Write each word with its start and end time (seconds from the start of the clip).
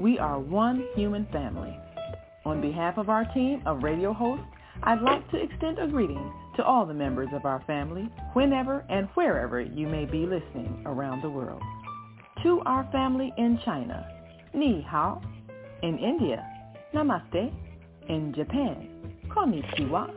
we 0.00 0.18
are 0.18 0.40
one 0.40 0.86
human 0.94 1.26
family. 1.30 1.76
On 2.46 2.62
behalf 2.62 2.96
of 2.96 3.10
our 3.10 3.26
team 3.34 3.60
of 3.66 3.82
radio 3.82 4.14
hosts, 4.14 4.46
I'd 4.82 5.02
like 5.02 5.30
to 5.30 5.36
extend 5.36 5.78
a 5.78 5.86
greeting 5.86 6.32
to 6.56 6.64
all 6.64 6.86
the 6.86 6.94
members 6.94 7.28
of 7.34 7.44
our 7.44 7.62
family, 7.66 8.08
whenever 8.32 8.82
and 8.88 9.08
wherever 9.12 9.60
you 9.60 9.86
may 9.88 10.06
be 10.06 10.24
listening 10.24 10.84
around 10.86 11.20
the 11.20 11.28
world. 11.28 11.60
To 12.44 12.62
our 12.64 12.88
family 12.90 13.30
in 13.36 13.60
China, 13.62 14.06
ni 14.54 14.80
hao. 14.88 15.20
In 15.82 15.98
India, 15.98 16.46
namaste. 16.94 17.52
In 18.08 18.32
Japan, 18.34 18.88
konnichiwa. 19.28 20.08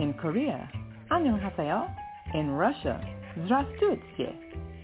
In 0.00 0.14
Korea, 0.14 0.68
annyeonghaseyo. 1.12 1.88
In 2.34 2.50
Russia, 2.50 2.98
zdravstvuyte. 3.38 4.34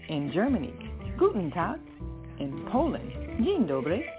In 0.07 0.31
Germany, 0.31 0.73
guten 1.17 1.51
tag. 1.51 1.81
In 2.39 2.65
Poland, 2.71 3.11
dzień 3.41 3.67
dobry 3.67 4.18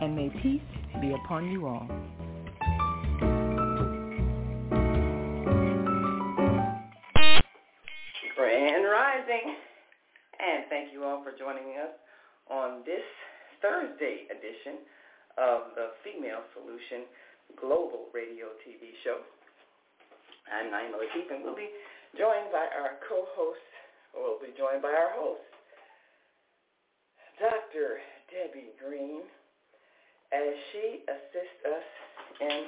and 0.00 0.16
may 0.16 0.30
peace 0.42 0.60
be 1.00 1.12
upon 1.12 1.50
you 1.50 1.66
all. 1.66 1.86
Grand 8.36 8.84
Rising, 8.84 9.56
and 10.40 10.64
thank 10.70 10.92
you 10.92 11.04
all 11.04 11.22
for 11.22 11.32
joining 11.36 11.76
us 11.76 11.92
on 12.50 12.80
this 12.86 13.04
Thursday 13.60 14.24
edition 14.32 14.80
of 15.36 15.76
the 15.76 15.92
Female 16.02 16.40
Solution 16.56 17.04
Global 17.60 18.08
Radio 18.14 18.56
TV 18.64 18.96
show. 19.04 19.20
I'm 20.48 20.72
Naima 20.72 20.96
Latif, 20.96 21.28
and 21.28 21.44
we'll 21.44 21.54
be 21.54 21.68
joined 22.16 22.50
by 22.50 22.66
our 22.72 22.96
co-host, 23.06 23.68
we'll 24.16 24.40
be 24.40 24.56
joined 24.56 24.80
by 24.80 24.88
our 24.88 25.12
host, 25.12 25.44
Dr. 27.38 28.00
Debbie 28.32 28.72
Green, 28.80 29.22
as 30.32 30.54
she 30.72 31.00
assists 31.08 31.62
us 31.66 31.88
in 32.40 32.64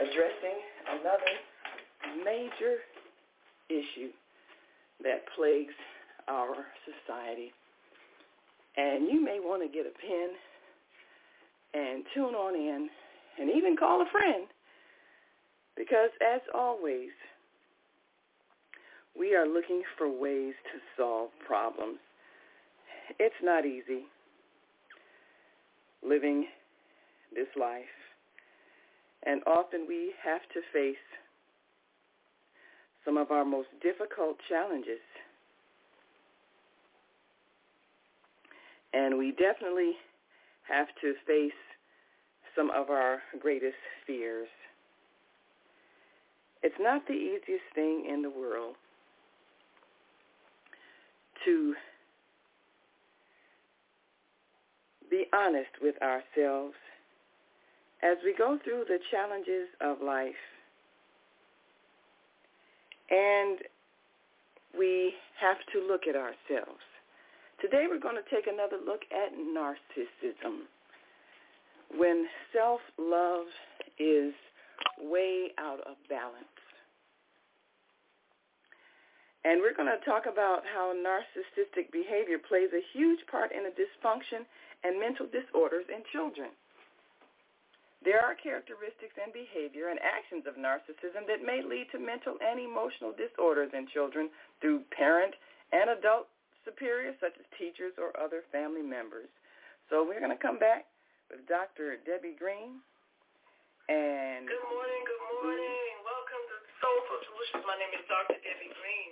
addressing 0.00 0.58
another 1.00 2.24
major 2.24 2.76
issue 3.68 4.10
that 5.02 5.24
plagues 5.36 5.74
our 6.28 6.54
society. 6.84 7.52
And 8.76 9.08
you 9.08 9.24
may 9.24 9.40
want 9.40 9.62
to 9.62 9.68
get 9.68 9.86
a 9.86 9.94
pen 9.98 10.30
and 11.74 12.04
tune 12.14 12.34
on 12.34 12.54
in 12.54 12.88
and 13.38 13.50
even 13.50 13.76
call 13.76 14.02
a 14.02 14.10
friend 14.10 14.46
because 15.76 16.10
as 16.34 16.40
always, 16.54 17.10
we 19.18 19.34
are 19.34 19.46
looking 19.46 19.82
for 19.96 20.08
ways 20.08 20.54
to 20.72 20.78
solve 20.96 21.30
problems. 21.46 21.98
It's 23.18 23.34
not 23.42 23.64
easy 23.64 24.04
living 26.06 26.46
this 27.34 27.48
life. 27.58 27.84
And 29.24 29.42
often 29.46 29.86
we 29.88 30.12
have 30.24 30.42
to 30.54 30.60
face 30.72 30.96
some 33.04 33.16
of 33.16 33.30
our 33.30 33.44
most 33.44 33.68
difficult 33.82 34.36
challenges. 34.48 35.02
And 38.92 39.18
we 39.18 39.32
definitely 39.32 39.92
have 40.68 40.88
to 41.02 41.14
face 41.26 41.52
some 42.56 42.70
of 42.70 42.90
our 42.90 43.22
greatest 43.40 43.76
fears. 44.06 44.48
It's 46.62 46.74
not 46.80 47.06
the 47.06 47.14
easiest 47.14 47.64
thing 47.74 48.06
in 48.10 48.22
the 48.22 48.30
world 48.30 48.74
to 51.44 51.74
be 55.10 55.24
honest 55.32 55.70
with 55.80 55.94
ourselves 56.02 56.74
as 58.02 58.16
we 58.24 58.34
go 58.36 58.58
through 58.62 58.84
the 58.88 58.98
challenges 59.10 59.68
of 59.80 59.98
life 60.02 60.42
and 63.10 63.58
we 64.76 65.14
have 65.40 65.58
to 65.72 65.86
look 65.86 66.02
at 66.08 66.14
ourselves. 66.14 66.84
Today 67.60 67.86
we're 67.88 67.98
going 67.98 68.20
to 68.20 68.34
take 68.34 68.46
another 68.46 68.76
look 68.84 69.02
at 69.10 69.34
narcissism. 69.34 70.68
When 71.96 72.26
self-love 72.52 73.46
is 73.98 74.34
way 75.00 75.50
out 75.58 75.80
of 75.80 75.96
balance. 76.08 76.44
And 79.44 79.62
we're 79.62 79.74
going 79.74 79.88
to 79.88 80.04
talk 80.04 80.26
about 80.30 80.62
how 80.68 80.92
narcissistic 80.92 81.90
behavior 81.90 82.38
plays 82.38 82.68
a 82.74 82.84
huge 82.92 83.20
part 83.30 83.50
in 83.50 83.64
the 83.64 83.72
dysfunction 83.72 84.44
and 84.84 85.00
mental 85.00 85.26
disorders 85.26 85.86
in 85.88 86.02
children. 86.12 86.50
There 88.06 88.22
are 88.22 88.38
characteristics 88.38 89.18
and 89.18 89.34
behavior 89.34 89.90
and 89.90 89.98
actions 89.98 90.46
of 90.46 90.54
narcissism 90.54 91.26
that 91.26 91.42
may 91.42 91.66
lead 91.66 91.90
to 91.90 91.98
mental 91.98 92.38
and 92.38 92.62
emotional 92.62 93.10
disorders 93.10 93.74
in 93.74 93.90
children 93.90 94.30
through 94.62 94.86
parent 94.94 95.34
and 95.74 95.90
adult 95.90 96.30
superiors 96.62 97.18
such 97.18 97.34
as 97.34 97.46
teachers 97.58 97.98
or 97.98 98.14
other 98.14 98.46
family 98.54 98.86
members. 98.86 99.26
So 99.90 100.06
we're 100.06 100.22
going 100.22 100.34
to 100.34 100.38
come 100.38 100.62
back 100.62 100.86
with 101.26 101.42
Dr. 101.50 101.98
Debbie 102.06 102.38
Green. 102.38 102.78
And 103.90 104.46
good 104.46 104.68
morning, 104.68 105.02
good 105.02 105.24
morning. 105.42 105.92
Welcome 106.04 106.42
to 106.54 106.56
Soulful 106.78 107.18
Solutions. 107.24 107.64
My 107.66 107.76
name 107.82 107.92
is 107.98 108.04
Dr. 108.06 108.38
Debbie 108.46 108.72
Green. 108.78 109.10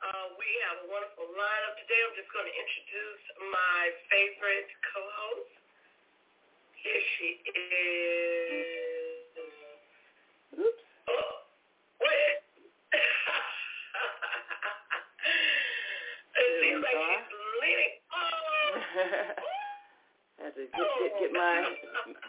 Uh, 0.00 0.36
we 0.38 0.48
have 0.70 0.76
a 0.84 0.88
wonderful 0.92 1.24
lineup 1.34 1.74
today. 1.82 1.98
I'm 2.04 2.14
just 2.14 2.30
going 2.30 2.46
to 2.46 2.56
introduce 2.56 3.24
my 3.48 3.80
favorite 4.12 4.70
co-host. 4.92 5.52
Here 6.80 7.04
she 7.20 7.44
is. 7.44 8.64
Oops. 10.56 10.84
Oh, 11.12 11.44
wait. 12.00 12.40
it 16.40 16.50
seems 16.64 16.80
like 16.80 16.96
she's 17.04 17.28
bleeding. 17.28 18.00
Oh. 18.16 18.80
I 20.40 20.48
had 20.48 20.56
to 20.56 20.64
get, 20.72 21.12
get, 21.20 21.32
my 21.36 21.68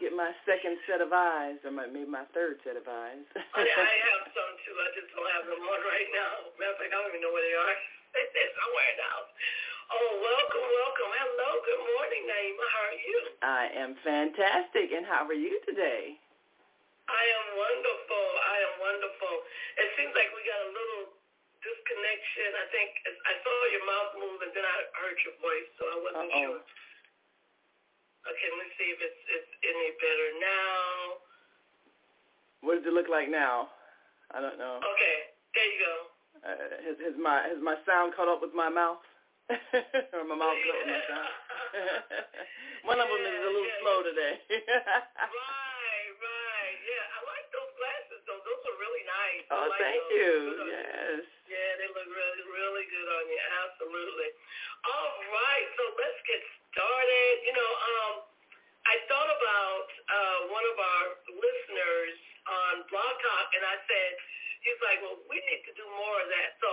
get 0.03 0.11
my 0.11 0.35
second 0.43 0.75
set 0.83 0.99
of 0.99 1.15
eyes, 1.15 1.55
or 1.63 1.71
my, 1.71 1.87
maybe 1.87 2.11
my 2.11 2.27
third 2.35 2.59
set 2.67 2.75
of 2.75 2.83
eyes. 2.91 3.23
oh, 3.39 3.63
yeah, 3.63 3.79
I 3.79 3.95
have 4.11 4.35
some 4.35 4.51
too. 4.67 4.75
I 4.75 4.91
just 4.99 5.15
don't 5.15 5.31
have 5.31 5.47
them 5.47 5.63
on 5.63 5.79
right 5.79 6.11
now. 6.11 6.51
Matter 6.59 6.75
of 6.75 6.79
fact, 6.83 6.91
I 6.91 6.99
don't 6.99 7.07
even 7.15 7.23
know 7.23 7.31
where 7.31 7.47
they 7.47 7.55
are. 7.55 7.75
It's 8.11 8.51
somewhere 8.59 8.91
in 8.91 8.99
the. 8.99 9.70
Oh, 9.91 10.11
welcome, 10.23 10.65
welcome. 10.71 11.11
Hello, 11.19 11.49
good 11.67 11.81
morning, 11.83 12.23
Naima. 12.27 12.65
How 12.71 12.83
are 12.87 12.99
you? 12.99 13.17
I 13.43 13.63
am 13.75 13.91
fantastic, 14.03 14.95
and 14.95 15.03
how 15.03 15.27
are 15.27 15.35
you 15.35 15.59
today? 15.67 16.15
I 17.11 17.23
am 17.27 17.45
wonderful. 17.59 18.25
I 18.47 18.57
am 18.71 18.73
wonderful. 18.79 19.33
It 19.83 19.89
seems 19.99 20.13
like 20.15 20.31
we 20.31 20.41
got 20.47 20.61
a 20.63 20.71
little 20.71 21.03
disconnection. 21.59 22.49
I 22.55 22.65
think 22.71 22.89
I 23.27 23.33
saw 23.43 23.55
your 23.75 23.83
mouth 23.83 24.11
move, 24.15 24.39
and 24.47 24.51
then 24.55 24.63
I 24.63 24.75
heard 24.95 25.17
your 25.27 25.35
voice, 25.43 25.67
so 25.75 25.83
I 25.83 25.97
wasn't 25.99 26.31
Uh-oh. 26.31 26.39
sure. 26.55 26.61
Okay, 28.31 28.47
let 28.53 28.59
me 28.63 28.69
see 28.77 28.89
if 28.93 28.99
it's 29.01 29.21
it's 29.33 29.51
any 29.65 29.89
better 29.97 30.27
now. 30.39 31.19
What 32.61 32.77
does 32.79 32.85
it 32.85 32.93
look 32.93 33.09
like 33.09 33.27
now? 33.33 33.73
I 34.29 34.39
don't 34.39 34.61
know. 34.61 34.77
Okay, 34.77 35.15
there 35.57 35.67
you 35.67 35.79
go. 35.81 35.93
Uh, 36.45 36.69
has, 36.85 36.95
has 37.01 37.15
my 37.17 37.41
has 37.49 37.57
my 37.59 37.75
sound 37.83 38.13
caught 38.13 38.29
up 38.29 38.39
with 38.39 38.53
my 38.53 38.69
mouth? 38.69 39.01
Or 39.51 40.23
my 40.31 40.35
mouth 40.39 40.55
with 40.55 40.87
my 40.87 40.99
sound? 41.07 41.31
One 42.87 42.97
of 42.99 43.07
them 43.07 43.21
is 43.21 43.35
a 43.35 43.51
little 43.51 43.67
Yeah, 43.67 43.81
slow 43.83 43.97
today. 44.03 44.33
right, 44.51 46.11
right. 46.17 46.77
Yeah, 46.87 47.05
I 47.15 47.19
like 47.27 47.45
those 47.51 47.71
glasses 47.77 48.19
though. 48.25 48.41
Those 48.41 48.63
are 48.71 48.77
really 48.79 49.03
nice. 49.05 49.43
Oh, 49.51 49.67
like 49.69 49.79
thank 49.79 50.01
those. 50.01 50.17
you. 50.17 50.33
You. 50.55 50.67
Yes. 50.71 51.21
Yeah, 51.51 51.69
they 51.83 51.89
look 51.91 52.07
really, 52.09 52.43
really 52.47 52.85
good 52.87 53.07
on 53.11 53.23
you. 53.27 53.39
Absolutely. 53.67 54.29
All 54.87 55.13
right, 55.29 55.67
so 55.77 55.83
let's 55.99 56.19
get 56.25 56.41
started. 56.73 57.33
You 57.45 57.53
know, 57.53 57.71
um, 57.75 58.13
I 58.87 58.95
thought 59.11 59.29
about 59.29 59.87
uh, 60.09 60.39
one 60.49 60.65
of 60.65 60.77
our 60.79 61.05
listeners 61.37 62.15
on 62.49 62.73
Blog 62.89 63.13
Talk, 63.21 63.47
and 63.53 63.63
I 63.67 63.77
said, 63.85 64.11
he's 64.65 64.79
like, 64.81 64.97
well, 65.05 65.19
we 65.29 65.37
need 65.45 65.61
to 65.69 65.73
do 65.77 65.85
more 66.01 66.17
of 66.23 66.27
that. 66.33 66.57
So 66.63 66.71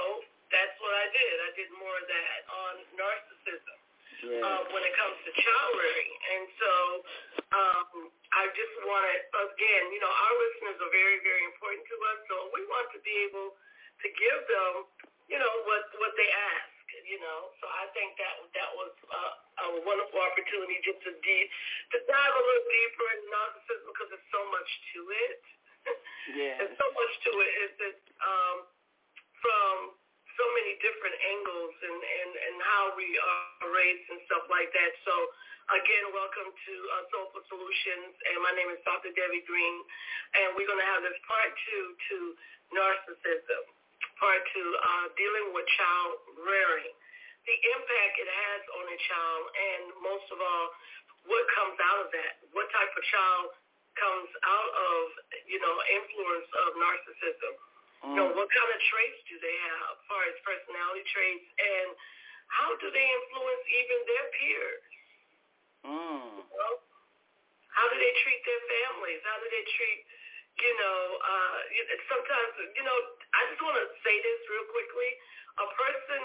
that's 0.52 0.76
what 0.80 0.94
I 0.96 1.06
did. 1.12 1.34
I 1.44 1.50
did 1.56 1.68
more 1.76 1.96
of 1.96 2.06
that 2.08 2.38
on 2.48 2.72
narcissism 2.96 3.78
Yes. 4.18 4.42
uh, 4.42 4.62
when 4.74 4.82
it 4.82 4.94
comes 4.98 5.14
to 5.22 5.30
child 5.30 5.72
rearing. 5.78 6.12
And 6.34 6.44
so 6.58 6.72
um, 7.54 7.88
I 8.34 8.50
just 8.50 8.74
wanted, 8.82 9.20
again, 9.30 9.84
you 9.94 10.00
know, 10.02 10.10
our 10.10 10.34
listeners 10.42 10.78
are 10.82 10.90
very, 10.90 11.22
very 11.22 11.44
important 11.46 11.86
to 11.86 11.96
us. 12.10 12.18
So 12.26 12.34
we 12.50 12.66
want 12.66 12.90
to 12.96 13.00
be 13.06 13.14
able 13.30 13.54
to 13.54 14.06
give 14.18 14.40
them, 14.50 14.72
you 15.30 15.38
know, 15.38 15.54
what 15.70 15.86
what 16.02 16.12
they 16.18 16.26
ask. 16.26 16.74
You 17.08 17.20
know, 17.22 17.40
so 17.62 17.64
I 17.68 17.88
think 17.96 18.16
that 18.20 18.34
that 18.58 18.70
was 18.76 18.92
uh, 19.06 19.32
a 19.64 19.66
wonderful 19.86 20.18
opportunity 20.20 20.76
just 20.84 20.98
to 21.08 21.12
de- 21.24 21.48
to 21.94 21.96
dive 22.04 22.34
a 22.36 22.42
little 22.42 22.66
deeper 22.68 23.06
in 23.16 23.20
narcissism 23.32 23.86
because 23.92 24.08
there's 24.12 24.28
so 24.34 24.42
much 24.50 24.70
to 24.96 25.00
it. 25.30 25.40
Yes. 26.36 26.60
There's 26.60 26.76
so 26.76 26.88
much 26.92 27.12
to 27.24 27.30
it. 27.40 27.50
It's, 27.64 27.78
it's 27.80 28.06
um, 28.20 28.56
from 29.40 29.96
so 30.38 30.46
many 30.54 30.78
different 30.78 31.18
angles 31.18 31.74
and, 31.82 31.98
and, 31.98 32.30
and 32.30 32.56
how 32.62 32.94
we 32.94 33.10
are 33.18 33.74
raised 33.74 34.06
and 34.14 34.22
stuff 34.30 34.46
like 34.46 34.70
that. 34.70 34.92
So 35.02 35.14
again, 35.74 36.14
welcome 36.14 36.54
to 36.54 36.74
uh, 36.94 37.02
Soulful 37.10 37.42
Solutions, 37.50 38.14
and 38.30 38.38
my 38.46 38.54
name 38.54 38.70
is 38.70 38.78
Dr. 38.86 39.10
Debbie 39.18 39.42
Green, 39.50 39.76
and 40.38 40.54
we're 40.54 40.70
going 40.70 40.78
to 40.78 40.90
have 40.94 41.02
this 41.02 41.18
part 41.26 41.50
two 41.66 41.84
to 41.90 42.16
narcissism, 42.70 43.62
part 44.22 44.38
two, 44.54 44.68
uh, 44.78 45.06
dealing 45.18 45.50
with 45.58 45.66
child 45.74 46.10
rearing, 46.46 46.94
the 47.42 47.56
impact 47.74 48.14
it 48.22 48.30
has 48.30 48.62
on 48.78 48.84
a 48.94 48.98
child, 49.10 49.42
and 49.42 49.82
most 50.06 50.26
of 50.30 50.38
all, 50.38 50.66
what 51.26 51.44
comes 51.58 51.76
out 51.82 51.98
of 52.06 52.08
that, 52.14 52.46
what 52.54 52.70
type 52.70 52.92
of 52.94 53.02
child 53.10 53.58
comes 53.98 54.30
out 54.46 54.70
of, 54.70 55.02
you 55.50 55.58
know, 55.58 55.74
influence 55.98 56.48
of 56.62 56.78
narcissism. 56.78 57.58
You 58.02 58.14
know, 58.14 58.30
Mm. 58.30 58.36
what 58.38 58.48
kind 58.50 58.70
of 58.70 58.80
traits 58.88 59.20
do 59.26 59.36
they 59.42 59.56
have 59.74 59.90
as 59.98 60.00
far 60.06 60.22
as 60.24 60.36
personality 60.46 61.02
traits 61.10 61.46
and 61.58 61.88
how 62.48 62.70
do 62.78 62.90
they 62.90 63.04
influence 63.04 63.64
even 63.68 63.98
their 64.06 64.26
peers? 64.38 64.84
Mm. 65.84 66.28
You 66.38 66.56
know? 66.58 66.74
How 67.74 67.86
do 67.90 67.96
they 67.98 68.12
treat 68.22 68.40
their 68.46 68.62
families? 68.70 69.20
How 69.22 69.38
do 69.38 69.46
they 69.50 69.64
treat, 69.76 70.00
you 70.62 70.74
know, 70.78 70.98
uh, 71.22 71.56
sometimes, 72.10 72.52
you 72.74 72.82
know, 72.82 72.98
I 73.34 73.40
just 73.50 73.62
want 73.62 73.76
to 73.78 73.86
say 74.02 74.14
this 74.18 74.40
real 74.50 74.66
quickly. 74.72 75.10
A 75.58 75.66
person 75.74 76.22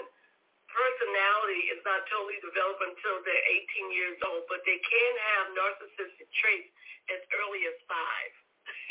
personality 0.73 1.69
is 1.69 1.81
not 1.85 2.01
totally 2.09 2.41
developed 2.41 2.81
until 2.81 3.21
they're 3.21 3.45
18 3.45 3.93
years 3.93 4.17
old, 4.25 4.49
but 4.49 4.65
they 4.65 4.81
can 4.81 5.13
have 5.37 5.53
narcissistic 5.53 6.25
traits 6.41 6.69
as 7.13 7.21
early 7.41 7.65
as 7.69 7.77
five. 7.89 8.33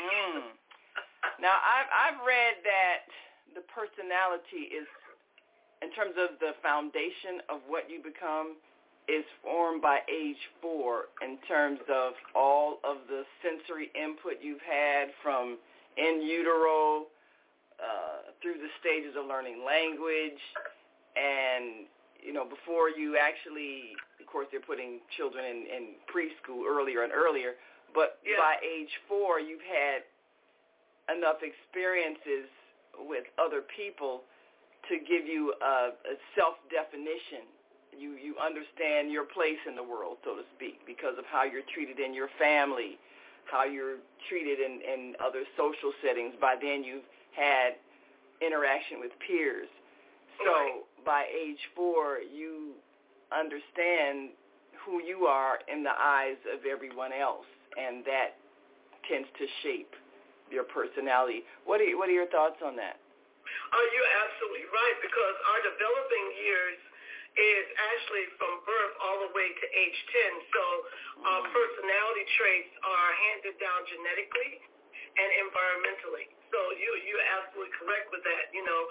Mm. 0.02 0.52
Now, 1.40 1.58
I've 1.58 1.90
I've 1.90 2.20
read 2.26 2.62
that 2.66 3.06
the 3.54 3.64
personality 3.70 4.70
is, 4.70 4.86
in 5.82 5.90
terms 5.94 6.14
of 6.18 6.38
the 6.40 6.54
foundation 6.62 7.42
of 7.50 7.60
what 7.66 7.90
you 7.90 8.02
become, 8.02 8.56
is 9.10 9.26
formed 9.42 9.82
by 9.82 10.00
age 10.10 10.38
four. 10.60 11.10
In 11.22 11.38
terms 11.46 11.80
of 11.90 12.14
all 12.34 12.78
of 12.84 13.06
the 13.10 13.22
sensory 13.42 13.90
input 13.94 14.38
you've 14.42 14.62
had 14.62 15.10
from 15.22 15.58
in 15.98 16.22
utero 16.22 17.06
uh, 17.82 18.30
through 18.40 18.58
the 18.62 18.70
stages 18.80 19.14
of 19.18 19.26
learning 19.26 19.62
language, 19.66 20.38
and 21.18 21.86
you 22.22 22.32
know 22.32 22.46
before 22.46 22.90
you 22.90 23.18
actually, 23.18 23.94
of 24.20 24.26
course, 24.26 24.46
they're 24.50 24.62
putting 24.62 24.98
children 25.16 25.44
in, 25.44 25.58
in 25.70 25.82
preschool 26.06 26.62
earlier 26.66 27.02
and 27.02 27.12
earlier. 27.12 27.54
But 27.94 28.18
Yeah. 28.24 28.38
by 28.38 28.56
age 28.64 28.88
four, 29.06 29.38
you've 29.38 29.66
had 29.68 30.02
enough 31.16 31.40
experiences 31.42 32.48
with 33.08 33.24
other 33.38 33.62
people 33.76 34.22
to 34.88 34.98
give 34.98 35.26
you 35.26 35.54
a, 35.62 35.94
a 35.94 36.14
self-definition. 36.36 37.46
You 37.92 38.16
you 38.16 38.34
understand 38.40 39.12
your 39.12 39.24
place 39.24 39.60
in 39.68 39.76
the 39.76 39.84
world, 39.84 40.16
so 40.24 40.34
to 40.34 40.44
speak, 40.56 40.80
because 40.86 41.16
of 41.18 41.24
how 41.28 41.44
you're 41.44 41.66
treated 41.74 42.00
in 42.00 42.14
your 42.14 42.28
family, 42.38 42.96
how 43.44 43.64
you're 43.64 44.00
treated 44.28 44.58
in, 44.60 44.80
in 44.80 45.14
other 45.20 45.44
social 45.56 45.92
settings. 46.00 46.32
By 46.40 46.56
then, 46.60 46.82
you've 46.84 47.04
had 47.36 47.76
interaction 48.40 48.98
with 48.98 49.12
peers. 49.26 49.68
So 50.40 50.88
by 51.04 51.26
age 51.30 51.60
four, 51.76 52.18
you 52.24 52.72
understand 53.30 54.30
who 54.84 55.02
you 55.02 55.26
are 55.26 55.58
in 55.72 55.84
the 55.84 55.94
eyes 55.94 56.40
of 56.52 56.66
everyone 56.66 57.12
else, 57.12 57.46
and 57.78 58.04
that 58.04 58.40
tends 59.08 59.28
to 59.38 59.46
shape 59.62 59.94
your 60.52 60.68
personality. 60.68 61.42
What 61.64 61.80
are 61.80 61.88
what 61.96 62.12
are 62.12 62.16
your 62.16 62.28
thoughts 62.28 62.60
on 62.60 62.76
that? 62.76 63.00
Oh, 63.72 63.86
you're 63.96 64.12
absolutely 64.28 64.68
right 64.68 64.98
because 65.00 65.36
our 65.48 65.60
developing 65.64 66.26
years 66.44 66.78
is 67.32 67.64
actually 67.80 68.28
from 68.36 68.60
birth 68.68 68.94
all 69.00 69.24
the 69.24 69.32
way 69.32 69.48
to 69.48 69.66
age 69.72 69.98
10. 70.12 70.52
So 70.52 70.62
our 71.24 71.42
personality 71.48 72.28
traits 72.36 72.72
are 72.84 73.10
handed 73.32 73.56
down 73.56 73.80
genetically 73.88 74.60
and 75.16 75.28
environmentally. 75.48 76.28
So 76.52 76.60
you 76.76 76.90
you're 77.08 77.28
absolutely 77.40 77.72
correct 77.80 78.12
with 78.12 78.20
that. 78.28 78.52
You 78.52 78.64
know, 78.68 78.82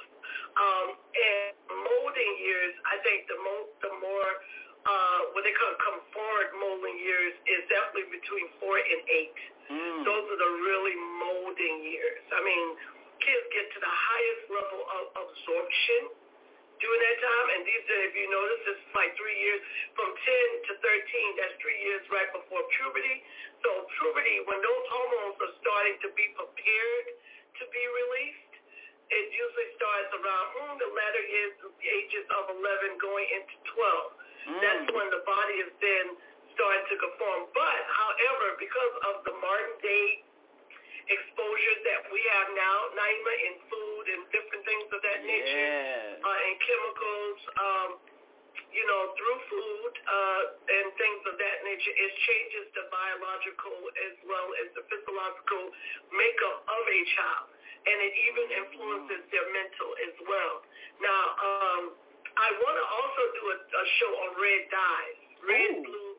um, 0.58 0.88
and 0.98 1.54
molding 1.70 2.34
years, 2.42 2.74
I 2.90 2.98
think 3.06 3.30
the 3.30 3.38
mo 3.38 3.56
the 3.86 3.94
more 4.02 4.32
uh, 4.82 5.20
what 5.38 5.46
they 5.46 5.54
call 5.54 5.74
come 5.82 6.02
molding 6.58 6.98
years 7.02 7.34
is 7.46 7.62
definitely 7.70 8.10
between 8.14 8.46
four 8.62 8.78
and 8.78 9.02
eight. 9.10 9.38
Mm. 9.70 10.06
Those 10.06 10.26
are 10.30 10.40
the 10.40 10.52
really 10.66 10.96
molding 11.22 11.76
years. 11.86 12.24
I 12.34 12.42
mean, 12.42 12.66
kids 13.22 13.46
get 13.54 13.66
to 13.78 13.80
the 13.82 13.94
highest 13.94 14.44
level 14.50 14.82
of 14.82 15.04
absorption 15.26 16.02
during 16.82 17.02
that 17.02 17.18
time. 17.22 17.48
And 17.56 17.62
these, 17.66 17.86
are, 17.86 18.02
if 18.10 18.14
you 18.18 18.28
notice, 18.30 18.62
it's 18.74 18.86
like 18.98 19.14
three 19.16 19.38
years 19.38 19.62
from 19.94 20.10
10 20.12 20.70
to 20.70 20.72
13. 20.82 21.40
That's 21.40 21.56
three 21.62 21.80
years 21.86 22.02
right 22.10 22.30
before 22.34 22.62
puberty. 22.82 23.22
So 23.62 23.70
puberty, 24.02 24.38
when 24.50 24.60
those 24.60 24.86
hormones 24.90 25.38
are 25.40 25.54
starting 25.62 25.98
to 26.06 26.10
be 26.18 26.26
prepared 26.34 27.08
to 27.62 27.64
be 27.70 27.84
released, 27.86 28.54
it 29.12 29.28
usually 29.30 29.70
starts 29.76 30.10
around 30.16 30.48
mm, 30.56 30.74
the 30.80 30.90
latter 30.96 31.24
years, 31.28 31.54
ages 31.84 32.26
of 32.32 32.44
11 32.58 32.96
going 32.98 33.28
into 33.36 33.56
12. 33.76 34.21
That's 34.48 34.90
Mm. 34.90 34.96
when 34.96 35.08
the 35.12 35.22
body 35.26 35.56
is 35.62 35.72
then 35.80 36.06
starting 36.54 36.86
to 36.90 36.96
conform. 36.98 37.48
But, 37.54 37.80
however, 37.90 38.48
because 38.60 38.94
of 39.10 39.24
the 39.24 39.34
modern 39.38 39.76
day 39.82 40.24
exposure 41.08 41.78
that 41.84 42.12
we 42.12 42.22
have 42.38 42.48
now, 42.56 42.78
Naima, 42.96 43.34
in 43.48 43.56
food 43.70 44.04
and 44.10 44.22
different 44.32 44.64
things 44.66 44.88
of 44.94 45.02
that 45.02 45.20
nature, 45.26 46.20
uh, 46.24 46.46
and 46.48 46.56
chemicals, 46.62 47.40
um, 47.58 47.90
you 48.72 48.86
know, 48.88 49.02
through 49.20 49.40
food 49.52 49.94
uh, 50.08 50.42
and 50.72 50.86
things 50.96 51.22
of 51.28 51.36
that 51.36 51.58
nature, 51.68 51.92
it 51.92 52.12
changes 52.28 52.66
the 52.76 52.88
biological 52.88 53.78
as 54.08 54.16
well 54.24 54.48
as 54.64 54.68
the 54.76 54.84
physiological 54.88 55.64
makeup 56.16 56.58
of 56.68 56.84
a 56.88 57.00
child. 57.16 57.48
And 57.82 57.98
it 57.98 58.14
even 58.30 58.46
influences 58.62 59.22
their 59.34 59.48
mental 59.52 59.90
as 60.06 60.16
well. 60.30 60.56
Now, 61.02 61.24
um, 61.42 61.84
I 62.38 62.50
want 62.64 62.76
to 62.80 62.86
also 62.88 63.22
do 63.38 63.44
a, 63.52 63.58
a 63.60 63.84
show 64.00 64.12
on 64.28 64.30
red 64.40 64.64
dyes, 64.72 65.18
red, 65.44 65.72
Ooh. 65.78 65.84
blue, 65.84 66.12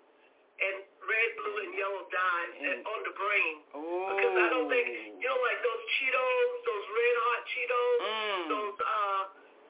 and 0.62 0.76
red, 1.08 1.30
blue, 1.40 1.56
and 1.66 1.70
yellow 1.74 2.04
dyes 2.12 2.52
Mm. 2.62 2.68
and 2.68 2.78
on 2.86 3.00
the 3.02 3.14
brain. 3.16 3.54
Ooh. 3.74 4.06
Because 4.14 4.34
I 4.38 4.46
don't 4.52 4.68
think, 4.70 4.86
you 5.18 5.26
know, 5.26 5.40
like 5.42 5.58
those 5.64 5.82
Cheetos, 5.98 6.50
those 6.68 6.86
red 6.92 7.16
hot 7.26 7.42
Cheetos, 7.50 7.98
Mm. 8.02 8.44
those 8.52 8.76
uh, 8.78 9.22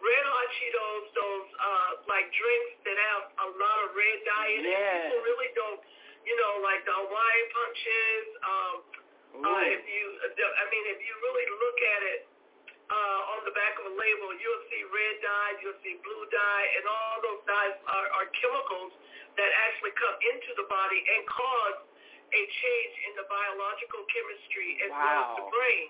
red 0.03 0.25
hot 0.29 0.49
Cheetos, 0.59 1.03
those 1.17 1.47
uh, 1.63 1.91
like 2.11 2.27
drinks 2.35 2.75
that 2.85 2.97
have 2.99 3.23
a 3.39 3.49
lot 3.57 3.77
of 3.87 3.89
red 3.97 4.19
dye 4.27 4.51
in 4.59 4.63
it. 4.67 4.77
People 5.09 5.23
really 5.25 5.51
don't, 5.57 5.81
you 6.27 6.35
know, 6.37 6.53
like 6.61 6.83
the 6.85 6.93
Hawaiian 6.93 7.47
punches. 7.55 8.25
Um, 8.45 8.75
Ooh. 9.41 9.47
uh, 9.49 9.63
if 9.73 9.83
you, 9.89 10.05
I 10.37 10.65
mean, 10.69 10.85
if 10.93 10.99
you 11.01 11.13
really 11.25 11.47
look 11.57 11.79
at 11.81 12.03
it 12.13 12.21
uh, 12.93 13.33
on 13.37 13.41
the 13.49 13.55
back 13.57 13.75
of 13.81 13.89
a 13.89 13.95
label, 13.97 14.29
you'll 14.37 14.65
see 14.69 14.85
red 14.93 15.17
dye, 15.25 15.53
you'll 15.65 15.81
see 15.81 15.97
blue 16.05 16.25
dye, 16.29 16.67
and 16.77 16.85
all 16.85 17.17
those 17.25 17.43
dyes 17.49 17.77
are, 17.89 18.09
are 18.21 18.29
chemicals 18.37 18.93
that 19.41 19.49
actually 19.69 19.97
come 19.97 20.17
into 20.29 20.51
the 20.61 20.67
body 20.69 21.01
and 21.01 21.25
cause 21.25 21.79
a 22.33 22.43
change 22.49 22.95
in 23.09 23.13
the 23.17 23.27
biological 23.29 24.03
chemistry 24.09 24.81
as 24.85 24.91
well 24.93 25.21
as 25.25 25.31
the 25.41 25.47
brain. 25.53 25.89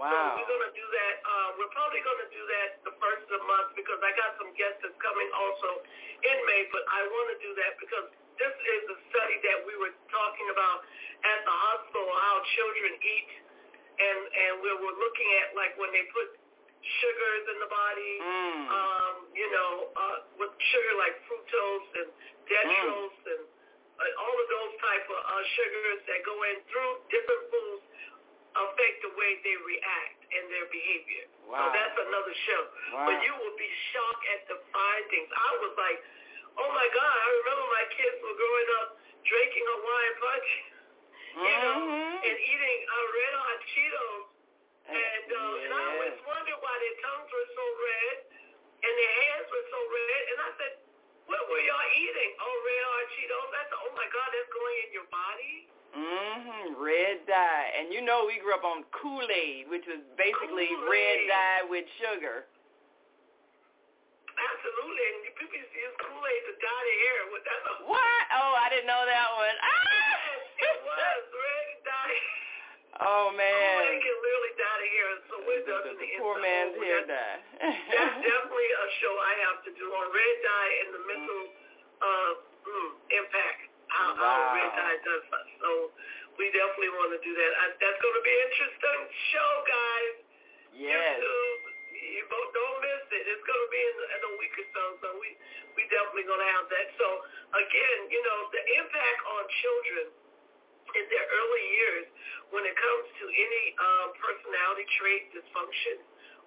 wow. 0.00 0.36
So 0.36 0.44
we're 0.44 0.50
going 0.52 0.66
to 0.68 0.76
do 0.76 0.86
that. 0.88 1.14
Uh, 1.24 1.48
we're 1.60 1.72
probably 1.72 2.00
going 2.04 2.20
to 2.24 2.30
do 2.32 2.42
that 2.44 2.68
the 2.88 2.94
first 3.00 3.24
of 3.28 3.40
the 3.40 3.44
month 3.48 3.76
because 3.76 4.00
I 4.00 4.12
got 4.16 4.36
some 4.40 4.52
guests 4.56 4.80
that's 4.84 4.96
coming 5.00 5.28
also 5.32 5.80
in 6.24 6.38
May, 6.48 6.68
but 6.72 6.84
I 6.88 7.04
want 7.08 7.36
to 7.36 7.38
do 7.40 7.52
that 7.56 7.72
because 7.80 8.08
this 8.40 8.52
is 8.52 8.82
a 8.90 8.98
study 9.12 9.36
that 9.48 9.58
we 9.68 9.76
were 9.78 9.92
talking 10.10 10.48
about 10.50 10.82
at 11.24 11.40
the 11.44 11.54
hospital, 11.68 12.08
how 12.10 12.36
children 12.56 12.92
eat, 13.00 13.28
and, 13.98 14.20
and 14.26 14.52
we 14.62 14.70
were 14.74 14.96
looking 14.96 15.28
at 15.44 15.54
like 15.58 15.74
when 15.78 15.90
they 15.94 16.04
put 16.10 16.34
sugars 16.84 17.44
in 17.48 17.58
the 17.64 17.70
body, 17.70 18.14
Mm. 18.20 18.62
um, 18.68 19.14
you 19.32 19.48
know, 19.50 19.72
uh, 19.96 20.18
with 20.36 20.52
sugar 20.72 20.94
like 21.00 21.14
fructose 21.24 21.88
and 22.04 22.08
dextrose 22.44 23.18
and 23.34 23.42
uh, 23.96 24.22
all 24.26 24.36
of 24.36 24.46
those 24.52 24.72
type 24.84 25.06
of 25.08 25.20
uh, 25.22 25.42
sugars 25.56 26.00
that 26.10 26.20
go 26.28 26.36
in 26.52 26.56
through 26.68 26.92
different 27.08 27.44
foods 27.48 27.84
affect 28.54 28.96
the 29.02 29.10
way 29.18 29.30
they 29.42 29.56
react 29.66 30.20
and 30.30 30.44
their 30.52 30.66
behavior. 30.70 31.24
So 31.48 31.64
that's 31.74 31.96
another 31.98 32.34
show. 32.46 32.62
Wow. 32.94 33.06
But 33.10 33.16
you 33.26 33.32
will 33.34 33.56
be 33.58 33.70
shocked 33.90 34.24
at 34.34 34.42
the 34.52 34.58
findings. 34.70 35.30
I 35.34 35.50
was 35.64 35.72
like, 35.74 35.98
oh 36.60 36.70
my 36.70 36.88
God, 36.94 37.14
I 37.18 37.28
remember 37.42 37.64
my 37.74 37.86
kids 37.98 38.16
were 38.22 38.36
growing 38.38 38.70
up 38.84 38.88
drinking 39.26 39.64
Hawaiian 39.66 40.14
punch, 40.22 40.48
you 41.34 41.56
know, 41.62 41.78
Mhm. 41.82 42.14
and 42.24 42.36
eating 42.38 42.78
uh, 42.88 43.04
red 43.14 43.34
hot 43.34 43.60
Cheetos. 43.74 44.24
And, 44.84 45.26
uh, 45.32 45.62
and 45.64 45.70
I 45.74 45.82
always 45.96 46.18
wondered 46.28 46.60
why 46.60 46.74
their 46.78 46.96
tongues 47.00 47.30
were 47.32 47.48
so 47.56 47.64
red 47.82 48.16
and 48.84 48.92
their 49.00 49.14
hands 49.24 49.46
were 49.50 49.66
so 49.72 49.80
red. 49.90 50.22
And 50.30 50.38
I 50.44 50.50
said, 50.60 50.72
what 51.26 51.40
were 51.48 51.60
y'all 51.64 51.88
eating? 51.96 52.30
Oh, 52.38 52.54
red 52.68 52.84
hot 52.84 53.06
Cheetos. 53.16 53.48
I 53.54 53.62
said, 53.64 53.78
oh 53.80 53.92
my 53.96 54.08
God, 54.12 54.28
that's 54.30 54.52
going 54.52 54.76
in 54.86 54.90
your 54.92 55.08
body? 55.10 55.54
Mm 55.94 56.36
Mhm. 56.44 56.64
Red 56.84 57.24
dye, 57.26 57.72
and 57.78 57.92
you 57.94 58.00
know 58.02 58.26
we 58.26 58.36
grew 58.38 58.52
up 58.52 58.64
on 58.64 58.82
Kool 58.90 59.24
Aid, 59.30 59.68
which 59.70 59.86
was 59.86 60.00
basically 60.18 60.68
red 60.84 61.22
Kool-Aid. 61.22 61.28
dye 61.28 61.62
with 61.70 61.86
sugar. 61.98 62.44
Absolutely. 64.34 65.04
And 65.14 65.34
people 65.38 65.54
used 65.54 65.70
to 65.72 65.78
use 65.78 65.94
Kool-Aid 66.02 66.42
to 66.50 66.52
dye 66.58 66.82
their 66.84 66.98
hair. 67.06 67.20
What 67.30 67.42
that's? 67.46 67.64
Oh, 68.34 68.52
I 68.58 68.66
didn't 68.70 68.90
know 68.90 69.04
that 69.06 69.28
one. 69.38 69.54
Yes, 69.54 69.93
was 71.24 71.32
red 71.32 71.68
dye. 71.88 72.20
oh 73.00 73.32
Kool-Aid 73.32 73.40
man, 73.40 73.96
can 74.04 74.16
literally 74.20 74.54
dye 74.60 74.78
the 74.84 74.88
hair. 74.92 75.08
So 75.28 75.34
we're 75.48 75.64
the, 75.64 75.76
the, 75.88 75.92
the 75.96 76.08
poor 76.20 76.36
man's 76.40 76.76
oh, 76.76 76.84
hair 76.84 77.00
dye. 77.08 77.38
that's 77.88 78.18
definitely 78.28 78.68
a 78.68 78.86
show 79.00 79.14
I 79.16 79.32
have 79.48 79.58
to 79.64 79.70
do 79.72 79.86
on 79.88 80.06
red 80.12 80.36
dye 80.44 80.72
and 80.84 80.88
the 80.92 81.02
mental 81.08 81.42
uh, 82.04 82.32
mm, 82.68 82.90
impact. 83.24 83.72
How, 83.88 84.10
how 84.18 84.58
red 84.58 84.72
dye 84.74 84.98
does 85.06 85.22
us. 85.22 85.48
So 85.62 85.70
we 86.34 86.50
definitely 86.50 86.90
want 86.98 87.14
to 87.14 87.20
do 87.22 87.30
that. 87.30 87.52
I, 87.62 87.64
that's 87.78 88.00
going 88.02 88.16
to 88.16 88.24
be 88.26 88.32
an 88.32 88.42
interesting 88.50 89.00
show, 89.30 89.50
guys. 89.64 90.14
yes. 90.74 91.20
YouTube. 91.22 91.72
You 91.94 92.26
don't, 92.26 92.50
don't 92.52 92.78
miss 92.82 93.06
it. 93.16 93.22
It's 93.32 93.44
going 93.46 93.62
to 93.64 93.70
be 93.70 93.80
in, 93.80 93.96
in 94.18 94.20
a 94.28 94.32
week 94.42 94.54
or 94.60 94.66
so. 94.74 94.82
So 94.98 95.08
we 95.22 95.30
we 95.78 95.86
definitely 95.90 96.26
going 96.26 96.42
to 96.42 96.50
have 96.58 96.66
that. 96.70 96.86
So 96.98 97.06
again, 97.54 97.98
you 98.10 98.22
know, 98.22 98.38
the 98.50 98.62
impact 98.82 99.20
on 99.30 99.42
children 99.62 100.06
in 100.94 101.04
their 101.10 101.26
early 101.26 101.64
years 101.78 102.06
when 102.50 102.62
it 102.66 102.76
comes 102.78 103.06
to 103.18 103.24
any 103.26 103.64
um, 103.78 104.08
personality 104.18 104.86
trait 104.98 105.22
dysfunction 105.34 105.98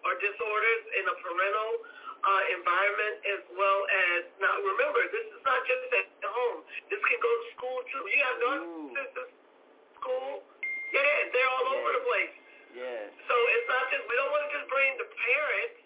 or 0.07 0.15
disorders 0.23 0.83
in 0.99 1.03
a 1.07 1.15
parental 1.19 1.71
uh, 2.17 2.43
environment 2.55 3.15
as 3.37 3.41
well 3.53 3.79
as 4.11 4.19
now 4.41 4.55
remember 4.63 5.01
this 5.11 5.27
is 5.31 5.41
not 5.43 5.61
just 5.67 5.83
at 5.95 6.07
home. 6.23 6.63
This 6.89 7.01
can 7.03 7.19
go 7.19 7.31
to 7.31 7.45
school 7.57 7.79
too. 7.91 8.03
You 8.07 8.19
have 8.23 8.37
narcissists 8.39 9.37
school. 9.99 10.45
Yeah, 10.93 11.17
they're 11.35 11.51
all 11.51 11.67
over 11.75 11.91
the 11.99 12.03
place. 12.07 12.35
Yes. 12.77 13.11
So 13.27 13.35
it's 13.35 13.67
not 13.67 13.83
just, 13.91 14.03
we 14.07 14.15
don't 14.15 14.31
want 14.31 14.43
to 14.47 14.51
just 14.55 14.67
bring 14.69 14.91
the 15.01 15.09
parents, 15.09 15.79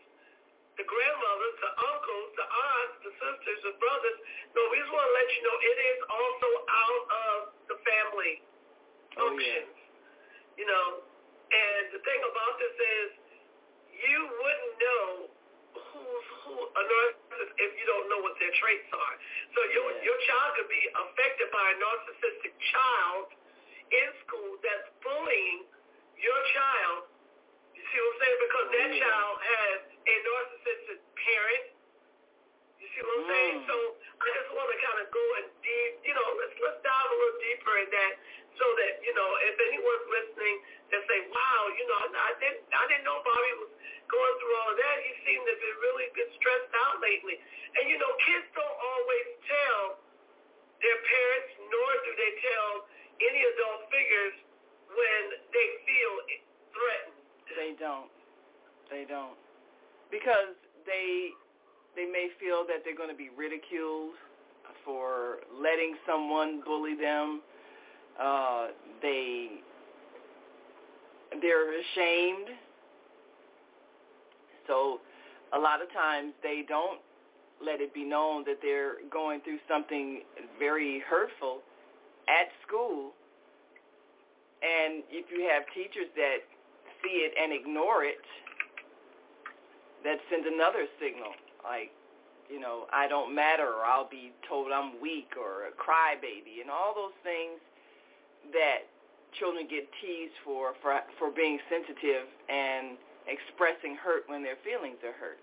the 0.78 0.86
grandmothers, 0.86 1.56
the 1.58 1.72
uncles, 1.74 2.30
the 2.38 2.48
aunts, 2.48 2.96
the 3.08 3.12
sisters, 3.18 3.60
the 3.66 3.74
brothers. 3.80 4.18
No, 4.54 4.62
we 4.70 4.78
just 4.78 4.92
want 4.94 5.06
to 5.08 5.14
let 5.16 5.28
you 5.32 5.42
know 5.42 5.56
it 5.58 5.78
is 5.80 6.00
also 6.06 6.50
out 6.70 7.04
of 7.10 7.38
the 7.72 7.78
family 7.82 8.44
Oh, 9.18 9.28
functions. 9.32 9.76
You 10.56 10.66
know, 10.68 10.88
and 11.52 11.84
the 11.92 12.02
thing 12.04 12.22
about 12.24 12.54
this 12.60 12.76
is 12.80 13.08
you 13.92 14.20
wouldn't 14.24 14.76
know 14.80 15.08
who's 15.76 16.28
who 16.44 16.56
a 16.56 16.84
narcissist 16.84 17.52
if 17.60 17.72
you 17.80 17.86
don't 17.88 18.08
know 18.12 18.20
what 18.24 18.36
their 18.40 18.52
traits 18.60 18.88
are. 18.92 19.16
So 19.56 19.60
your 19.72 19.88
Yeah. 19.92 20.04
your 20.12 20.18
child 20.28 20.50
could 20.60 20.70
be 20.72 20.84
affected 20.96 21.48
by 21.52 21.66
a 21.72 21.76
narcissistic 21.80 22.54
child 22.72 23.26
in 23.92 24.08
school 24.24 24.56
that's 24.64 24.88
bullying 25.04 25.68
your 26.20 26.40
child. 26.56 27.08
You 27.76 27.84
see 27.92 28.00
what 28.00 28.14
I'm 28.16 28.20
saying? 28.22 28.40
Because 28.48 28.68
that 28.72 28.90
yeah. 28.96 29.04
child 29.04 29.36
has 29.42 29.78
a 30.08 30.16
narcissistic 30.24 31.00
parent. 31.20 31.66
You 32.80 32.88
see 32.96 33.02
what 33.04 33.16
I'm 33.20 33.28
saying? 33.28 33.58
Mm. 33.62 33.68
So 33.68 33.76
I 34.22 34.28
just 34.38 34.52
want 34.56 34.70
to 34.72 34.78
kind 34.82 35.00
of 35.02 35.08
go 35.12 35.26
and 35.42 35.48
deep, 35.62 35.94
you 36.06 36.14
know, 36.16 36.30
let's 36.40 36.56
let's 36.62 36.80
dive 36.84 37.10
a 37.12 37.16
little 37.16 37.40
deeper 37.42 37.74
in 37.80 37.90
that, 37.92 38.14
so 38.62 38.68
that 38.78 39.02
you 39.02 39.14
know, 39.18 39.30
if 39.50 39.58
anyone's 39.58 40.08
listening, 40.14 40.56
that 40.94 41.02
say, 41.10 41.20
wow, 41.34 41.62
you 41.74 41.86
know, 41.90 41.98
I, 41.98 42.32
didn't 42.38 42.62
I 42.70 42.86
didn't 42.86 43.10
know 43.10 43.18
Bobby 43.26 43.54
was 43.58 43.74
going 44.06 44.36
through 44.38 44.56
all 44.62 44.70
of 44.70 44.78
that. 44.78 44.96
He 45.02 45.12
seemed 45.26 45.46
to 45.50 45.56
be 45.58 45.72
really 45.82 46.06
been 46.14 46.30
stressed 46.38 46.74
out 46.86 47.02
lately. 47.02 47.42
And 47.82 47.90
you 47.90 47.98
know, 47.98 48.12
kids 48.22 48.46
don't 48.54 48.78
always 48.78 49.28
tell 49.50 49.82
their 50.78 51.00
parents, 51.02 51.52
nor 51.74 51.90
do 52.06 52.12
they 52.14 52.32
tell 52.46 52.70
any 53.18 53.42
adult 53.58 53.82
figures 53.90 54.36
when 54.94 55.22
they 55.50 55.68
feel 55.90 56.14
threatened. 56.70 57.22
They 57.58 57.74
don't. 57.82 58.12
They 58.94 59.04
don't. 59.10 59.40
Because 60.14 60.54
they 60.86 61.34
they 61.98 62.06
may 62.06 62.30
feel 62.38 62.64
that 62.70 62.86
they're 62.86 62.96
going 62.96 63.12
to 63.12 63.18
be 63.18 63.34
ridiculed 63.34 64.16
for 64.86 65.44
letting 65.52 65.96
someone 66.08 66.62
bully 66.66 66.96
them. 66.96 67.42
Uh, 68.22 68.68
they 69.02 69.50
they're 71.42 71.80
ashamed. 71.80 72.50
So 74.68 75.00
a 75.54 75.60
lot 75.60 75.82
of 75.82 75.92
times 75.92 76.34
they 76.44 76.64
don't 76.68 77.00
let 77.64 77.82
it 77.82 77.94
be 77.94 78.04
known 78.04 78.44
that 78.46 78.58
they're 78.62 78.96
going 79.12 79.42
through 79.42 79.60
something 79.68 80.22
very 80.60 81.02
hurtful 81.10 81.60
at 82.28 82.50
school. 82.68 83.12
And 84.62 85.04
if 85.10 85.26
you 85.32 85.50
have 85.50 85.64
teachers 85.74 86.10
that 86.16 86.46
see 87.02 87.26
it 87.26 87.34
and 87.42 87.52
ignore 87.52 88.04
it, 88.04 88.22
that 90.04 90.18
sends 90.30 90.46
another 90.46 90.86
signal 91.00 91.34
like, 91.64 91.92
you 92.50 92.60
know, 92.60 92.86
I 92.92 93.08
don't 93.08 93.34
matter 93.34 93.66
or 93.66 93.86
I'll 93.86 94.10
be 94.10 94.32
told 94.50 94.72
I'm 94.72 95.00
weak 95.02 95.34
or 95.40 95.70
a 95.70 95.74
crybaby 95.74 96.62
and 96.62 96.70
all 96.70 96.94
those 96.94 97.16
things 97.24 97.62
that 98.50 98.90
children 99.38 99.68
get 99.70 99.88
teased 100.02 100.36
for, 100.44 100.74
for 100.82 101.00
for 101.18 101.32
being 101.32 101.60
sensitive 101.72 102.28
and 102.50 102.98
expressing 103.30 103.96
hurt 103.96 104.28
when 104.28 104.44
their 104.44 104.58
feelings 104.66 104.98
are 105.06 105.16
hurt. 105.16 105.40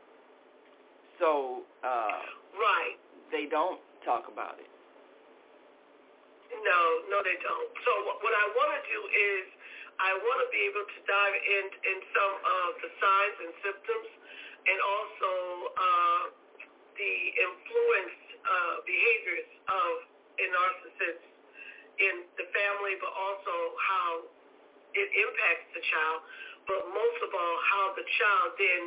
So 1.19 1.62
uh, 1.83 2.21
Right. 2.55 2.99
they 3.31 3.47
don't 3.47 3.81
talk 4.05 4.26
about 4.31 4.59
it. 4.59 4.71
No, 6.64 6.81
no, 7.12 7.21
they 7.23 7.37
don't. 7.45 7.69
So 7.85 7.93
what 8.25 8.35
I 8.35 8.47
want 8.57 8.71
to 8.73 8.83
do 8.88 9.00
is 9.09 9.43
I 10.00 10.17
want 10.17 10.38
to 10.43 10.49
be 10.49 10.62
able 10.64 10.85
to 10.87 10.99
dive 11.05 11.37
in 11.37 11.64
in 11.93 11.99
some 12.14 12.35
of 12.40 12.69
the 12.81 12.90
signs 12.97 13.37
and 13.45 13.52
symptoms, 13.62 14.09
and 14.64 14.78
also 14.81 15.31
uh, 15.76 16.23
the 16.97 17.14
influenced 17.37 18.26
uh, 18.43 18.75
behaviors 18.88 19.49
of 19.69 19.93
a 20.40 20.45
narcissist 20.49 21.27
in 21.99 22.26
the 22.38 22.47
family, 22.55 22.95
but 23.02 23.11
also 23.11 23.55
how 23.78 24.11
it 24.95 25.09
impacts 25.12 25.69
the 25.75 25.83
child. 25.90 26.19
But 26.67 26.81
most 26.93 27.19
of 27.25 27.31
all, 27.33 27.57
how 27.64 27.85
the 27.97 28.07
child 28.19 28.49
then, 28.59 28.83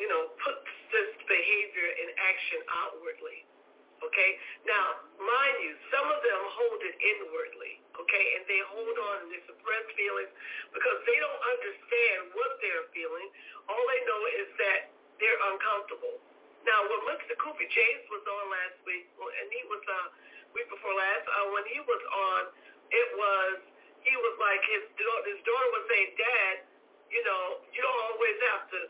you 0.00 0.08
know, 0.08 0.32
puts 0.40 0.66
this 0.90 1.10
behavior 1.28 1.88
in 2.00 2.08
action 2.16 2.60
outwardly. 2.68 3.44
Okay? 4.04 4.30
Now, 4.68 5.08
mind 5.16 5.56
you, 5.64 5.72
some 5.88 6.04
of 6.04 6.20
them 6.20 6.40
hold 6.52 6.80
it 6.84 6.96
inwardly, 7.00 7.80
okay? 7.96 8.24
And 8.36 8.44
they 8.44 8.60
hold 8.68 8.92
on 8.92 9.14
and 9.24 9.28
they 9.32 9.40
suppress 9.48 9.84
feelings 9.96 10.32
because 10.76 10.98
they 11.08 11.16
don't 11.16 11.42
understand 11.56 12.36
what 12.36 12.60
they're 12.60 12.88
feeling. 12.92 13.28
All 13.72 13.84
they 13.88 14.02
know 14.04 14.20
is 14.44 14.48
that 14.60 14.80
they're 15.16 15.40
uncomfortable. 15.48 16.20
Now, 16.68 16.84
when 16.84 17.14
Mr. 17.14 17.38
Cooper 17.40 17.68
James 17.72 18.04
was 18.12 18.24
on 18.26 18.44
last 18.52 18.78
week, 18.84 19.06
and 19.16 19.46
he 19.48 19.62
was 19.70 19.80
uh 19.86 20.08
week 20.56 20.68
before 20.72 20.94
last, 20.96 21.24
uh, 21.28 21.46
when 21.52 21.64
he 21.68 21.78
was 21.84 22.02
on, 22.08 22.40
it 22.88 23.08
was 23.20 23.54
he 24.02 24.14
was 24.16 24.34
like 24.40 24.62
his 24.64 24.82
his 24.96 25.38
daughter 25.44 25.68
was 25.76 25.84
saying, 25.92 26.10
Dad, 26.16 26.54
you 27.12 27.22
know, 27.22 27.60
you 27.70 27.80
don't 27.84 28.02
always 28.10 28.36
have 28.50 28.64
to 28.72 28.80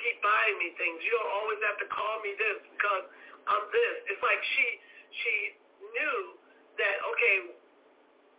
keep 0.00 0.16
buying 0.24 0.56
me 0.56 0.72
things. 0.80 1.04
You 1.04 1.12
don't 1.12 1.32
always 1.44 1.60
have 1.68 1.78
to 1.84 1.88
call 1.92 2.16
me 2.24 2.32
this 2.40 2.58
because 2.72 3.04
I'm 3.44 3.64
this. 3.68 3.96
It's 4.16 4.22
like 4.24 4.40
she 4.56 4.66
she 5.20 5.34
knew 5.84 6.18
that 6.80 6.96
okay, 7.14 7.36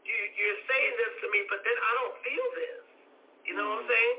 you 0.08 0.18
you're 0.36 0.62
saying 0.66 0.94
this 0.98 1.14
to 1.22 1.28
me, 1.30 1.46
but 1.48 1.62
then 1.62 1.78
I 1.78 1.92
don't 2.02 2.16
feel 2.26 2.48
this. 2.58 2.82
You 3.46 3.54
know 3.58 3.66
mm. 3.66 3.72
what 3.78 3.86
I'm 3.86 3.90
mm. 3.90 3.94
saying? 3.94 4.18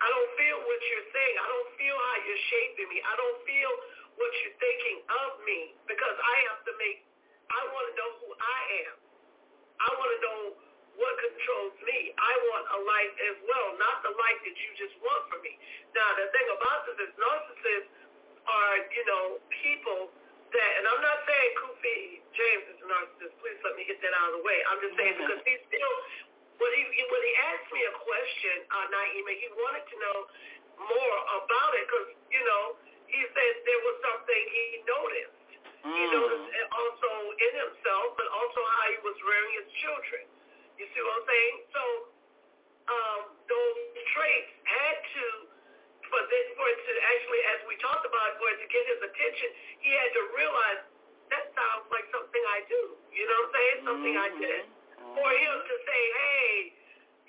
I 0.00 0.08
don't 0.08 0.32
feel 0.40 0.58
what 0.64 0.80
you're 0.80 1.08
saying. 1.12 1.36
I 1.36 1.48
don't 1.52 1.70
feel 1.76 1.92
how 1.92 2.16
you're 2.24 2.44
shaping 2.48 2.88
me. 2.88 2.98
I 3.04 3.14
don't 3.20 3.38
feel 3.44 3.72
what 4.16 4.32
you're 4.40 4.56
thinking 4.56 4.98
of 5.04 5.30
me 5.44 5.76
because 5.84 6.16
I 6.16 6.36
have 6.48 6.60
to 6.64 6.72
make, 6.80 7.04
I 7.50 7.60
want 7.74 7.84
to 7.90 7.94
know 7.98 8.10
who 8.22 8.28
I 8.38 8.60
am. 8.86 8.96
I 9.80 9.88
want 9.96 10.10
to 10.14 10.20
know 10.22 10.40
what 10.98 11.12
controls 11.18 11.76
me. 11.82 12.12
I 12.14 12.32
want 12.52 12.64
a 12.76 12.78
life 12.84 13.14
as 13.32 13.36
well, 13.46 13.68
not 13.80 14.04
the 14.06 14.12
life 14.14 14.38
that 14.44 14.56
you 14.56 14.70
just 14.76 14.94
want 15.00 15.22
from 15.32 15.40
me. 15.42 15.56
Now, 15.96 16.08
the 16.18 16.28
thing 16.30 16.46
about 16.54 16.78
this 16.86 16.98
is 17.08 17.10
narcissists 17.16 17.94
are, 18.44 18.76
you 18.92 19.04
know, 19.08 19.24
people 19.64 20.12
that, 20.52 20.70
and 20.78 20.84
I'm 20.84 21.02
not 21.02 21.18
saying 21.24 21.50
Kofi 21.62 21.98
James 22.34 22.64
is 22.74 22.78
a 22.82 22.86
narcissist. 22.90 23.34
Please 23.38 23.58
let 23.62 23.74
me 23.78 23.86
get 23.86 24.02
that 24.02 24.12
out 24.14 24.34
of 24.34 24.42
the 24.42 24.44
way. 24.44 24.58
I'm 24.66 24.80
just 24.82 24.94
saying 24.98 25.14
mm-hmm. 25.14 25.30
because 25.30 25.42
he's 25.46 25.62
still 25.70 25.94
when 26.60 26.72
he 26.76 26.82
when 26.84 27.22
he 27.24 27.32
asked 27.56 27.70
me 27.72 27.80
a 27.88 27.94
question, 28.04 28.54
uh, 28.68 28.86
Naima, 28.92 29.32
he 29.32 29.48
wanted 29.56 29.84
to 29.88 29.96
know 29.96 30.18
more 30.76 31.16
about 31.40 31.72
it 31.80 31.84
because 31.88 32.08
you 32.28 32.42
know 32.44 32.76
he 33.08 33.20
said 33.32 33.52
there 33.64 33.82
was 33.88 33.96
something 34.04 34.42
he 34.52 34.84
noticed. 34.84 35.39
Mm. 35.84 35.92
He 35.92 36.04
noticed 36.12 36.48
also 36.70 37.10
in 37.40 37.52
himself, 37.56 38.06
but 38.20 38.28
also 38.28 38.60
how 38.60 38.84
he 38.92 38.98
was 39.04 39.16
rearing 39.24 39.52
his 39.64 39.68
children. 39.80 40.22
You 40.76 40.86
see 40.92 41.00
what 41.00 41.12
I'm 41.20 41.26
saying? 41.28 41.56
So 41.72 41.82
um, 42.88 43.20
those 43.48 43.78
traits 44.16 44.52
had 44.64 44.96
to, 45.00 45.26
for 46.08 46.20
this, 46.28 46.46
for 46.56 46.66
it 46.68 46.78
to 46.80 46.92
actually, 47.16 47.42
as 47.56 47.60
we 47.68 47.74
talked 47.80 48.04
about, 48.04 48.36
for 48.40 48.48
it 48.52 48.58
to 48.60 48.68
get 48.68 48.84
his 48.88 49.00
attention, 49.04 49.48
he 49.80 49.90
had 49.92 50.10
to 50.16 50.22
realize 50.36 50.80
that 51.30 51.46
sounds 51.54 51.86
like 51.94 52.06
something 52.10 52.44
I 52.50 52.66
do. 52.66 52.82
You 53.14 53.24
know 53.24 53.38
what 53.38 53.46
I'm 53.46 53.54
saying? 53.54 53.76
Something 53.86 54.16
mm-hmm. 54.18 54.36
I 54.36 54.42
did 54.42 54.62
for 55.14 55.30
him 55.30 55.56
to 55.64 55.74
say, 55.86 56.02
hey, 56.12 56.52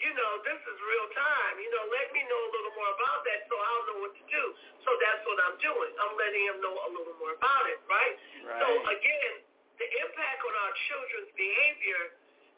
you 0.01 0.13
know, 0.17 0.31
this 0.41 0.57
is 0.57 0.77
real 0.81 1.07
time. 1.13 1.53
You 1.61 1.69
know, 1.69 1.83
let 1.93 2.09
me 2.13 2.21
know 2.25 2.41
a 2.41 2.51
little 2.51 2.73
more 2.73 2.91
about 2.97 3.21
that 3.29 3.39
so 3.45 3.55
I'll 3.55 3.85
know 3.93 3.99
what 4.09 4.13
to 4.17 4.25
do. 4.25 4.43
So 4.81 4.89
that's 4.97 5.21
what 5.29 5.37
I'm 5.45 5.57
doing. 5.61 5.91
I'm 6.01 6.13
letting 6.17 6.43
him 6.49 6.57
know 6.61 6.75
a 6.75 6.89
little 6.89 7.17
more 7.21 7.33
about 7.37 7.65
it, 7.69 7.79
right? 7.85 8.15
right. 8.45 8.61
So 8.61 8.67
again, 8.89 9.33
the 9.77 9.87
impact 10.01 10.39
on 10.41 10.53
our 10.57 10.73
children's 10.89 11.31
behavior 11.37 12.01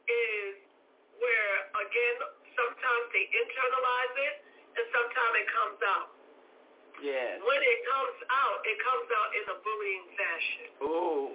is 0.07 0.53
where, 1.19 1.55
again, 1.83 2.15
sometimes 2.55 3.05
they 3.11 3.25
internalize 3.31 4.15
it 4.31 4.35
and 4.79 4.85
sometimes 4.91 5.33
it 5.39 5.47
comes 5.51 5.79
out. 5.83 6.09
Yes. 7.03 7.43
When 7.43 7.61
it 7.61 7.79
comes 7.89 8.17
out, 8.31 8.57
it 8.63 8.77
comes 8.79 9.07
out 9.11 9.29
in 9.35 9.43
a 9.51 9.57
bullying 9.59 10.05
fashion. 10.15 10.65
Oh. 10.79 11.27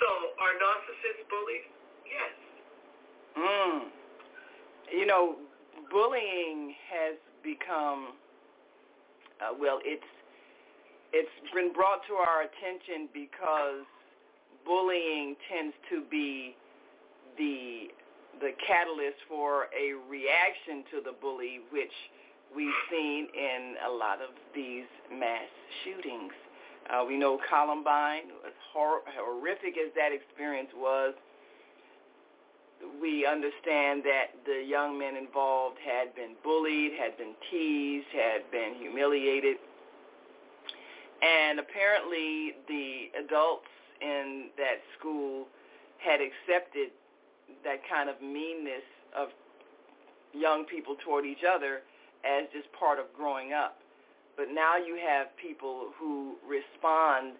So 0.00 0.08
are 0.40 0.54
narcissists 0.56 1.28
bullies? 1.28 1.68
Yes. 2.08 2.49
Mm. 3.38 3.80
You 4.92 5.06
know, 5.06 5.36
bullying 5.90 6.74
has 6.90 7.16
become 7.42 8.14
uh, 9.40 9.54
well. 9.58 9.78
It's 9.84 10.02
it's 11.12 11.28
been 11.54 11.72
brought 11.72 12.06
to 12.08 12.14
our 12.14 12.42
attention 12.42 13.08
because 13.12 13.86
bullying 14.64 15.36
tends 15.50 15.74
to 15.90 16.02
be 16.10 16.54
the 17.38 17.88
the 18.40 18.50
catalyst 18.66 19.18
for 19.28 19.68
a 19.76 19.92
reaction 20.08 20.84
to 20.90 21.00
the 21.04 21.12
bully, 21.20 21.60
which 21.70 21.92
we've 22.54 22.72
seen 22.90 23.28
in 23.34 23.74
a 23.86 23.90
lot 23.90 24.20
of 24.22 24.30
these 24.54 24.88
mass 25.12 25.48
shootings. 25.84 26.32
Uh, 26.88 27.04
we 27.06 27.16
know 27.16 27.38
Columbine, 27.48 28.32
as 28.46 28.52
hor- 28.72 29.02
horrific 29.14 29.76
as 29.78 29.92
that 29.94 30.10
experience 30.12 30.70
was, 30.74 31.14
we 33.00 33.26
understand 33.26 34.02
that 34.04 34.36
the 34.44 34.62
young 34.66 34.98
men 34.98 35.16
involved 35.16 35.76
had 35.84 36.14
been 36.14 36.34
bullied, 36.42 36.92
had 36.98 37.16
been 37.16 37.34
teased, 37.50 38.06
had 38.12 38.50
been 38.50 38.74
humiliated. 38.78 39.56
And 41.22 41.60
apparently 41.60 42.54
the 42.68 43.10
adults 43.24 43.68
in 44.00 44.48
that 44.56 44.80
school 44.98 45.46
had 45.98 46.20
accepted 46.20 46.90
that 47.64 47.80
kind 47.90 48.08
of 48.08 48.20
meanness 48.22 48.86
of 49.16 49.28
young 50.32 50.64
people 50.64 50.96
toward 51.04 51.26
each 51.26 51.44
other 51.44 51.82
as 52.24 52.48
just 52.52 52.72
part 52.72 52.98
of 52.98 53.06
growing 53.16 53.52
up. 53.52 53.78
But 54.36 54.46
now 54.52 54.76
you 54.76 54.96
have 54.96 55.36
people 55.36 55.92
who 55.98 56.36
respond 56.48 57.36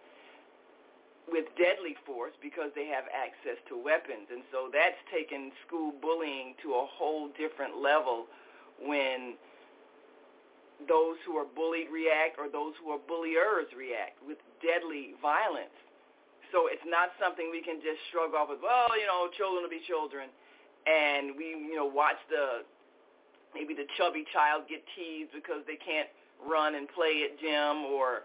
with 1.31 1.47
deadly 1.57 1.95
force 2.05 2.35
because 2.43 2.75
they 2.75 2.87
have 2.91 3.07
access 3.15 3.57
to 3.71 3.79
weapons. 3.79 4.29
And 4.31 4.43
so 4.51 4.69
that's 4.69 4.99
taken 5.09 5.55
school 5.67 5.95
bullying 6.03 6.55
to 6.63 6.75
a 6.75 6.87
whole 6.87 7.31
different 7.39 7.79
level 7.79 8.27
when 8.83 9.39
those 10.89 11.21
who 11.27 11.37
are 11.37 11.47
bullied 11.47 11.93
react 11.93 12.39
or 12.39 12.49
those 12.49 12.73
who 12.81 12.91
are 12.91 13.01
bulliers 13.01 13.69
react 13.77 14.19
with 14.25 14.39
deadly 14.65 15.15
violence. 15.21 15.75
So 16.51 16.67
it's 16.67 16.85
not 16.87 17.15
something 17.21 17.49
we 17.53 17.63
can 17.63 17.79
just 17.79 18.01
shrug 18.11 18.35
off 18.35 18.51
with, 18.51 18.59
well, 18.63 18.91
you 18.99 19.07
know, 19.07 19.31
children 19.39 19.63
will 19.63 19.71
be 19.71 19.85
children. 19.87 20.29
And 20.89 21.37
we, 21.37 21.55
you 21.55 21.77
know, 21.77 21.87
watch 21.87 22.19
the, 22.27 22.67
maybe 23.55 23.75
the 23.75 23.87
chubby 23.95 24.25
child 24.33 24.67
get 24.67 24.83
teased 24.97 25.31
because 25.31 25.63
they 25.69 25.79
can't 25.79 26.09
run 26.43 26.75
and 26.75 26.89
play 26.91 27.29
at 27.29 27.39
gym 27.39 27.87
or 27.93 28.25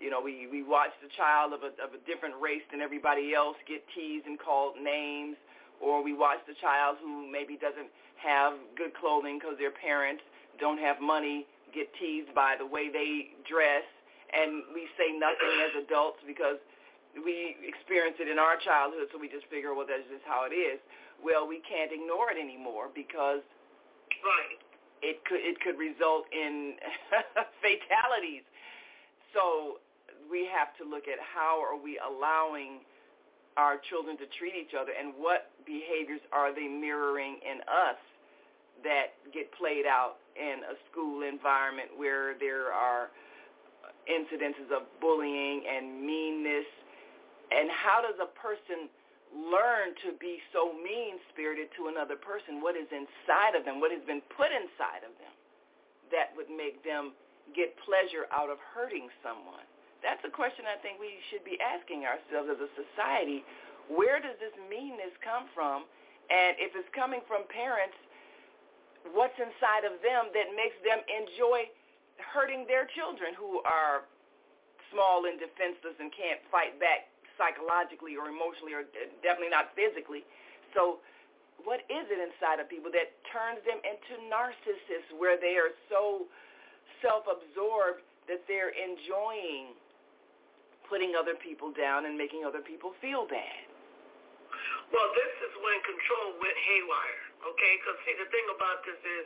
you 0.00 0.10
know 0.10 0.20
we 0.20 0.46
we 0.50 0.62
watch 0.62 0.90
the 1.02 1.08
child 1.16 1.52
of 1.52 1.62
a 1.62 1.72
of 1.82 1.94
a 1.94 2.00
different 2.06 2.34
race 2.40 2.64
than 2.70 2.80
everybody 2.80 3.34
else 3.34 3.56
get 3.66 3.82
teased 3.94 4.26
and 4.26 4.38
called 4.38 4.74
names 4.82 5.36
or 5.80 6.02
we 6.02 6.14
watch 6.14 6.38
the 6.46 6.54
child 6.60 6.96
who 7.02 7.30
maybe 7.30 7.56
doesn't 7.58 7.90
have 8.16 8.54
good 8.76 8.94
clothing 8.94 9.38
because 9.38 9.58
their 9.58 9.74
parents 9.74 10.22
don't 10.60 10.78
have 10.78 11.00
money 11.00 11.46
get 11.74 11.90
teased 11.98 12.30
by 12.34 12.54
the 12.56 12.66
way 12.66 12.88
they 12.88 13.34
dress. 13.44 13.84
And 14.34 14.66
we 14.74 14.86
say 14.98 15.14
nothing 15.14 15.54
as 15.62 15.84
adults 15.84 16.18
because 16.26 16.58
we 17.14 17.54
experienced 17.62 18.18
it 18.18 18.26
in 18.26 18.38
our 18.38 18.58
childhood 18.58 19.06
so 19.14 19.18
we 19.18 19.30
just 19.30 19.46
figure 19.46 19.70
well 19.74 19.86
that's 19.86 20.06
just 20.10 20.26
how 20.26 20.46
it 20.46 20.54
is. 20.54 20.78
Well 21.22 21.46
we 21.46 21.62
can't 21.62 21.92
ignore 21.92 22.30
it 22.34 22.38
anymore 22.38 22.90
because 22.90 23.44
right. 24.22 24.58
it 25.02 25.22
could 25.26 25.42
it 25.42 25.60
could 25.62 25.78
result 25.78 26.26
in 26.34 26.78
fatalities. 27.62 28.46
So 29.34 29.82
we 30.30 30.48
have 30.48 30.72
to 30.78 30.88
look 30.88 31.10
at 31.10 31.18
how 31.20 31.60
are 31.60 31.76
we 31.76 31.98
allowing 31.98 32.80
our 33.58 33.78
children 33.90 34.16
to 34.18 34.26
treat 34.38 34.54
each 34.54 34.74
other 34.74 34.90
and 34.94 35.14
what 35.18 35.50
behaviors 35.66 36.22
are 36.32 36.54
they 36.54 36.66
mirroring 36.66 37.38
in 37.42 37.62
us 37.66 37.98
that 38.82 39.14
get 39.34 39.50
played 39.54 39.86
out 39.86 40.18
in 40.34 40.62
a 40.66 40.74
school 40.90 41.22
environment 41.22 41.94
where 41.94 42.34
there 42.38 42.70
are 42.70 43.10
incidences 44.10 44.70
of 44.74 44.86
bullying 45.02 45.66
and 45.66 46.02
meanness? 46.02 46.66
And 47.50 47.70
how 47.70 48.02
does 48.02 48.18
a 48.18 48.30
person 48.38 48.90
learn 49.34 49.94
to 50.06 50.14
be 50.18 50.38
so 50.54 50.70
mean-spirited 50.70 51.74
to 51.74 51.90
another 51.90 52.14
person, 52.14 52.62
what 52.62 52.78
is 52.78 52.86
inside 52.94 53.58
of 53.58 53.66
them, 53.66 53.82
what 53.82 53.90
has 53.90 54.02
been 54.06 54.22
put 54.38 54.54
inside 54.54 55.02
of 55.02 55.10
them 55.18 55.34
that 56.14 56.30
would 56.38 56.50
make 56.50 56.82
them 56.86 57.10
get 57.52 57.76
pleasure 57.84 58.24
out 58.32 58.48
of 58.48 58.56
hurting 58.72 59.12
someone? 59.20 59.64
That's 60.00 60.20
a 60.24 60.32
question 60.32 60.68
I 60.68 60.76
think 60.80 61.00
we 61.00 61.16
should 61.32 61.44
be 61.44 61.56
asking 61.60 62.04
ourselves 62.04 62.52
as 62.52 62.60
a 62.60 62.70
society. 62.76 63.44
Where 63.88 64.20
does 64.20 64.36
this 64.40 64.52
meanness 64.68 65.12
come 65.20 65.48
from? 65.52 65.84
And 66.32 66.56
if 66.56 66.72
it's 66.72 66.88
coming 66.96 67.20
from 67.28 67.44
parents, 67.52 67.96
what's 69.12 69.36
inside 69.36 69.84
of 69.84 70.00
them 70.00 70.32
that 70.32 70.52
makes 70.56 70.76
them 70.80 71.04
enjoy 71.08 71.68
hurting 72.20 72.64
their 72.64 72.88
children 72.96 73.36
who 73.36 73.60
are 73.64 74.08
small 74.92 75.26
and 75.28 75.36
defenseless 75.36 75.96
and 75.98 76.08
can't 76.14 76.40
fight 76.48 76.78
back 76.80 77.10
psychologically 77.34 78.14
or 78.14 78.30
emotionally 78.30 78.72
or 78.72 78.86
definitely 79.20 79.50
not 79.50 79.74
physically. 79.74 80.22
So 80.72 81.02
what 81.66 81.82
is 81.90 82.06
it 82.08 82.20
inside 82.20 82.62
of 82.62 82.70
people 82.70 82.92
that 82.94 83.14
turns 83.28 83.58
them 83.66 83.82
into 83.82 84.20
narcissists 84.30 85.10
where 85.16 85.40
they 85.40 85.58
are 85.58 85.74
so 85.90 86.30
self-absorbed 87.02 88.02
that 88.28 88.44
they're 88.48 88.72
enjoying 88.72 89.76
putting 90.88 91.16
other 91.16 91.34
people 91.40 91.72
down 91.72 92.04
and 92.04 92.16
making 92.16 92.44
other 92.44 92.60
people 92.60 92.92
feel 93.00 93.24
bad. 93.24 93.64
Well, 94.92 95.08
this 95.16 95.32
is 95.48 95.52
when 95.64 95.78
control 95.80 96.38
went 96.38 96.58
haywire, 96.60 97.24
okay? 97.50 97.72
Because, 97.80 97.96
see, 98.04 98.14
the 98.20 98.28
thing 98.28 98.46
about 98.52 98.84
this 98.84 99.00
is 99.00 99.24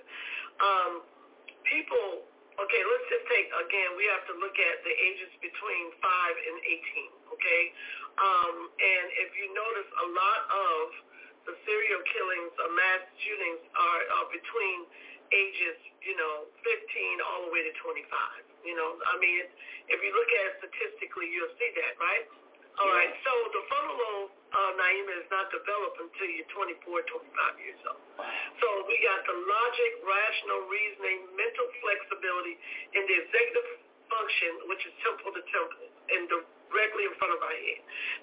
um, 0.62 0.92
people, 1.66 2.24
okay, 2.56 2.82
let's 2.86 3.06
just 3.10 3.26
take, 3.26 3.50
again, 3.50 3.98
we 3.98 4.06
have 4.08 4.24
to 4.30 4.34
look 4.38 4.54
at 4.54 4.76
the 4.86 4.94
ages 4.94 5.28
between 5.42 5.84
5 5.98 6.06
and 6.06 6.56
18, 6.62 7.36
okay? 7.36 7.62
Um, 8.22 8.56
and 8.80 9.06
if 9.28 9.30
you 9.34 9.50
notice, 9.52 9.88
a 9.92 10.08
lot 10.14 10.40
of 10.46 10.82
the 11.50 11.54
serial 11.66 12.02
killings 12.16 12.52
or 12.60 12.68
mass 12.72 13.02
shootings 13.24 13.62
are, 13.72 14.02
are 14.20 14.28
between 14.30 14.78
ages, 15.32 15.78
you 16.04 16.16
know, 16.16 16.48
15 16.64 17.26
all 17.28 17.48
the 17.48 17.50
way 17.52 17.62
to 17.64 17.72
25. 17.80 18.04
You 18.64 18.74
know, 18.74 18.98
I 19.06 19.14
mean, 19.20 19.44
if 19.88 19.98
you 20.00 20.10
look 20.12 20.30
at 20.30 20.42
it 20.50 20.54
statistically, 20.64 21.30
you'll 21.30 21.54
see 21.56 21.70
that, 21.78 21.94
right? 22.00 22.26
All 22.78 22.86
yeah. 22.86 22.98
right. 23.02 23.12
So 23.26 23.32
the 23.50 23.62
frontal 23.66 23.96
lobe, 23.98 24.30
uh, 24.54 24.70
Naima, 24.78 25.12
is 25.18 25.28
not 25.34 25.50
developed 25.50 25.98
until 25.98 26.28
you're 26.30 26.50
24, 26.54 27.02
25 27.10 27.64
years 27.64 27.80
old. 27.90 28.02
So 28.62 28.66
we 28.86 28.96
got 29.02 29.20
the 29.26 29.34
logic, 29.34 29.90
rational 30.06 30.70
reasoning, 30.70 31.26
mental 31.34 31.66
flexibility, 31.82 32.54
and 32.94 33.02
the 33.10 33.16
executive 33.26 33.68
function, 34.06 34.50
which 34.70 34.82
is 34.86 34.92
temple 35.04 35.30
to 35.34 35.42
temple, 35.52 35.86
and 36.14 36.22
directly 36.30 37.04
in 37.08 37.14
front 37.18 37.32
of 37.34 37.40
our 37.42 37.56
head. 37.56 37.80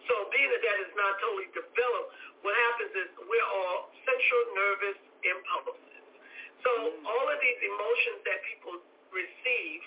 So 0.08 0.14
being 0.34 0.50
that 0.50 0.62
that 0.64 0.78
is 0.88 0.92
not 0.96 1.20
totally 1.22 1.50
developed, 1.54 2.10
what 2.42 2.54
happens 2.72 2.94
is 2.96 3.08
we're 3.26 3.50
all 3.50 3.92
central 4.06 4.44
nervous 4.56 5.00
impulses. 5.26 5.95
So 6.66 6.72
all 7.06 7.28
of 7.30 7.38
these 7.40 7.62
emotions 7.62 8.20
that 8.26 8.40
people 8.50 8.82
receive 9.14 9.82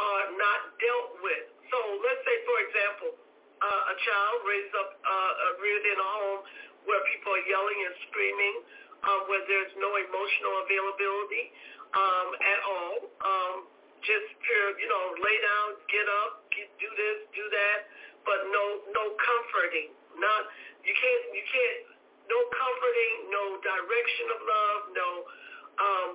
are 0.00 0.26
not 0.40 0.60
dealt 0.80 1.20
with. 1.20 1.44
So 1.68 1.78
let's 2.00 2.22
say, 2.24 2.36
for 2.48 2.58
example, 2.64 3.10
uh, 3.60 3.92
a 3.92 3.96
child 4.00 4.36
raised 4.44 4.74
up, 4.76 4.90
uh, 5.00 5.08
uh, 5.08 5.60
reared 5.60 5.84
in 5.84 5.96
a 5.96 6.08
home 6.20 6.40
where 6.88 7.00
people 7.12 7.36
are 7.36 7.46
yelling 7.48 7.80
and 7.88 7.94
screaming, 8.08 8.56
um, 9.04 9.20
where 9.28 9.44
there's 9.44 9.72
no 9.76 9.92
emotional 9.96 10.54
availability 10.64 11.52
um, 11.92 12.28
at 12.40 12.60
all. 12.64 12.96
Um, 13.20 13.54
just 14.04 14.28
pure, 14.44 14.76
you 14.78 14.88
know, 14.88 15.04
lay 15.20 15.36
down, 15.40 15.68
get 15.88 16.06
up, 16.24 16.46
get, 16.52 16.68
do 16.78 16.88
this, 16.94 17.16
do 17.32 17.44
that, 17.48 17.78
but 18.24 18.38
no, 18.52 18.64
no 18.92 19.04
comforting. 19.18 19.92
Not 20.16 20.48
you 20.86 20.94
can't, 20.94 21.24
you 21.34 21.44
can't, 21.50 21.80
no 22.30 22.38
comforting, 22.54 23.14
no 23.34 23.58
direction 23.58 24.26
of 24.30 24.40
love, 24.46 24.80
no, 24.94 25.08
um, 25.80 26.08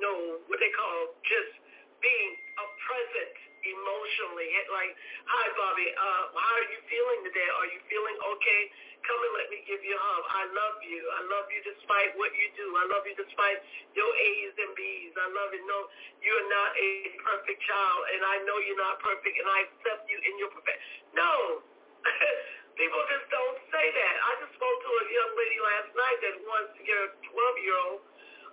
no 0.00 0.40
what 0.48 0.58
they 0.60 0.72
call 0.72 1.16
just 1.24 1.52
being 2.00 2.32
a 2.56 2.64
present 2.88 3.34
emotionally. 3.64 4.48
Like, 4.72 4.92
hi, 5.28 5.46
Bobby. 5.56 5.88
Uh, 5.92 6.32
how 6.32 6.54
are 6.56 6.68
you 6.72 6.80
feeling 6.88 7.20
today? 7.28 7.48
Are 7.60 7.68
you 7.68 7.80
feeling 7.92 8.16
okay? 8.36 8.62
Come 9.04 9.20
and 9.20 9.32
let 9.36 9.48
me 9.48 9.64
give 9.64 9.80
you 9.80 9.96
a 9.96 10.00
hug. 10.00 10.24
I 10.28 10.44
love 10.52 10.76
you. 10.84 11.00
I 11.00 11.20
love 11.28 11.48
you 11.48 11.60
despite 11.64 12.12
what 12.20 12.32
you 12.36 12.52
do. 12.56 12.68
I 12.76 12.84
love 12.92 13.04
you 13.08 13.16
despite 13.16 13.58
your 13.96 14.08
A's 14.12 14.54
and 14.60 14.72
B's. 14.76 15.12
I 15.16 15.28
love 15.32 15.52
you. 15.56 15.64
No, 15.64 15.88
you're 16.20 16.48
not 16.52 16.70
a 16.76 16.88
perfect 17.24 17.60
child, 17.64 18.00
and 18.12 18.20
I 18.24 18.36
know 18.44 18.60
you're 18.60 18.80
not 18.80 19.00
perfect, 19.00 19.36
and 19.40 19.48
I 19.48 19.64
accept 19.68 20.04
you 20.08 20.20
in 20.20 20.34
your 20.40 20.52
perfect. 20.52 20.80
No. 21.16 21.64
People 22.80 23.02
just 23.12 23.28
don't 23.28 23.60
say 23.68 23.86
that. 23.92 24.14
I 24.24 24.30
just 24.40 24.56
spoke 24.56 24.78
to 24.80 24.88
a 24.88 25.04
young 25.12 25.32
lady 25.36 25.58
last 25.60 25.90
night 25.92 26.18
that 26.24 26.34
wants 26.48 26.72
a 26.80 27.00
12-year-old 27.28 28.00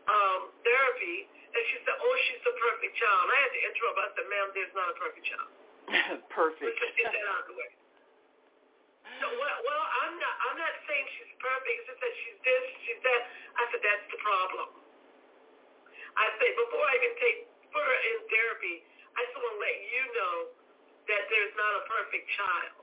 um, 0.07 0.39
therapy, 0.63 1.27
and 1.27 1.61
she 1.71 1.77
said, 1.83 1.95
oh, 1.99 2.15
she's 2.27 2.43
a 2.47 2.55
perfect 2.59 2.93
child. 2.95 3.23
I 3.27 3.37
had 3.43 3.51
to 3.51 3.61
interrupt. 3.71 3.97
I 3.99 4.07
said, 4.15 4.27
ma'am, 4.27 4.47
there's 4.55 4.75
not 4.75 4.87
a 4.91 4.95
perfect 4.99 5.25
child. 5.27 5.51
perfect. 6.35 6.67
Let's 6.67 6.79
just 6.79 6.95
get 6.99 7.11
that 7.11 7.25
out 7.27 7.47
of 7.47 7.47
the 7.51 7.55
way. 7.55 7.71
So, 9.23 9.27
well, 9.31 9.57
well, 9.63 9.85
I'm 10.03 10.19
not. 10.19 10.35
I'm 10.45 10.57
not 10.59 10.73
saying 10.85 11.05
she's 11.15 11.31
perfect. 11.39 11.73
It's 11.79 11.87
just 11.89 12.01
that 12.03 12.13
she's 12.21 12.37
this, 12.43 12.63
she's 12.85 13.01
that. 13.01 13.21
I 13.55 13.61
said 13.71 13.81
that's 13.81 14.07
the 14.11 14.19
problem. 14.19 14.67
I 16.19 16.27
said 16.37 16.51
before 16.59 16.85
I 16.85 16.93
even 17.01 17.13
take 17.17 17.37
put 17.71 17.81
her 17.81 17.99
in 18.13 18.17
therapy, 18.29 18.75
I 19.15 19.19
just 19.25 19.37
want 19.39 19.53
to 19.57 19.61
let 19.63 19.77
you 19.79 20.03
know 20.11 20.35
that 21.07 21.23
there's 21.31 21.55
not 21.55 21.71
a 21.71 21.83
perfect 21.87 22.25
child. 22.35 22.77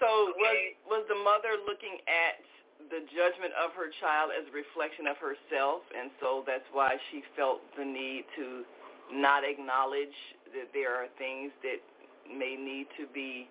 So 0.00 0.08
okay? 0.34 0.78
was 0.88 1.04
was 1.04 1.04
the 1.10 1.20
mother 1.20 1.58
looking 1.62 2.00
at 2.08 2.42
the 2.86 3.02
judgment 3.10 3.50
of 3.58 3.74
her 3.74 3.90
child 3.98 4.30
as 4.30 4.46
a 4.46 4.54
reflection 4.54 5.10
of 5.10 5.18
herself, 5.18 5.82
and 5.90 6.14
so 6.22 6.46
that's 6.46 6.66
why 6.70 6.94
she 7.10 7.26
felt 7.34 7.58
the 7.74 7.84
need 7.84 8.24
to 8.38 8.62
not 9.10 9.42
acknowledge 9.42 10.14
that 10.54 10.70
there 10.72 10.94
are 10.94 11.10
things 11.18 11.50
that 11.66 11.82
may 12.30 12.54
need 12.54 12.86
to 12.96 13.10
be 13.10 13.50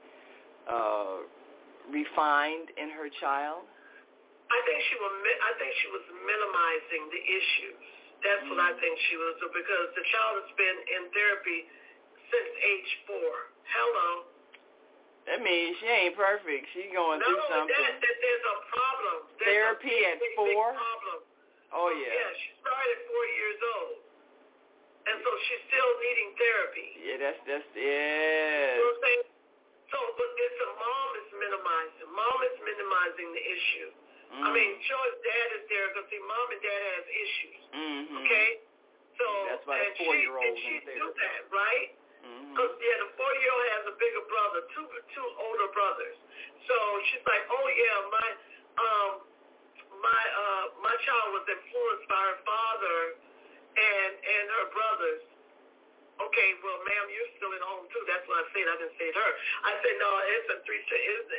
uh, 0.65 1.27
refined 1.91 2.71
in 2.79 2.89
her 2.95 3.11
child. 3.19 3.67
I 4.47 4.59
think 4.63 4.79
she 4.87 4.95
was. 4.95 5.11
I 5.11 5.51
think 5.59 5.71
she 5.83 5.89
was 5.91 6.05
minimizing 6.23 7.03
the 7.11 7.21
issues. 7.21 7.83
That's 8.23 8.47
mm-hmm. 8.47 8.55
what 8.55 8.63
I 8.63 8.71
mm. 8.73 8.79
think 8.79 8.95
she 9.11 9.15
was 9.19 9.35
because 9.43 9.87
the 9.93 10.05
child 10.15 10.33
has 10.39 10.51
been 10.55 10.77
in 10.87 11.01
therapy 11.11 11.59
since 12.31 12.49
age 12.63 12.91
four. 13.05 13.33
Hello. 13.75 14.37
That 15.27 15.43
means 15.43 15.75
she 15.83 15.87
ain't 15.91 16.15
perfect. 16.15 16.71
She 16.71 16.87
going 16.95 17.19
Not 17.19 17.27
through 17.27 17.43
something. 17.51 17.75
That, 17.75 17.99
that 17.99 18.15
there's 18.23 18.45
a 18.47 18.57
Therapy 19.47 19.89
big, 19.89 20.11
at 20.11 20.17
big, 20.19 20.35
four? 20.35 20.51
Big 20.51 20.77
problem. 20.77 21.19
Oh 21.71 21.89
yeah. 21.91 22.11
Yeah, 22.11 22.31
she 22.43 22.49
started 22.59 22.91
at 22.95 23.01
four 23.07 23.25
years 23.27 23.59
old, 23.79 23.97
and 25.07 25.15
so 25.23 25.29
she's 25.47 25.63
still 25.71 25.91
needing 26.03 26.29
therapy. 26.35 26.89
Yeah, 27.03 27.17
that's 27.19 27.39
that's 27.47 27.67
yeah. 27.75 28.75
You 28.75 28.83
know 28.83 28.91
what 28.91 28.99
I'm 28.99 29.07
saying? 29.07 29.23
So, 29.87 29.97
but 30.19 30.29
it's 30.35 30.59
a 30.63 30.69
mom 30.75 31.09
is 31.15 31.29
minimizing. 31.31 32.09
Mom 32.11 32.39
is 32.43 32.57
minimizing 32.59 33.29
the 33.31 33.43
issue. 33.43 33.89
Mm. 34.27 34.43
I 34.43 34.47
mean, 34.51 34.71
sure, 34.83 35.07
dad 35.23 35.47
is 35.55 35.63
there 35.71 35.87
because 35.95 36.07
see, 36.11 36.19
mom 36.27 36.47
and 36.51 36.59
dad 36.59 36.81
has 36.99 37.05
issues. 37.07 37.61
Mm-hmm. 37.71 38.19
Okay. 38.27 38.49
So 39.15 39.25
that's 39.49 39.65
why 39.65 39.79
and 39.79 39.95
the 39.95 40.03
four-year-old 40.03 40.55
she, 40.59 40.77
and 40.77 40.83
she 40.83 40.99
do 40.99 41.07
that, 41.09 41.41
right? 41.49 41.89
Because 42.53 42.73
mm-hmm. 42.75 42.87
yeah, 42.87 42.97
the 43.07 43.09
four-year-old 43.15 43.67
has 43.79 43.83
a 43.91 43.95
bigger 43.95 44.23
brother, 44.27 44.59
two 44.75 44.85
two 45.15 45.27
older 45.39 45.71
brothers. 45.71 46.17
So 46.67 46.75
she's 47.11 47.23
like, 47.23 47.43
oh 47.47 47.67
yeah, 47.71 47.97
my 48.11 48.29
um 48.77 49.11
my 50.01 50.23
uh 50.33 50.65
my 50.81 50.95
child 51.03 51.27
was 51.33 51.45
influenced 51.47 52.07
by 52.09 52.21
her 52.21 52.39
father 52.45 52.99
and 53.77 54.13
and 54.17 54.45
her 54.57 54.65
brothers. 54.73 55.23
Okay, 56.17 56.49
well, 56.65 56.81
ma'am, 56.81 57.05
you're 57.13 57.29
still 57.37 57.53
in 57.53 57.61
home 57.61 57.85
too. 57.93 58.01
That's 58.09 58.25
what 58.25 58.41
I 58.41 58.45
said. 58.49 58.65
I 58.65 58.75
didn't 58.81 58.97
say 58.97 59.09
her. 59.13 59.31
I 59.69 59.71
said 59.85 59.95
no. 60.01 60.09
It's 60.25 60.49
a 60.49 60.57
three. 60.65 60.81
It's, 60.81 61.29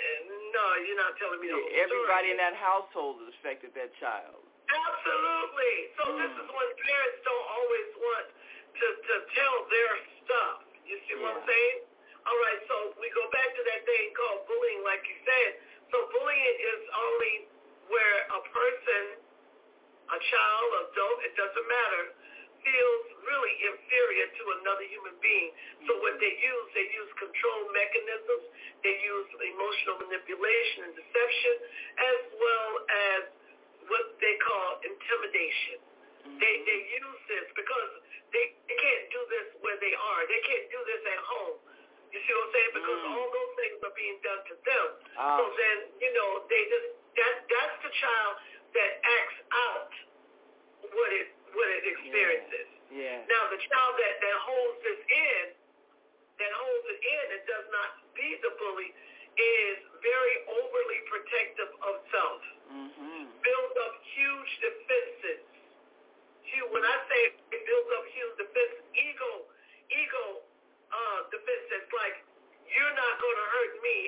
no, 0.54 0.64
you're 0.86 1.00
not 1.02 1.18
telling 1.18 1.42
me 1.42 1.50
the 1.50 1.58
whole 1.58 1.82
Everybody 1.82 2.30
story. 2.30 2.38
in 2.38 2.38
that 2.38 2.54
household 2.54 3.26
affected 3.26 3.74
that 3.74 3.90
child. 3.98 4.38
Absolutely. 4.70 5.76
So 5.98 6.02
mm. 6.14 6.22
this 6.22 6.30
is 6.30 6.46
when 6.46 6.68
parents 6.78 7.18
don't 7.26 7.48
always 7.58 7.90
want 7.98 8.26
to 8.30 8.86
to 9.02 9.14
tell 9.34 9.56
their 9.66 9.92
stuff. 10.22 10.62
You 10.86 10.96
see 11.10 11.18
yeah. 11.18 11.26
what 11.26 11.42
I'm 11.42 11.44
saying? 11.44 11.78
All 12.28 12.38
right, 12.44 12.60
so 12.68 12.76
we 13.00 13.08
go 13.16 13.24
back 13.32 13.50
to 13.56 13.62
that 13.72 13.88
thing 13.88 14.12
called 14.12 14.44
bullying, 14.44 14.84
like 14.84 15.00
you 15.08 15.16
said. 15.24 15.50
So 15.88 15.96
bullying 16.12 16.56
is 16.60 16.82
only 16.92 17.34
where 17.88 18.18
a 18.32 18.40
person, 18.52 19.04
a 20.08 20.18
child, 20.18 20.68
adult, 20.88 21.18
it 21.24 21.34
doesn't 21.36 21.68
matter, 21.68 22.04
feels 22.64 23.04
really 23.22 23.54
inferior 23.70 24.26
to 24.34 24.42
another 24.60 24.86
human 24.88 25.16
being. 25.22 25.50
So 25.86 25.94
what 26.02 26.18
they 26.18 26.34
use, 26.38 26.66
they 26.74 26.86
use 26.90 27.10
control 27.16 27.70
mechanisms, 27.70 28.44
they 28.82 28.96
use 28.98 29.28
emotional 29.32 29.96
manipulation 30.04 30.90
and 30.90 30.92
deception, 30.96 31.54
as 31.96 32.20
well 32.34 32.70
as 32.88 33.20
what 33.88 34.06
they 34.20 34.34
call 34.42 34.68
intimidation. 34.84 35.78
Mm-hmm. 35.80 36.38
They 36.42 36.54
they 36.66 36.80
use 36.98 37.20
this 37.30 37.46
because 37.56 37.90
they, 38.34 38.52
they 38.68 38.76
can't 38.76 39.06
do 39.08 39.20
this 39.32 39.46
where 39.64 39.78
they 39.80 39.94
are. 39.96 40.20
They 40.28 40.42
can't 40.44 40.66
do 40.68 40.80
this 40.84 41.02
at 41.08 41.20
home. 41.24 41.56
You 42.12 42.20
see 42.24 42.32
what 42.32 42.48
I'm 42.48 42.52
saying? 42.56 42.72
Because 42.72 43.00
mm. 43.04 43.12
all 43.12 43.28
those 43.28 43.52
things 43.60 43.76
are 43.84 43.96
being 43.96 44.18
done 44.24 44.40
to 44.48 44.54
them. 44.64 44.86
Ah. 45.20 45.36
So 45.40 45.42
then, 45.52 45.76
you 46.00 46.10
know, 46.16 46.30
they 46.48 46.62
just 46.72 46.88
that 47.18 47.34
that's 47.50 47.76
the 47.82 47.92
child 47.98 48.32
that 48.78 48.90
acts 49.02 49.38
out 49.50 49.92
what 50.94 51.10
it 51.12 51.28
what 51.52 51.68
it 51.68 51.84
experiences. 51.84 52.68
Yeah. 52.94 53.20
yeah. 53.20 53.30
Now 53.30 53.42
the 53.50 53.60
child 53.60 53.92
that 53.98 54.14
that 54.22 54.36
holds 54.46 54.78
this 54.86 55.00
in, 55.02 55.44
that 56.38 56.52
holds 56.54 56.86
it 56.94 57.00
in 57.02 57.24
and 57.34 57.42
does 57.44 57.66
not 57.74 57.90
be 58.14 58.28
the 58.40 58.52
bully, 58.56 58.90
is 59.36 59.78
very 60.00 60.36
overly 60.46 61.00
protective 61.10 61.70
of 61.84 61.94
self. 62.14 62.42
Mm-hmm. 62.70 63.22
Builds 63.42 63.76
up 63.82 63.94
huge 64.14 64.52
defenses 64.62 65.48
huge, 66.48 66.68
when 66.72 66.84
I 66.84 66.96
say 67.08 67.20
it 67.52 67.62
builds 67.64 67.90
up 67.92 68.04
huge 68.12 68.34
defense, 68.40 68.74
ego, 68.96 69.32
ego 69.92 70.24
uh, 70.88 71.18
defense 71.28 71.64
that's 71.68 71.92
like, 71.92 72.16
you're 72.68 72.96
not 72.96 73.14
going 73.20 73.38
to 73.38 73.48
hurt 73.48 73.74
me. 73.84 73.98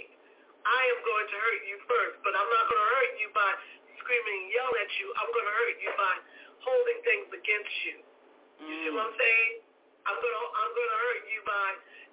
I 0.64 0.83
am 0.92 1.01
going 1.05 1.27
to 1.31 1.37
hurt 1.40 1.62
you 1.64 1.77
first, 1.88 2.16
but 2.25 2.33
I'm 2.37 2.51
not 2.51 2.64
going 2.68 2.83
to 2.83 2.90
hurt 3.01 3.12
you 3.16 3.29
by 3.33 3.51
screaming 4.01 4.37
and 4.44 4.51
yelling 4.53 4.79
at 4.85 4.92
you. 5.01 5.07
I'm 5.16 5.31
going 5.33 5.49
to 5.49 5.57
hurt 5.57 5.77
you 5.81 5.90
by 5.96 6.14
holding 6.61 6.99
things 7.07 7.29
against 7.33 7.75
you. 7.88 7.96
You 8.61 8.68
mm. 8.68 8.81
see 8.85 8.90
what 8.92 9.09
I'm 9.09 9.16
saying? 9.16 9.53
I'm 10.09 10.18
going 10.20 10.37
to 10.37 10.44
I'm 10.57 10.73
going 10.73 10.90
to 10.90 11.01
hurt 11.01 11.23
you 11.29 11.40
by, 11.44 11.66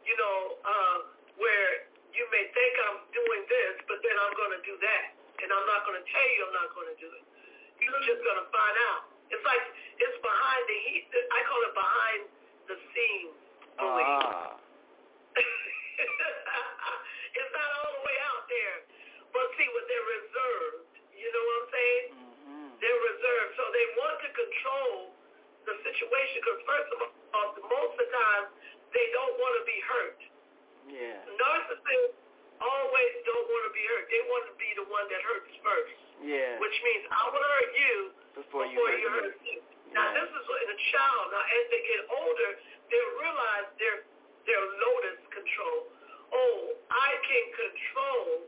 you 0.04 0.16
know, 0.20 0.38
uh, 0.64 0.98
where 1.40 1.88
you 2.12 2.24
may 2.34 2.50
think 2.52 2.74
I'm 2.88 3.00
doing 3.14 3.44
this, 3.48 3.74
but 3.88 4.02
then 4.04 4.16
I'm 4.16 4.34
going 4.36 4.54
to 4.56 4.62
do 4.64 4.76
that. 4.80 5.06
And 5.38 5.54
I'm 5.54 5.68
not 5.70 5.86
going 5.86 6.02
to 6.02 6.06
tell 6.08 6.28
you 6.34 6.40
I'm 6.50 6.58
not 6.58 6.74
going 6.74 6.90
to 6.90 6.98
do 6.98 7.10
it. 7.14 7.24
You're 7.78 8.06
just 8.10 8.26
going 8.26 8.42
to 8.42 8.48
find 8.50 8.76
out. 8.90 9.14
It's 9.30 9.44
like 9.46 9.62
it's 10.02 10.18
behind 10.24 10.64
the 10.66 10.78
heat. 10.88 11.06
I 11.14 11.40
call 11.46 11.62
it 11.68 11.76
behind 11.78 12.20
the 12.72 12.78
scenes. 12.96 13.38
Ah. 13.78 14.58
it's 17.38 17.52
not 17.54 17.70
all 17.78 17.92
the 18.02 18.04
way 18.08 18.18
out 18.34 18.50
there. 18.50 18.78
But 19.30 19.46
see, 19.68 19.76
what 19.76 19.86
they're 19.92 20.10
reserved. 20.24 20.88
You 21.12 21.28
know 21.28 21.44
what 21.44 21.56
I'm 21.60 21.70
saying? 21.76 22.06
Mm-hmm. 22.16 22.68
They're 22.80 23.04
reserved. 23.12 23.52
So 23.60 23.64
they 23.76 23.86
want 24.00 24.16
to 24.24 24.30
control 24.32 24.96
the 25.68 25.76
situation 25.84 26.40
because 26.40 26.60
first 26.64 26.90
of 26.96 26.98
all, 27.04 27.12
most 27.68 27.92
of 28.00 28.00
the 28.00 28.08
time, 28.08 28.44
they 28.96 29.08
don't 29.12 29.36
want 29.36 29.54
to 29.60 29.64
be 29.68 29.80
hurt. 29.84 30.20
Yeah. 30.88 31.20
Narcissists 31.36 32.16
always 32.64 33.14
don't 33.28 33.48
want 33.52 33.64
to 33.68 33.74
be 33.76 33.84
hurt. 33.92 34.08
They 34.08 34.24
want 34.32 34.44
to 34.48 34.56
be 34.56 34.70
the 34.80 34.88
one 34.88 35.06
that 35.12 35.20
hurts 35.28 35.52
first. 35.60 36.00
Yeah. 36.24 36.56
Which 36.64 36.78
means 36.88 37.04
I 37.12 37.24
will 37.28 37.44
hurt 37.44 37.72
you 37.76 37.96
before, 38.40 38.64
before 38.72 38.90
you 38.96 39.12
hurt, 39.12 39.36
hurt 39.36 39.44
me. 39.44 39.60
Now 39.92 40.08
yeah. 40.08 40.24
this 40.24 40.30
is 40.32 40.46
in 40.48 40.70
a 40.72 40.80
child. 40.96 41.26
Now 41.36 41.44
as 41.44 41.64
they 41.70 41.82
get 41.84 42.02
older, 42.08 42.50
they 42.88 43.02
realize 43.20 43.68
their 43.76 44.08
their 44.48 44.64
lotus 44.64 45.20
control. 45.36 45.92
Oh, 46.32 46.76
I 46.88 47.10
can 47.28 47.46
control 47.52 48.48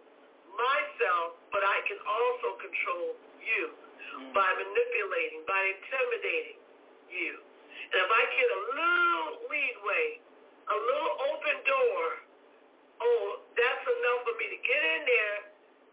myself, 0.59 1.39
but 1.55 1.63
I 1.63 1.77
can 1.87 1.99
also 2.03 2.59
control 2.59 3.15
you 3.39 3.63
mm. 3.71 4.31
by 4.35 4.47
manipulating, 4.59 5.47
by 5.47 5.59
intimidating 5.79 6.59
you. 7.07 7.39
And 7.89 7.97
if 8.03 8.11
I 8.11 8.23
get 8.35 8.47
a 8.51 8.61
little 8.75 9.29
leadway, 9.49 10.05
a 10.69 10.77
little 10.77 11.13
open 11.33 11.55
door, 11.65 12.03
oh, 13.01 13.25
that's 13.55 13.85
enough 13.87 14.21
for 14.27 14.35
me 14.37 14.45
to 14.51 14.59
get 14.61 14.81
in 14.83 15.01
there 15.07 15.37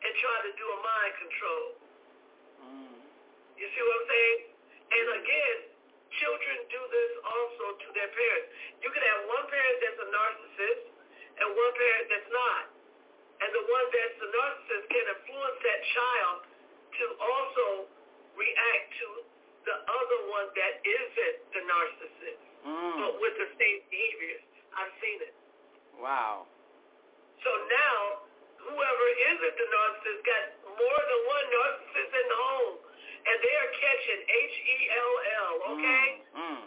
and 0.04 0.12
try 0.20 0.36
to 0.44 0.52
do 0.58 0.66
a 0.66 0.78
mind 0.82 1.14
control. 1.22 1.66
Mm. 2.66 2.96
You 3.56 3.66
see 3.70 3.80
what 3.80 3.94
I'm 3.96 4.08
saying? 4.10 4.40
And 4.86 5.06
again, 5.18 5.58
children 6.20 6.56
do 6.70 6.82
this 6.92 7.12
also 7.24 7.64
to 7.80 7.88
their 7.96 8.10
parents. 8.12 8.48
You 8.84 8.90
can 8.92 9.02
have 9.02 9.20
one 9.26 9.44
parent 9.48 9.76
that's 9.82 10.00
a 10.04 10.08
narcissist 10.12 10.82
and 11.42 11.46
one 11.56 11.72
parent 11.74 12.04
that's 12.12 12.30
not. 12.30 12.75
And 13.36 13.48
the 13.52 13.64
one 13.68 13.86
that's 13.92 14.16
the 14.16 14.28
narcissist 14.32 14.84
can 14.88 15.04
influence 15.12 15.58
that 15.60 15.80
child 15.92 16.38
to 16.96 17.04
also 17.20 17.66
react 18.32 18.86
to 19.00 19.08
the 19.68 19.76
other 19.76 20.20
one 20.30 20.48
that 20.56 20.74
isn't 20.80 21.36
the 21.52 21.62
narcissist, 21.66 22.42
mm. 22.64 22.96
but 23.02 23.12
with 23.20 23.34
the 23.36 23.48
same 23.58 23.80
behaviors. 23.90 24.46
I've 24.76 24.94
seen 25.00 25.18
it. 25.24 25.34
Wow. 25.98 26.46
So 27.42 27.50
now, 27.50 28.00
whoever 28.62 29.06
isn't 29.34 29.54
the 29.56 29.68
narcissist 29.68 30.20
got 30.24 30.44
more 30.76 31.02
than 31.02 31.20
one 31.26 31.46
narcissist 31.50 32.12
in 32.12 32.26
the 32.28 32.38
home, 32.38 32.76
and 33.26 33.36
they 33.42 33.54
are 33.58 33.70
catching 33.74 34.20
H-E-L-L, 34.22 35.52
okay? 35.74 36.06
Mm. 36.36 36.40
Mm. 36.40 36.64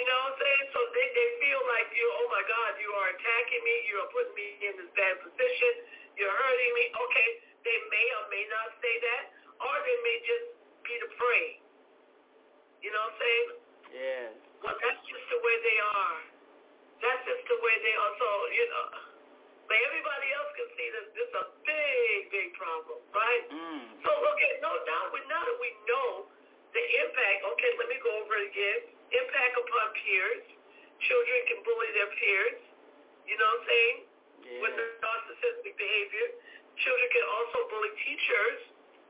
You 0.00 0.08
know 0.08 0.16
what 0.16 0.32
I'm 0.32 0.40
saying? 0.40 0.66
So 0.72 0.80
they, 0.96 1.06
they 1.12 1.28
feel 1.44 1.60
like 1.76 1.92
you, 1.92 2.08
oh 2.24 2.28
my 2.32 2.40
God, 2.48 2.72
you 2.80 2.88
are 2.88 3.08
attacking 3.12 3.60
me, 3.68 3.74
you 3.84 4.00
are 4.00 4.08
putting 4.08 4.32
me 4.32 4.48
in 4.64 4.72
this 4.80 4.88
bad 4.96 5.20
position, 5.20 5.72
you're 6.16 6.32
hurting 6.32 6.72
me. 6.72 6.88
Okay, 6.88 7.28
they 7.68 7.76
may 7.92 8.06
or 8.16 8.24
may 8.32 8.44
not 8.48 8.80
say 8.80 8.94
that, 8.96 9.22
or 9.60 9.74
they 9.84 9.98
may 10.00 10.16
just 10.24 10.46
be 10.88 10.96
the 11.04 11.10
prey. 11.20 11.60
You 12.80 12.96
know 12.96 13.12
what 13.12 13.12
I'm 13.12 13.20
saying? 13.20 13.48
Yeah. 13.92 14.26
Well, 14.64 14.72
that's 14.80 15.04
just 15.04 15.26
the 15.28 15.36
way 15.44 15.56
they 15.68 15.78
are. 15.84 16.16
That's 17.04 17.20
just 17.28 17.44
the 17.44 17.60
way 17.60 17.74
they 17.84 17.92
are. 18.00 18.12
So, 18.16 18.28
you 18.56 18.66
know, 18.72 18.84
but 19.68 19.76
everybody 19.84 20.28
else 20.32 20.50
can 20.56 20.68
see 20.80 20.88
that 20.96 21.04
this 21.12 21.28
is 21.28 21.36
a 21.36 21.46
big, 21.60 22.18
big 22.32 22.48
problem, 22.56 23.04
right? 23.12 23.44
Mm. 23.52 24.00
So, 24.00 24.08
okay, 24.32 24.64
no, 24.64 24.72
now, 24.88 25.12
we, 25.12 25.20
now 25.28 25.44
that 25.44 25.58
we 25.60 25.76
know 25.84 26.08
the 26.72 26.84
impact, 27.04 27.38
okay, 27.52 27.70
let 27.76 27.92
me 27.92 28.00
go 28.00 28.16
over 28.24 28.32
it 28.40 28.48
again. 28.48 28.96
Impact 29.10 29.54
upon 29.58 29.86
peers. 29.98 30.44
Children 31.02 31.38
can 31.48 31.58
bully 31.64 31.90
their 31.96 32.10
peers, 32.14 32.60
you 33.26 33.34
know 33.40 33.48
what 33.48 33.60
I'm 33.60 33.66
saying, 33.66 33.96
Yeah. 34.44 34.60
with 34.60 34.74
narcissistic 35.00 35.74
behavior. 35.76 36.26
Children 36.76 37.08
can 37.10 37.24
also 37.24 37.58
bully 37.72 37.92
teachers 38.04 38.60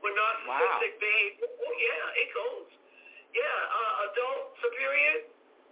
with 0.01 0.15
narcissistic 0.15 0.93
Wow. 0.95 1.03
behavior. 1.03 1.47
Oh, 1.51 1.73
yeah, 1.77 2.21
it 2.23 2.29
goes. 2.33 2.69
Yeah, 3.35 3.43
uh, 3.43 4.07
adult 4.11 4.57
superiors. 4.63 5.23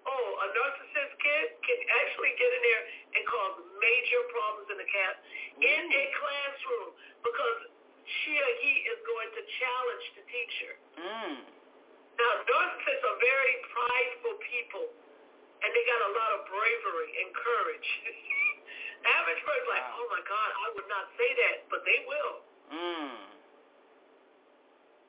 Oh, 0.05 0.29
a 0.43 0.47
narcissist 0.55 1.13
kid 1.19 1.45
can 1.63 1.79
actually 2.03 2.33
get 2.39 2.51
in 2.53 2.61
there 2.63 2.83
and 3.15 3.21
cause 3.27 3.55
major 3.79 4.21
problems 4.31 4.69
in 4.71 4.77
the 4.77 4.87
class, 4.91 5.15
in 5.59 5.83
a 5.91 6.03
classroom, 6.19 6.89
because 7.23 7.59
she 8.05 8.31
or 8.39 8.51
he 8.63 8.73
is 8.91 8.99
going 9.05 9.29
to 9.35 9.41
challenge 9.59 10.05
the 10.15 10.23
teacher. 10.31 10.73
Mm. 10.97 11.37
Now, 12.19 12.31
narcissists 12.43 13.03
are 13.07 13.19
very 13.23 13.55
prideful 13.71 14.35
people, 14.43 14.85
and 15.63 15.69
they 15.71 15.83
got 15.87 16.01
a 16.03 16.11
lot 16.11 16.29
of 16.35 16.39
bravery 16.51 17.11
and 17.23 17.27
courage. 17.31 17.89
Average 19.15 19.41
person's 19.47 19.71
like, 19.71 19.87
oh 19.95 20.07
my 20.11 20.21
God, 20.27 20.49
I 20.51 20.67
would 20.75 20.89
not 20.91 21.05
say 21.15 21.29
that, 21.31 21.55
but 21.71 21.79
they 21.87 21.99
will. 22.03 22.33
Mm. 22.75 23.15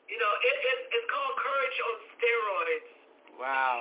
You 0.07 0.19
know, 0.19 0.33
it, 0.39 0.57
it, 0.63 0.79
it's 0.95 1.09
called 1.11 1.35
courage 1.43 1.79
on 1.83 1.95
steroids. 2.15 2.91
Wow. 3.43 3.77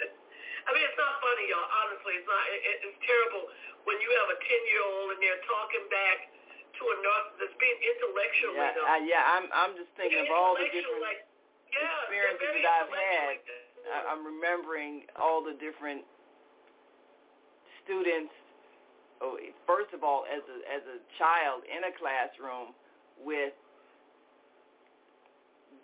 I 0.68 0.68
mean, 0.76 0.84
it's 0.84 1.00
not 1.00 1.24
funny, 1.24 1.44
y'all. 1.48 1.68
Honestly, 1.84 2.12
it's 2.20 2.28
not. 2.28 2.44
It, 2.52 2.60
it, 2.60 2.76
it's 2.92 3.00
terrible 3.08 3.48
when 3.88 3.96
you 4.04 4.08
have 4.20 4.28
a 4.32 4.38
ten-year-old 4.40 5.16
and 5.16 5.20
they're 5.24 5.44
talking 5.48 5.84
back 5.88 6.28
to 6.76 6.82
a 6.84 6.96
narcissist, 7.00 7.54
being 7.56 7.80
intellectual 7.80 8.52
Yeah. 8.56 8.88
I, 8.88 8.96
yeah. 9.04 9.24
I'm 9.36 9.46
I'm 9.52 9.72
just 9.76 9.92
thinking 9.96 10.24
of 10.24 10.32
all 10.32 10.56
the 10.56 10.68
different 10.68 11.00
like, 11.00 11.24
yeah, 11.74 12.06
experiences 12.06 12.62
that 12.62 12.86
I've 12.86 12.92
had. 12.92 13.26
like. 13.38 13.44
I'm 13.84 14.24
remembering 14.24 15.04
all 15.20 15.44
the 15.44 15.52
different 15.60 16.02
students. 17.84 18.32
Oh, 19.20 19.36
first 19.66 19.92
of 19.92 20.02
all, 20.02 20.24
as 20.24 20.42
a 20.48 20.58
as 20.72 20.82
a 20.88 20.98
child 21.20 21.62
in 21.68 21.84
a 21.84 21.92
classroom 21.92 22.72
with 23.20 23.52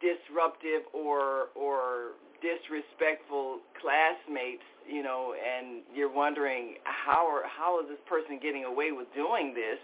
disruptive 0.00 0.88
or 0.92 1.52
or 1.54 2.16
disrespectful 2.40 3.60
classmates, 3.76 4.64
you 4.88 5.02
know, 5.04 5.36
and 5.36 5.84
you're 5.94 6.12
wondering 6.12 6.80
how 6.84 7.28
are 7.28 7.44
how 7.46 7.80
is 7.80 7.88
this 7.88 8.00
person 8.08 8.40
getting 8.40 8.64
away 8.64 8.92
with 8.92 9.06
doing 9.14 9.52
this? 9.54 9.78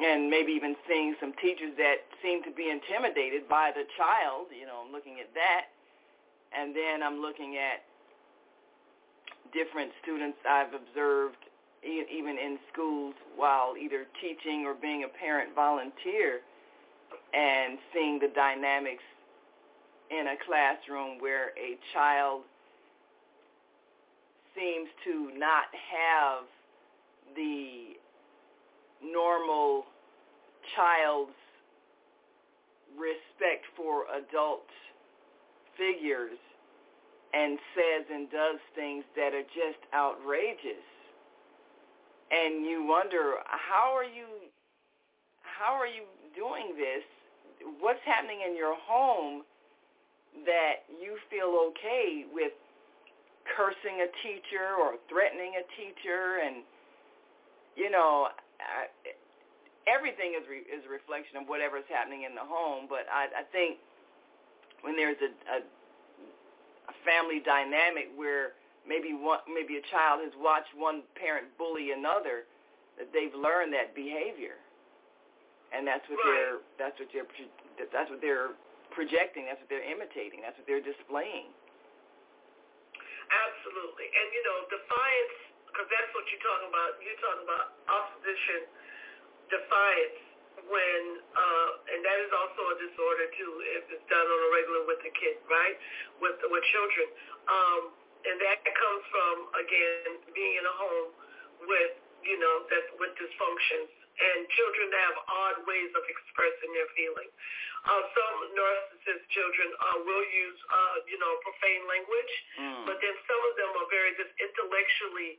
And 0.00 0.28
maybe 0.28 0.52
even 0.52 0.74
seeing 0.88 1.14
some 1.20 1.32
teachers 1.40 1.70
that 1.78 2.02
seem 2.22 2.42
to 2.42 2.50
be 2.50 2.68
intimidated 2.68 3.48
by 3.48 3.70
the 3.74 3.84
child, 3.96 4.48
you 4.50 4.66
know, 4.66 4.82
I'm 4.84 4.92
looking 4.92 5.20
at 5.20 5.32
that. 5.34 5.70
And 6.56 6.74
then 6.74 7.02
I'm 7.02 7.20
looking 7.20 7.56
at 7.56 7.84
different 9.52 9.92
students 10.02 10.38
I've 10.48 10.74
observed 10.74 11.36
even 11.84 12.38
in 12.38 12.58
schools 12.72 13.14
while 13.36 13.74
either 13.76 14.06
teaching 14.20 14.64
or 14.66 14.74
being 14.74 15.04
a 15.04 15.08
parent 15.08 15.54
volunteer 15.54 16.40
and 17.34 17.78
seeing 17.92 18.18
the 18.18 18.28
dynamics 18.34 19.02
in 20.10 20.26
a 20.28 20.36
classroom 20.46 21.18
where 21.20 21.48
a 21.58 21.78
child 21.92 22.42
seems 24.56 24.88
to 25.04 25.30
not 25.36 25.66
have 25.74 26.44
the 27.36 27.96
normal 29.04 29.84
child's 30.76 31.36
respect 32.96 33.66
for 33.76 34.06
adult 34.14 34.66
figures 35.76 36.38
and 37.34 37.58
says 37.74 38.06
and 38.08 38.30
does 38.30 38.62
things 38.74 39.04
that 39.18 39.34
are 39.34 39.46
just 39.50 39.82
outrageous. 39.90 40.86
And 42.30 42.64
you 42.64 42.86
wonder 42.86 43.42
how 43.44 43.92
are 43.94 44.06
you 44.06 44.26
how 45.42 45.74
are 45.74 45.86
you 45.86 46.06
doing 46.34 46.74
this? 46.78 47.04
What's 47.80 48.02
happening 48.06 48.42
in 48.46 48.56
your 48.56 48.74
home 48.86 49.42
that 50.46 50.86
you 50.90 51.18
feel 51.30 51.70
okay 51.70 52.26
with 52.32 52.54
cursing 53.54 54.02
a 54.02 54.10
teacher 54.22 54.74
or 54.80 54.98
threatening 55.10 55.58
a 55.58 55.64
teacher? 55.78 56.42
And 56.42 56.62
you 57.76 57.90
know 57.90 58.28
I, 58.60 58.88
everything 59.86 60.34
is 60.38 60.44
re, 60.48 60.64
is 60.64 60.84
a 60.86 60.92
reflection 60.92 61.36
of 61.36 61.46
whatever 61.48 61.76
is 61.78 61.88
happening 61.88 62.22
in 62.24 62.34
the 62.34 62.44
home 62.44 62.86
but 62.88 63.04
I, 63.12 63.28
I 63.32 63.44
think 63.52 63.78
when 64.82 64.96
there's 64.96 65.18
a, 65.20 65.30
a 65.50 65.58
a 66.88 66.94
family 67.04 67.40
dynamic 67.40 68.12
where 68.16 68.52
maybe 68.88 69.12
one 69.16 69.40
maybe 69.48 69.76
a 69.80 69.84
child 69.88 70.20
has 70.24 70.32
watched 70.36 70.72
one 70.76 71.00
parent 71.16 71.48
bully 71.56 71.92
another 71.92 72.44
that 73.00 73.08
they've 73.12 73.34
learned 73.34 73.72
that 73.72 73.94
behavior 73.96 74.60
and 75.72 75.86
that's 75.88 76.04
what 76.08 76.20
Right. 76.20 76.28
they're 76.32 76.58
that's 76.76 76.96
what 77.00 77.08
they're 77.12 77.28
that's 77.92 78.08
what 78.12 78.20
they're 78.20 78.52
projecting 78.92 79.48
that's 79.48 79.58
what 79.60 79.68
they're 79.72 79.84
imitating 79.84 80.40
that's 80.44 80.56
what 80.56 80.68
they're 80.68 80.84
displaying 80.84 81.48
Absolutely. 83.24 84.06
And, 84.14 84.26
you 84.36 84.42
know, 84.44 84.58
defiance 84.68 85.36
because 85.74 85.90
that's 85.90 86.10
what 86.14 86.22
you're 86.30 86.46
talking 86.46 86.70
about. 86.70 86.90
You're 87.02 87.18
talking 87.18 87.42
about 87.42 87.66
opposition, 87.90 88.70
defiance, 89.50 90.22
when, 90.70 91.02
uh, 91.34 91.70
and 91.90 91.98
that 92.06 92.18
is 92.22 92.30
also 92.30 92.62
a 92.70 92.76
disorder 92.78 93.26
too, 93.34 93.52
if 93.74 93.90
it's 93.90 94.06
done 94.06 94.22
on 94.22 94.40
a 94.46 94.50
regular 94.54 94.86
with 94.86 95.02
the 95.02 95.10
kid, 95.18 95.42
right? 95.50 95.74
With 96.22 96.38
with 96.46 96.64
children, 96.70 97.10
um, 97.50 97.82
and 98.22 98.38
that 98.38 98.62
comes 98.62 99.02
from 99.10 99.34
again 99.58 100.22
being 100.30 100.54
in 100.62 100.64
a 100.64 100.74
home 100.78 101.10
with 101.66 101.98
you 102.22 102.38
know 102.38 102.70
that 102.70 102.84
with 103.02 103.12
dysfunctions 103.18 103.90
and 104.14 104.46
children 104.54 104.94
have 104.94 105.16
odd 105.26 105.56
ways 105.66 105.90
of 105.98 106.06
expressing 106.06 106.70
their 106.70 106.86
feelings. 106.94 107.34
Uh, 107.84 108.00
some 108.16 108.36
narcissist 108.56 109.26
children 109.28 109.68
uh, 109.76 109.98
will 110.08 110.24
use, 110.24 110.56
uh, 110.72 110.96
you 111.04 111.18
know, 111.20 111.32
profane 111.44 111.84
language, 111.84 112.32
mm. 112.56 112.88
but 112.88 112.96
then 113.02 113.12
some 113.28 113.42
of 113.44 113.52
them 113.60 113.70
are 113.76 113.88
very 113.92 114.16
just 114.16 114.32
intellectually 114.40 115.36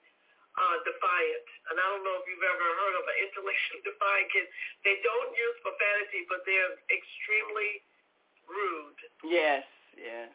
uh, 0.55 0.77
defiant. 0.87 1.47
And 1.71 1.75
I 1.79 1.85
don't 1.91 2.03
know 2.03 2.15
if 2.19 2.25
you've 2.27 2.43
ever 2.43 2.67
heard 2.79 2.95
of 2.99 3.05
an 3.05 3.17
intellectually 3.27 3.81
defiant 3.89 4.27
kid. 4.31 4.47
They 4.87 4.97
don't 5.03 5.31
use 5.35 5.55
profanity, 5.63 6.27
but 6.31 6.43
they're 6.47 6.75
extremely 6.89 7.83
rude. 8.47 8.99
Yes, 9.25 9.65
yes. 9.95 10.31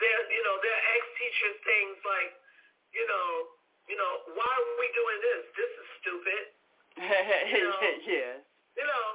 They're, 0.00 0.24
you 0.32 0.42
know, 0.42 0.56
they're 0.60 0.84
ex 0.98 1.02
teachers 1.20 1.56
things 1.62 1.96
like, 2.02 2.32
you 2.90 3.04
know, 3.06 3.28
you 3.86 3.96
know, 3.98 4.12
why 4.34 4.48
are 4.48 4.76
we 4.78 4.88
doing 4.94 5.18
this? 5.20 5.42
This 5.58 5.72
is 5.78 5.88
stupid 6.00 6.44
you 6.96 7.62
know, 7.64 7.80
yes. 8.04 8.36
You 8.76 8.84
know, 8.84 9.06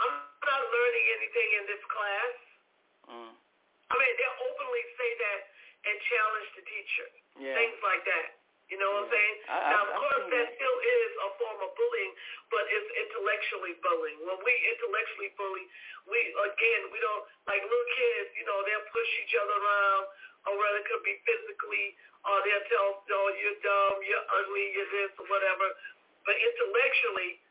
I'm 0.00 0.14
not 0.16 0.62
learning 0.72 1.06
anything 1.20 1.48
in 1.60 1.64
this 1.68 1.82
class. 1.92 2.34
Mm. 3.08 3.32
I 3.32 3.94
mean, 4.00 4.14
they 4.16 4.30
openly 4.48 4.84
say 4.96 5.10
that 5.20 5.40
and 5.82 5.96
challenge 6.08 6.48
the 6.56 6.64
teacher. 6.64 7.08
Yeah. 7.36 7.56
Things 7.56 7.78
like 7.84 8.02
that. 8.08 8.41
You 8.72 8.80
know 8.80 8.88
what. 8.96 9.04
I'm 9.04 9.12
saying? 9.12 9.36
I, 9.52 9.56
now, 9.76 9.82
of 9.84 9.92
I, 9.92 9.98
course, 10.00 10.24
that, 10.32 10.32
that 10.32 10.46
still 10.56 10.78
is 10.80 11.10
a 11.20 11.28
form 11.36 11.58
of 11.60 11.70
bullying, 11.76 12.12
but 12.48 12.64
it's 12.72 12.88
intellectually 13.04 13.76
bullying. 13.84 14.18
When 14.24 14.40
we 14.40 14.54
intellectually 14.72 15.30
bully, 15.36 15.64
we 16.08 16.18
again, 16.32 16.88
we 16.88 16.96
don't 17.04 17.24
like 17.44 17.60
little 17.60 17.90
kids. 17.92 18.32
You 18.40 18.48
know, 18.48 18.56
they'll 18.64 18.88
push 18.88 19.10
each 19.28 19.36
other 19.36 19.52
around, 19.60 20.04
or 20.48 20.52
whether 20.56 20.80
it 20.80 20.88
could 20.88 21.04
be 21.04 21.20
physically, 21.28 21.92
or 22.24 22.40
they'll 22.48 22.66
tell, 22.72 22.88
"Oh, 23.04 23.28
you're 23.36 23.60
dumb, 23.60 24.00
you're 24.08 24.26
ugly, 24.40 24.64
you're 24.72 24.88
this, 24.96 25.12
or 25.20 25.28
whatever." 25.28 25.68
but 26.26 26.36
intellectually, 26.38 27.42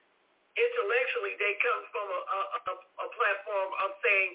intellectually 0.55 1.35
they 1.39 1.53
come 1.59 1.81
from 1.91 2.07
a, 2.07 2.21
a, 2.57 2.73
a 2.75 3.07
platform 3.15 3.69
of 3.83 3.89
saying, 4.03 4.29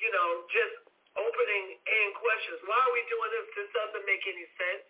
you 0.00 0.10
know, 0.12 0.44
just 0.52 0.74
opening 1.16 1.76
in 1.80 2.06
questions. 2.14 2.60
Why 2.68 2.78
are 2.78 2.92
we 2.94 3.02
doing 3.10 3.30
this? 3.34 3.46
This 3.56 3.70
doesn't 3.74 4.04
make 4.06 4.22
any 4.28 4.46
sense. 4.60 4.84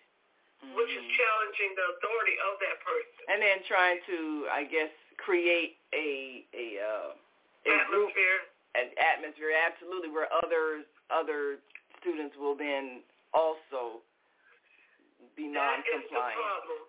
Mm-hmm. 0.59 0.75
Which 0.75 0.90
is 0.90 0.99
mm-hmm. 0.99 1.18
challenging 1.23 1.71
the 1.79 1.87
authority 1.94 2.37
of 2.42 2.55
that 2.59 2.77
person. 2.83 3.23
And 3.31 3.38
then 3.38 3.59
trying 3.71 4.03
to, 4.11 4.18
I 4.51 4.66
guess, 4.66 4.90
create 5.23 5.79
a 5.94 6.42
a, 6.51 6.66
uh, 6.83 7.11
a 7.14 7.71
atmosphere. 7.79 8.42
Group, 8.42 8.75
an 8.75 8.88
atmosphere, 8.99 9.55
absolutely, 9.55 10.11
where 10.11 10.27
others 10.35 10.83
other 11.14 11.62
students 12.03 12.35
will 12.37 12.59
then 12.59 13.07
also 13.31 14.03
be 15.38 15.47
non-compliant. 15.47 15.87
That 15.87 16.03
is 16.03 16.11
the 16.11 16.42
problem. 16.42 16.81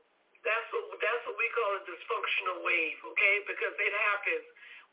That's 0.42 0.68
what 0.74 0.84
that's 0.98 1.24
what 1.30 1.38
we 1.38 1.48
call 1.54 1.70
a 1.78 1.82
dysfunctional 1.86 2.66
wave, 2.66 3.00
okay? 3.14 3.46
Because 3.46 3.76
it 3.78 3.94
happens. 3.94 4.46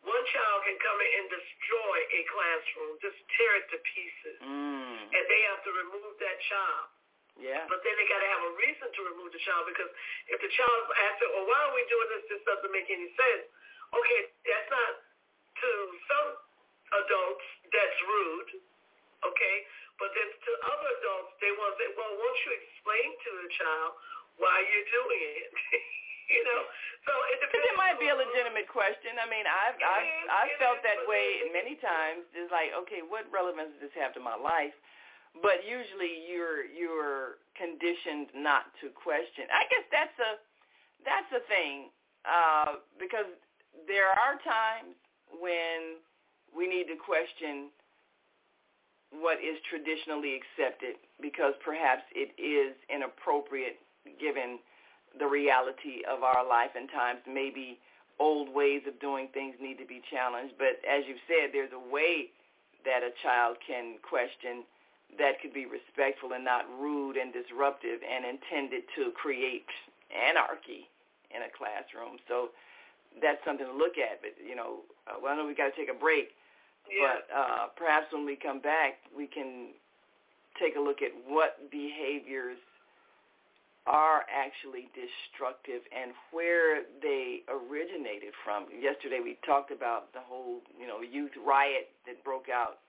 One 0.05 0.25
child 0.31 0.59
can 0.69 0.77
come 0.85 0.99
in 1.01 1.11
and 1.19 1.27
destroy 1.33 1.97
a 2.13 2.21
classroom, 2.31 2.93
just 3.03 3.19
tear 3.41 3.53
it 3.59 3.67
to 3.75 3.79
pieces, 3.83 4.39
mm. 4.39 4.97
and 5.11 5.25
they 5.27 5.43
have 5.51 5.65
to 5.67 5.73
remove 5.73 6.15
that 6.21 6.39
child. 6.47 6.87
Yeah. 7.37 7.69
But 7.69 7.85
then 7.85 7.95
they 8.01 8.07
got 8.09 8.21
to 8.25 8.31
have 8.33 8.43
a 8.49 8.53
reason 8.57 8.89
to 8.89 9.01
remove 9.13 9.31
the 9.31 9.43
child 9.45 9.69
because 9.69 9.93
if 10.33 10.41
the 10.41 10.51
child 10.57 10.81
asks, 11.09 11.21
"Well, 11.37 11.45
why 11.45 11.59
are 11.69 11.75
we 11.77 11.85
doing 11.93 12.09
this? 12.17 12.25
This 12.33 12.43
doesn't 12.49 12.73
make 12.73 12.89
any 12.89 13.13
sense." 13.13 13.45
Okay, 13.93 14.21
that's 14.49 14.69
not 14.73 14.93
to 15.61 15.71
some 16.09 16.29
adults 17.05 17.47
that's 17.71 17.99
rude, 18.09 18.51
okay, 19.25 19.57
but 20.01 20.11
then 20.17 20.29
to 20.33 20.51
other 20.65 20.91
adults 21.01 21.33
they 21.45 21.53
want 21.61 21.77
to 21.77 21.77
say, 21.77 21.89
"Well, 21.93 22.13
won't 22.17 22.39
you 22.49 22.51
explain 22.57 23.09
to 23.21 23.31
the 23.45 23.49
child 23.61 23.93
why 24.41 24.57
you're 24.69 24.91
doing 24.93 25.21
it. 25.41 25.49
you 26.35 26.43
know, 26.45 26.61
so 27.09 27.13
it 27.33 27.39
depends. 27.41 27.65
It 27.73 27.77
might 27.77 27.99
be 28.01 28.09
a 28.13 28.17
legitimate 28.17 28.69
question. 28.69 29.17
I 29.17 29.27
mean, 29.29 29.45
I've 29.49 29.79
I've 29.81 30.13
I've 30.29 30.55
felt 30.61 30.81
that 30.85 31.05
way 31.09 31.49
many 31.53 31.77
times. 31.81 32.29
It's 32.37 32.53
like, 32.53 32.73
okay, 32.87 33.01
what 33.05 33.29
relevance 33.33 33.77
does 33.77 33.89
this 33.89 33.97
have 33.97 34.13
to 34.17 34.21
my 34.21 34.37
life? 34.37 34.77
But 35.43 35.65
usually, 35.69 36.25
you're 36.29 36.65
you're 36.65 37.43
conditioned 37.57 38.33
not 38.37 38.73
to 38.81 38.89
question. 38.93 39.49
I 39.53 39.65
guess 39.69 39.87
that's 39.93 40.19
a 40.21 40.33
that's 41.05 41.31
a 41.33 41.43
thing 41.49 41.93
uh, 42.25 42.81
because 42.99 43.29
there 43.87 44.09
are 44.09 44.41
times 44.43 44.97
when 45.41 46.01
we 46.57 46.67
need 46.67 46.89
to 46.89 46.97
question 46.97 47.69
what 49.13 49.39
is 49.39 49.57
traditionally 49.71 50.35
accepted 50.35 50.97
because 51.21 51.55
perhaps 51.65 52.03
it 52.13 52.35
is 52.41 52.75
inappropriate 52.91 53.79
given 54.19 54.59
the 55.19 55.27
reality 55.27 56.03
of 56.11 56.23
our 56.23 56.47
life 56.47 56.75
and 56.77 56.91
times. 56.91 57.21
Maybe 57.29 57.79
old 58.19 58.49
ways 58.53 58.83
of 58.89 58.99
doing 59.01 59.29
things 59.33 59.55
need 59.61 59.79
to 59.79 59.87
be 59.87 60.03
challenged. 60.11 60.55
But 60.59 60.81
as 60.85 61.05
you've 61.07 61.23
said, 61.29 61.53
there's 61.53 61.73
a 61.73 61.93
way 61.93 62.33
that 62.85 63.03
a 63.03 63.13
child 63.23 63.57
can 63.67 63.97
question 64.03 64.65
that 65.19 65.41
could 65.41 65.55
be 65.55 65.67
respectful 65.67 66.33
and 66.33 66.45
not 66.45 66.67
rude 66.79 67.17
and 67.17 67.33
disruptive 67.33 68.01
and 68.05 68.25
intended 68.25 68.85
to 68.97 69.11
create 69.13 69.67
anarchy 70.13 70.89
in 71.35 71.43
a 71.43 71.51
classroom. 71.51 72.19
So 72.29 72.51
that's 73.23 73.41
something 73.45 73.67
to 73.67 73.73
look 73.73 73.97
at. 73.99 74.21
But, 74.21 74.37
you 74.39 74.55
know, 74.55 74.85
uh, 75.09 75.17
well, 75.23 75.33
I 75.33 75.37
know 75.37 75.47
we've 75.47 75.57
got 75.57 75.73
to 75.73 75.77
take 75.77 75.91
a 75.91 75.99
break. 75.99 76.37
Yeah. 76.91 77.17
But 77.17 77.21
uh, 77.35 77.65
perhaps 77.77 78.13
when 78.13 78.27
we 78.27 78.37
come 78.37 78.61
back, 78.61 78.99
we 79.17 79.27
can 79.27 79.75
take 80.61 80.77
a 80.77 80.81
look 80.81 81.03
at 81.03 81.13
what 81.27 81.71
behaviors 81.71 82.59
are 83.87 84.27
actually 84.27 84.91
destructive 84.99 85.83
and 85.95 86.11
where 86.33 86.83
they 87.01 87.47
originated 87.47 88.35
from. 88.43 88.67
Yesterday 88.75 89.21
we 89.23 89.39
talked 89.47 89.71
about 89.71 90.13
the 90.13 90.19
whole, 90.21 90.59
you 90.79 90.87
know, 90.87 91.01
youth 91.01 91.31
riot 91.39 91.89
that 92.07 92.23
broke 92.25 92.51
out 92.51 92.83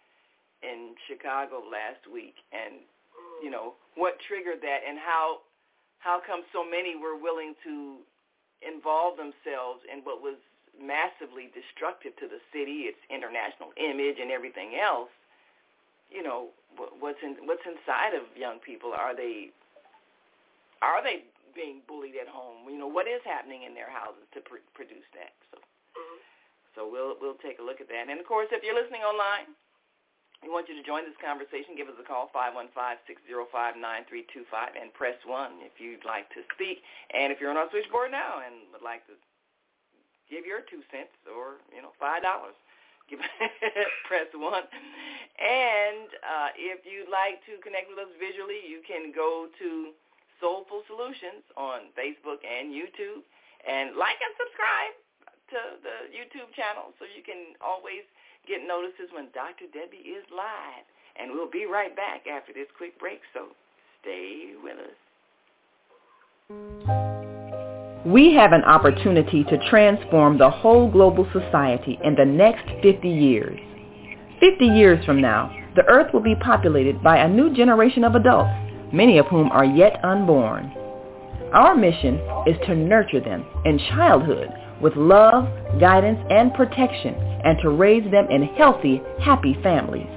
in 0.63 0.95
Chicago 1.07 1.61
last 1.65 2.05
week 2.11 2.35
and 2.51 2.81
you 3.41 3.49
know, 3.49 3.73
what 3.95 4.17
triggered 4.27 4.61
that 4.61 4.81
and 4.87 4.97
how 4.97 5.41
how 5.99 6.21
come 6.21 6.41
so 6.53 6.61
many 6.63 6.95
were 6.95 7.17
willing 7.17 7.53
to 7.65 7.97
involve 8.61 9.17
themselves 9.17 9.81
in 9.89 10.05
what 10.05 10.21
was 10.21 10.37
massively 10.77 11.49
destructive 11.53 12.13
to 12.21 12.29
the 12.29 12.37
city, 12.53 12.85
its 12.85 13.01
international 13.09 13.73
image 13.77 14.21
and 14.21 14.29
everything 14.29 14.77
else. 14.77 15.09
You 16.13 16.21
know, 16.21 16.53
what's 16.77 17.19
in 17.21 17.37
what's 17.45 17.65
inside 17.65 18.13
of 18.13 18.25
young 18.37 18.61
people? 18.61 18.93
Are 18.93 19.15
they 19.15 19.51
are 20.81 21.01
they 21.01 21.25
being 21.53 21.81
bullied 21.89 22.17
at 22.17 22.29
home? 22.29 22.69
You 22.69 22.77
know, 22.77 22.89
what 22.89 23.09
is 23.09 23.21
happening 23.25 23.65
in 23.65 23.73
their 23.73 23.89
houses 23.89 24.25
to 24.37 24.39
pr- 24.41 24.65
produce 24.77 25.05
that? 25.17 25.33
So, 25.51 25.57
mm-hmm. 25.57 26.19
so 26.77 26.79
we'll 26.85 27.17
we'll 27.19 27.41
take 27.41 27.59
a 27.59 27.65
look 27.65 27.81
at 27.81 27.89
that. 27.89 28.09
And 28.09 28.21
of 28.21 28.25
course, 28.25 28.47
if 28.53 28.63
you're 28.63 28.77
listening 28.77 29.01
online, 29.01 29.51
we 30.45 30.53
want 30.53 30.69
you 30.69 30.77
to 30.77 30.85
join 30.85 31.01
this 31.03 31.17
conversation. 31.17 31.73
Give 31.73 31.89
us 31.89 31.97
a 31.97 32.05
call 32.05 32.29
five 32.29 32.53
one 32.53 32.69
five 32.77 33.01
six 33.09 33.17
zero 33.25 33.49
five 33.49 33.73
nine 33.73 34.05
three 34.05 34.25
two 34.29 34.45
five 34.53 34.77
and 34.77 34.93
press 34.93 35.17
one 35.25 35.57
if 35.65 35.81
you'd 35.81 36.05
like 36.05 36.29
to 36.37 36.45
speak. 36.53 36.85
And 37.09 37.33
if 37.33 37.41
you're 37.41 37.49
on 37.49 37.57
our 37.57 37.69
switchboard 37.73 38.13
now 38.13 38.45
and 38.45 38.69
would 38.69 38.85
like 38.85 39.01
to 39.09 39.17
give 40.29 40.45
your 40.45 40.61
two 40.69 40.85
cents 40.93 41.13
or 41.25 41.63
you 41.73 41.81
know 41.81 41.91
five 41.97 42.21
dollars. 42.21 42.57
Give, 43.07 43.23
press 44.11 44.27
one. 44.35 44.67
And 45.39 46.11
uh, 46.21 46.49
if 46.59 46.83
you'd 46.83 47.07
like 47.07 47.39
to 47.47 47.55
connect 47.63 47.87
with 47.87 48.03
us 48.03 48.11
visually, 48.19 48.59
you 48.67 48.83
can 48.83 49.15
go 49.15 49.47
to 49.47 49.95
Soulful 50.43 50.83
Solutions 50.91 51.41
on 51.55 51.87
Facebook 51.95 52.43
and 52.43 52.75
YouTube. 52.75 53.23
And 53.63 53.95
like 53.95 54.19
and 54.19 54.33
subscribe 54.35 54.93
to 55.55 55.59
the 55.81 55.97
YouTube 56.11 56.51
channel 56.51 56.91
so 56.99 57.07
you 57.07 57.23
can 57.23 57.55
always 57.63 58.03
get 58.47 58.67
notices 58.67 59.09
when 59.13 59.27
Dr. 59.33 59.65
Debbie 59.73 60.09
is 60.09 60.23
live. 60.31 60.85
And 61.19 61.31
we'll 61.31 61.49
be 61.49 61.65
right 61.65 61.95
back 61.95 62.27
after 62.27 62.53
this 62.53 62.67
quick 62.77 62.97
break, 62.99 63.19
so 63.33 63.47
stay 64.01 64.53
with 64.63 64.77
us. 64.77 64.95
We 68.05 68.33
have 68.35 68.53
an 68.53 68.63
opportunity 68.63 69.43
to 69.43 69.69
transform 69.69 70.37
the 70.37 70.49
whole 70.49 70.89
global 70.89 71.27
society 71.33 71.99
in 72.03 72.15
the 72.15 72.25
next 72.25 72.65
50 72.81 73.09
years. 73.09 73.59
50 74.39 74.65
years 74.65 75.03
from 75.05 75.19
now, 75.19 75.51
the 75.75 75.83
earth 75.85 76.13
will 76.13 76.21
be 76.21 76.35
populated 76.35 77.03
by 77.03 77.17
a 77.17 77.27
new 77.27 77.53
generation 77.53 78.03
of 78.03 78.15
adults 78.15 78.67
many 78.91 79.17
of 79.17 79.25
whom 79.27 79.51
are 79.51 79.65
yet 79.65 80.03
unborn. 80.03 80.71
Our 81.53 81.75
mission 81.75 82.19
is 82.45 82.57
to 82.65 82.75
nurture 82.75 83.19
them 83.19 83.45
in 83.65 83.79
childhood 83.89 84.49
with 84.81 84.95
love, 84.95 85.47
guidance, 85.79 86.19
and 86.29 86.53
protection, 86.53 87.15
and 87.43 87.57
to 87.61 87.69
raise 87.69 88.09
them 88.11 88.27
in 88.29 88.43
healthy, 88.43 89.01
happy 89.19 89.57
families. 89.63 90.07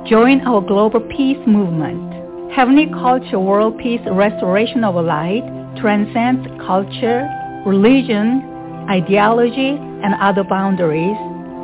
Join 0.08 0.42
our 0.42 0.62
global 0.62 1.00
peace 1.00 1.40
movement. 1.48 2.54
Heavenly 2.54 2.88
Culture 2.88 3.40
World 3.40 3.78
Peace 3.80 4.02
Restoration 4.12 4.84
of 4.84 4.96
Light 4.96 5.44
transcends 5.78 6.46
culture, 6.66 7.30
religion, 7.66 8.42
ideology, 8.90 9.78
and 10.04 10.14
other 10.20 10.44
boundaries 10.44 11.16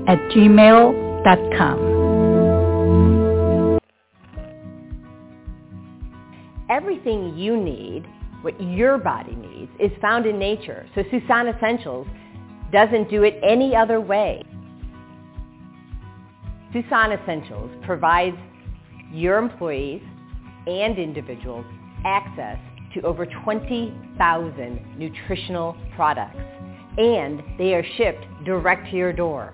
at 0.07 0.19
gmail.com. 0.31 1.93
Everything 6.69 7.35
you 7.37 7.57
need, 7.57 8.05
what 8.41 8.61
your 8.61 8.97
body 8.97 9.35
needs, 9.35 9.71
is 9.79 9.91
found 10.01 10.25
in 10.25 10.37
nature. 10.37 10.85
So 10.95 11.03
Susan 11.11 11.47
Essentials 11.47 12.07
doesn't 12.71 13.09
do 13.09 13.23
it 13.23 13.39
any 13.43 13.75
other 13.75 13.99
way. 13.99 14.43
Susan 16.71 17.11
Essentials 17.13 17.71
provides 17.83 18.37
your 19.11 19.37
employees 19.37 20.01
and 20.67 20.97
individuals 20.97 21.65
access 22.05 22.57
to 22.93 23.01
over 23.01 23.25
20,000 23.25 24.97
nutritional 24.97 25.75
products, 25.95 26.37
and 26.97 27.41
they 27.57 27.73
are 27.73 27.83
shipped 27.97 28.25
direct 28.45 28.89
to 28.91 28.97
your 28.97 29.13
door. 29.13 29.53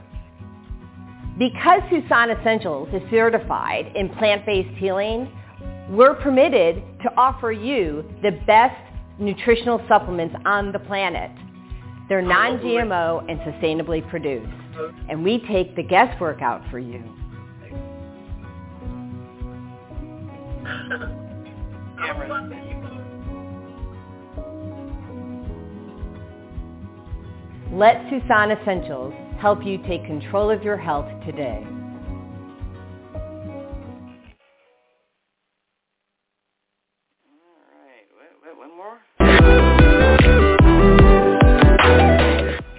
Because 1.37 1.81
Susan 1.89 2.31
Essentials 2.31 2.89
is 2.93 3.01
certified 3.09 3.91
in 3.95 4.09
plant-based 4.09 4.77
healing, 4.77 5.31
we're 5.89 6.15
permitted 6.15 6.83
to 7.01 7.09
offer 7.15 7.51
you 7.51 8.03
the 8.21 8.31
best 8.45 8.75
nutritional 9.19 9.81
supplements 9.87 10.35
on 10.45 10.71
the 10.71 10.79
planet. 10.79 11.31
They're 12.09 12.21
non-GMO 12.21 13.29
and 13.29 13.39
sustainably 13.41 14.07
produced. 14.09 14.51
And 15.09 15.23
we 15.23 15.39
take 15.47 15.75
the 15.75 15.83
guesswork 15.83 16.41
out 16.41 16.61
for 16.69 16.79
you. 16.79 17.03
Let 27.71 28.01
Susan 28.09 28.49
Essentials 28.49 29.13
help 29.39 29.63
you 29.63 29.77
take 29.87 30.03
control 30.03 30.49
of 30.49 30.63
your 30.63 30.75
health 30.75 31.05
today. 31.23 31.63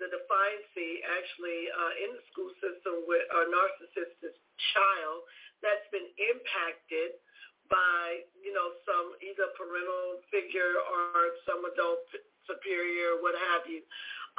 the 0.01 0.09
defiancy 0.09 1.05
actually 1.05 1.69
uh, 1.69 1.93
in 2.01 2.09
the 2.17 2.23
school 2.33 2.49
system 2.57 3.05
with 3.05 3.21
a 3.21 3.41
narcissistic 3.53 4.33
child 4.73 5.21
that's 5.61 5.85
been 5.93 6.09
impacted 6.17 7.21
by, 7.69 8.25
you 8.41 8.51
know, 8.51 8.75
some 8.83 9.15
either 9.21 9.53
parental 9.55 10.19
figure 10.33 10.75
or 10.75 11.37
some 11.45 11.63
adult 11.69 12.03
superior, 12.49 13.21
what 13.21 13.37
have 13.53 13.63
you. 13.69 13.85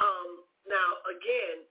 Um, 0.03 0.43
now, 0.67 1.01
again, 1.07 1.63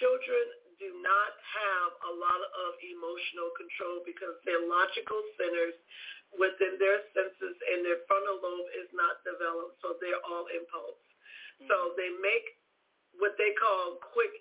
children 0.00 0.62
do 0.80 0.88
not 1.04 1.32
have 1.36 1.90
a 2.08 2.12
lot 2.16 2.40
of 2.40 2.70
emotional 2.80 3.52
control 3.58 4.00
because 4.06 4.38
their 4.48 4.62
logical 4.64 5.20
centers 5.36 5.76
within 6.32 6.80
their 6.80 7.04
senses 7.12 7.56
and 7.74 7.84
their 7.84 8.00
frontal 8.08 8.40
lobe 8.40 8.70
is 8.80 8.88
not 8.96 9.20
developed, 9.20 9.76
so 9.84 10.00
they're 10.00 10.22
all 10.24 10.48
impulse. 10.48 10.96
Mm-hmm. 11.60 11.68
So 11.68 11.92
they 12.00 12.08
make 12.24 12.56
what 13.20 13.36
they 13.36 13.52
call 13.58 14.00
quick, 14.12 14.32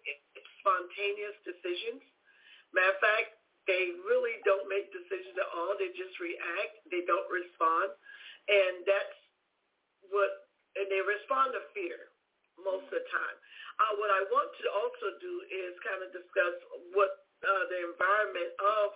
spontaneous 0.63 1.35
decisions. 1.43 2.03
Matter 2.71 2.95
of 2.95 2.99
fact, 3.03 3.29
they 3.69 3.93
really 4.07 4.41
don't 4.47 4.65
make 4.71 4.89
decisions 4.89 5.37
at 5.37 5.49
all. 5.53 5.75
They 5.77 5.93
just 5.93 6.17
react. 6.17 6.81
They 6.89 7.03
don't 7.05 7.27
respond. 7.29 7.93
And 8.49 8.83
that's 8.87 9.17
what, 10.09 10.49
and 10.79 10.87
they 10.89 11.03
respond 11.03 11.53
to 11.53 11.61
fear 11.75 12.09
most 12.57 12.89
of 12.89 12.95
the 12.95 13.05
time. 13.11 13.37
Uh, 13.81 13.93
what 14.01 14.09
I 14.13 14.21
want 14.29 14.49
to 14.61 14.65
also 14.71 15.07
do 15.21 15.33
is 15.49 15.73
kind 15.85 16.01
of 16.01 16.09
discuss 16.13 16.55
what 16.93 17.25
uh, 17.41 17.63
the 17.73 17.79
environment 17.89 18.53
of 18.61 18.87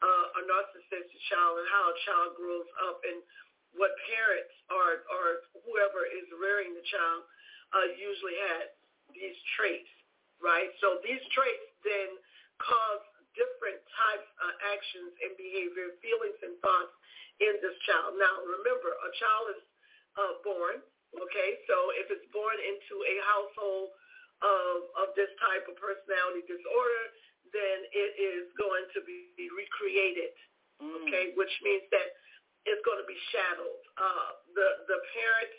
uh, 0.00 0.38
a 0.38 0.42
narcissistic 0.46 1.20
child 1.28 1.60
and 1.60 1.68
how 1.68 1.84
a 1.90 1.96
child 2.06 2.28
grows 2.38 2.68
up 2.88 3.02
and 3.04 3.18
what 3.76 3.90
parents 4.10 4.54
or, 4.70 5.06
or 5.10 5.24
whoever 5.66 6.06
is 6.06 6.26
rearing 6.38 6.74
the 6.74 6.86
child 6.90 7.22
uh, 7.74 7.88
usually 7.94 8.34
had 8.50 8.70
these 9.14 9.36
traits, 9.56 9.90
right? 10.40 10.70
So 10.80 11.00
these 11.04 11.22
traits 11.34 11.66
then 11.82 12.16
cause 12.60 13.02
different 13.38 13.80
types 13.94 14.28
of 14.42 14.50
actions 14.74 15.12
and 15.22 15.32
behavior, 15.38 15.94
feelings 16.02 16.38
and 16.42 16.58
thoughts 16.60 16.94
in 17.40 17.56
this 17.62 17.76
child. 17.86 18.18
Now, 18.18 18.42
remember, 18.42 18.90
a 18.90 19.10
child 19.16 19.44
is 19.56 19.62
uh, 20.18 20.34
born. 20.42 20.82
Okay, 21.10 21.50
so 21.66 21.90
if 21.98 22.06
it's 22.10 22.26
born 22.30 22.54
into 22.54 23.02
a 23.02 23.16
household 23.26 23.90
of 24.40 24.76
of 25.04 25.08
this 25.18 25.30
type 25.42 25.66
of 25.66 25.74
personality 25.74 26.46
disorder, 26.46 27.04
then 27.50 27.78
it 27.90 28.12
is 28.14 28.46
going 28.54 28.86
to 28.94 29.02
be 29.02 29.26
recreated. 29.50 30.30
Mm. 30.78 31.02
Okay, 31.02 31.34
which 31.34 31.50
means 31.66 31.82
that 31.90 32.14
it's 32.64 32.80
going 32.86 33.02
to 33.02 33.08
be 33.10 33.18
shadowed. 33.34 33.82
Uh, 33.98 34.30
the 34.54 34.68
the 34.86 34.98
parents 35.12 35.58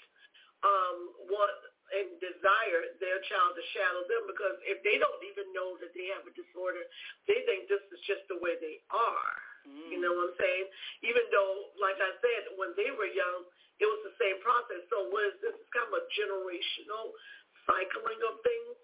um, 0.63 0.97
want 1.29 1.55
and 1.91 2.07
desire 2.23 2.95
their 3.03 3.19
child 3.27 3.51
to 3.55 3.63
shadow 3.75 4.01
them 4.07 4.23
because 4.31 4.55
if 4.63 4.79
they 4.87 4.95
don't 4.95 5.21
even 5.27 5.51
know 5.51 5.75
that 5.83 5.91
they 5.91 6.07
have 6.15 6.23
a 6.23 6.33
disorder, 6.33 6.83
they 7.27 7.43
think 7.43 7.67
this 7.67 7.83
is 7.91 8.01
just 8.07 8.23
the 8.31 8.39
way 8.39 8.55
they 8.63 8.79
are. 8.91 9.35
Mm. 9.67 9.91
You 9.91 9.97
know 9.99 10.15
what 10.15 10.33
I'm 10.33 10.39
saying? 10.39 10.65
Even 11.05 11.25
though, 11.29 11.75
like 11.77 11.99
I 11.99 12.11
said, 12.23 12.55
when 12.55 12.71
they 12.79 12.89
were 12.95 13.11
young, 13.11 13.45
it 13.81 13.87
was 13.89 14.01
the 14.05 14.15
same 14.21 14.37
process. 14.39 14.81
So 14.93 15.09
what 15.09 15.25
is 15.33 15.37
this? 15.41 15.57
It's 15.57 15.73
kind 15.73 15.89
of 15.89 15.95
a 15.99 16.03
generational 16.13 17.11
cycling 17.65 18.21
of 18.29 18.39
things 18.45 18.75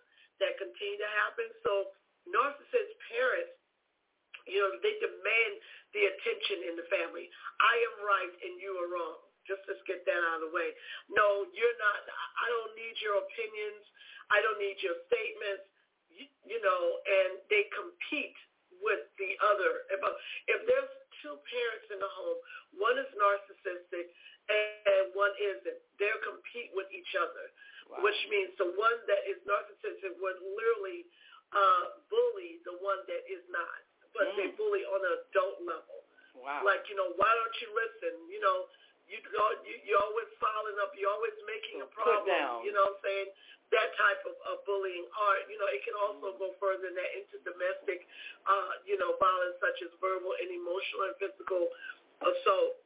that 0.44 0.58
continue 0.58 1.00
to 1.02 1.12
happen. 1.22 1.48
So 1.66 1.94
narcissist 2.30 2.92
parents, 3.10 3.56
you 4.50 4.64
know, 4.64 4.72
they 4.80 4.96
demand 5.00 5.54
the 5.92 6.08
attention 6.08 6.72
in 6.72 6.74
the 6.80 6.88
family. 6.88 7.28
I 7.60 7.76
am 7.94 7.96
right 8.04 8.34
and 8.48 8.54
you 8.60 8.74
are 8.80 8.90
wrong. 8.90 9.27
Just 9.48 9.64
let's 9.66 9.82
get 9.88 10.04
that 10.06 10.22
out 10.28 10.44
of 10.44 10.52
the 10.52 10.54
way. 10.54 10.76
No, 11.10 11.48
you're 11.56 11.78
not. 11.80 12.04
I 12.44 12.48
don't 12.52 12.74
need 12.76 12.96
your 13.00 13.18
opinions. 13.24 13.82
I 14.30 14.44
don't 14.44 14.60
need 14.60 14.78
your 14.84 14.96
statements. 15.08 15.66
You, 16.12 16.28
you 16.44 16.60
know, 16.64 16.84
and 17.04 17.40
they 17.52 17.68
compete 17.72 18.36
with 18.84 19.04
the 19.18 19.32
other. 19.44 19.88
If, 19.92 20.00
if 20.52 20.60
there's 20.68 20.92
two 21.24 21.36
parents 21.48 21.88
in 21.92 22.00
the 22.04 22.12
home, 22.12 22.40
one 22.78 22.96
is 23.00 23.10
narcissistic 23.18 24.12
and 24.48 25.12
one 25.18 25.34
isn't, 25.40 25.80
they'll 26.00 26.24
compete 26.24 26.72
with 26.76 26.88
each 26.96 27.12
other, 27.20 27.52
Wow. 27.88 28.04
which 28.04 28.20
means 28.32 28.52
the 28.60 28.72
one 28.76 29.00
that 29.08 29.24
is 29.28 29.40
narcissistic 29.48 30.16
would 30.20 30.40
literally 30.44 31.08
uh, 31.56 32.04
bully 32.12 32.60
the 32.68 32.76
one 32.84 33.00
that 33.08 33.24
is 33.32 33.44
not, 33.52 33.80
but 34.12 34.28
they 34.36 34.52
Mm. 34.52 34.60
bully 34.60 34.84
on 34.88 35.00
an 35.04 35.14
adult 35.32 35.60
level. 35.64 36.04
Wow. 36.36 36.64
Like, 36.64 36.88
you 36.92 36.96
know, 36.96 37.12
why 37.16 37.32
don't 37.32 37.56
you 37.64 37.70
listen? 37.76 38.14
You 38.32 38.40
know, 38.44 38.68
you 39.08 39.18
you 39.66 39.76
you're 39.88 40.04
always 40.04 40.30
following 40.40 40.78
up. 40.84 40.92
You're 40.96 41.12
always 41.12 41.36
making 41.48 41.82
a 41.84 41.88
Put 41.90 41.98
problem. 42.04 42.28
down. 42.30 42.64
You 42.68 42.72
know 42.76 42.84
what 42.92 43.00
I'm 43.00 43.06
saying? 43.08 43.30
That 43.72 43.92
type 44.00 44.24
of, 44.24 44.36
of 44.48 44.64
bullying, 44.64 45.04
or 45.04 45.32
you 45.52 45.60
know, 45.60 45.68
it 45.68 45.84
can 45.84 45.96
also 46.00 46.36
go 46.40 46.56
further 46.56 46.88
than 46.88 46.96
that 46.96 47.12
into 47.20 47.36
domestic, 47.44 48.08
uh, 48.48 48.80
you 48.88 48.96
know, 48.96 49.20
violence 49.20 49.60
such 49.60 49.80
as 49.84 49.92
verbal 50.00 50.32
and 50.40 50.48
emotional 50.56 51.12
and 51.12 51.16
physical 51.20 51.68
assault 52.24 52.80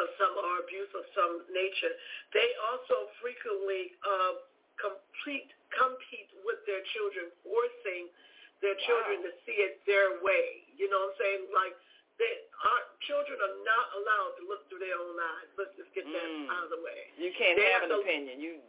of 0.00 0.06
some 0.18 0.34
or 0.40 0.58
abuse 0.64 0.90
of 0.96 1.04
some 1.14 1.46
nature. 1.54 1.94
They 2.34 2.48
also 2.72 3.12
frequently 3.22 3.94
uh, 4.02 4.42
complete 4.80 5.52
compete 5.70 6.30
with 6.42 6.58
their 6.66 6.82
children, 6.96 7.30
forcing 7.46 8.10
their 8.58 8.74
children 8.86 9.22
Wow. 9.22 9.26
to 9.26 9.30
see 9.46 9.58
it 9.62 9.82
their 9.86 10.18
way. 10.24 10.66
You 10.74 10.90
know 10.90 10.98
what 10.98 11.14
I'm 11.14 11.20
saying? 11.22 11.42
Like 11.54 11.74
they, 12.20 12.32
our 12.64 12.80
children 13.08 13.36
are 13.40 13.56
not 13.64 13.86
allowed 13.98 14.32
to 14.38 14.42
look 14.46 14.62
through 14.68 14.80
their 14.84 14.94
own 14.96 15.16
eyes. 15.18 15.48
Let's 15.58 15.74
just 15.78 15.90
get 15.96 16.04
that 16.06 16.28
Mm. 16.28 16.48
out 16.52 16.64
of 16.68 16.70
the 16.70 16.80
way. 16.84 17.10
You 17.16 17.32
can't 17.34 17.56
They 17.58 17.70
have 17.72 17.82
an 17.82 17.90
to- 17.90 18.00
opinion. 18.04 18.38
You 18.40 18.60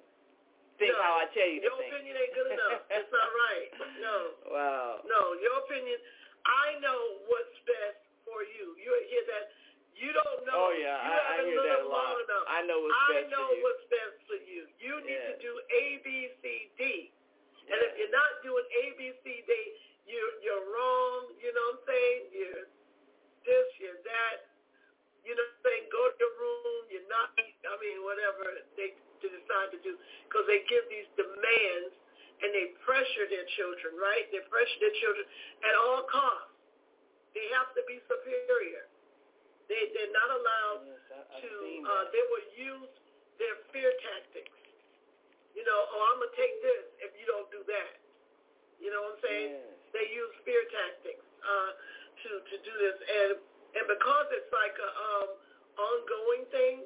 think 0.82 0.92
No, 0.96 1.02
how 1.04 1.22
I 1.22 1.26
tell 1.36 1.46
you 1.46 1.62
to 1.62 1.68
Your 1.70 1.78
think. 1.78 1.94
opinion 1.94 2.14
ain't 2.18 2.34
good 2.34 2.50
enough. 2.50 2.82
it's 2.98 3.12
not 3.14 3.30
right. 3.30 3.70
No. 4.02 4.18
Wow. 4.50 4.90
No, 5.06 5.22
your 5.38 5.58
opinion. 5.68 6.00
I 6.46 6.80
know 6.82 7.00
what's 7.30 7.56
best 7.70 8.02
for 8.26 8.42
you. 8.44 8.76
You 8.82 8.90
hear 9.08 9.24
that? 9.32 9.52
You 9.96 10.10
don't 10.12 10.42
know. 10.50 10.58
Oh 10.58 10.72
yeah, 10.74 10.98
you 10.98 11.14
I, 11.14 11.18
I 11.22 11.36
hear 11.46 11.62
that 11.62 11.80
a 11.86 11.88
lot. 11.88 12.18
long 12.18 12.18
enough. 12.26 12.46
I 12.50 12.60
know 12.66 12.80
what's 12.82 12.98
I 12.98 13.08
best 13.22 13.30
know 13.30 13.46
for 13.48 13.54
you. 13.56 13.64
what's 13.64 13.86
best 13.94 14.18
for 14.26 14.38
you. 14.42 14.62
You 14.82 14.94
need 15.06 15.14
Yes. 15.22 15.38
to 15.38 15.46
do 15.46 15.52
A, 15.54 15.84
B, 16.04 16.08
C, 16.42 16.44
D. 16.76 16.82
And 17.70 17.80
if 17.80 17.94
you're 17.96 18.12
not 18.12 18.42
doing 18.44 18.66
A, 18.66 18.84
B, 18.98 19.14
C, 19.24 19.44
D, 19.48 19.52
you're 20.10 20.34
you're 20.42 20.66
wrong. 20.74 21.32
You 21.40 21.54
know 21.54 21.64
what 21.78 21.86
I'm 21.86 21.88
saying? 21.88 22.22
You're 22.34 22.66
this, 23.44 23.68
you're 23.80 24.02
that. 24.04 24.50
You 25.24 25.36
know 25.36 25.44
what 25.44 25.64
saying? 25.64 25.86
Go 25.88 26.02
to 26.12 26.16
the 26.20 26.32
room. 26.36 26.82
You're 26.92 27.08
not. 27.08 27.32
I 27.40 27.76
mean, 27.80 28.04
whatever 28.04 28.44
they, 28.76 28.96
decide 29.24 29.72
to 29.72 29.80
do, 29.80 29.96
because 30.28 30.44
they 30.52 30.68
give 30.68 30.84
these 30.92 31.08
demands 31.16 31.96
and 32.44 32.52
they 32.52 32.76
pressure 32.84 33.24
their 33.32 33.48
children. 33.56 33.96
Right? 33.96 34.28
They 34.36 34.44
pressure 34.52 34.80
their 34.84 34.96
children 35.00 35.24
at 35.64 35.76
all 35.80 36.04
costs. 36.12 36.52
They 37.32 37.48
have 37.56 37.72
to 37.72 37.82
be 37.88 38.04
superior. 38.04 38.84
They 39.72 39.96
they're 39.96 40.12
not 40.12 40.28
allowed 40.28 40.82
Yes, 40.92 41.08
I, 41.08 41.40
to 41.40 41.52
uh, 41.88 42.04
they 42.12 42.24
will 42.28 42.48
use 42.60 42.92
their 43.40 43.56
fear 43.72 43.96
tactics. 44.12 44.52
You 45.56 45.64
know, 45.64 45.80
oh, 45.88 46.02
I'm 46.12 46.20
gonna 46.20 46.36
take 46.36 46.56
this 46.60 46.84
if 47.00 47.16
you 47.16 47.24
don't 47.32 47.48
do 47.48 47.64
that. 47.64 47.94
You 48.84 48.92
know 48.92 49.08
what 49.08 49.16
I'm 49.18 49.24
saying? 49.24 49.52
Yes. 49.56 49.96
They 49.96 50.06
use 50.12 50.34
fear 50.44 50.68
tactics 50.68 51.24
uh, 51.44 51.70
to 52.24 52.32
to 52.40 52.56
do 52.64 52.74
this, 52.80 52.98
and 53.04 53.30
and 53.80 53.86
because 53.88 54.28
it's 54.32 54.52
like 54.54 54.76
a 54.78 54.90
um, 54.90 55.30
ongoing 55.78 56.44
thing, 56.54 56.86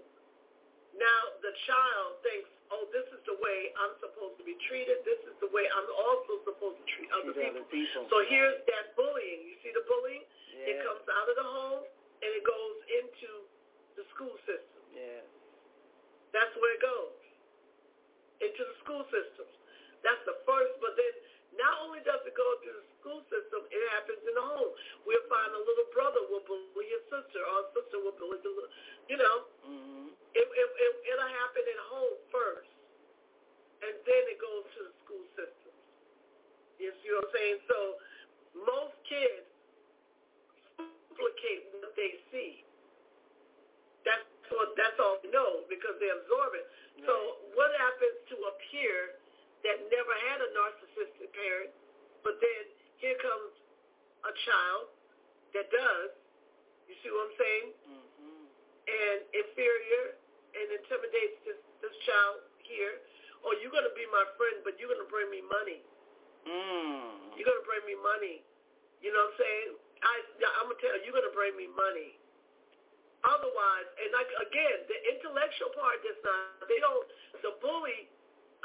now 0.96 1.20
the 1.44 1.54
child 1.68 2.18
thinks, 2.24 2.50
oh, 2.74 2.88
this 2.96 3.06
is 3.12 3.22
the 3.28 3.38
way 3.38 3.72
I'm 3.76 3.96
supposed 4.00 4.40
to 4.40 4.46
be 4.48 4.56
treated. 4.66 5.04
This 5.04 5.20
is 5.28 5.36
the 5.44 5.52
way 5.52 5.68
I'm 5.68 5.88
also 5.94 6.42
supposed 6.48 6.80
to 6.80 6.86
treat 6.96 7.10
other 7.12 7.36
people. 7.36 7.62
other 7.62 7.68
people. 7.70 8.08
So 8.10 8.24
here's 8.28 8.64
that 8.72 8.96
bullying. 8.96 9.46
You 9.46 9.56
see 9.62 9.72
the 9.76 9.86
bullying? 9.86 10.24
Yeah. 10.56 10.74
It 10.74 10.76
comes 10.84 11.06
out 11.06 11.28
of 11.28 11.36
the 11.38 11.48
home 11.48 11.84
and 11.86 12.30
it 12.34 12.44
goes 12.44 12.78
into 13.04 13.32
the 14.00 14.04
school 14.16 14.36
system. 14.48 14.82
Yes. 14.96 15.24
That's 16.34 16.54
where 16.58 16.74
it 16.76 16.84
goes. 16.84 17.16
Into 18.42 18.64
the 18.64 18.76
school 18.86 19.04
systems. 19.10 19.54
That's 20.06 20.22
the 20.30 20.38
first, 20.46 20.78
but 20.82 20.94
then 20.94 21.14
not 21.58 21.82
only 21.86 22.02
does 22.06 22.22
it 22.26 22.34
go 22.38 22.46
to 22.62 22.70
the 22.70 22.84
school 23.02 23.22
system, 23.30 23.66
it 23.74 23.82
happens 23.98 24.22
in 24.26 24.34
the 24.38 24.46
home. 24.46 24.72
We'll 25.06 25.26
find 25.30 25.50
a 25.54 25.62
little 25.62 25.90
brother 25.94 26.22
will 26.30 26.46
bully 26.46 26.88
your 26.90 27.04
sister, 27.12 27.42
or 27.44 27.66
a 27.66 27.68
sister 27.76 27.98
will 28.02 28.16
bully 28.18 28.40
the 28.46 28.52
little, 28.54 28.74
you 29.10 29.18
know, 29.18 29.38
Mhm. 29.66 30.14
it, 30.38 30.46
it, 30.48 30.70
it, 30.78 30.94
it'll 31.14 31.34
happen 31.42 31.64
at 31.68 31.82
home 31.90 32.18
first, 32.32 32.70
and 33.82 33.94
then 34.06 34.24
it 34.30 34.38
goes 34.40 34.66
to 34.78 34.80
the 34.88 34.94
school 35.06 35.26
system. 35.36 35.74
You 36.80 36.94
see 37.02 37.10
what 37.14 37.26
I'm 37.26 37.32
saying? 37.34 37.58
So 37.68 37.78
most 38.66 38.96
kids 39.10 39.46
duplicate 40.78 41.74
what 41.82 41.94
they 41.98 42.22
see. 42.32 42.62
That's 44.06 44.24
what 44.54 44.78
that's 44.78 44.98
all 45.02 45.18
they 45.24 45.32
know 45.34 45.66
because 45.68 45.98
they 46.00 46.10
absorb 46.14 46.54
it. 46.56 46.66
So 47.06 47.14
what 47.58 47.74
happens 47.78 48.18
to 48.32 48.36
a 48.48 48.54
peer 48.70 49.18
that 49.66 49.78
never 49.90 50.14
had 50.30 50.38
a 50.44 50.50
narcissistic 50.54 51.30
parent, 51.34 51.72
but 52.22 52.38
then 52.42 52.64
here 53.02 53.18
comes 53.22 53.52
a 54.26 54.34
child 54.46 54.90
that 55.54 55.68
does. 55.72 56.12
You 56.90 56.96
see 57.04 57.10
what 57.12 57.30
I'm 57.32 57.36
saying? 57.38 57.68
Mhm. 57.88 58.44
and 58.88 59.20
inferior 59.36 60.16
and 60.56 60.66
intimidates 60.80 61.38
this, 61.44 61.60
this 61.84 61.96
child 62.08 62.40
here. 62.64 63.04
Oh, 63.44 63.52
you're 63.60 63.72
going 63.72 63.84
to 63.84 63.92
be 64.00 64.08
my 64.10 64.24
friend, 64.40 64.64
but 64.64 64.80
you're 64.80 64.88
going 64.88 65.04
to 65.04 65.12
bring 65.12 65.28
me 65.30 65.44
money. 65.44 65.84
Mm. 66.48 67.36
You're 67.36 67.44
going 67.46 67.60
to 67.60 67.68
bring 67.68 67.84
me 67.84 68.00
money. 68.00 68.42
You 69.04 69.12
know 69.12 69.28
what 69.28 69.36
I'm 69.36 69.44
saying? 69.44 69.70
I, 70.02 70.16
I'm 70.64 70.72
going 70.72 70.80
to 70.80 70.82
tell 70.82 70.96
you, 70.98 71.04
you're 71.04 71.18
going 71.20 71.28
to 71.28 71.36
bring 71.36 71.54
me 71.60 71.68
money. 71.76 72.16
Otherwise, 73.28 73.88
and 74.00 74.10
like 74.16 74.30
again, 74.40 74.88
the 74.88 74.98
intellectual 75.12 75.74
part 75.76 76.00
does 76.06 76.16
not, 76.24 76.64
they 76.70 76.80
don't, 76.80 77.04
the 77.44 77.52
bully, 77.60 78.08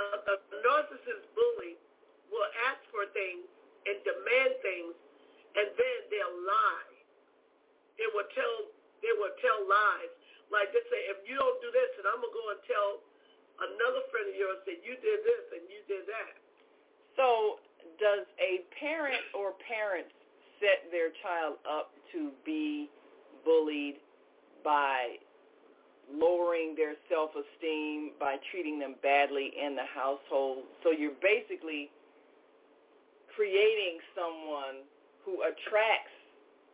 uh, 0.00 0.32
a 0.32 0.36
narcissist 0.64 1.24
bully 1.36 1.76
will 2.32 2.48
ask 2.70 2.80
for 2.88 3.04
things 3.12 3.44
and 3.84 3.98
demand 4.06 4.52
things, 4.62 4.94
and 5.58 5.68
then 5.74 5.98
they'll 6.08 6.40
lie. 6.46 6.94
They 7.98 8.08
will 8.14 8.28
tell 8.32 8.54
they 9.02 9.12
will 9.18 9.34
tell 9.42 9.58
lies. 9.66 10.12
Like 10.48 10.70
they 10.70 10.84
say, 10.92 11.08
if 11.08 11.24
you 11.24 11.36
don't 11.36 11.58
do 11.64 11.72
this, 11.72 11.90
and 11.98 12.06
I'm 12.06 12.20
gonna 12.20 12.32
go 12.32 12.46
and 12.52 12.62
tell 12.68 12.90
another 13.60 14.02
friend 14.08 14.30
of 14.32 14.36
yours 14.36 14.60
that 14.64 14.80
you 14.80 14.94
did 15.00 15.18
this 15.24 15.44
and 15.52 15.64
you 15.68 15.80
did 15.88 16.04
that. 16.08 16.34
So 17.16 17.60
does 18.00 18.24
a 18.40 18.64
parent 18.80 19.20
or 19.36 19.54
parents 19.68 20.12
set 20.62 20.88
their 20.90 21.10
child 21.20 21.60
up 21.66 21.92
to 22.14 22.30
be 22.46 22.88
bullied 23.44 23.98
by 24.64 25.18
lowering 26.10 26.74
their 26.74 26.94
self-esteem, 27.08 28.12
by 28.18 28.36
treating 28.50 28.78
them 28.78 28.96
badly 29.02 29.52
in 29.54 29.76
the 29.76 29.86
household? 29.86 30.64
So 30.82 30.90
you're 30.90 31.18
basically 31.22 31.90
creating 33.34 34.00
someone 34.14 34.84
who 35.24 35.42
attracts 35.42 36.12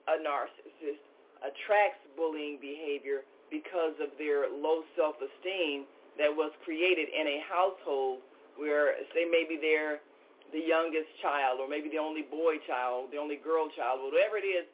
a 0.09 0.17
narcissist, 0.25 1.05
attracts 1.45 2.03
bullying 2.17 2.59
behavior 2.61 3.23
because 3.51 3.95
of 4.01 4.11
their 4.19 4.49
low 4.51 4.83
self-esteem 4.97 5.85
that 6.19 6.33
was 6.33 6.51
created 6.65 7.09
in 7.15 7.27
a 7.29 7.39
household 7.47 8.21
where, 8.59 8.99
say, 9.15 9.25
maybe 9.31 9.57
they're 9.61 10.03
the 10.51 10.59
youngest 10.59 11.07
child 11.23 11.61
or 11.61 11.69
maybe 11.69 11.89
the 11.89 12.01
only 12.01 12.27
boy 12.27 12.59
child, 12.67 13.13
the 13.13 13.21
only 13.21 13.37
girl 13.37 13.69
child, 13.77 14.01
whatever 14.03 14.41
it 14.41 14.49
is, 14.49 14.67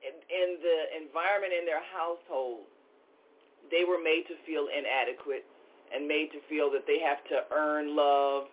in, 0.00 0.16
in 0.32 0.48
the 0.64 0.78
environment 0.96 1.52
in 1.52 1.68
their 1.68 1.84
household, 1.92 2.64
they 3.70 3.86
were 3.86 4.02
made 4.02 4.26
to 4.28 4.36
feel 4.46 4.66
inadequate 4.70 5.46
and 5.94 6.06
made 6.06 6.30
to 6.34 6.40
feel 6.48 6.70
that 6.70 6.86
they 6.86 6.98
have 7.02 7.22
to 7.30 7.46
earn 7.54 7.96
love 7.96 8.50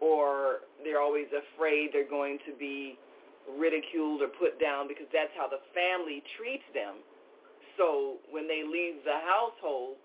or 0.00 0.66
they're 0.82 1.00
always 1.00 1.28
afraid 1.32 1.90
they're 1.92 2.08
going 2.08 2.38
to 2.44 2.52
be 2.58 2.98
ridiculed 3.56 4.24
or 4.24 4.28
put 4.40 4.60
down 4.60 4.88
because 4.88 5.08
that's 5.12 5.32
how 5.36 5.48
the 5.48 5.60
family 5.72 6.24
treats 6.36 6.64
them. 6.72 7.00
So 7.76 8.20
when 8.30 8.48
they 8.48 8.64
leave 8.64 9.04
the 9.04 9.20
household, 9.24 10.00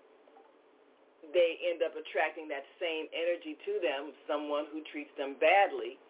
they 1.32 1.60
end 1.68 1.84
up 1.84 1.92
attracting 1.94 2.48
that 2.48 2.64
same 2.80 3.06
energy 3.12 3.54
to 3.68 3.72
them, 3.84 4.16
someone 4.24 4.66
who 4.72 4.80
treats 4.88 5.12
them 5.20 5.36
badly, 5.36 6.00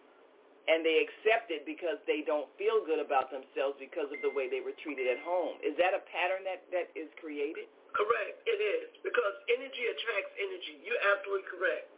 and 0.70 0.86
they 0.86 1.02
accept 1.02 1.50
it 1.50 1.66
because 1.66 1.98
they 2.06 2.22
don't 2.22 2.46
feel 2.54 2.86
good 2.86 3.02
about 3.02 3.28
themselves 3.34 3.74
because 3.82 4.06
of 4.14 4.22
the 4.22 4.30
way 4.30 4.46
they 4.46 4.62
were 4.62 4.76
treated 4.86 5.10
at 5.10 5.18
home. 5.26 5.58
Is 5.66 5.74
that 5.82 5.92
a 5.98 6.02
pattern 6.08 6.46
that, 6.46 6.62
that 6.70 6.94
is 6.94 7.10
created? 7.18 7.66
Correct. 7.90 8.38
It 8.46 8.60
is 8.62 8.88
because 9.02 9.34
energy 9.50 9.84
attracts 9.90 10.32
energy. 10.38 10.78
You're 10.86 11.02
absolutely 11.10 11.46
correct. 11.50 11.90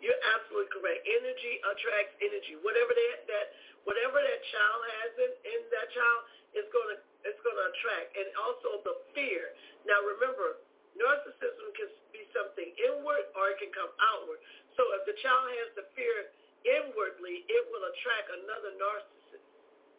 You're 0.00 0.22
absolutely 0.32 0.70
correct. 0.72 1.04
Energy 1.04 1.60
attracts 1.66 2.14
energy. 2.24 2.56
Whatever 2.64 2.94
that, 2.94 3.18
that 3.28 3.46
whatever 3.84 4.16
that 4.22 4.40
child 4.48 4.80
has 4.80 5.10
in, 5.18 5.32
in 5.44 5.60
that 5.74 5.88
child 5.92 6.20
is 6.56 6.66
gonna 6.72 6.98
it's 7.26 7.40
gonna 7.42 7.66
attract. 7.74 8.08
And 8.16 8.28
also 8.38 8.80
the 8.86 8.94
fear. 9.12 9.52
Now 9.84 10.00
remember, 10.06 10.62
narcissism 10.96 11.68
can 11.76 11.90
be 12.14 12.24
something 12.32 12.70
inward 12.80 13.28
or 13.36 13.52
it 13.52 13.58
can 13.60 13.74
come 13.76 13.90
outward. 14.00 14.40
So 14.78 14.86
if 14.96 15.04
the 15.04 15.16
child 15.20 15.52
has 15.60 15.68
the 15.76 15.84
fear 15.98 16.32
inwardly, 16.64 17.44
it 17.50 17.62
will 17.68 17.84
attract 17.92 18.26
another 18.40 18.72
narcissist. 18.78 19.48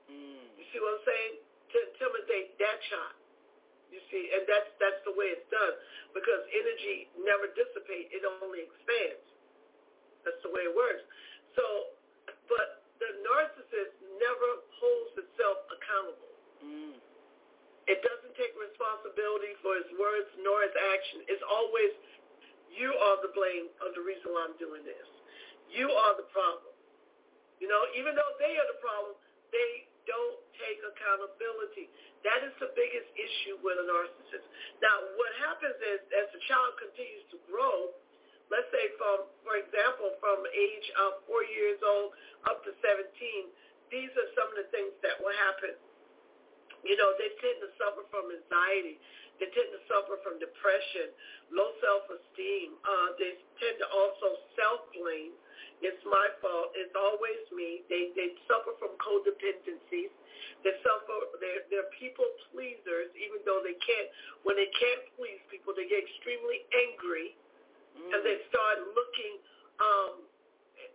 Mm. 0.09 0.49
You 0.55 0.65
see 0.73 0.79
what 0.81 0.97
I'm 0.97 1.05
saying? 1.05 1.33
To 1.45 1.77
intimidate 1.93 2.57
that 2.57 2.79
child. 2.89 3.20
You 3.91 3.99
see, 4.07 4.31
and 4.31 4.47
that's 4.47 4.71
that's 4.79 5.03
the 5.03 5.11
way 5.11 5.35
it's 5.35 5.47
done 5.51 5.75
because 6.15 6.41
energy 6.55 7.11
never 7.19 7.51
dissipates; 7.51 8.07
it 8.15 8.23
only 8.23 8.63
expands. 8.63 9.27
That's 10.23 10.39
the 10.41 10.51
way 10.53 10.63
it 10.63 10.73
works. 10.73 11.03
So, 11.59 11.91
but 12.47 12.87
the 13.03 13.09
narcissist 13.25 13.97
never 14.21 14.49
holds 14.79 15.13
itself 15.17 15.65
accountable. 15.73 16.33
Mm. 16.61 16.95
It 17.89 17.99
doesn't 18.05 18.37
take 18.37 18.53
responsibility 18.53 19.57
for 19.65 19.73
his 19.75 19.89
words 19.97 20.29
nor 20.39 20.61
his 20.61 20.75
action. 20.93 21.25
It's 21.25 21.41
always, 21.49 21.91
you 22.69 22.93
are 22.93 23.17
the 23.25 23.33
blame 23.33 23.73
of 23.81 23.97
the 23.97 24.05
reason 24.05 24.29
why 24.31 24.45
I'm 24.45 24.55
doing 24.61 24.85
this. 24.85 25.07
You 25.73 25.89
are 25.89 26.13
the 26.15 26.29
problem. 26.29 26.71
You 27.57 27.67
know, 27.67 27.81
even 27.97 28.13
though 28.13 28.33
they 28.37 28.53
are 28.61 28.69
the 28.69 28.79
problem, 28.79 29.17
they 29.49 29.89
don't 30.05 30.39
take 30.57 30.79
accountability. 30.83 31.91
That 32.25 32.45
is 32.45 32.53
the 32.61 32.71
biggest 32.73 33.09
issue 33.17 33.57
with 33.61 33.81
a 33.81 33.85
narcissist. 33.85 34.45
Now, 34.83 34.95
what 35.17 35.31
happens 35.41 35.77
is 35.79 35.99
as 36.15 36.27
the 36.31 36.41
child 36.47 36.77
continues 36.77 37.25
to 37.33 37.37
grow, 37.49 37.91
let's 38.51 38.67
say 38.69 38.91
from, 38.99 39.27
for 39.41 39.57
example, 39.57 40.13
from 40.19 40.43
age 40.51 40.87
of 41.07 41.23
four 41.25 41.41
years 41.47 41.79
old 41.81 42.13
up 42.45 42.61
to 42.67 42.71
17, 42.83 43.07
these 43.91 44.11
are 44.15 44.29
some 44.37 44.47
of 44.51 44.57
the 44.59 44.67
things 44.71 44.95
that 45.03 45.19
will 45.19 45.35
happen. 45.35 45.75
You 46.81 46.97
know, 46.97 47.13
they 47.17 47.29
tend 47.37 47.61
to 47.61 47.69
suffer 47.77 48.07
from 48.09 48.31
anxiety. 48.33 48.97
They 49.37 49.49
tend 49.53 49.69
to 49.73 49.81
suffer 49.89 50.21
from 50.21 50.37
depression, 50.37 51.13
low 51.49 51.73
self-esteem. 51.81 52.77
Uh, 52.81 53.07
they 53.17 53.37
tend 53.57 53.81
to 53.81 53.87
also 53.89 54.37
self-blame. 54.57 55.33
It's 55.81 56.01
my 56.05 56.27
fault. 56.41 56.73
It's 56.77 56.93
always 56.93 57.41
me. 57.53 57.81
They 57.89 58.13
they 58.13 58.37
suffer 58.45 58.77
from 58.77 58.93
codependencies. 59.01 60.13
They 60.61 60.73
suffer. 60.85 61.17
They're 61.41 61.65
they're 61.73 61.89
people 61.97 62.25
pleasers, 62.53 63.09
even 63.17 63.41
though 63.45 63.61
they 63.65 63.75
can't. 63.81 64.09
When 64.45 64.55
they 64.57 64.69
can't 64.77 65.03
please 65.17 65.41
people, 65.49 65.73
they 65.73 65.89
get 65.89 66.05
extremely 66.05 66.65
angry, 66.73 67.33
Mm. 67.91 68.07
and 68.13 68.19
they 68.23 68.39
start 68.47 68.77
looking. 68.95 69.33
Um, 69.81 70.23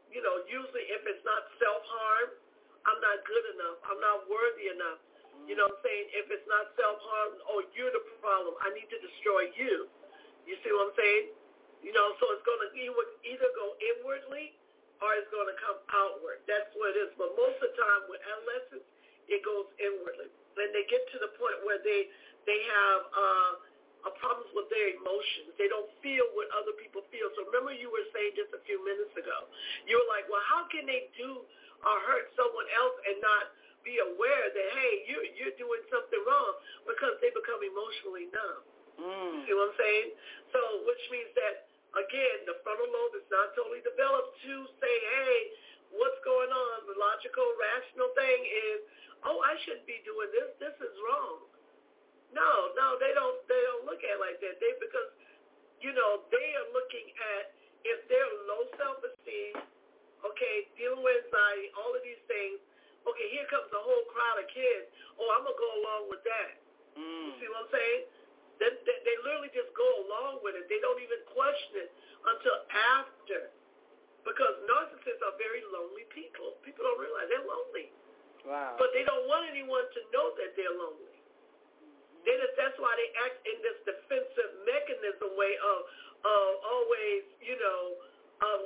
you 0.08 0.22
know, 0.24 0.40
usually 0.48 0.86
if 0.88 1.04
it's 1.04 1.20
not 1.28 1.44
self-harm, 1.60 2.32
I'm 2.88 3.00
not 3.04 3.20
good 3.28 3.44
enough. 3.58 3.78
I'm 3.84 4.00
not 4.00 4.24
worthy 4.30 4.72
enough. 4.72 5.02
You 5.44 5.54
know 5.54 5.68
what 5.68 5.78
I'm 5.78 5.84
saying? 5.84 6.06
If 6.16 6.26
it's 6.32 6.48
not 6.48 6.72
self-harm, 6.80 7.38
oh, 7.52 7.60
you're 7.76 7.92
the 7.92 8.02
problem. 8.22 8.56
I 8.64 8.72
need 8.72 8.88
to 8.88 8.98
destroy 8.98 9.52
you. 9.54 9.86
You 10.48 10.56
see 10.64 10.72
what 10.72 10.90
I'm 10.90 10.96
saying? 10.96 11.24
You 11.84 11.92
know, 11.92 12.16
so 12.18 12.24
it's 12.34 12.44
going 12.44 12.60
to 12.60 12.70
either 12.76 13.50
go 13.54 13.66
inwardly 13.78 14.56
or 15.00 15.12
it's 15.16 15.28
going 15.28 15.48
to 15.48 15.56
come 15.60 15.78
outward. 15.92 16.40
That's 16.48 16.72
what 16.74 16.96
it 16.96 17.08
is. 17.08 17.10
But 17.20 17.36
most 17.36 17.60
of 17.60 17.68
the 17.68 17.74
time 17.76 18.02
with 18.08 18.20
adolescents, 18.24 18.88
it 19.28 19.40
goes 19.44 19.68
inwardly. 19.76 20.32
And 20.56 20.72
they 20.72 20.88
get 20.88 21.04
to 21.12 21.18
the 21.20 21.30
point 21.36 21.60
where 21.68 21.82
they 21.84 22.08
they 22.48 22.60
have 22.70 23.00
uh, 23.10 23.52
a 24.08 24.10
problems 24.22 24.48
with 24.54 24.70
their 24.70 24.94
emotions. 24.94 25.50
They 25.58 25.66
don't 25.66 25.90
feel 26.00 26.24
what 26.38 26.46
other 26.54 26.72
people 26.78 27.02
feel. 27.10 27.26
So 27.34 27.42
remember 27.50 27.74
you 27.74 27.90
were 27.90 28.06
saying 28.14 28.38
just 28.38 28.54
a 28.54 28.62
few 28.62 28.78
minutes 28.86 29.12
ago, 29.18 29.50
you 29.84 29.98
were 29.98 30.08
like, 30.08 30.30
well, 30.30 30.42
how 30.46 30.70
can 30.70 30.86
they 30.86 31.10
do 31.18 31.42
or 31.82 31.96
hurt 32.06 32.30
someone 32.38 32.70
else 32.70 32.96
and 33.04 33.18
not 33.18 33.50
be 33.82 33.98
aware 34.02 34.46
that, 34.50 34.68
hey, 34.78 34.92
you're, 35.10 35.26
you're 35.34 35.56
doing 35.58 35.82
something 35.90 36.22
wrong 36.26 36.52
because 36.86 37.18
they 37.22 37.30
become 37.34 37.62
emotionally 37.62 38.30
numb. 38.30 38.62
Mm. 38.96 39.44
See 39.44 39.52
what 39.52 39.72
I'm 39.72 39.76
saying? 39.76 40.08
So 40.52 40.60
which 40.88 41.04
means 41.12 41.30
that, 41.36 41.68
again, 41.96 42.48
the 42.48 42.56
frontal 42.64 42.88
lobe 42.88 43.16
is 43.20 43.28
not 43.28 43.52
totally 43.52 43.84
developed 43.84 44.36
to 44.44 44.54
say, 44.80 44.94
hey, 44.94 45.36
what's 45.96 46.20
going 46.24 46.50
on? 46.50 46.88
The 46.88 46.96
logical, 46.96 47.46
rational 47.60 48.10
thing 48.16 48.40
is, 48.72 48.78
oh, 49.28 49.38
I 49.44 49.56
shouldn't 49.64 49.88
be 49.88 50.00
doing 50.04 50.32
this. 50.32 50.50
This 50.60 50.76
is 50.80 50.94
wrong. 51.04 51.44
No, 52.34 52.74
no, 52.74 52.98
they 53.00 53.14
don't. 53.16 53.38
They 53.48 53.60
don't 53.64 53.86
look 53.86 54.02
at 54.02 54.18
it 54.18 54.20
like 54.20 54.36
that. 54.42 54.58
They 54.60 54.72
because, 54.82 55.08
you 55.80 55.94
know, 55.94 56.26
they 56.28 56.48
are 56.58 56.68
looking 56.74 57.08
at 57.38 57.54
if 57.86 58.02
they're 58.10 58.32
low 58.50 58.66
self-esteem, 58.74 59.62
okay, 60.26 60.56
dealing 60.74 61.00
with 61.06 61.22
anxiety, 61.30 61.70
all 61.78 61.94
of 61.94 62.02
these 62.02 62.20
things. 62.26 62.58
Okay, 63.06 63.30
here 63.30 63.46
comes 63.46 63.70
a 63.70 63.78
whole 63.78 64.04
crowd 64.10 64.42
of 64.42 64.50
kids. 64.50 64.90
Oh, 65.16 65.28
I'm 65.38 65.46
gonna 65.46 65.54
go 65.54 65.70
along 65.80 66.02
with 66.10 66.26
that. 66.26 66.58
Mm. 66.98 67.30
You 67.30 67.32
see 67.38 67.48
what 67.54 67.70
I'm 67.70 67.70
saying? 67.70 68.02
They, 68.56 68.72
they, 68.88 68.96
they 69.04 69.16
literally 69.20 69.52
just 69.52 69.70
go 69.76 69.84
along 70.06 70.40
with 70.40 70.56
it. 70.56 70.64
They 70.72 70.80
don't 70.80 71.00
even 71.00 71.20
question 71.32 71.86
it 71.86 71.90
until 72.24 72.56
after. 72.72 73.52
Because 74.24 74.58
narcissists 74.66 75.22
are 75.22 75.36
very 75.38 75.62
lonely 75.70 76.02
people. 76.10 76.58
People 76.66 76.82
don't 76.82 76.98
realize 76.98 77.30
they're 77.30 77.46
lonely. 77.46 77.94
Wow. 78.42 78.74
But 78.74 78.90
they 78.90 79.06
don't 79.06 79.26
want 79.30 79.46
anyone 79.46 79.86
to 79.86 80.00
know 80.10 80.34
that 80.38 80.58
they're 80.58 80.74
lonely. 80.74 81.16
Then 82.26 82.42
it's, 82.42 82.58
that's 82.58 82.74
why 82.82 82.90
they 82.98 83.10
act 83.22 83.38
in 83.46 83.54
this 83.62 83.78
defensive 83.86 84.50
mechanism 84.66 85.38
way 85.38 85.54
of, 85.62 85.78
of 86.26 86.48
always, 86.66 87.22
you 87.38 87.54
know, 87.54 88.02
uh, 88.42 88.58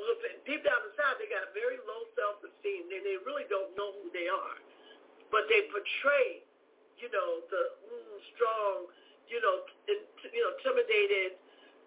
deep 0.48 0.64
down 0.66 0.80
inside 0.90 1.14
they 1.22 1.30
got 1.30 1.52
very 1.54 1.78
low 1.86 2.02
self-esteem 2.18 2.90
and 2.90 3.04
they 3.04 3.20
really 3.22 3.46
don't 3.52 3.70
know 3.76 3.94
who 4.00 4.08
they 4.16 4.26
are. 4.26 4.56
But 5.28 5.46
they 5.46 5.68
portray, 5.70 6.42
you 6.98 7.12
know, 7.12 7.44
the 7.52 7.62
mm, 7.86 8.16
strong, 8.34 8.90
you 9.30 9.38
know, 9.38 9.62
in, 9.86 9.98
you 10.34 10.42
know, 10.42 10.52
intimidated, 10.58 11.38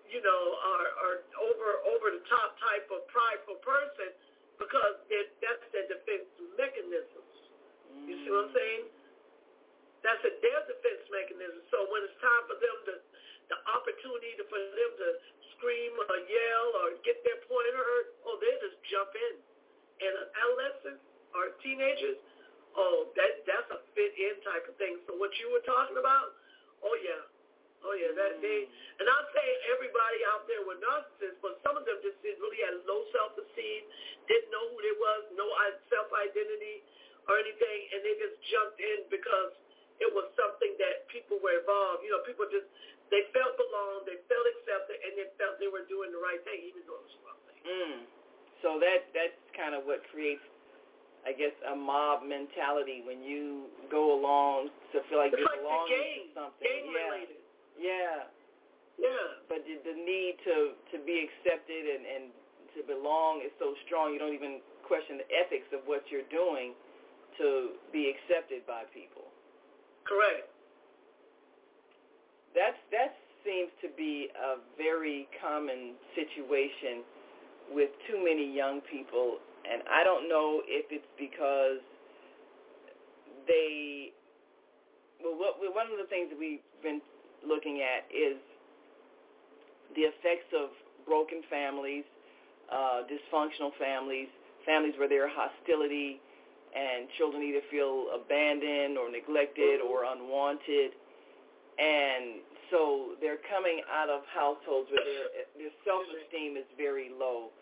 you 0.08 0.24
know, 0.24 0.42
or, 0.58 0.82
or 1.04 1.12
over 1.44 1.68
over 1.92 2.08
the 2.16 2.24
top 2.32 2.56
type 2.58 2.88
of 2.90 3.04
prideful 3.12 3.60
person 3.62 4.16
because 4.58 4.96
that's 5.12 5.66
their 5.76 5.88
defense 5.92 6.28
mechanisms. 6.56 7.34
You 8.08 8.16
see 8.24 8.30
what 8.32 8.50
I'm 8.50 8.54
saying? 8.56 8.84
That's 10.02 10.24
a, 10.28 10.32
their 10.44 10.62
defense 10.68 11.04
mechanism. 11.12 11.62
So 11.72 11.88
when 11.92 12.04
it's 12.04 12.20
time 12.20 12.44
for 12.48 12.58
them 12.60 12.78
to, 12.92 12.94
the 13.52 13.58
opportunity 13.72 14.36
to, 14.40 14.44
for 14.48 14.60
them 14.60 14.92
to 15.00 15.10
scream 15.56 15.96
or 15.96 16.18
yell 16.28 16.68
or 16.84 16.88
get 17.08 17.24
their 17.24 17.40
point 17.48 17.72
heard, 17.72 18.06
oh, 18.28 18.36
they 18.40 18.52
just 18.60 18.80
jump 18.92 19.12
in. 19.16 19.36
And 20.04 20.14
adolescents 20.36 21.04
or 21.32 21.56
teenagers, 21.64 22.20
oh, 22.76 23.08
that 23.16 23.48
that's 23.48 23.70
a 23.72 23.80
fit 23.96 24.12
in 24.20 24.36
type 24.44 24.68
of 24.68 24.76
thing. 24.76 25.00
So 25.08 25.16
what 25.16 25.32
you 25.40 25.48
were 25.54 25.64
talking 25.64 25.96
about, 25.96 26.36
oh 26.84 26.96
yeah, 27.00 27.24
oh 27.86 27.96
yeah, 27.96 28.12
that 28.16 28.40
they. 28.40 28.68
And 29.00 29.06
I'll 29.10 29.30
say 29.36 29.48
everybody 29.74 30.20
out 30.32 30.48
there 30.48 30.64
were 30.64 30.80
narcissists, 30.80 31.40
but 31.44 31.60
some 31.66 31.76
of 31.76 31.84
them 31.84 32.00
just 32.06 32.20
did, 32.24 32.38
really 32.40 32.62
had 32.64 32.78
low 32.88 33.04
self-esteem, 33.12 33.82
didn't 34.30 34.50
know 34.54 34.66
who 34.72 34.78
they 34.80 34.96
was, 34.96 35.22
no 35.34 35.48
self-identity 35.90 36.86
or 37.28 37.40
anything, 37.40 37.80
and 37.96 38.00
they 38.04 38.16
just 38.20 38.38
jumped 38.52 38.80
in 38.80 39.08
because 39.08 39.56
it 40.02 40.10
was 40.12 40.28
something 40.36 40.76
that 40.82 41.08
people 41.08 41.40
were 41.40 41.56
involved. 41.60 42.04
You 42.04 42.12
know, 42.16 42.22
people 42.28 42.48
just 42.50 42.68
they 43.14 43.30
felt 43.30 43.54
belong, 43.62 44.10
they 44.10 44.18
felt 44.26 44.46
accepted, 44.58 44.98
and 45.06 45.14
they 45.20 45.30
felt 45.38 45.62
they 45.62 45.70
were 45.70 45.86
doing 45.86 46.10
the 46.10 46.18
right 46.18 46.42
thing, 46.48 46.66
even 46.66 46.82
though 46.90 46.98
it 46.98 47.06
was 47.06 47.14
the 47.14 47.22
wrong 47.22 47.42
thing. 47.46 47.62
Mm. 47.62 47.98
So 48.66 48.80
that 48.82 49.12
that's 49.14 49.38
kind 49.54 49.76
of 49.78 49.86
what 49.86 50.02
creates, 50.10 50.44
I 51.28 51.36
guess, 51.36 51.54
a 51.68 51.76
mob 51.76 52.26
mentality 52.26 53.04
when 53.06 53.22
you 53.22 53.70
go 53.92 54.18
along 54.18 54.72
to 54.96 55.04
feel 55.12 55.20
like 55.20 55.36
it's 55.36 55.44
you 55.44 55.48
like 55.48 55.62
belong 55.62 55.86
to 55.86 56.00
something. 56.34 56.64
gang 56.64 56.84
yeah. 56.90 57.12
related. 57.12 57.43
Yeah. 57.80 58.30
Yeah. 58.98 59.26
But 59.50 59.66
the, 59.66 59.82
the 59.82 59.96
need 59.98 60.38
to 60.46 60.78
to 60.94 60.98
be 61.04 61.26
accepted 61.26 61.84
and 61.88 62.04
and 62.06 62.24
to 62.78 62.82
belong 62.86 63.42
is 63.46 63.54
so 63.62 63.74
strong. 63.86 64.14
You 64.14 64.20
don't 64.20 64.34
even 64.34 64.62
question 64.86 65.18
the 65.22 65.30
ethics 65.30 65.70
of 65.74 65.86
what 65.86 66.04
you're 66.10 66.28
doing 66.34 66.74
to 67.38 67.78
be 67.92 68.14
accepted 68.14 68.66
by 68.66 68.86
people. 68.94 69.30
Correct. 70.06 70.50
That's 72.54 72.78
that's 72.94 73.18
seems 73.44 73.70
to 73.84 73.92
be 73.96 74.32
a 74.32 74.58
very 74.80 75.28
common 75.40 76.00
situation 76.16 77.04
with 77.72 77.92
too 78.08 78.20
many 78.24 78.48
young 78.48 78.82
people, 78.88 79.40
and 79.68 79.84
I 79.88 80.04
don't 80.04 80.28
know 80.28 80.64
if 80.66 80.88
it's 80.92 81.08
because 81.20 81.84
they. 83.48 84.12
Well, 85.24 85.40
what, 85.40 85.56
one 85.60 85.88
of 85.88 86.00
the 86.00 86.08
things 86.12 86.32
that 86.32 86.40
we've 86.40 86.64
been 86.84 87.00
looking 87.48 87.82
at 87.82 88.06
is 88.14 88.38
the 89.96 90.02
effects 90.02 90.50
of 90.56 90.70
broken 91.06 91.42
families, 91.50 92.04
uh, 92.72 93.04
dysfunctional 93.06 93.72
families, 93.78 94.28
families 94.66 94.94
where 94.98 95.10
there 95.10 95.26
are 95.26 95.32
hostility 95.32 96.20
and 96.74 97.08
children 97.18 97.44
either 97.44 97.62
feel 97.70 98.10
abandoned 98.16 98.98
or 98.98 99.12
neglected 99.12 99.82
or 99.82 100.06
unwanted. 100.06 100.98
And 101.78 102.42
so 102.72 103.14
they're 103.22 103.42
coming 103.50 103.82
out 103.92 104.10
of 104.10 104.22
households 104.34 104.90
where 104.90 105.06
their, 105.06 105.46
their 105.58 105.74
self-esteem 105.86 106.58
is 106.58 106.66
very 106.78 107.12
low. 107.14 107.54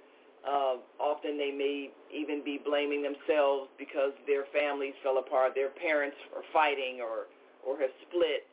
Uh, 0.48 0.82
often 0.98 1.38
they 1.38 1.52
may 1.52 1.92
even 2.10 2.42
be 2.44 2.58
blaming 2.58 3.04
themselves 3.04 3.70
because 3.78 4.14
their 4.26 4.46
families 4.50 4.94
fell 5.04 5.20
apart, 5.20 5.54
their 5.54 5.70
parents 5.70 6.18
are 6.36 6.42
fighting 6.52 6.98
or, 7.02 7.28
or 7.68 7.80
have 7.80 7.92
split. 8.08 8.48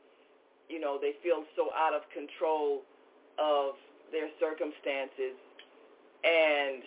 You 0.68 0.80
know, 0.80 0.98
they 1.00 1.16
feel 1.22 1.44
so 1.56 1.70
out 1.72 1.94
of 1.94 2.02
control 2.12 2.82
of 3.38 3.74
their 4.12 4.28
circumstances. 4.40 5.36
And 6.24 6.82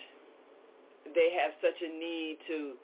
they 1.14 1.34
have 1.34 1.52
such 1.58 1.78
a 1.82 1.90
need 1.90 2.38
to 2.46 2.78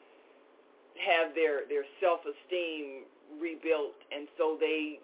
have 0.99 1.34
their 1.34 1.68
their 1.68 1.86
self-esteem 2.01 3.07
rebuilt. 3.38 3.94
And 4.11 4.26
so 4.36 4.57
they 4.59 4.99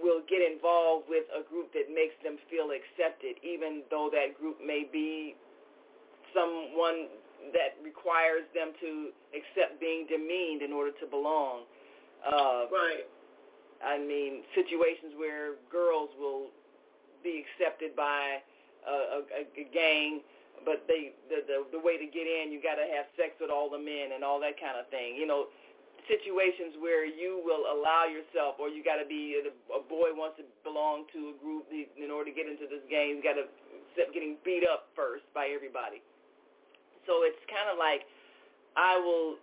will 0.00 0.22
get 0.28 0.40
involved 0.40 1.06
with 1.08 1.24
a 1.34 1.42
group 1.48 1.72
that 1.74 1.92
makes 1.92 2.14
them 2.24 2.38
feel 2.48 2.72
accepted 2.72 3.36
even 3.44 3.82
though 3.90 4.08
that 4.08 4.32
group 4.40 4.56
may 4.64 4.88
be 4.90 5.36
someone 6.32 7.12
that 7.52 7.76
requires 7.84 8.44
them 8.54 8.72
to 8.80 9.10
accept 9.36 9.80
being 9.80 10.06
demeaned 10.08 10.62
in 10.62 10.72
order 10.72 10.92
to 11.00 11.06
belong. 11.06 11.64
Uh, 12.24 12.64
right 12.72 13.04
I 13.84 13.98
mean 13.98 14.44
situations 14.54 15.16
where 15.16 15.56
girls 15.72 16.10
will 16.20 16.52
be 17.24 17.44
accepted 17.44 17.96
by 17.96 18.40
a, 18.86 19.20
a, 19.20 19.44
a 19.44 19.64
gang 19.72 20.20
but 20.64 20.84
they 20.88 21.16
the, 21.32 21.44
the 21.48 21.58
the 21.72 21.80
way 21.80 21.96
to 21.96 22.04
get 22.04 22.28
in 22.28 22.52
you 22.52 22.60
got 22.60 22.76
to 22.76 22.84
have 22.92 23.08
sex 23.16 23.32
with 23.40 23.48
all 23.48 23.72
the 23.72 23.80
men 23.80 24.12
and 24.12 24.24
all 24.24 24.40
that 24.40 24.60
kind 24.60 24.76
of 24.76 24.88
thing. 24.92 25.16
You 25.16 25.26
know 25.26 25.48
situations 26.08 26.74
where 26.80 27.04
you 27.04 27.38
will 27.44 27.70
allow 27.70 28.08
yourself 28.08 28.56
or 28.58 28.68
you 28.68 28.82
got 28.82 28.98
to 28.98 29.06
be 29.06 29.38
a 29.38 29.82
boy 29.86 30.10
wants 30.16 30.40
to 30.40 30.44
belong 30.64 31.04
to 31.12 31.32
a 31.32 31.34
group 31.38 31.68
in 31.70 32.10
order 32.10 32.32
to 32.32 32.34
get 32.34 32.48
into 32.48 32.66
this 32.66 32.82
game 32.88 33.20
you 33.20 33.22
got 33.22 33.36
to 33.36 33.46
getting 34.12 34.36
beat 34.44 34.64
up 34.64 34.88
first 34.96 35.22
by 35.36 35.52
everybody. 35.52 36.00
So 37.06 37.22
it's 37.22 37.40
kind 37.48 37.68
of 37.70 37.78
like 37.78 38.06
i 38.76 38.96
will 38.96 39.34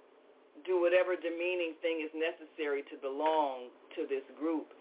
do 0.65 0.81
whatever 0.81 1.15
demeaning 1.15 1.77
thing 1.81 2.01
is 2.01 2.11
necessary 2.15 2.81
to 2.89 2.95
belong 3.01 3.69
to 3.95 4.07
this 4.09 4.23
group 4.39 4.71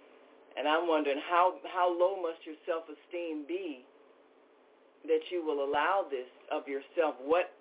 and 0.56 0.68
i'm 0.68 0.88
wondering 0.88 1.20
how 1.28 1.58
how 1.68 1.90
low 1.90 2.16
must 2.20 2.40
your 2.46 2.56
self 2.64 2.84
esteem 2.88 3.44
be 3.46 3.84
that 5.06 5.22
you 5.30 5.44
will 5.44 5.64
allow 5.64 6.04
this 6.10 6.28
of 6.50 6.66
yourself? 6.68 7.14
What, 7.22 7.54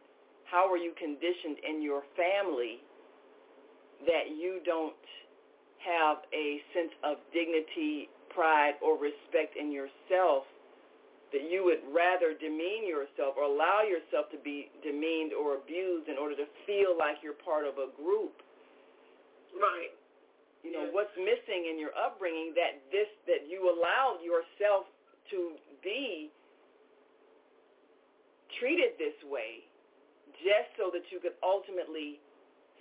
how 0.46 0.70
are 0.70 0.78
you 0.78 0.94
conditioned 0.98 1.58
in 1.68 1.82
your 1.82 2.04
family 2.18 2.82
that 4.06 4.34
you 4.36 4.60
don't 4.66 4.94
have 5.82 6.18
a 6.34 6.62
sense 6.74 6.92
of 7.04 7.18
dignity, 7.34 8.10
pride, 8.30 8.74
or 8.82 8.98
respect 8.98 9.56
in 9.58 9.72
yourself 9.72 10.44
that 11.36 11.52
you 11.52 11.68
would 11.68 11.84
rather 11.92 12.32
demean 12.32 12.88
yourself 12.88 13.36
or 13.36 13.44
allow 13.44 13.84
yourself 13.84 14.32
to 14.32 14.40
be 14.40 14.72
demeaned 14.80 15.36
or 15.36 15.60
abused 15.60 16.08
in 16.08 16.16
order 16.16 16.32
to 16.32 16.48
feel 16.64 16.96
like 16.96 17.20
you're 17.20 17.36
part 17.44 17.68
of 17.68 17.76
a 17.76 17.92
group. 18.00 18.40
Right. 19.52 19.92
You 20.64 20.72
know, 20.72 20.88
yes. 20.88 20.96
what's 20.96 21.16
missing 21.20 21.68
in 21.68 21.76
your 21.76 21.92
upbringing 21.94 22.56
that 22.56 22.80
this 22.88 23.12
that 23.28 23.52
you 23.52 23.68
allowed 23.68 24.24
yourself 24.24 24.88
to 25.36 25.60
be 25.84 26.32
treated 28.58 28.96
this 28.96 29.20
way 29.28 29.68
just 30.40 30.72
so 30.80 30.88
that 30.96 31.04
you 31.12 31.20
could 31.20 31.36
ultimately 31.44 32.24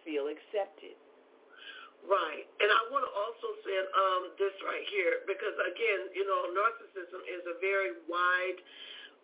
feel 0.06 0.30
accepted. 0.30 0.94
Right. 2.04 2.44
And 2.60 2.68
I 2.68 2.80
want 2.92 3.08
to 3.08 3.12
also 3.16 3.48
say 3.64 3.76
um, 3.80 4.22
this 4.36 4.52
right 4.60 4.84
here 4.92 5.24
because, 5.24 5.56
again, 5.56 6.12
you 6.12 6.28
know, 6.28 6.52
narcissism 6.52 7.24
is 7.24 7.42
a 7.48 7.56
very 7.64 7.96
wide 8.04 8.60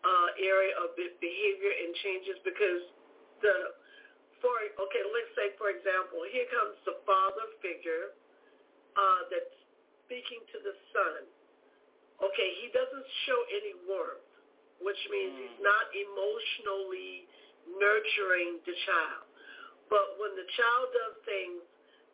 uh, 0.01 0.29
area 0.41 0.73
of 0.81 0.97
behavior 0.97 1.73
and 1.77 1.93
changes 2.01 2.41
because 2.41 2.83
the, 3.45 3.77
for, 4.41 4.57
okay, 4.89 5.05
let's 5.13 5.33
say, 5.37 5.53
for 5.61 5.69
example, 5.69 6.25
here 6.33 6.49
comes 6.49 6.81
the 6.89 6.97
father 7.05 7.53
figure 7.61 8.17
uh, 8.97 9.29
that's 9.29 9.57
speaking 10.09 10.41
to 10.57 10.59
the 10.65 10.73
son. 10.97 11.29
Okay, 12.25 12.51
he 12.65 12.73
doesn't 12.73 13.09
show 13.29 13.41
any 13.53 13.77
warmth 13.85 14.25
which 14.81 15.01
means 15.13 15.37
mm. 15.37 15.41
he's 15.45 15.61
not 15.61 15.93
emotionally 15.93 17.29
nurturing 17.69 18.59
the 18.65 18.75
child. 18.89 19.29
But 19.93 20.17
when 20.19 20.33
the 20.35 20.49
child 20.57 20.87
does 20.97 21.15
things 21.29 21.63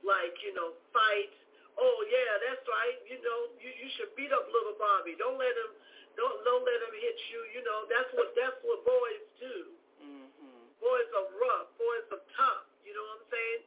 like, 0.06 0.34
you 0.40 0.54
know, 0.54 0.72
fight, 0.94 1.34
oh 1.76 1.98
yeah, 2.08 2.32
that's 2.46 2.64
right, 2.64 2.98
you 3.10 3.18
know, 3.20 3.52
you, 3.60 3.68
you 3.68 3.88
should 3.98 4.14
beat 4.14 4.32
up 4.32 4.46
little 4.48 4.78
Bobby. 4.78 5.18
Don't 5.18 5.36
let 5.36 5.52
him 5.52 5.72
don't 6.16 6.38
don't 6.48 6.64
let 6.64 6.78
him 6.80 6.94
hit 6.96 7.18
you, 7.28 7.40
you 7.52 7.62
know, 7.66 7.84
that's 7.90 8.08
what 8.16 8.32
that's 8.38 8.56
what 8.64 8.80
boys 8.86 9.24
do. 9.36 9.56
Mm-hmm. 10.00 10.62
Boys 10.80 11.08
are 11.12 11.28
rough, 11.36 11.68
boys 11.76 12.06
are 12.14 12.24
tough, 12.38 12.64
you 12.86 12.96
know 12.96 13.04
what 13.04 13.20
I'm 13.20 13.28
saying? 13.28 13.60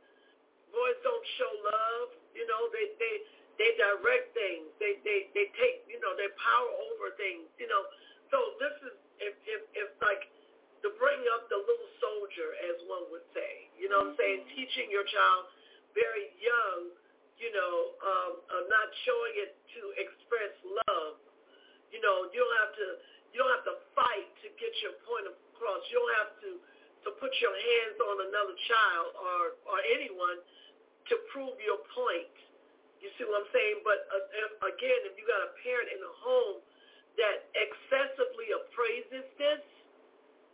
Boys 0.74 0.98
don't 1.06 1.26
show 1.38 1.52
love, 1.68 2.08
you 2.34 2.48
know, 2.50 2.72
they 2.74 2.96
they 2.98 3.16
they 3.60 3.76
direct 3.76 4.32
things. 4.32 4.72
They 4.80 4.98
they 5.04 5.28
they 5.36 5.52
take, 5.60 5.84
you 5.92 6.00
know, 6.00 6.16
they 6.16 6.32
power 6.40 6.72
over 6.90 7.12
things, 7.20 7.46
you 7.60 7.68
know. 7.68 7.84
So 8.32 8.56
this 8.58 8.76
is 8.88 8.96
if 9.20 9.36
if 9.44 9.62
if 9.76 9.90
like 10.00 10.32
to 10.80 10.90
bring 10.96 11.20
up 11.36 11.52
the 11.52 11.60
little 11.60 11.92
soldier, 12.00 12.56
as 12.72 12.80
one 12.88 13.04
would 13.12 13.28
say. 13.36 13.68
You 13.76 13.92
know 13.92 14.00
what 14.00 14.16
I'm 14.16 14.20
saying? 14.20 14.48
Mm-hmm. 14.48 14.56
Teaching 14.56 14.88
your 14.88 15.04
child 15.12 15.52
very 16.00 16.32
young, 16.40 16.96
you 17.36 17.52
know, 17.52 17.76
um, 18.00 18.32
uh, 18.48 18.64
not 18.72 18.88
showing 19.04 19.36
it 19.44 19.52
to 19.76 19.82
express 20.00 20.54
love. 20.88 21.20
You 21.92 22.00
know, 22.00 22.32
you 22.32 22.40
don't 22.40 22.58
have 22.64 22.74
to 22.80 22.88
you 23.36 23.38
don't 23.38 23.52
have 23.52 23.68
to 23.68 23.78
fight 23.94 24.30
to 24.42 24.48
get 24.58 24.72
your 24.82 24.96
point 25.04 25.28
across. 25.28 25.84
You 25.92 26.00
don't 26.00 26.16
have 26.24 26.34
to 26.48 26.52
to 27.04 27.10
put 27.20 27.32
your 27.44 27.54
hands 27.54 27.98
on 28.00 28.16
another 28.32 28.56
child 28.72 29.08
or 29.20 29.42
or 29.68 29.78
anyone 29.92 30.40
to 31.12 31.16
prove 31.36 31.60
your 31.60 31.84
point. 31.92 32.32
You 33.04 33.12
see 33.16 33.24
what 33.24 33.44
I'm 33.44 33.52
saying? 33.52 33.84
But 33.84 34.08
uh, 34.12 34.72
again, 34.72 35.08
if 35.08 35.16
you 35.20 35.24
got 35.28 35.40
a 35.44 35.52
parent 35.64 35.92
in 35.92 36.00
the 36.00 36.14
home 36.24 36.60
that 37.20 37.52
excessively 37.52 38.56
appraises 38.56 39.28
this. 39.36 39.64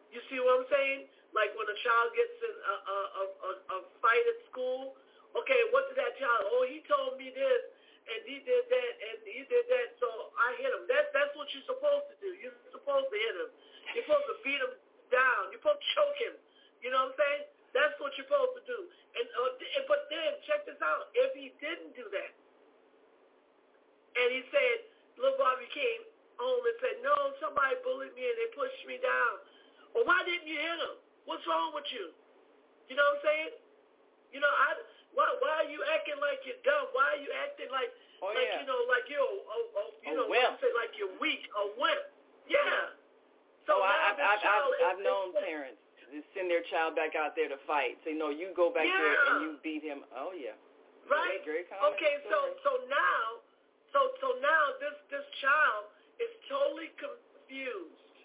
You 0.09 0.19
see 0.31 0.41
what 0.41 0.65
I'm 0.65 0.69
saying? 0.73 1.01
Like 1.37 1.53
when 1.53 1.69
a 1.69 1.77
child 1.83 2.09
gets 2.17 2.37
in 2.41 2.53
a, 2.55 2.75
a, 2.89 2.97
a, 3.21 3.51
a 3.53 3.77
fight 4.01 4.25
at 4.25 4.39
school, 4.49 4.97
okay, 5.41 5.61
what 5.71 5.87
did 5.91 5.97
that 5.99 6.15
child? 6.19 6.47
Oh, 6.51 6.63
he 6.67 6.83
told 6.87 7.19
me 7.19 7.31
this, 7.31 7.61
and 8.05 8.19
he 8.25 8.41
did 8.43 8.63
that, 8.69 8.93
and 9.11 9.17
he 9.25 9.43
did 9.47 9.65
that, 9.69 9.97
so 9.99 10.07
I 10.37 10.55
hit 10.61 10.71
him. 10.71 10.85
That, 10.87 11.11
that's 11.11 11.33
what 11.33 11.49
you're 11.51 11.65
supposed 11.65 12.07
to 12.13 12.15
do. 12.21 12.29
You're 12.37 12.55
supposed 12.71 13.09
to 13.09 13.17
hit 13.17 13.35
him. 13.35 13.49
You're 13.93 14.05
supposed 14.05 14.27
to 14.29 14.37
beat 14.45 14.61
him 14.61 14.73
down. 15.09 15.53
You're 15.53 15.61
supposed 15.61 15.81
to 15.81 15.89
choke 15.95 16.17
him. 16.21 16.35
You 16.81 16.93
know 16.93 17.09
what 17.09 17.15
I'm 17.15 17.19
saying? 17.19 17.43
That's 17.73 17.95
what 17.99 18.13
you're 18.15 18.29
supposed 18.29 18.55
to 18.61 18.63
do. 18.69 18.79
And 19.15 19.25
uh, 19.35 19.51
but 19.91 20.07
then 20.11 20.39
check 20.47 20.63
this 20.63 20.79
out. 20.79 21.11
If 21.15 21.35
he 21.35 21.51
didn't 21.59 21.95
do 21.95 22.07
that, 22.07 22.31
and 24.15 24.27
he 24.31 24.41
said, 24.47 24.75
"Little 25.19 25.35
Bobby 25.35 25.67
came 25.75 26.03
home 26.39 26.63
and 26.63 26.77
said, 26.83 26.95
no, 27.03 27.15
somebody 27.39 27.75
bullied 27.83 28.13
me 28.15 28.23
and 28.23 28.37
they 28.39 28.49
pushed 28.55 28.83
me 28.87 28.99
down. 28.99 29.33
Well, 29.95 30.07
why 30.07 30.23
didn't 30.27 30.47
you 30.47 30.59
hit 30.59 30.79
him? 30.79 30.95
What's 31.27 31.43
wrong 31.47 31.71
with 31.71 31.87
you? 31.95 32.11
You 32.91 32.95
know 32.99 33.05
what 33.15 33.23
I'm 33.23 33.25
saying? 33.25 33.53
You 34.35 34.39
know, 34.43 34.51
I 34.51 34.75
why 35.15 35.27
why 35.39 35.63
are 35.63 35.69
you 35.71 35.81
acting 35.95 36.19
like 36.19 36.43
you're 36.43 36.59
dumb? 36.61 36.91
Why 36.91 37.15
are 37.15 37.21
you 37.23 37.31
acting 37.47 37.71
like 37.71 37.89
oh, 38.21 38.31
like 38.35 38.45
yeah. 38.45 38.61
you 38.61 38.65
know 38.67 38.79
like 38.91 39.07
you're 39.07 39.23
oh, 39.23 39.79
oh, 39.79 39.89
you 40.03 40.11
a 40.11 40.15
know 40.15 40.27
wimp. 40.27 40.59
say 40.59 40.71
like 40.75 40.93
you're 40.99 41.15
weak 41.17 41.47
or 41.55 41.71
wimp? 41.79 42.03
Yeah. 42.51 42.93
So 43.65 43.79
oh, 43.79 43.81
I, 43.81 44.13
I've, 44.13 44.19
I've, 44.21 44.43
I've, 44.45 44.69
is, 44.69 44.83
I've 44.85 45.01
known 45.01 45.33
is, 45.33 45.41
parents 45.41 45.81
send 46.37 46.47
their 46.47 46.63
child 46.69 46.93
back 46.95 47.17
out 47.17 47.33
there 47.33 47.49
to 47.49 47.59
fight. 47.65 47.97
Say, 48.05 48.13
no, 48.13 48.29
you 48.29 48.53
go 48.53 48.69
back 48.69 48.85
yeah. 48.85 48.95
there 48.95 49.17
and 49.17 49.35
you 49.41 49.49
beat 49.65 49.81
him. 49.81 50.05
Oh 50.13 50.31
yeah. 50.35 50.55
Right. 51.05 51.41
Common 51.41 51.95
okay. 51.95 52.21
Story. 52.25 52.31
So 52.31 52.39
so 52.65 52.71
now 52.89 53.23
so 53.93 53.99
so 54.21 54.27
now 54.41 54.63
this 54.81 54.95
this 55.07 55.25
child 55.39 55.91
is 56.19 56.31
totally 56.49 56.91
confused, 56.97 58.17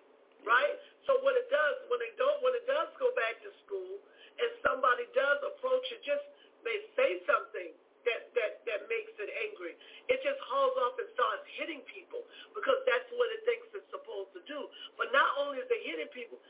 right? 0.46 0.76
So 1.08 1.18
what 1.20 1.36
it 1.36 1.48
does 1.52 1.76
when 1.90 2.00
it 2.04 2.14
don't 2.16 2.38
when 2.40 2.54
it 2.56 2.64
does 2.64 2.88
go 2.96 3.10
back 3.18 3.38
to 3.44 3.50
school 3.66 4.00
and 4.40 4.50
somebody 4.64 5.04
does 5.12 5.38
approach 5.44 5.84
it, 5.92 6.00
just 6.00 6.24
they 6.64 6.78
say 6.96 7.20
something 7.26 7.72
that, 8.08 8.32
that, 8.32 8.64
that 8.64 8.80
makes 8.88 9.12
it 9.20 9.28
angry. 9.48 9.76
It 10.08 10.18
just 10.24 10.40
hauls 10.48 10.76
off 10.86 10.96
and 10.96 11.08
starts 11.12 11.44
hitting 11.56 11.84
people 11.84 12.24
because 12.56 12.80
that's 12.88 13.08
what 13.12 13.28
it 13.36 13.44
thinks 13.44 13.68
it's 13.76 13.90
supposed 13.92 14.32
to 14.36 14.42
do. 14.48 14.68
But 14.96 15.12
not 15.12 15.36
only 15.40 15.60
is 15.60 15.68
it 15.68 15.82
hitting 15.84 16.10
people, 16.12 16.40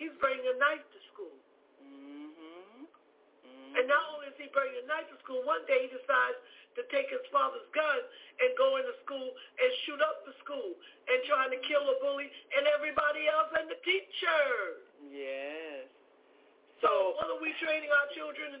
he's 0.00 0.14
bringing 0.20 0.46
a 0.48 0.56
knife 0.56 0.84
to 0.84 0.98
school. 1.12 1.36
Mm-hmm. 1.84 2.88
Mm-hmm. 2.88 3.72
And 3.76 3.84
not 3.84 4.02
only 4.16 4.32
is 4.32 4.36
he 4.40 4.48
bringing 4.52 4.80
a 4.80 4.86
knife 4.88 5.08
to 5.12 5.16
school, 5.20 5.44
one 5.44 5.64
day 5.68 5.88
he 5.88 5.90
decides 5.92 6.40
to 6.76 6.84
take 6.92 7.08
his 7.08 7.24
father's 7.32 7.64
gun 7.72 8.00
and 8.40 8.52
go 8.60 8.76
into 8.76 8.92
school 9.04 9.32
and 9.32 9.68
shoot 9.88 10.00
up 10.04 10.28
the 10.28 10.36
school 10.44 10.76
and 11.08 11.18
trying 11.24 11.48
to 11.48 11.60
kill 11.64 11.84
a 11.88 11.96
bully 12.04 12.28
and 12.56 12.68
everybody 12.76 13.24
else 13.32 13.48
and 13.56 13.68
the 13.72 13.80
teacher. 13.80 14.44
Yes. 15.08 15.88
So, 16.84 16.88
so 16.88 17.16
what 17.16 17.28
are 17.32 17.40
we 17.40 17.56
training 17.64 17.88
our 17.88 18.08
children 18.12 18.60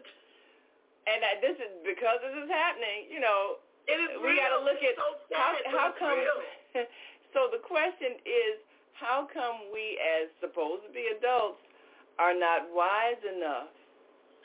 and 1.06 1.22
that 1.22 1.38
this 1.38 1.54
is 1.58 1.70
because 1.86 2.18
this 2.18 2.34
is 2.34 2.50
happening. 2.50 3.06
You 3.06 3.22
know, 3.22 3.62
it 3.86 3.98
is 3.98 4.18
we 4.18 4.34
got 4.34 4.50
to 4.50 4.62
look 4.62 4.82
at 4.82 4.94
so 4.98 5.06
how 5.30 5.54
how 5.70 5.88
come. 5.94 6.18
so 7.34 7.46
the 7.54 7.62
question 7.62 8.18
is, 8.26 8.58
how 8.98 9.30
come 9.30 9.70
we, 9.70 10.00
as 10.02 10.26
supposed 10.42 10.82
to 10.88 10.90
be 10.90 11.06
adults, 11.14 11.62
are 12.18 12.34
not 12.34 12.66
wise 12.74 13.20
enough 13.22 13.70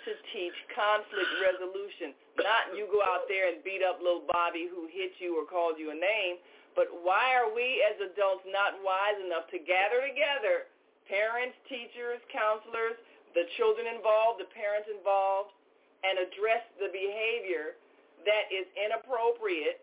to 0.05 0.11
teach 0.29 0.53
conflict 0.75 1.31
resolution? 1.41 2.13
Not 2.37 2.77
you 2.77 2.85
go 2.93 3.01
out 3.01 3.25
there 3.25 3.49
and 3.49 3.63
beat 3.65 3.81
up 3.81 3.97
little 4.03 4.27
Bobby 4.29 4.69
who 4.69 4.85
hit 4.85 5.17
you 5.17 5.39
or 5.39 5.49
called 5.49 5.81
you 5.81 5.89
a 5.89 5.97
name, 5.97 6.37
but 6.77 6.87
why 6.91 7.35
are 7.35 7.51
we 7.51 7.83
as 7.83 7.97
adults 7.99 8.45
not 8.47 8.79
wise 8.85 9.19
enough 9.19 9.49
to 9.51 9.59
gather 9.59 10.03
together, 10.03 10.69
parents, 11.09 11.57
teachers, 11.67 12.21
counselors, 12.31 12.95
the 13.35 13.47
children 13.55 13.87
involved, 13.87 14.39
the 14.39 14.51
parents 14.51 14.87
involved, 14.91 15.55
and 16.01 16.21
address 16.21 16.63
the 16.81 16.89
behavior 16.89 17.77
that 18.25 18.49
is 18.53 18.65
inappropriate 18.77 19.81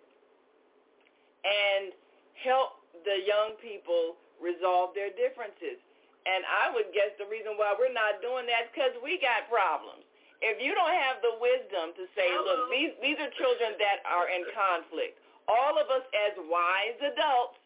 and 1.43 1.95
help 2.43 2.83
the 3.07 3.23
young 3.27 3.59
people 3.63 4.19
resolve 4.39 4.95
their 4.95 5.11
differences. 5.15 5.79
And 6.27 6.45
I 6.45 6.75
would 6.75 6.91
guess 6.93 7.15
the 7.17 7.27
reason 7.27 7.55
why 7.57 7.75
we're 7.79 7.95
not 7.95 8.21
doing 8.23 8.47
that 8.51 8.69
is 8.69 8.71
because 8.75 8.95
we 9.03 9.19
got 9.23 9.47
problems 9.51 10.09
if 10.41 10.63
you 10.63 10.75
don't 10.75 10.95
have 10.95 11.19
the 11.19 11.35
wisdom 11.43 11.95
to 11.99 12.05
say, 12.15 12.31
look, 12.31 12.71
these 12.71 12.95
these 13.03 13.19
are 13.19 13.31
children 13.39 13.75
that 13.83 14.07
are 14.07 14.31
in 14.31 14.47
conflict. 14.55 15.19
All 15.51 15.75
of 15.81 15.91
us 15.91 16.05
as 16.15 16.39
wise 16.47 16.99
adults 17.03 17.59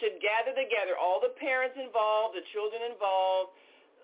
should 0.00 0.20
gather 0.20 0.56
together, 0.56 0.96
all 0.96 1.20
the 1.20 1.32
parents 1.36 1.76
involved, 1.76 2.36
the 2.36 2.44
children 2.52 2.88
involved, 2.88 3.52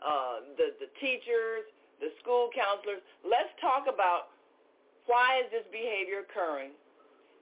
uh, 0.04 0.36
the 0.60 0.76
the 0.76 0.90
teachers, 1.00 1.64
the 2.02 2.10
school 2.18 2.50
counselors. 2.50 2.98
Let's 3.22 3.54
talk 3.62 3.86
about 3.86 4.34
why 5.06 5.46
is 5.46 5.48
this 5.54 5.66
behavior 5.70 6.26
occurring, 6.26 6.74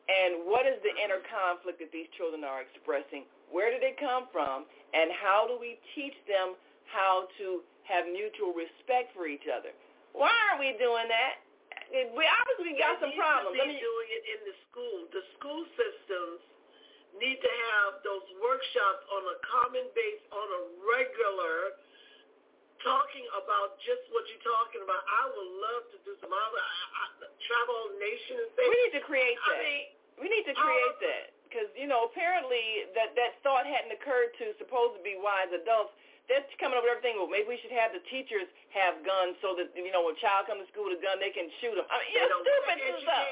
and 0.07 0.45
what 0.45 0.69
is 0.69 0.77
the 0.85 0.93
inner 1.01 1.25
conflict 1.25 1.81
that 1.81 1.89
these 1.89 2.13
children 2.21 2.45
are 2.45 2.61
expressing? 2.61 3.25
Where 3.49 3.73
did 3.73 3.81
it 3.81 3.97
come 3.97 4.29
from, 4.29 4.69
and 4.93 5.09
how 5.17 5.49
do 5.49 5.57
we 5.57 5.81
teach 5.97 6.15
them 6.29 6.61
how 6.87 7.27
to 7.41 7.65
have 7.89 8.05
mutual 8.07 8.53
respect 8.53 9.17
for 9.17 9.25
each 9.27 9.49
other? 9.49 9.73
Why 10.13 10.31
aren't 10.31 10.61
we 10.61 10.77
doing 10.77 11.09
that? 11.09 11.41
We 11.91 12.23
obviously 12.23 12.79
got 12.79 13.03
some 13.03 13.17
problems. 13.19 13.57
Need 13.59 13.67
to 13.67 13.75
be 13.75 13.83
doing 13.83 14.09
it 14.15 14.23
in 14.29 14.41
the 14.47 14.55
school. 14.71 14.97
The 15.11 15.25
school 15.39 15.63
systems 15.75 16.39
need 17.19 17.43
to 17.43 17.53
have 17.75 17.99
those 18.07 18.23
workshops 18.39 19.03
on 19.11 19.23
a 19.27 19.37
common 19.43 19.87
base, 19.99 20.23
on 20.31 20.47
a 20.47 20.61
regular, 20.87 21.75
talking 22.85 23.27
about 23.37 23.77
just 23.85 24.05
what 24.13 24.25
you're 24.29 24.45
talking 24.45 24.83
about. 24.85 25.01
I 25.05 25.25
would 25.31 25.51
love 25.61 25.83
to 25.95 25.99
do 26.05 26.13
some 26.21 26.33
other 26.33 26.61
I, 26.61 26.81
I, 27.05 27.29
travel 27.45 27.97
nation 28.01 28.41
and 28.45 28.51
things. 28.57 28.69
We 28.69 28.77
need 28.89 28.95
to 28.97 29.05
create 29.05 29.39
that. 29.49 29.61
I 29.61 29.65
mean, 29.65 29.85
we 30.21 30.27
need 30.29 30.47
to 30.49 30.57
create 30.57 30.97
that 31.01 31.27
because 31.49 31.69
you 31.77 31.89
know 31.89 32.07
apparently 32.07 32.91
that 32.93 33.17
that 33.17 33.41
thought 33.41 33.65
hadn't 33.65 33.93
occurred 33.93 34.37
to 34.41 34.53
supposed 34.61 34.97
to 34.97 35.03
be 35.03 35.17
wise 35.17 35.51
adults 35.51 35.97
they're 36.31 36.47
coming 36.63 36.79
up 36.79 36.87
with 36.87 36.95
everything. 36.95 37.19
Well, 37.19 37.27
maybe 37.27 37.51
we 37.51 37.59
should 37.59 37.75
have 37.75 37.91
the 37.91 37.99
teachers 38.07 38.47
have 38.71 39.03
guns 39.03 39.35
so 39.43 39.59
that 39.59 39.75
you 39.75 39.91
know 39.91 40.07
when 40.07 40.15
a 40.15 40.23
child 40.23 40.47
comes 40.47 40.63
to 40.63 40.71
school 40.71 40.87
with 40.87 41.01
a 41.01 41.03
gun, 41.03 41.19
they 41.19 41.35
can 41.35 41.51
shoot 41.59 41.75
them. 41.75 41.83
I 41.91 41.99
mean, 42.07 42.15
they 42.15 42.23
it's 42.23 42.39
stupid 42.39 43.03
stuff. 43.03 43.27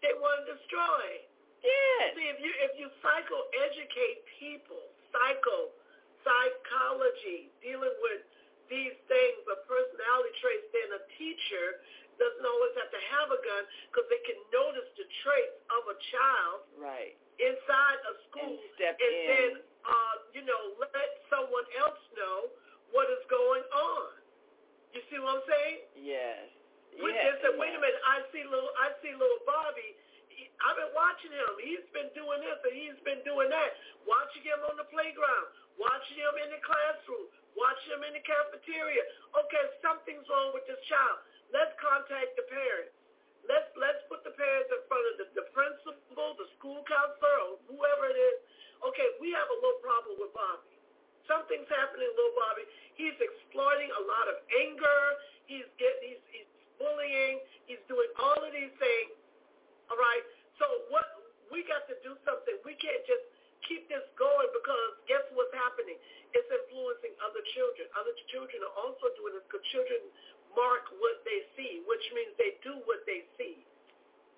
They 0.00 0.14
want 0.16 0.48
to 0.48 0.56
destroy. 0.56 1.28
Yes. 1.60 2.16
See, 2.16 2.28
if 2.32 2.40
you 2.40 2.50
if 2.64 2.72
you 2.80 2.88
psycho 3.04 3.36
educate 3.68 4.24
people, 4.40 4.80
psycho 5.12 5.68
psychology, 6.24 7.52
dealing 7.60 7.92
with 8.00 8.24
these 8.68 8.96
things, 9.08 9.38
a 9.48 9.58
personality 9.64 10.32
traits, 10.40 10.68
then 10.72 10.88
a 10.96 11.02
teacher 11.16 11.80
doesn't 12.16 12.46
always 12.46 12.74
have 12.78 12.90
to 12.90 13.02
have 13.18 13.28
a 13.30 13.40
gun 13.40 13.62
because 13.90 14.06
they 14.10 14.22
can 14.26 14.38
notice 14.50 14.88
the 14.98 15.06
traits 15.22 15.58
of 15.70 15.82
a 15.86 15.96
child 16.10 16.58
right 16.74 17.14
inside 17.38 17.98
a 18.10 18.14
school 18.26 18.58
and, 18.58 18.74
step 18.74 18.98
and 18.98 19.14
in. 19.14 19.26
then 19.30 19.52
uh, 19.88 20.14
you 20.36 20.44
know, 20.44 20.76
let 20.78 21.10
someone 21.32 21.64
else 21.80 22.00
know 22.12 22.52
what 22.92 23.08
is 23.08 23.24
going 23.32 23.64
on. 23.72 24.08
You 24.92 25.00
see 25.08 25.20
what 25.20 25.40
I'm 25.40 25.44
saying? 25.48 25.78
Yes. 25.96 26.48
We 26.98 27.12
yes, 27.12 27.24
just 27.24 27.38
said, 27.44 27.54
yes. 27.56 27.60
wait 27.60 27.72
a 27.76 27.80
minute, 27.80 28.02
I 28.04 28.24
see 28.32 28.42
little, 28.42 28.72
I 28.80 28.92
see 29.04 29.12
little 29.12 29.42
Bobby. 29.44 29.96
He, 30.32 30.48
I've 30.64 30.76
been 30.76 30.92
watching 30.96 31.32
him. 31.32 31.52
He's 31.62 31.84
been 31.92 32.10
doing 32.16 32.40
this 32.42 32.58
and 32.64 32.74
he's 32.74 32.98
been 33.04 33.22
doing 33.22 33.48
that. 33.52 33.70
Watching 34.08 34.44
him 34.44 34.60
on 34.66 34.76
the 34.76 34.88
playground, 34.88 35.46
watching 35.76 36.18
him 36.18 36.34
in 36.42 36.48
the 36.52 36.60
classroom, 36.64 37.28
watching 37.56 37.96
him 37.96 38.02
in 38.04 38.12
the 38.16 38.24
cafeteria. 38.24 39.02
Okay, 39.32 39.64
something's 39.80 40.26
wrong 40.28 40.52
with 40.52 40.66
this 40.68 40.80
child. 40.88 41.24
Let's 41.54 41.72
contact 41.80 42.36
the 42.36 42.44
parents. 42.48 42.92
Let's 43.48 43.70
let's 43.80 44.02
put 44.12 44.20
the 44.26 44.34
parents 44.36 44.68
in 44.68 44.82
front 44.90 45.04
of 45.08 45.14
the, 45.22 45.26
the 45.32 45.46
principal, 45.56 46.36
the 46.36 46.48
school 46.60 46.84
counselor, 46.84 47.36
or 47.48 47.52
whoever 47.70 48.12
it 48.12 48.18
is, 48.18 48.38
okay, 48.84 49.08
we 49.18 49.34
have 49.34 49.48
a 49.48 49.58
little 49.58 49.80
problem 49.82 50.20
with 50.20 50.32
Bobby. 50.34 50.76
Something's 51.26 51.68
happening, 51.68 52.08
little 52.12 52.36
Bobby. 52.36 52.64
He's 52.96 53.16
exploiting 53.20 53.90
a 53.92 54.02
lot 54.08 54.26
of 54.32 54.36
anger. 54.64 55.00
He's 55.44 55.68
getting, 55.76 56.16
he's, 56.16 56.24
he's 56.32 56.50
bullying. 56.80 57.44
He's 57.68 57.82
doing 57.84 58.08
all 58.16 58.40
of 58.40 58.52
these 58.52 58.72
things. 58.80 59.12
All 59.92 60.00
right. 60.00 60.24
So 60.56 60.64
what 60.88 61.04
we 61.52 61.64
got 61.68 61.84
to 61.88 61.96
do 62.00 62.16
something. 62.24 62.56
We 62.64 62.76
can't 62.80 63.04
just 63.04 63.24
keep 63.66 63.88
this 63.90 64.04
going 64.14 64.50
because 64.54 64.98
guess 65.10 65.24
what's 65.34 65.54
happening? 65.54 65.98
It's 66.36 66.48
influencing 66.48 67.16
other 67.24 67.42
children. 67.56 67.88
Other 67.96 68.14
children 68.30 68.60
are 68.62 68.76
also 68.76 69.10
doing 69.16 69.34
this 69.34 69.44
because 69.48 69.64
children 69.72 70.00
mark 70.52 70.90
what 71.00 71.22
they 71.24 71.46
see, 71.56 71.82
which 71.88 72.04
means 72.12 72.32
they 72.36 72.58
do 72.60 72.78
what 72.84 73.02
they 73.08 73.24
see. 73.40 73.64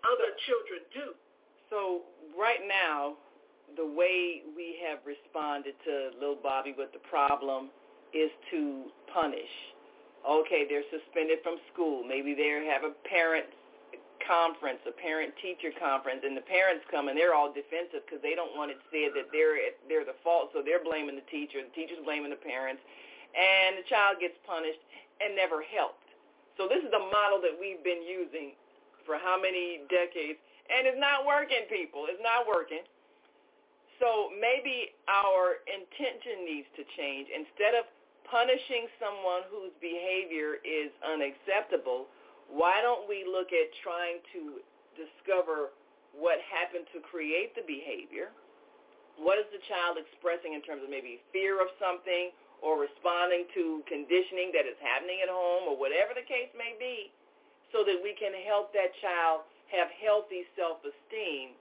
Other 0.07 0.33
children 0.47 0.81
do. 0.95 1.07
So 1.68 2.07
right 2.35 2.62
now, 2.64 3.21
the 3.77 3.87
way 3.87 4.43
we 4.57 4.79
have 4.87 4.99
responded 5.07 5.75
to 5.87 6.16
little 6.18 6.39
Bobby 6.41 6.75
with 6.75 6.93
the 6.93 7.03
problem 7.07 7.71
is 8.12 8.31
to 8.51 8.91
punish. 9.12 9.55
Okay, 10.27 10.66
they're 10.68 10.87
suspended 10.91 11.39
from 11.43 11.57
school. 11.73 12.03
Maybe 12.03 12.35
they 12.35 12.51
have 12.68 12.85
a 12.85 12.93
parent 13.09 13.47
conference, 14.27 14.81
a 14.87 14.95
parent-teacher 14.95 15.77
conference, 15.79 16.23
and 16.25 16.37
the 16.37 16.45
parents 16.45 16.85
come 16.91 17.09
and 17.09 17.16
they're 17.16 17.35
all 17.35 17.53
defensive 17.53 18.05
because 18.07 18.23
they 18.23 18.35
don't 18.35 18.57
want 18.57 18.71
it 18.71 18.81
said 18.93 19.12
that 19.16 19.33
they're 19.33 19.59
they're 19.89 20.05
the 20.05 20.16
fault, 20.23 20.51
so 20.53 20.62
they're 20.62 20.83
blaming 20.83 21.16
the 21.16 21.27
teacher. 21.29 21.61
The 21.61 21.75
teacher's 21.75 22.01
blaming 22.05 22.31
the 22.31 22.41
parents, 22.41 22.83
and 23.33 23.79
the 23.81 23.87
child 23.89 24.21
gets 24.21 24.37
punished 24.47 24.81
and 25.21 25.37
never 25.37 25.61
helped. 25.62 26.09
So 26.57 26.68
this 26.68 26.85
is 26.85 26.91
the 26.93 27.05
model 27.12 27.41
that 27.41 27.57
we've 27.57 27.81
been 27.81 28.05
using 28.05 28.53
for 29.09 29.16
how 29.16 29.41
many 29.41 29.85
decades, 29.89 30.39
and 30.68 30.87
it's 30.87 31.01
not 31.01 31.25
working, 31.25 31.64
people. 31.68 32.05
It's 32.09 32.23
not 32.23 32.45
working. 32.45 32.85
So 34.01 34.33
maybe 34.33 34.97
our 35.09 35.61
intention 35.68 36.49
needs 36.49 36.68
to 36.77 36.83
change. 36.97 37.29
Instead 37.29 37.77
of 37.77 37.85
punishing 38.25 38.89
someone 38.97 39.45
whose 39.53 39.75
behavior 39.83 40.57
is 40.64 40.89
unacceptable, 41.05 42.09
why 42.51 42.82
don't 42.82 43.07
we 43.07 43.22
look 43.24 43.55
at 43.55 43.70
trying 43.82 44.18
to 44.34 44.59
discover 44.98 45.70
what 46.12 46.42
happened 46.51 46.90
to 46.92 46.98
create 47.01 47.55
the 47.55 47.62
behavior? 47.62 48.34
What 49.14 49.38
is 49.38 49.46
the 49.55 49.62
child 49.70 49.96
expressing 49.96 50.59
in 50.59 50.62
terms 50.62 50.82
of 50.82 50.90
maybe 50.90 51.22
fear 51.30 51.62
of 51.62 51.70
something 51.78 52.34
or 52.61 52.76
responding 52.76 53.48
to 53.57 53.80
conditioning 53.88 54.53
that 54.53 54.66
is 54.68 54.76
happening 54.82 55.22
at 55.22 55.30
home 55.30 55.70
or 55.70 55.76
whatever 55.78 56.12
the 56.12 56.26
case 56.26 56.51
may 56.53 56.76
be 56.76 57.09
so 57.72 57.86
that 57.86 57.96
we 58.03 58.12
can 58.18 58.34
help 58.44 58.74
that 58.74 58.92
child 59.01 59.46
have 59.70 59.88
healthy 60.03 60.44
self-esteem 60.59 61.55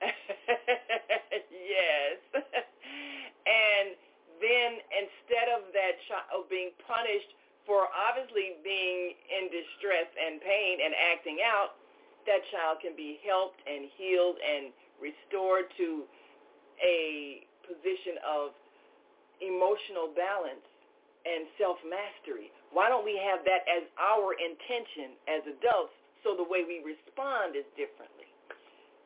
yes. 1.52 2.16
and 2.40 3.92
then 4.40 4.80
instead 4.88 5.52
of 5.52 5.68
that 5.76 6.00
child 6.08 6.48
being 6.48 6.72
punished 6.88 7.36
for 7.66 7.88
obviously 7.92 8.56
being 8.64 9.14
in 9.28 9.52
distress 9.52 10.08
and 10.16 10.40
pain 10.40 10.80
and 10.84 10.92
acting 11.12 11.38
out, 11.44 11.76
that 12.26 12.40
child 12.52 12.80
can 12.84 12.92
be 12.96 13.20
helped 13.24 13.60
and 13.64 13.88
healed 13.96 14.36
and 14.40 14.72
restored 15.00 15.68
to 15.80 16.04
a 16.80 17.44
position 17.64 18.20
of 18.24 18.52
emotional 19.40 20.12
balance 20.12 20.64
and 21.24 21.48
self-mastery. 21.60 22.52
Why 22.72 22.88
don't 22.88 23.04
we 23.04 23.16
have 23.20 23.44
that 23.44 23.64
as 23.68 23.84
our 24.00 24.32
intention 24.36 25.16
as 25.28 25.44
adults 25.48 25.92
so 26.24 26.36
the 26.36 26.44
way 26.44 26.64
we 26.64 26.80
respond 26.84 27.56
is 27.56 27.64
differently? 27.76 28.28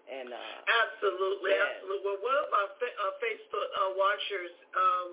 And 0.04 0.30
uh, 0.30 0.58
absolutely, 0.68 1.56
yes. 1.56 1.80
absolutely. 1.80 2.04
Well, 2.04 2.20
one 2.20 2.38
of 2.44 2.48
our 2.52 2.70
fa- 2.76 2.98
uh, 2.98 3.14
Facebook 3.24 3.68
uh, 3.72 3.90
watchers 3.96 4.52
um, 4.76 5.08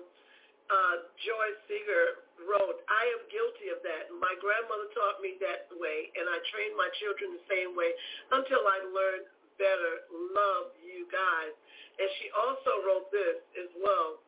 Joyce 1.22 1.60
Seeger 1.70 2.26
wrote, 2.46 2.82
I 2.90 3.02
am 3.14 3.22
guilty 3.30 3.70
of 3.70 3.78
that. 3.86 4.10
My 4.18 4.34
grandmother 4.42 4.90
taught 4.96 5.22
me 5.22 5.38
that 5.42 5.70
way, 5.78 6.10
and 6.18 6.26
I 6.26 6.38
trained 6.50 6.74
my 6.74 6.90
children 6.98 7.38
the 7.38 7.46
same 7.46 7.78
way 7.78 7.94
until 8.34 8.62
I 8.66 8.78
learned 8.90 9.26
better. 9.60 9.94
Love 10.34 10.74
you 10.82 11.06
guys. 11.12 11.54
And 12.00 12.08
she 12.18 12.32
also 12.34 12.82
wrote 12.82 13.12
this 13.14 13.38
as 13.62 13.70
well. 13.78 14.18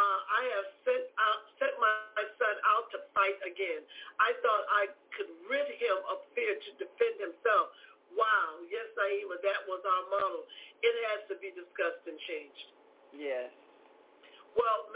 Uh, 0.00 0.20
I 0.32 0.42
have 0.56 0.68
sent 0.88 1.04
out, 1.20 1.40
sent 1.60 1.74
my 1.76 2.24
son 2.40 2.56
out 2.64 2.88
to 2.96 2.98
fight 3.12 3.36
again. 3.44 3.84
I 4.16 4.32
thought 4.40 4.64
I 4.72 4.88
could 5.12 5.28
rid 5.44 5.68
him 5.76 5.96
of 6.08 6.24
fear 6.32 6.56
to 6.56 6.70
defend 6.80 7.20
himself. 7.20 7.76
Wow, 8.16 8.64
yes, 8.66 8.88
Naima, 8.96 9.36
that 9.44 9.60
was 9.68 9.84
our 9.84 10.04
model. 10.10 10.48
It 10.82 10.94
has 11.12 11.28
to 11.30 11.36
be 11.38 11.52
discussed 11.52 12.02
and 12.08 12.16
changed. 12.26 12.68
Yes. 13.14 13.52
Well, 14.58 14.90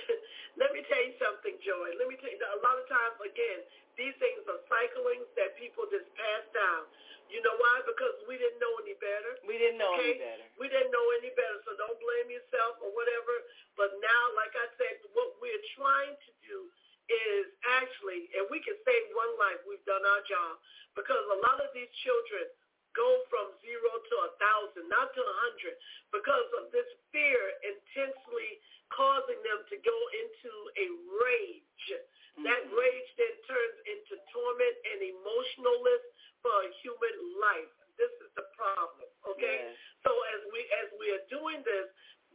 let 0.60 0.70
me 0.72 0.80
tell 0.88 1.02
you 1.02 1.14
something, 1.20 1.56
Joy. 1.60 1.96
Let 2.00 2.08
me 2.08 2.16
tell 2.20 2.30
you, 2.30 2.40
a 2.40 2.60
lot 2.64 2.80
of 2.80 2.86
times, 2.88 3.20
again, 3.20 3.60
these 4.00 4.14
things 4.18 4.42
are 4.48 4.60
cyclings 4.66 5.28
that 5.38 5.54
people 5.60 5.86
just 5.92 6.08
pass 6.16 6.44
down. 6.54 6.88
You 7.32 7.40
know 7.40 7.56
why? 7.56 7.80
Because 7.88 8.14
we 8.28 8.36
didn't 8.36 8.60
know 8.60 8.74
any 8.84 8.96
better. 9.00 9.40
We 9.48 9.56
didn't 9.56 9.80
know 9.80 9.96
okay? 9.96 10.18
any 10.18 10.20
better. 10.20 10.46
We 10.60 10.66
didn't 10.68 10.92
know 10.92 11.06
any 11.18 11.32
better, 11.32 11.58
so 11.64 11.72
don't 11.74 11.96
blame 11.98 12.28
yourself 12.28 12.78
or 12.84 12.92
whatever. 12.92 13.34
But 13.80 13.96
now, 14.04 14.22
like 14.36 14.52
I 14.54 14.68
said, 14.76 15.00
what 15.16 15.34
we're 15.40 15.64
trying 15.74 16.14
to 16.14 16.30
do 16.44 16.68
is 17.08 17.44
actually, 17.80 18.28
and 18.36 18.48
we 18.48 18.60
can 18.60 18.76
save 18.84 19.04
one 19.12 19.32
life, 19.40 19.60
we've 19.68 19.84
done 19.88 20.04
our 20.04 20.22
job. 20.28 20.60
Because 20.94 21.24
a 21.26 21.38
lot 21.42 21.58
of 21.58 21.72
these 21.74 21.90
children 22.06 22.46
go 22.94 23.08
from 23.28 23.52
zero 23.60 23.90
to 23.98 24.14
a 24.26 24.30
thousand, 24.38 24.86
not 24.88 25.10
to 25.12 25.20
a 25.20 25.36
hundred, 25.46 25.74
because 26.14 26.48
of 26.62 26.70
this 26.70 26.86
fear 27.10 27.38
intensely 27.66 28.62
causing 28.94 29.38
them 29.42 29.60
to 29.70 29.76
go 29.82 29.98
into 30.22 30.52
a 30.78 30.86
rage. 31.26 31.86
Mm-hmm. 31.90 32.46
That 32.46 32.62
rage 32.70 33.10
then 33.18 33.34
turns 33.46 33.78
into 33.86 34.14
torment 34.30 34.76
and 34.94 34.98
emotionalness 35.02 36.02
for 36.42 36.54
a 36.66 36.70
human 36.82 37.16
life. 37.38 37.72
This 37.94 38.10
is 38.26 38.30
the 38.34 38.46
problem, 38.58 39.06
okay? 39.22 39.70
Yes. 39.70 39.78
So 40.02 40.10
as 40.34 40.42
we 40.50 40.60
as 40.82 40.88
we 40.98 41.06
are 41.14 41.24
doing 41.30 41.62
this, 41.62 41.86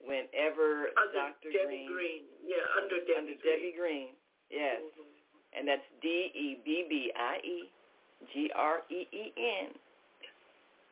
whenever 0.00 0.92
under 0.96 1.34
Dr. 1.36 1.52
Debbie 1.52 1.88
Green, 1.88 2.22
Green. 2.22 2.22
Yeah, 2.46 2.64
under 2.78 2.98
Debbie 3.04 3.36
under 3.36 3.38
Green. 3.42 3.74
Green. 3.76 4.08
Yes. 4.48 4.80
Mm-hmm 4.80 5.20
and 5.56 5.66
that's 5.66 5.82
D-E-B-B-I-E-G-R-E-E-N. 6.02 6.58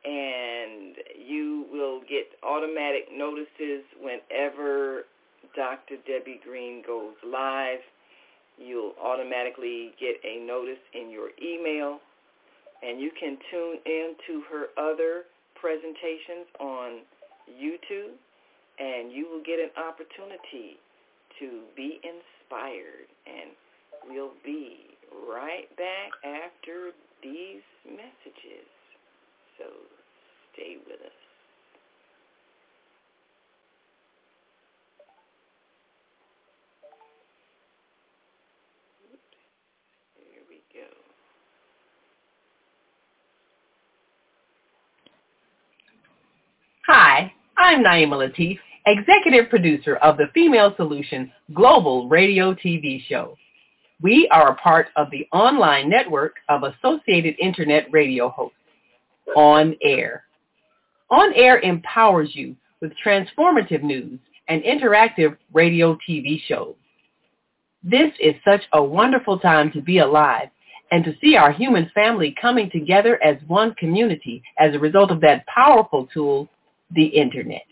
And 0.05 0.95
you 1.27 1.65
will 1.71 1.99
get 2.01 2.31
automatic 2.43 3.09
notices 3.13 3.83
whenever 3.99 5.03
Dr. 5.55 5.97
Debbie 6.07 6.39
Green 6.43 6.81
goes 6.85 7.15
live. 7.25 7.79
You'll 8.57 8.93
automatically 9.01 9.93
get 9.99 10.15
a 10.23 10.39
notice 10.45 10.79
in 10.93 11.09
your 11.09 11.31
email, 11.41 11.99
and 12.81 12.99
you 12.99 13.11
can 13.19 13.37
tune 13.51 13.77
in 13.85 14.15
to 14.27 14.43
her 14.51 14.67
other 14.77 15.25
presentations 15.55 16.47
on 16.59 17.01
YouTube, 17.49 18.15
and 18.79 19.11
you 19.11 19.27
will 19.29 19.43
get 19.43 19.59
an 19.59 19.71
opportunity 19.75 20.79
to 21.39 21.61
be 21.75 21.99
inspired 22.03 23.07
and 23.27 23.51
We'll 24.07 24.31
be 24.43 24.77
right 25.29 25.69
back 25.77 26.11
after 26.23 26.91
these 27.21 27.61
messages. 27.85 28.67
So 29.57 29.65
stay 30.53 30.77
with 30.87 31.01
us. 31.01 31.11
Here 40.31 40.43
we 40.49 40.61
go. 40.73 40.87
Hi, 46.87 47.31
I'm 47.61 47.83
Naima 47.83 48.13
Latif, 48.13 48.57
executive 48.85 49.49
producer 49.49 49.97
of 49.97 50.15
the 50.15 50.27
Female 50.33 50.73
Solution 50.77 51.29
Global 51.53 52.07
Radio 52.07 52.53
TV 52.53 53.03
show. 53.05 53.35
We 54.01 54.29
are 54.31 54.51
a 54.51 54.55
part 54.55 54.87
of 54.95 55.11
the 55.11 55.27
online 55.33 55.89
network 55.89 56.35
of 56.47 56.63
Associated 56.63 57.35
Internet 57.37 57.87
radio 57.91 58.29
hosts, 58.29 58.55
On 59.35 59.75
Air. 59.81 60.23
On 61.11 61.33
Air 61.35 61.59
empowers 61.59 62.29
you 62.31 62.55
with 62.79 62.93
transformative 63.05 63.83
news 63.83 64.19
and 64.47 64.63
interactive 64.63 65.35
radio 65.53 65.97
TV 66.07 66.41
shows. 66.47 66.75
This 67.83 68.13
is 68.21 68.35
such 68.45 68.61
a 68.71 68.81
wonderful 68.81 69.37
time 69.37 69.69
to 69.73 69.81
be 69.81 69.97
alive 69.97 70.47
and 70.93 71.03
to 71.03 71.13
see 71.19 71.35
our 71.35 71.51
human 71.51 71.91
family 71.93 72.33
coming 72.41 72.69
together 72.69 73.21
as 73.21 73.35
one 73.47 73.75
community 73.75 74.41
as 74.57 74.73
a 74.73 74.79
result 74.79 75.11
of 75.11 75.19
that 75.19 75.45
powerful 75.47 76.07
tool, 76.13 76.47
the 76.93 77.05
Internet. 77.05 77.63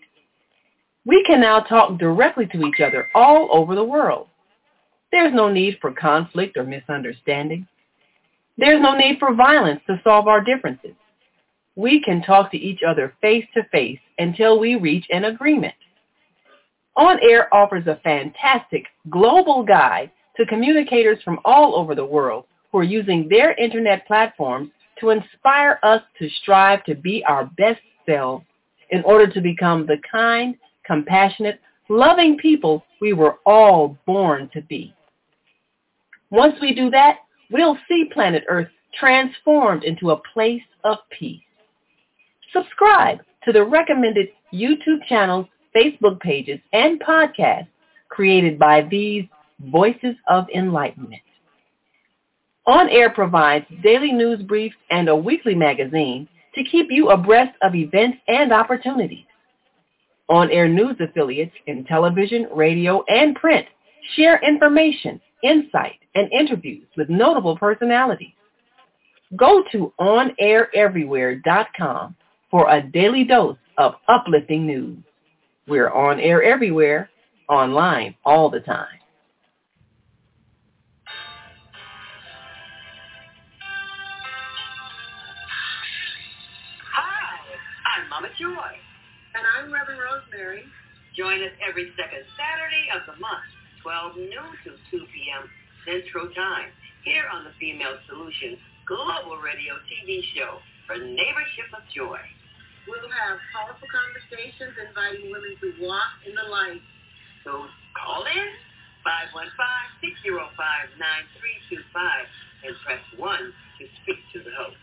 We 1.05 1.24
can 1.26 1.39
now 1.41 1.61
talk 1.61 1.97
directly 1.97 2.47
to 2.47 2.65
each 2.65 2.82
other 2.82 3.09
all 3.15 3.49
over 3.51 3.76
the 3.76 3.84
world. 3.84 4.28
There's 5.11 5.34
no 5.34 5.51
need 5.51 5.78
for 5.80 5.91
conflict 5.91 6.57
or 6.57 6.63
misunderstanding. 6.63 7.68
There's 8.57 8.82
no 8.82 8.97
need 8.97 9.20
for 9.20 9.34
violence 9.34 9.82
to 9.88 10.01
solve 10.03 10.28
our 10.28 10.43
differences. 10.43 10.95
We 11.76 12.01
can 12.01 12.24
talk 12.24 12.51
to 12.51 12.57
each 12.57 12.82
other 12.86 13.13
face 13.22 13.45
to 13.53 13.63
face 13.72 13.99
until 14.18 14.59
we 14.59 14.76
reach 14.76 15.05
an 15.11 15.26
agreement. 15.26 15.76
On 16.95 17.20
Air 17.22 17.53
offers 17.53 17.86
a 17.86 18.01
fantastic 18.03 18.86
global 19.09 19.63
guide 19.63 20.11
to 20.36 20.45
communicators 20.47 21.22
from 21.24 21.39
all 21.45 21.76
over 21.76 21.93
the 21.93 22.05
world 22.05 22.45
who 22.72 22.80
are 22.80 22.84
using 22.84 23.30
their 23.30 23.53
internet 23.53 24.05
platforms 24.07 24.72
to 24.99 25.11
inspire 25.11 25.80
us 25.84 26.01
to 26.18 26.28
strive 26.41 26.84
to 26.86 26.95
be 26.95 27.24
our 27.26 27.45
best 27.57 27.82
selves 28.05 28.43
in 28.91 29.03
order 29.03 29.27
to 29.27 29.41
become 29.41 29.85
the 29.85 29.97
kind, 30.09 30.55
compassionate, 30.85 31.59
loving 31.89 32.38
people 32.38 32.83
we 33.01 33.13
were 33.13 33.38
all 33.45 33.97
born 34.05 34.49
to 34.53 34.61
be. 34.61 34.93
Once 36.29 36.55
we 36.61 36.73
do 36.73 36.89
that, 36.89 37.19
we'll 37.51 37.77
see 37.88 38.09
planet 38.11 38.43
Earth 38.47 38.67
transformed 38.93 39.83
into 39.83 40.11
a 40.11 40.21
place 40.33 40.63
of 40.83 40.97
peace. 41.17 41.41
Subscribe 42.51 43.19
to 43.45 43.51
the 43.51 43.63
recommended 43.63 44.27
YouTube 44.53 45.05
channels, 45.07 45.45
Facebook 45.75 46.19
pages, 46.19 46.59
and 46.73 47.01
podcasts 47.01 47.67
created 48.09 48.57
by 48.57 48.81
these 48.89 49.25
Voices 49.71 50.15
of 50.27 50.45
Enlightenment. 50.53 51.21
On 52.65 52.89
Air 52.89 53.09
provides 53.09 53.65
daily 53.81 54.11
news 54.11 54.41
briefs 54.43 54.75
and 54.91 55.07
a 55.07 55.15
weekly 55.15 55.55
magazine 55.55 56.27
to 56.57 56.63
keep 56.63 56.87
you 56.89 57.09
abreast 57.09 57.55
of 57.61 57.75
events 57.75 58.17
and 58.27 58.51
opportunities. 58.51 59.25
On 60.29 60.51
Air 60.51 60.67
News 60.67 60.97
affiliates 60.99 61.53
in 61.67 61.85
television, 61.85 62.47
radio, 62.53 63.03
and 63.07 63.33
print 63.35 63.65
share 64.15 64.39
information, 64.45 65.21
insight, 65.43 65.99
and 66.15 66.31
interviews 66.31 66.87
with 66.95 67.09
notable 67.09 67.57
personalities. 67.57 68.31
Go 69.35 69.63
to 69.71 69.91
onaireverywhere.com 69.99 72.15
for 72.49 72.69
a 72.69 72.81
daily 72.81 73.25
dose 73.25 73.57
of 73.77 73.95
uplifting 74.07 74.65
news. 74.65 74.97
We're 75.67 75.91
on 75.91 76.19
air 76.19 76.41
everywhere, 76.43 77.11
online 77.49 78.15
all 78.25 78.49
the 78.49 78.61
time. 78.61 78.87
Joy. 88.38 88.69
And 89.33 89.41
I'm 89.57 89.73
Reverend 89.73 89.97
Rosemary. 89.97 90.61
Join 91.17 91.41
us 91.41 91.49
every 91.65 91.89
second 91.97 92.21
Saturday 92.38 92.85
of 92.93 93.01
the 93.09 93.17
month, 93.17 93.49
12 93.81 94.29
noon 94.29 94.53
to 94.61 94.77
2 94.93 95.09
p.m. 95.09 95.49
Central 95.89 96.29
Time, 96.38 96.69
here 97.01 97.25
on 97.33 97.49
the 97.49 97.53
Female 97.57 97.97
Solutions 98.05 98.61
Global 98.85 99.41
Radio 99.41 99.81
TV 99.89 100.21
show 100.38 100.61
for 100.85 101.01
Neighborship 101.01 101.65
of 101.73 101.81
Joy. 101.89 102.21
We'll 102.85 103.09
have 103.09 103.41
powerful 103.57 103.89
conversations 103.89 104.77
inviting 104.85 105.33
women 105.33 105.57
to 105.57 105.73
walk 105.81 106.21
in 106.29 106.38
the 106.38 106.45
light. 106.45 106.85
So 107.41 107.65
call 107.97 108.21
in 108.29 108.53
515-605-9325 110.13 111.89
and 112.69 112.77
press 112.85 113.01
1 113.17 113.17
to 113.17 113.83
speak 114.05 114.21
to 114.38 114.45
the 114.45 114.53
host. 114.53 114.77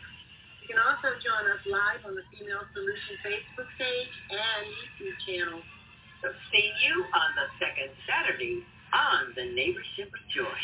You 0.64 0.72
can 0.72 0.80
also 0.80 1.12
join 1.20 1.44
us 1.52 1.60
live 1.68 2.08
on 2.08 2.16
the 2.16 2.24
Female 2.32 2.64
Solution 2.72 3.20
Facebook 3.20 3.68
page 3.76 4.14
and 4.32 4.64
YouTube 4.72 5.16
channel. 5.28 5.60
So 6.22 6.32
see 6.50 6.72
you 6.80 7.04
on 7.04 7.30
the 7.36 7.46
second 7.60 7.92
Saturday 8.08 8.64
on 8.96 9.36
the 9.36 9.52
Neighborship 9.52 10.08
of 10.08 10.24
Joy. 10.32 10.56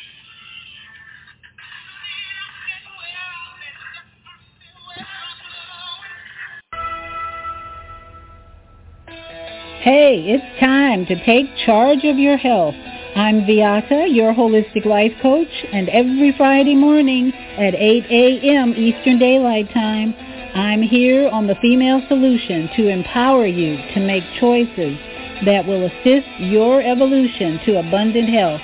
Hey, 9.85 10.25
it's 10.33 10.61
time 10.61 11.05
to 11.05 11.25
take 11.27 11.45
charge 11.67 12.05
of 12.05 12.17
your 12.17 12.39
health. 12.39 12.90
I'm 13.17 13.43
Viata, 13.43 14.07
your 14.15 14.33
holistic 14.33 14.85
life 14.87 15.13
coach, 15.21 15.51
and 15.73 15.89
every 15.89 16.33
Friday 16.37 16.77
morning 16.77 17.33
at 17.59 17.75
8 17.75 18.05
a.m. 18.09 18.75
Eastern 18.77 19.19
Daylight 19.19 19.69
Time, 19.75 20.15
I'm 20.55 20.81
here 20.81 21.29
on 21.29 21.49
the 21.49 21.57
Female 21.57 22.03
Solution 22.07 22.71
to 22.77 22.89
empower 22.89 23.47
you 23.47 23.77
to 23.95 24.01
make 24.01 24.23
choices 24.39 24.97
that 25.45 25.67
will 25.67 25.87
assist 25.87 26.29
your 26.39 26.83
evolution 26.83 27.59
to 27.67 27.81
abundant 27.81 28.29
health. 28.29 28.61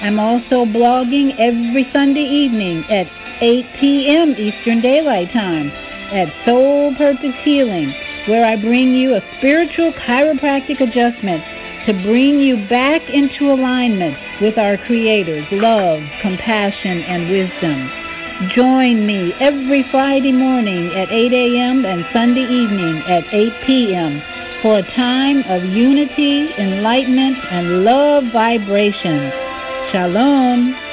I'm 0.00 0.18
also 0.18 0.64
blogging 0.64 1.38
every 1.38 1.86
Sunday 1.92 2.24
evening 2.24 2.84
at 2.88 3.06
8 3.42 3.66
p.m. 3.80 4.30
Eastern 4.38 4.80
Daylight 4.80 5.30
Time 5.32 5.70
at 6.12 6.32
Soul 6.46 6.94
Purpose 6.96 7.34
Healing 7.44 7.94
where 8.28 8.44
I 8.44 8.56
bring 8.56 8.94
you 8.94 9.14
a 9.14 9.22
spiritual 9.38 9.92
chiropractic 9.92 10.80
adjustment 10.80 11.42
to 11.90 12.02
bring 12.04 12.38
you 12.38 12.56
back 12.68 13.02
into 13.10 13.50
alignment 13.50 14.16
with 14.40 14.56
our 14.56 14.78
Creator's 14.86 15.46
love, 15.50 16.00
compassion, 16.22 17.02
and 17.02 17.28
wisdom. 17.28 17.90
Join 18.54 19.06
me 19.06 19.32
every 19.40 19.84
Friday 19.90 20.30
morning 20.30 20.86
at 20.94 21.10
8 21.10 21.32
a.m. 21.32 21.84
and 21.84 22.06
Sunday 22.12 22.44
evening 22.44 23.02
at 23.08 23.24
8 23.34 23.66
p.m. 23.66 24.22
for 24.62 24.78
a 24.78 24.82
time 24.94 25.42
of 25.50 25.64
unity, 25.64 26.54
enlightenment, 26.58 27.36
and 27.50 27.84
love 27.84 28.24
vibrations. 28.32 29.32
Shalom. 29.90 30.89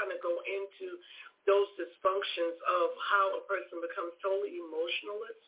Kind 0.00 0.08
of 0.08 0.18
go 0.24 0.40
into 0.48 0.96
those 1.44 1.68
dysfunctions 1.76 2.56
of 2.56 2.96
how 3.12 3.36
a 3.36 3.42
person 3.44 3.84
becomes 3.84 4.16
totally 4.24 4.56
emotionalist 4.56 5.44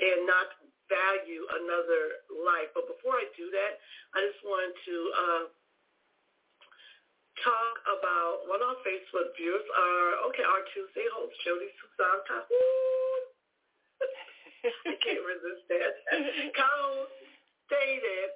and 0.00 0.24
not 0.24 0.56
value 0.88 1.44
another 1.60 2.24
life. 2.48 2.72
But 2.72 2.88
before 2.88 3.20
I 3.20 3.28
do 3.36 3.52
that, 3.52 3.76
I 4.16 4.24
just 4.24 4.40
wanted 4.40 4.72
to 4.72 4.96
uh, 5.12 5.44
talk 7.44 7.76
about 8.00 8.48
one 8.48 8.64
of 8.64 8.72
our 8.72 8.80
Facebook 8.84 9.36
viewers 9.36 9.64
are 9.76 10.24
okay, 10.32 10.44
our 10.44 10.64
Tuesday 10.72 11.04
host, 11.12 11.36
Jody 11.44 11.68
Susan. 11.76 12.24
I 14.88 14.94
can't 14.98 15.22
resist 15.22 15.62
that. 15.70 15.92
Cahoon 16.58 17.06
stated 17.70 18.30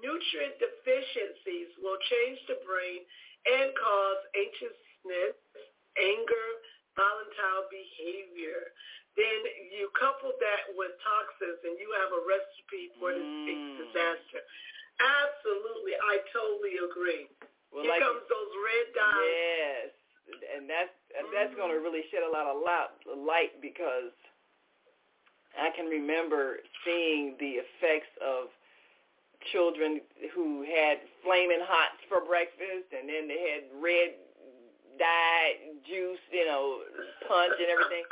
nutrient 0.00 0.56
deficiencies 0.60 1.72
will 1.80 1.98
change 2.08 2.38
the 2.46 2.60
brain 2.64 3.04
and 3.48 3.72
cause 3.74 4.20
anxiousness, 4.36 5.36
anger, 5.96 6.48
volatile 6.98 7.64
behavior. 7.72 8.74
Then 9.16 9.40
you 9.74 9.90
couple 9.98 10.30
that 10.30 10.62
with 10.78 10.94
toxins 11.02 11.58
and 11.66 11.74
you 11.80 11.90
have 11.98 12.10
a 12.14 12.22
recipe 12.22 12.94
for 13.02 13.10
this 13.10 13.24
mm. 13.24 13.46
big 13.50 13.60
disaster. 13.82 14.42
Absolutely, 14.98 15.94
I 15.98 16.22
totally 16.30 16.78
agree. 16.78 17.26
Well, 17.70 17.82
Here 17.82 17.98
like, 17.98 18.02
comes 18.02 18.22
those 18.30 18.52
red 18.62 18.86
dots. 18.94 19.26
yes, 19.26 19.90
and 20.54 20.64
that's 20.70 20.94
and 21.18 21.26
that's 21.34 21.54
going 21.58 21.74
to 21.74 21.78
mm. 21.78 21.86
really 21.86 22.06
shed 22.10 22.22
a 22.22 22.30
lot 22.30 22.46
of 22.46 22.62
light 22.62 23.58
because 23.58 24.14
I 25.58 25.74
can 25.74 25.86
remember 25.90 26.62
seeing 26.86 27.34
the 27.42 27.62
effects 27.62 28.10
of 28.22 28.54
children 29.52 30.00
who 30.34 30.62
had 30.66 30.98
flaming 31.22 31.62
hots 31.62 32.00
for 32.08 32.24
breakfast, 32.24 32.90
and 32.92 33.08
then 33.08 33.28
they 33.28 33.42
had 33.54 33.62
red 33.78 34.18
dye 34.98 35.78
juice, 35.86 36.20
you 36.34 36.44
know, 36.44 36.82
punch 37.30 37.54
and 37.56 37.70
everything, 37.70 38.02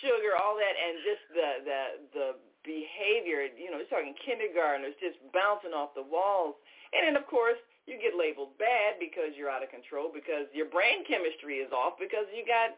sugar, 0.00 0.34
all 0.40 0.56
that, 0.56 0.74
and 0.74 0.94
just 1.04 1.24
the 1.36 1.50
the 1.62 1.80
the 2.16 2.28
behavior. 2.64 3.44
You 3.52 3.70
know, 3.70 3.78
you're 3.78 3.92
talking 3.92 4.16
kindergartners 4.16 4.96
just 4.98 5.20
bouncing 5.36 5.76
off 5.76 5.92
the 5.92 6.04
walls, 6.04 6.56
and 6.96 7.04
then 7.04 7.14
of 7.20 7.28
course 7.28 7.60
you 7.84 8.00
get 8.00 8.16
labeled 8.16 8.56
bad 8.56 8.96
because 8.96 9.36
you're 9.36 9.52
out 9.52 9.60
of 9.60 9.68
control 9.68 10.08
because 10.08 10.48
your 10.56 10.64
brain 10.72 11.04
chemistry 11.04 11.60
is 11.60 11.68
off 11.68 12.00
because 12.00 12.24
you 12.32 12.40
got 12.48 12.72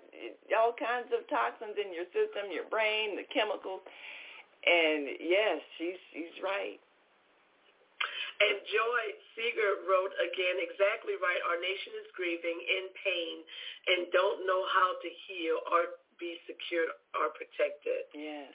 all 0.51 0.75
kinds 0.75 1.07
of 1.15 1.23
toxins 1.31 1.79
in 1.79 1.95
your 1.95 2.11
system, 2.11 2.51
your 2.51 2.67
brain, 2.67 3.15
the 3.15 3.23
chemicals. 3.31 3.87
And 4.67 5.15
yes, 5.23 5.63
she's 5.79 6.01
she's 6.11 6.35
right. 6.43 6.83
And 8.37 8.61
Joy 8.69 9.03
Seeger 9.33 9.89
wrote 9.89 10.13
again, 10.21 10.61
exactly 10.61 11.17
right. 11.17 11.41
Our 11.49 11.57
nation 11.57 11.97
is 12.05 12.09
grieving, 12.13 12.59
in 12.61 12.85
pain, 13.01 13.37
and 13.89 14.01
don't 14.13 14.45
know 14.45 14.61
how 14.77 14.91
to 15.01 15.09
heal 15.25 15.57
or 15.73 15.81
be 16.21 16.37
secured 16.45 16.93
or 17.17 17.33
protected. 17.33 18.13
Yes. 18.13 18.53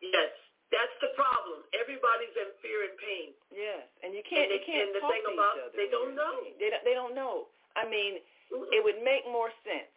Yes. 0.00 0.32
That's 0.70 0.96
the 1.02 1.10
problem. 1.18 1.66
Everybody's 1.74 2.30
in 2.38 2.50
fear 2.62 2.86
and 2.86 2.94
pain. 3.02 3.28
Yes, 3.50 3.82
and 4.06 4.14
you 4.14 4.22
can't. 4.22 4.46
And, 4.46 4.54
you 4.54 4.62
can't 4.62 4.86
and 4.86 4.94
the 4.94 5.02
talk 5.02 5.10
thing 5.10 5.26
to 5.26 5.34
about 5.34 5.54
each 5.58 5.66
other 5.66 5.74
they 5.74 5.90
don't 5.90 6.14
know. 6.14 6.34
They 6.62 6.70
don't, 6.70 6.84
they 6.86 6.94
don't 6.94 7.14
know. 7.18 7.50
I 7.74 7.90
mean, 7.90 8.22
mm-hmm. 8.54 8.70
it 8.70 8.78
would 8.78 9.02
make 9.02 9.26
more 9.26 9.50
sense 9.66 9.90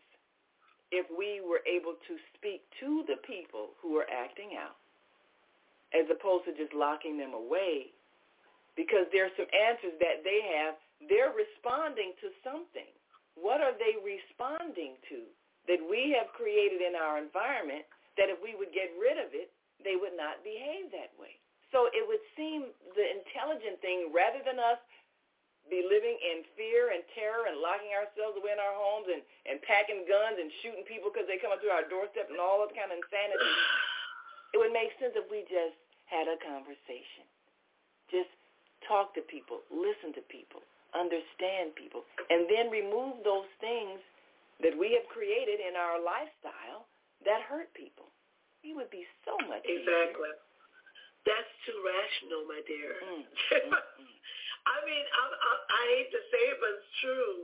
if 0.89 1.05
we 1.13 1.45
were 1.45 1.61
able 1.69 1.93
to 2.09 2.13
speak 2.33 2.65
to 2.81 3.05
the 3.05 3.21
people 3.21 3.77
who 3.81 3.97
are 4.01 4.09
acting 4.09 4.57
out, 4.57 4.81
as 5.93 6.09
opposed 6.09 6.49
to 6.49 6.57
just 6.57 6.73
locking 6.73 7.21
them 7.21 7.37
away, 7.37 7.93
because 8.75 9.05
there 9.13 9.29
are 9.29 9.35
some 9.37 9.49
answers 9.49 9.95
that 10.01 10.25
they 10.25 10.41
have. 10.57 10.77
They're 11.09 11.35
responding 11.35 12.17
to 12.23 12.33
something. 12.41 12.89
What 13.37 13.61
are 13.61 13.73
they 13.75 13.97
responding 14.01 14.97
to 15.09 15.25
that 15.67 15.81
we 15.81 16.13
have 16.17 16.33
created 16.37 16.81
in 16.81 16.93
our 16.93 17.17
environment? 17.17 17.85
That 18.17 18.29
if 18.29 18.37
we 18.41 18.53
would 18.53 18.69
get 18.73 18.93
rid 18.93 19.17
of 19.17 19.33
it, 19.33 19.49
they 19.81 19.97
would 19.97 20.13
not 20.13 20.45
behave 20.45 20.93
that 20.93 21.13
way. 21.17 21.41
So 21.73 21.89
it 21.89 22.05
would 22.05 22.21
seem 22.37 22.69
the 22.93 23.07
intelligent 23.17 23.81
thing, 23.81 24.13
rather 24.13 24.45
than 24.45 24.61
us 24.61 24.77
be 25.71 25.81
living 25.81 26.13
in 26.19 26.45
fear 26.53 26.91
and 26.93 27.01
terror 27.15 27.47
and 27.47 27.57
locking 27.63 27.89
ourselves 27.95 28.35
away 28.35 28.51
in 28.51 28.61
our 28.61 28.75
homes 28.75 29.07
and, 29.09 29.23
and 29.47 29.57
packing 29.63 30.03
guns 30.05 30.37
and 30.37 30.51
shooting 30.61 30.83
people 30.85 31.09
because 31.09 31.25
they 31.25 31.39
come 31.39 31.55
up 31.55 31.63
to 31.63 31.71
our 31.71 31.87
doorstep 31.87 32.27
and 32.27 32.37
all 32.37 32.61
that 32.61 32.75
kind 32.75 32.91
of 32.91 32.99
insanity, 32.99 33.47
it 34.53 34.57
would 34.59 34.75
make 34.75 34.91
sense 34.99 35.15
if 35.15 35.25
we 35.31 35.47
just 35.47 35.79
had 36.05 36.27
a 36.27 36.37
conversation. 36.43 37.25
Just 38.11 38.29
talk 38.87 39.13
to 39.15 39.23
people, 39.25 39.63
listen 39.71 40.13
to 40.17 40.23
people, 40.29 40.61
understand 40.93 41.75
people, 41.75 42.05
and 42.29 42.47
then 42.47 42.69
remove 42.69 43.23
those 43.25 43.49
things 43.59 43.99
that 44.61 44.75
we 44.77 44.93
have 44.93 45.05
created 45.09 45.59
in 45.59 45.75
our 45.75 45.97
lifestyle 45.99 46.87
that 47.25 47.43
hurt 47.43 47.71
people. 47.73 48.07
It 48.63 48.75
would 48.77 48.91
be 48.93 49.03
so 49.27 49.35
much 49.49 49.63
exactly. 49.67 50.31
Easier. 50.31 51.27
That's 51.27 51.51
too 51.63 51.79
rational, 51.83 52.43
my 52.47 52.61
dear. 52.67 52.99
Mm. 52.99 53.23
mm 53.23 53.73
I 54.63 54.79
mean, 54.87 55.03
I, 55.03 55.23
I, 55.27 55.51
I 55.59 55.81
hate 55.91 56.11
to 56.15 56.21
say 56.31 56.43
it, 56.55 56.57
but 56.63 56.71
it's 56.71 56.93
true. 57.03 57.35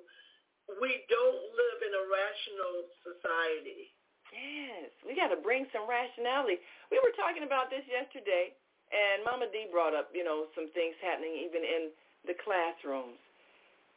We 0.80 1.04
don't 1.12 1.42
live 1.52 1.80
in 1.84 1.92
a 1.92 2.04
rational 2.08 2.88
society. 3.04 3.92
Yes, 4.32 4.88
we 5.04 5.18
got 5.20 5.34
to 5.34 5.40
bring 5.42 5.68
some 5.76 5.90
rationality. 5.90 6.62
We 6.94 7.02
were 7.04 7.12
talking 7.20 7.44
about 7.44 7.68
this 7.68 7.84
yesterday, 7.90 8.56
and 8.90 9.22
Mama 9.24 9.46
D 9.54 9.70
brought 9.70 9.94
up, 9.94 10.10
you 10.14 10.26
know, 10.26 10.50
some 10.58 10.70
things 10.74 10.98
happening 11.02 11.38
even 11.38 11.62
in 11.62 11.94
the 12.26 12.34
classrooms. 12.42 13.22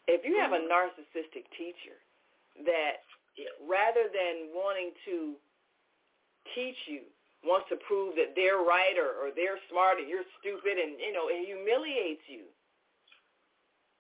If 0.06 0.26
you 0.26 0.36
have 0.36 0.52
a 0.52 0.60
mm-hmm. 0.60 0.72
narcissistic 0.72 1.48
teacher 1.56 1.96
that 2.66 3.06
rather 3.64 4.12
than 4.12 4.52
wanting 4.52 4.92
to 5.08 5.38
teach 6.52 6.76
you 6.84 7.06
wants 7.42 7.66
to 7.70 7.76
prove 7.88 8.14
that 8.14 8.38
they're 8.38 8.62
right 8.62 8.94
or, 8.94 9.18
or 9.18 9.28
they're 9.34 9.58
smart 9.66 9.98
and 9.98 10.06
you're 10.06 10.26
stupid 10.38 10.78
and 10.78 10.94
you 11.02 11.10
know 11.10 11.26
it 11.26 11.42
humiliates 11.42 12.22
you 12.30 12.46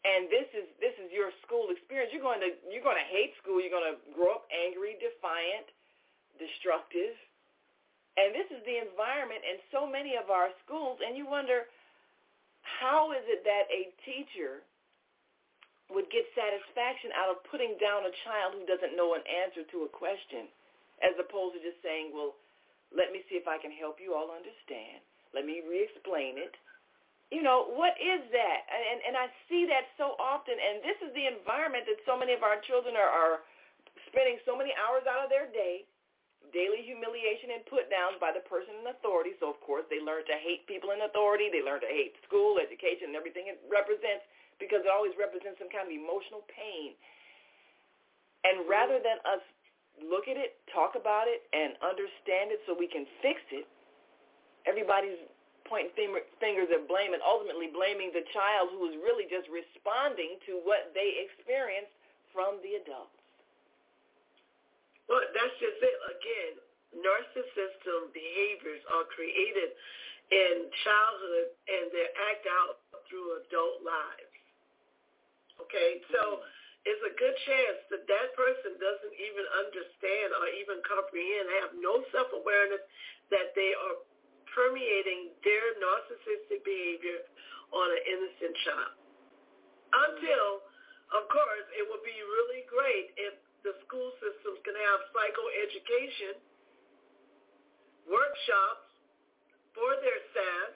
and 0.06 0.30
this 0.30 0.46
is 0.54 0.66
this 0.78 0.94
is 1.02 1.10
your 1.10 1.34
school 1.42 1.70
experience 1.74 2.14
you're 2.14 2.22
going 2.22 2.38
to 2.38 2.54
you're 2.70 2.84
going 2.84 2.98
to 2.98 3.10
hate 3.10 3.34
school 3.42 3.58
you're 3.58 3.72
going 3.72 3.86
to 3.86 3.98
grow 4.14 4.38
up 4.38 4.46
angry 4.52 4.94
defiant 5.02 5.66
destructive 6.38 7.18
and 8.16 8.36
this 8.36 8.48
is 8.52 8.60
the 8.68 8.78
environment 8.82 9.40
in 9.44 9.56
so 9.72 9.88
many 9.88 10.16
of 10.20 10.28
our 10.28 10.52
schools 10.64 11.00
and 11.00 11.16
you 11.16 11.24
wonder 11.24 11.68
how 12.62 13.10
is 13.12 13.24
it 13.26 13.42
that 13.42 13.66
a 13.72 13.90
teacher 14.06 14.62
would 15.92 16.08
get 16.08 16.24
satisfaction 16.32 17.12
out 17.12 17.28
of 17.28 17.44
putting 17.52 17.76
down 17.76 18.08
a 18.08 18.14
child 18.24 18.56
who 18.56 18.64
doesn't 18.64 18.96
know 18.96 19.12
an 19.12 19.24
answer 19.28 19.66
to 19.68 19.84
a 19.84 19.90
question 19.92 20.48
as 21.04 21.12
opposed 21.20 21.58
to 21.58 21.60
just 21.60 21.76
saying, 21.84 22.14
well, 22.14 22.32
let 22.94 23.12
me 23.12 23.20
see 23.28 23.36
if 23.36 23.44
I 23.44 23.60
can 23.60 23.72
help 23.74 24.00
you 24.00 24.16
all 24.16 24.32
understand. 24.32 25.04
Let 25.36 25.44
me 25.44 25.60
re-explain 25.64 26.40
it. 26.40 26.54
You 27.32 27.40
know, 27.40 27.72
what 27.72 27.96
is 27.96 28.20
that? 28.28 28.60
And, 28.68 29.00
and 29.08 29.14
I 29.16 29.32
see 29.48 29.64
that 29.64 29.88
so 29.96 30.20
often, 30.20 30.52
and 30.52 30.84
this 30.84 31.00
is 31.00 31.10
the 31.16 31.24
environment 31.24 31.88
that 31.88 31.96
so 32.04 32.12
many 32.12 32.36
of 32.36 32.44
our 32.44 32.60
children 32.68 32.92
are, 32.92 33.08
are 33.08 33.36
spending 34.12 34.36
so 34.44 34.52
many 34.52 34.76
hours 34.76 35.08
out 35.08 35.24
of 35.24 35.32
their 35.32 35.48
day, 35.48 35.88
humiliation 37.02 37.50
and 37.58 37.66
put 37.66 37.90
downs 37.90 38.22
by 38.22 38.30
the 38.30 38.46
person 38.46 38.78
in 38.78 38.86
authority. 38.94 39.34
So, 39.42 39.50
of 39.50 39.58
course, 39.58 39.82
they 39.90 39.98
learn 39.98 40.22
to 40.30 40.38
hate 40.38 40.62
people 40.70 40.94
in 40.94 41.02
authority. 41.02 41.50
They 41.50 41.58
learn 41.58 41.82
to 41.82 41.90
hate 41.90 42.14
school, 42.22 42.62
education, 42.62 43.10
and 43.10 43.18
everything 43.18 43.50
it 43.50 43.58
represents 43.66 44.22
because 44.62 44.86
it 44.86 44.92
always 44.94 45.10
represents 45.18 45.58
some 45.58 45.66
kind 45.66 45.90
of 45.90 45.92
emotional 45.92 46.46
pain. 46.46 46.94
And 48.46 48.62
mm-hmm. 48.62 48.70
rather 48.70 49.02
than 49.02 49.18
us 49.26 49.42
look 49.98 50.30
at 50.30 50.38
it, 50.38 50.62
talk 50.70 50.94
about 50.94 51.26
it, 51.26 51.42
and 51.50 51.74
understand 51.82 52.54
it 52.54 52.62
so 52.62 52.78
we 52.78 52.86
can 52.86 53.02
fix 53.18 53.42
it, 53.50 53.66
everybody's 54.62 55.18
pointing 55.66 56.14
fingers 56.38 56.70
at 56.70 56.86
blame 56.86 57.18
and 57.18 57.22
ultimately 57.26 57.66
blaming 57.66 58.14
the 58.14 58.22
child 58.30 58.70
who 58.70 58.86
is 58.86 58.94
really 59.02 59.26
just 59.26 59.50
responding 59.50 60.38
to 60.46 60.62
what 60.62 60.94
they 60.94 61.26
experienced 61.26 61.92
from 62.30 62.62
the 62.62 62.78
adults. 62.78 63.18
Well, 65.10 65.22
that's 65.34 65.56
just 65.58 65.76
it. 65.82 65.96
Again, 66.08 66.54
narcissistic 66.96 68.12
behaviors 68.12 68.82
are 68.92 69.08
created 69.12 69.72
in 70.32 70.68
childhood 70.84 71.48
and 71.68 71.84
they 71.92 72.06
act 72.32 72.44
out 72.48 72.80
through 73.08 73.42
adult 73.44 73.84
lives. 73.84 74.36
Okay, 75.60 76.00
so 76.12 76.20
mm-hmm 76.20 76.60
it's 76.82 77.02
a 77.06 77.14
good 77.14 77.36
chance 77.46 77.78
that 77.94 78.02
that 78.10 78.34
person 78.34 78.74
doesn't 78.82 79.14
even 79.14 79.46
understand 79.62 80.34
or 80.34 80.50
even 80.50 80.82
comprehend, 80.82 81.46
have 81.62 81.74
no 81.78 82.02
self-awareness 82.10 82.82
that 83.30 83.54
they 83.54 83.70
are 83.70 84.02
permeating 84.50 85.30
their 85.46 85.78
narcissistic 85.78 86.66
behavior 86.66 87.22
on 87.70 87.86
an 87.86 88.02
innocent 88.02 88.54
child. 88.66 88.94
Until, 89.94 90.66
of 91.14 91.30
course, 91.30 91.66
it 91.78 91.86
would 91.86 92.02
be 92.02 92.18
really 92.18 92.66
great 92.66 93.14
if 93.14 93.38
the 93.62 93.78
school 93.86 94.10
systems 94.18 94.58
can 94.66 94.74
have 94.74 95.06
psychoeducation 95.14 96.34
workshops 98.08 98.86
for 99.72 99.90
their 100.02 100.20
staff, 100.34 100.70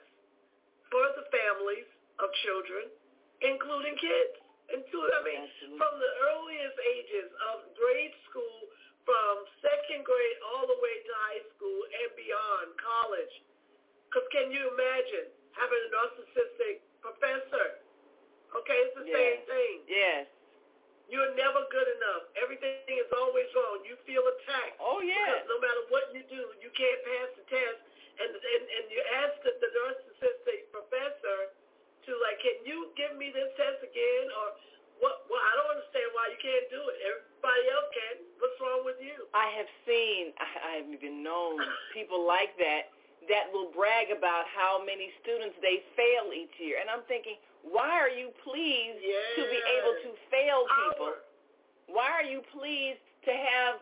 for 0.89 1.05
the 1.19 1.25
families 1.29 1.87
of 2.23 2.27
children, 2.47 2.89
including 3.43 3.95
kids 3.99 4.35
into 4.73 4.99
I 4.99 5.23
mean 5.23 5.47
Absolutely. 5.47 5.79
from 5.79 5.93
the 5.99 6.11
earliest 6.27 6.77
ages 6.83 7.29
of 7.51 7.71
grade 7.79 8.15
school 8.27 8.67
from 9.07 9.47
second 9.63 10.03
grade 10.03 10.37
all 10.43 10.67
the 10.67 10.75
way 10.83 10.95
to 11.07 11.11
high 11.31 11.43
school 11.55 11.79
and 11.87 12.11
beyond 12.19 12.75
college. 12.75 13.33
Because 14.11 14.27
can 14.35 14.51
you 14.51 14.67
imagine 14.75 15.31
having 15.55 15.79
a 15.87 15.89
narcissistic 15.95 16.83
professor? 16.99 17.79
Okay, 18.51 18.79
it's 18.87 18.95
the 18.99 19.07
same 19.07 19.39
thing. 19.47 19.75
Yes. 19.87 20.27
You're 21.07 21.31
never 21.39 21.63
good 21.71 21.87
enough. 21.99 22.27
Everything 22.35 22.83
is 22.91 23.11
always 23.15 23.47
wrong. 23.55 23.83
You 23.87 23.95
feel 24.03 24.23
attacked. 24.27 24.75
Oh 24.83 24.99
yeah. 24.99 25.39
Because 25.39 25.47
no 25.47 25.57
matter 25.63 25.83
what 25.87 26.05
you 26.11 26.23
do, 26.27 26.41
you 26.59 26.71
can't 26.75 27.01
pass 27.07 27.29
the 27.39 27.45
test. 27.47 27.79
And 28.19 28.31
and, 28.31 28.63
and 28.67 28.85
you 28.91 28.99
ask 29.23 29.33
the, 29.43 29.55
the 29.55 29.69
narcissistic 29.71 30.67
professor 30.75 31.55
to 32.07 32.11
like, 32.23 32.39
can 32.43 32.59
you 32.67 32.91
give 32.99 33.15
me 33.15 33.31
this 33.31 33.47
test 33.55 33.79
again? 33.83 34.27
Or 34.35 34.47
what? 34.99 35.23
Well, 35.31 35.39
I 35.39 35.51
don't 35.55 35.79
understand 35.79 36.11
why 36.11 36.27
you 36.31 36.39
can't 36.43 36.67
do 36.67 36.81
it. 36.91 36.95
Everybody 37.07 37.63
else 37.71 37.89
can. 37.95 38.15
What's 38.43 38.57
wrong 38.59 38.81
with 38.83 38.99
you? 38.99 39.31
I 39.31 39.47
have 39.55 39.69
seen, 39.87 40.35
I 40.67 40.83
have 40.83 40.87
even 40.91 41.23
known 41.23 41.63
people 41.95 42.27
like 42.27 42.51
that 42.59 42.91
that 43.25 43.51
will 43.51 43.67
brag 43.75 44.07
about 44.11 44.47
how 44.47 44.79
many 44.79 45.11
students 45.19 45.55
they 45.59 45.83
fail 45.99 46.31
each 46.31 46.53
year. 46.59 46.79
And 46.79 46.87
I'm 46.87 47.03
thinking, 47.11 47.35
why 47.71 47.91
are 47.99 48.11
you 48.11 48.31
pleased 48.43 49.03
yes. 49.03 49.35
to 49.35 49.43
be 49.47 49.59
able 49.79 49.95
to 50.07 50.09
fail 50.31 50.63
people? 50.65 51.11
Why 51.91 52.09
are 52.11 52.27
you 52.27 52.43
pleased 52.51 52.99
to 53.27 53.31
have 53.31 53.79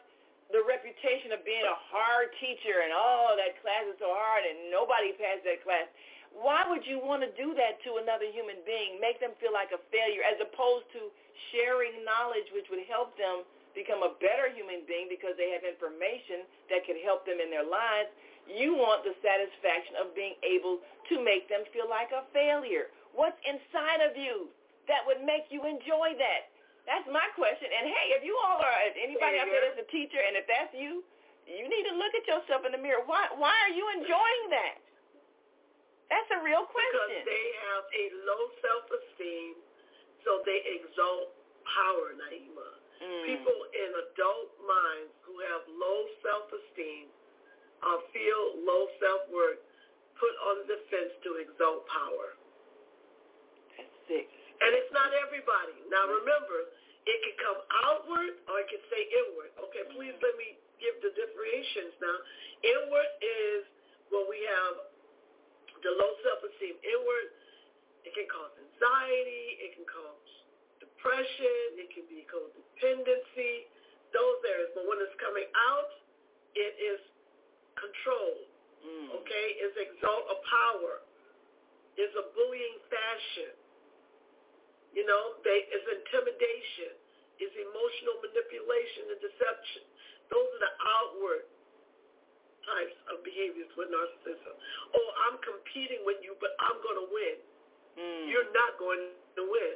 the 0.54 0.62
reputation 0.66 1.34
of 1.34 1.42
being 1.42 1.66
a 1.66 1.80
hard 1.90 2.30
teacher 2.38 2.86
and 2.86 2.94
oh 2.94 3.34
that 3.34 3.58
class 3.66 3.82
is 3.90 3.98
so 3.98 4.14
hard 4.14 4.46
and 4.46 4.70
nobody 4.70 5.10
passed 5.18 5.42
that 5.42 5.58
class 5.66 5.90
why 6.36 6.68
would 6.68 6.84
you 6.84 7.00
want 7.00 7.24
to 7.24 7.32
do 7.40 7.56
that 7.56 7.80
to 7.88 7.96
another 8.04 8.28
human 8.28 8.60
being, 8.68 9.00
make 9.00 9.24
them 9.24 9.32
feel 9.40 9.56
like 9.56 9.72
a 9.72 9.80
failure, 9.88 10.20
as 10.28 10.36
opposed 10.44 10.84
to 10.92 11.08
sharing 11.56 12.04
knowledge 12.04 12.52
which 12.52 12.68
would 12.68 12.84
help 12.92 13.16
them 13.16 13.48
become 13.72 14.04
a 14.04 14.12
better 14.20 14.52
human 14.52 14.84
being 14.84 15.08
because 15.08 15.40
they 15.40 15.56
have 15.56 15.64
information 15.64 16.44
that 16.68 16.84
could 16.84 17.00
help 17.08 17.24
them 17.24 17.40
in 17.40 17.48
their 17.48 17.64
lives? 17.64 18.12
You 18.52 18.76
want 18.76 19.08
the 19.08 19.16
satisfaction 19.24 19.96
of 19.96 20.12
being 20.12 20.36
able 20.44 20.84
to 21.08 21.24
make 21.24 21.48
them 21.48 21.64
feel 21.72 21.88
like 21.88 22.12
a 22.12 22.28
failure. 22.36 22.92
What's 23.16 23.40
inside 23.48 24.04
of 24.04 24.20
you 24.20 24.52
that 24.92 25.08
would 25.08 25.24
make 25.24 25.48
you 25.48 25.64
enjoy 25.64 26.14
that? 26.20 26.52
That's 26.86 27.08
my 27.10 27.26
question. 27.34 27.72
And 27.72 27.90
hey, 27.90 28.14
if 28.14 28.22
you 28.22 28.38
all 28.38 28.62
are, 28.62 28.80
if 28.86 28.94
anybody 29.00 29.42
out 29.42 29.50
there 29.50 29.64
that's 29.72 29.82
a 29.82 29.90
teacher, 29.90 30.22
and 30.22 30.38
if 30.38 30.46
that's 30.46 30.70
you, 30.76 31.02
you 31.50 31.66
need 31.66 31.86
to 31.90 31.96
look 31.98 32.14
at 32.14 32.28
yourself 32.30 32.62
in 32.68 32.76
the 32.76 32.82
mirror. 32.82 33.02
Why, 33.08 33.26
why 33.40 33.56
are 33.66 33.74
you 33.74 33.86
enjoying 33.98 34.48
that? 34.54 34.78
That's 36.14 36.30
a 36.38 36.42
real 36.46 36.70
question. 36.70 37.26
Because 37.26 37.26
they 37.26 37.46
have 37.74 37.86
a 37.90 38.06
low 38.30 38.44
self-esteem, 38.62 39.58
so 40.22 40.46
they 40.46 40.62
exalt 40.78 41.34
power, 41.66 42.14
Naima. 42.14 42.70
Mm. 43.02 43.24
People 43.26 43.60
in 43.74 43.90
adult 44.06 44.54
minds 44.62 45.14
who 45.26 45.42
have 45.50 45.66
low 45.66 46.00
self-esteem 46.22 47.10
uh, 47.82 48.00
feel 48.14 48.42
low 48.62 48.86
self-worth 49.02 49.62
put 50.22 50.34
on 50.54 50.64
the 50.64 50.78
defense 50.78 51.14
to 51.26 51.42
exalt 51.42 51.90
power. 51.90 52.38
Sick. 54.08 54.28
And 54.62 54.72
it's 54.72 54.94
not 54.96 55.12
everybody. 55.12 55.76
Now 55.92 56.08
remember, 56.08 56.72
it 57.06 57.18
can 57.22 57.36
come 57.38 57.60
outward 57.86 58.34
or 58.50 58.56
it 58.64 58.68
can 58.72 58.82
stay 58.90 59.04
inward. 59.14 59.52
Okay, 59.70 59.84
please 59.94 60.16
let 60.24 60.36
me 60.40 60.58
give 60.82 60.96
the 61.06 61.12
differentiations 61.14 61.94
now. 62.02 62.18
Inward 62.66 63.12
is 63.22 63.62
when 64.10 64.26
we 64.26 64.42
have 64.46 64.74
the 65.86 65.92
low 65.94 66.12
self-esteem. 66.26 66.76
Inward, 66.82 67.28
it 68.08 68.12
can 68.14 68.26
cause 68.30 68.54
anxiety, 68.58 69.46
it 69.62 69.78
can 69.78 69.86
cause 69.86 70.30
depression, 70.82 71.78
it 71.78 71.90
can 71.94 72.06
be 72.10 72.26
codependency, 72.26 73.70
those 74.14 74.40
areas. 74.46 74.74
But 74.74 74.90
when 74.90 74.98
it's 75.02 75.14
coming 75.22 75.50
out, 75.54 75.92
it 76.58 76.74
is 76.80 77.02
control. 77.78 78.34
Mm. 78.82 79.08
Okay, 79.22 79.46
it's 79.62 79.78
exalt 79.78 80.26
a 80.32 80.38
power. 80.46 81.06
It's 81.98 82.14
a 82.18 82.26
bullying 82.34 82.78
fashion. 82.90 83.54
You 84.96 85.04
know, 85.04 85.36
they 85.44 85.68
it's 85.76 85.84
intimidation, 85.92 86.96
it's 87.44 87.56
emotional 87.60 88.16
manipulation 88.24 89.12
and 89.12 89.20
deception. 89.20 89.84
Those 90.32 90.48
are 90.56 90.62
the 90.64 90.74
outward 91.04 91.44
types 92.66 92.98
of 93.14 93.22
behaviors 93.22 93.70
with 93.78 93.92
narcissism. 93.94 94.56
Oh, 94.96 95.08
I'm 95.30 95.38
competing 95.46 96.02
with 96.08 96.18
you, 96.26 96.34
but 96.42 96.56
I'm 96.64 96.80
going 96.82 96.98
to 96.98 97.08
win. 97.14 97.38
Mm. 98.00 98.24
You're 98.32 98.50
not 98.56 98.80
going 98.82 99.14
to 99.38 99.44
win. 99.46 99.76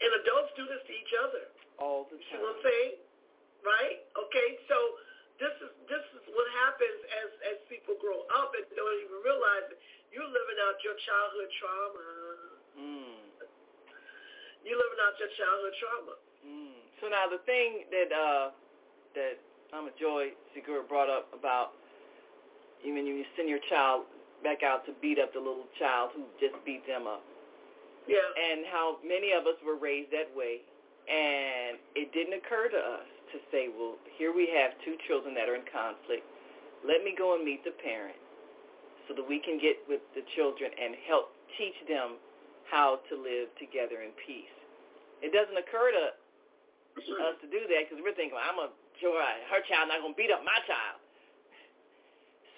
And 0.00 0.10
adults 0.22 0.54
do 0.54 0.64
this 0.70 0.80
to 0.86 0.92
each 0.94 1.12
other. 1.26 1.44
all 1.82 2.06
the 2.12 2.16
You 2.16 2.24
see 2.30 2.36
time. 2.38 2.44
what 2.46 2.56
I'm 2.56 2.62
saying? 2.62 2.92
Right? 3.66 3.98
Okay, 4.16 4.48
so 4.70 4.76
this 5.42 5.52
is 5.64 5.72
this 5.90 6.04
is 6.16 6.22
what 6.32 6.46
happens 6.64 7.00
as 7.24 7.28
as 7.52 7.56
people 7.72 7.96
grow 8.00 8.24
up 8.38 8.52
and 8.56 8.64
don't 8.76 8.96
even 9.04 9.18
realize 9.24 9.66
it. 9.74 9.80
You're 10.14 10.28
living 10.30 10.58
out 10.64 10.76
your 10.86 10.96
childhood 11.04 11.50
trauma. 11.60 12.06
Mm. 12.78 13.09
You're 14.64 14.78
living 14.78 15.00
out 15.00 15.14
your 15.16 15.32
childhood 15.36 15.74
trauma. 15.80 16.14
Mm. 16.44 16.78
So 17.00 17.08
now 17.08 17.26
the 17.28 17.40
thing 17.48 17.88
that 17.90 18.10
uh 18.12 18.46
that 19.16 19.40
Mama 19.72 19.90
Joy 19.98 20.34
Segura 20.52 20.82
brought 20.82 21.08
up 21.08 21.30
about 21.32 21.78
even 22.84 23.04
when 23.04 23.06
you 23.06 23.24
send 23.36 23.48
your 23.48 23.62
child 23.68 24.08
back 24.42 24.64
out 24.64 24.86
to 24.88 24.92
beat 25.04 25.20
up 25.20 25.32
the 25.36 25.40
little 25.40 25.68
child 25.76 26.16
who 26.16 26.24
just 26.40 26.56
beat 26.64 26.86
them 26.88 27.04
up. 27.04 27.20
Yeah. 28.08 28.24
And 28.24 28.64
how 28.72 28.96
many 29.04 29.36
of 29.36 29.44
us 29.44 29.60
were 29.60 29.76
raised 29.76 30.10
that 30.16 30.32
way 30.32 30.64
and 31.08 31.76
it 31.96 32.12
didn't 32.12 32.38
occur 32.40 32.68
to 32.72 32.80
us 32.80 33.08
to 33.32 33.36
say, 33.52 33.68
well, 33.70 34.00
here 34.16 34.34
we 34.34 34.50
have 34.54 34.74
two 34.84 34.96
children 35.06 35.34
that 35.36 35.48
are 35.48 35.54
in 35.54 35.66
conflict. 35.68 36.24
Let 36.82 37.04
me 37.04 37.14
go 37.14 37.36
and 37.36 37.44
meet 37.44 37.62
the 37.62 37.76
parent 37.76 38.16
so 39.06 39.14
that 39.14 39.26
we 39.26 39.38
can 39.42 39.60
get 39.60 39.76
with 39.86 40.00
the 40.16 40.24
children 40.34 40.70
and 40.70 40.96
help 41.06 41.34
teach 41.58 41.76
them 41.86 42.16
how 42.70 43.02
to 43.10 43.14
live 43.18 43.50
together 43.58 44.00
in 44.06 44.14
peace. 44.24 44.54
It 45.20 45.34
doesn't 45.34 45.58
occur 45.58 45.90
to 45.92 46.04
us 46.96 47.36
to 47.42 47.48
do 47.50 47.66
that 47.68 47.86
because 47.86 48.00
we're 48.00 48.16
thinking, 48.16 48.38
well, 48.38 48.46
I'm 48.46 48.58
a 48.58 48.70
joy. 49.02 49.30
Her 49.50 49.60
child 49.66 49.90
not 49.90 50.00
going 50.00 50.14
to 50.14 50.18
beat 50.18 50.32
up 50.32 50.46
my 50.46 50.58
child. 50.64 50.98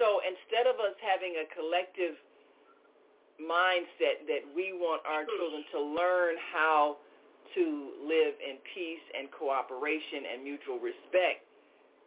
So 0.01 0.25
instead 0.25 0.67
of 0.67 0.81
us 0.83 0.97
having 0.99 1.37
a 1.39 1.47
collective 1.53 2.17
mindset 3.39 4.25
that 4.27 4.43
we 4.51 4.73
want 4.75 5.05
our 5.07 5.23
children 5.29 5.63
to 5.71 5.79
learn 5.79 6.35
how 6.51 6.97
to 7.55 7.65
live 8.03 8.35
in 8.41 8.57
peace 8.75 9.05
and 9.15 9.31
cooperation 9.31 10.27
and 10.33 10.43
mutual 10.43 10.81
respect, 10.81 11.45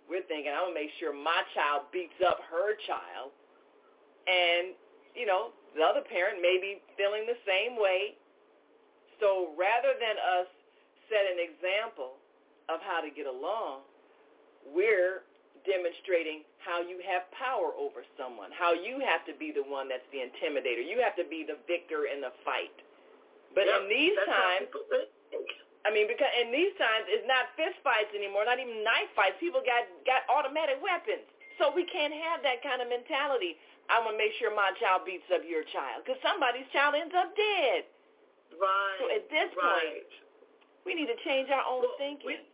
we're 0.09 0.25
thinking, 0.27 0.51
I'm 0.51 0.69
going 0.69 0.75
to 0.75 0.81
make 0.81 0.93
sure 0.99 1.13
my 1.13 1.45
child 1.53 1.87
beats 1.93 2.17
up 2.25 2.41
her 2.49 2.73
child. 2.83 3.31
And, 4.27 4.73
you 5.13 5.29
know, 5.29 5.53
the 5.75 5.83
other 5.83 6.01
parent 6.01 6.39
may 6.39 6.57
be 6.57 6.79
feeling 6.95 7.27
the 7.27 7.37
same 7.43 7.75
way. 7.75 8.15
So 9.19 9.51
rather 9.59 9.95
than 9.99 10.15
us 10.39 10.47
set 11.11 11.27
an 11.27 11.39
example 11.39 12.17
of 12.71 12.79
how 12.81 13.03
to 13.03 13.11
get 13.11 13.27
along, 13.27 13.83
we're 14.65 15.27
demonstrating 15.67 16.47
how 16.61 16.81
you 16.81 17.01
have 17.05 17.27
power 17.35 17.75
over 17.75 18.05
someone, 18.17 18.49
how 18.55 18.73
you 18.73 19.01
have 19.03 19.25
to 19.29 19.33
be 19.37 19.51
the 19.51 19.65
one 19.65 19.89
that's 19.89 20.05
the 20.15 20.21
intimidator. 20.21 20.81
You 20.81 21.01
have 21.03 21.17
to 21.19 21.27
be 21.27 21.45
the 21.45 21.57
victor 21.67 22.07
in 22.09 22.21
the 22.21 22.33
fight. 22.47 22.73
But 23.53 23.67
Yep, 23.67 23.81
in 23.81 23.83
these 23.89 24.17
times. 24.25 24.67
I 25.85 25.93
mean, 25.93 26.09
because 26.09 26.33
in 26.41 26.49
these 26.49 26.73
times 26.81 27.05
it's 27.05 27.25
not 27.29 27.53
fist 27.53 27.77
fights 27.85 28.09
anymore, 28.17 28.41
not 28.41 28.57
even 28.57 28.81
knife 28.81 29.09
fights. 29.13 29.37
People 29.37 29.61
got 29.61 29.85
got 30.01 30.25
automatic 30.33 30.81
weapons, 30.81 31.21
so 31.61 31.69
we 31.69 31.85
can't 31.85 32.13
have 32.13 32.41
that 32.41 32.65
kind 32.65 32.81
of 32.81 32.89
mentality. 32.89 33.53
I'm 33.89 34.03
gonna 34.05 34.17
make 34.17 34.33
sure 34.41 34.49
my 34.53 34.73
child 34.81 35.05
beats 35.05 35.27
up 35.29 35.45
your 35.45 35.63
child 35.69 36.01
because 36.05 36.17
somebody's 36.25 36.65
child 36.73 36.97
ends 36.97 37.13
up 37.13 37.35
dead. 37.37 37.85
Right. 38.57 38.97
So 38.99 39.03
at 39.13 39.25
this 39.29 39.49
point, 39.53 40.09
we 40.85 40.93
need 40.97 41.09
to 41.09 41.17
change 41.25 41.49
our 41.53 41.65
own 41.65 41.85
Well, 41.85 41.97
thinking. 41.97 42.27
we- 42.27 42.49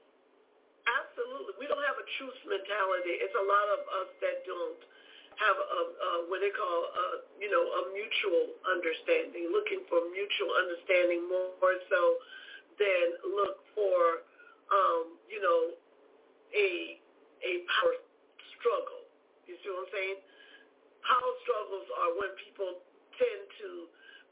Absolutely. 0.81 1.53
We 1.61 1.67
don't 1.69 1.83
have 1.85 1.99
a 2.01 2.07
truth 2.17 2.35
mentality. 2.49 3.21
It's 3.21 3.35
a 3.37 3.45
lot 3.45 3.67
of 3.69 3.79
us 4.01 4.09
that 4.19 4.41
don't 4.49 4.81
have 5.37 5.55
a, 5.55 5.81
a 5.93 6.09
what 6.27 6.41
they 6.41 6.49
call 6.49 6.89
a, 6.89 7.05
you 7.39 7.49
know, 7.53 7.61
a 7.61 7.81
mutual 7.93 8.49
understanding, 8.65 9.53
looking 9.53 9.85
for 9.87 10.01
mutual 10.09 10.51
understanding 10.57 11.29
more, 11.29 11.53
more 11.61 11.77
so 11.85 12.01
than 12.81 13.05
look 13.29 13.61
for, 13.77 14.25
um, 14.73 15.15
you 15.29 15.37
know, 15.39 15.77
a 16.57 16.97
a 17.45 17.51
power 17.69 17.95
struggle. 18.57 19.05
You 19.45 19.55
see 19.61 19.69
what 19.69 19.85
I'm 19.85 19.91
saying? 19.93 20.17
Power 21.05 21.33
struggles 21.45 21.87
are 22.01 22.11
when 22.17 22.31
people 22.41 22.81
tend 23.17 23.43
to 23.61 23.69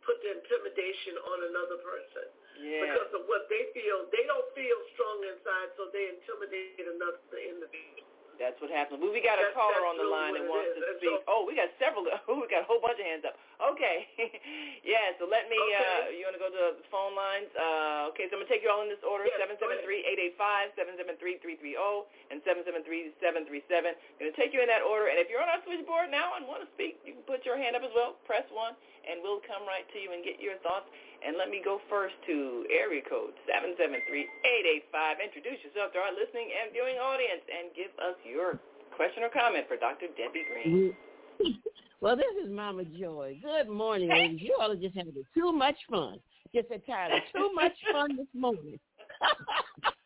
put 0.05 0.17
the 0.25 0.31
intimidation 0.41 1.21
on 1.21 1.37
another 1.53 1.77
person 1.85 2.25
yeah. 2.57 2.89
because 2.89 3.11
of 3.13 3.29
what 3.29 3.45
they 3.51 3.69
feel. 3.77 4.09
They 4.09 4.25
don't 4.25 4.49
feel 4.57 4.79
strong 4.97 5.21
inside, 5.29 5.69
so 5.77 5.93
they 5.93 6.17
intimidate 6.17 6.85
another 6.89 7.21
individual. 7.37 8.08
That's 8.39 8.55
what 8.63 8.71
happened. 8.71 9.03
Well, 9.03 9.11
we 9.11 9.19
got 9.19 9.35
a 9.35 9.51
That's- 9.51 9.59
caller 9.59 9.83
that's 9.83 9.91
on 9.91 9.95
the 9.99 10.07
line 10.07 10.31
that 10.39 10.47
wants 10.47 10.71
is. 10.71 10.79
to 10.79 10.87
And 10.87 10.97
speak. 11.03 11.11
so- 11.11 11.23
oh, 11.27 11.41
we 11.43 11.59
got 11.59 11.67
several. 11.75 12.07
we 12.39 12.47
got 12.47 12.63
a 12.63 12.67
whole 12.71 12.79
bunch 12.79 12.95
of 12.95 13.03
hands 13.05 13.27
up. 13.27 13.35
Okay. 13.59 14.07
yeah, 14.87 15.11
so 15.19 15.27
let 15.27 15.51
me, 15.51 15.59
uh, 15.59 16.07
Okay. 16.07 16.15
you 16.15 16.23
want 16.23 16.39
to 16.39 16.43
go 16.43 16.47
to 16.47 16.79
the 16.79 16.87
phone 16.87 17.11
lines? 17.19 17.51
Uh, 17.51 18.07
okay, 18.15 18.31
so 18.31 18.39
I'm 18.39 18.41
going 18.41 18.47
to 18.47 18.53
take 18.55 18.63
you 18.63 18.71
all 18.71 18.79
in 18.81 18.87
this 18.87 19.03
order, 19.03 19.27
Yes, 19.27 19.35
go 19.59 19.67
ahead. 19.67 19.83
773-885, 19.83 20.71
773-330, 20.79 22.07
and 22.31 22.39
773-737. 22.47 23.95
going 24.15 24.31
to 24.31 24.37
take 24.39 24.55
you 24.55 24.63
in 24.63 24.71
that 24.71 24.87
order. 24.87 25.11
And 25.11 25.19
if 25.19 25.27
you're 25.27 25.43
on 25.43 25.51
our 25.51 25.59
switchboard 25.67 26.07
now 26.07 26.39
and 26.39 26.47
want 26.47 26.63
to 26.63 26.69
speak, 26.71 27.03
you 27.03 27.11
can 27.19 27.23
put 27.27 27.43
your 27.43 27.59
hand 27.59 27.75
up 27.75 27.83
as 27.83 27.91
well. 27.91 28.15
Press 28.23 28.47
1, 28.55 28.71
and 29.11 29.19
we'll 29.19 29.43
come 29.43 29.67
right 29.67 29.83
to 29.91 29.97
you 29.99 30.15
and 30.15 30.23
get 30.23 30.39
your 30.39 30.55
thoughts. 30.63 30.87
And 31.25 31.35
let 31.37 31.49
me 31.51 31.61
go 31.63 31.79
first 31.89 32.15
to 32.27 32.63
area 32.71 33.01
code 33.03 33.35
773-885. 33.51 35.19
Introduce 35.23 35.59
yourself 35.67 35.91
to 35.93 35.99
our 35.99 36.11
listening 36.15 36.47
and 36.55 36.71
viewing 36.71 36.95
audience 36.95 37.43
and 37.51 37.75
give 37.75 37.91
us 37.99 38.15
your 38.23 38.59
question 38.95 39.23
or 39.23 39.29
comment 39.29 39.67
for 39.67 39.75
Dr. 39.77 40.07
Debbie 40.15 40.45
Green. 40.47 40.95
Well, 42.01 42.15
this 42.15 42.31
is 42.41 42.49
Mama 42.49 42.85
Joy. 42.85 43.41
Good 43.43 43.67
morning, 43.67 44.09
Hey. 44.09 44.27
ladies. 44.29 44.41
You 44.41 44.55
all 44.61 44.71
are 44.71 44.75
just 44.77 44.95
having 44.95 45.11
too 45.33 45.51
much 45.51 45.75
fun. 45.91 46.17
Just 46.55 46.71
entirely 46.71 47.19
too 47.35 47.51
much 47.53 47.73
fun 47.91 48.15
this 48.15 48.25
morning. 48.33 48.79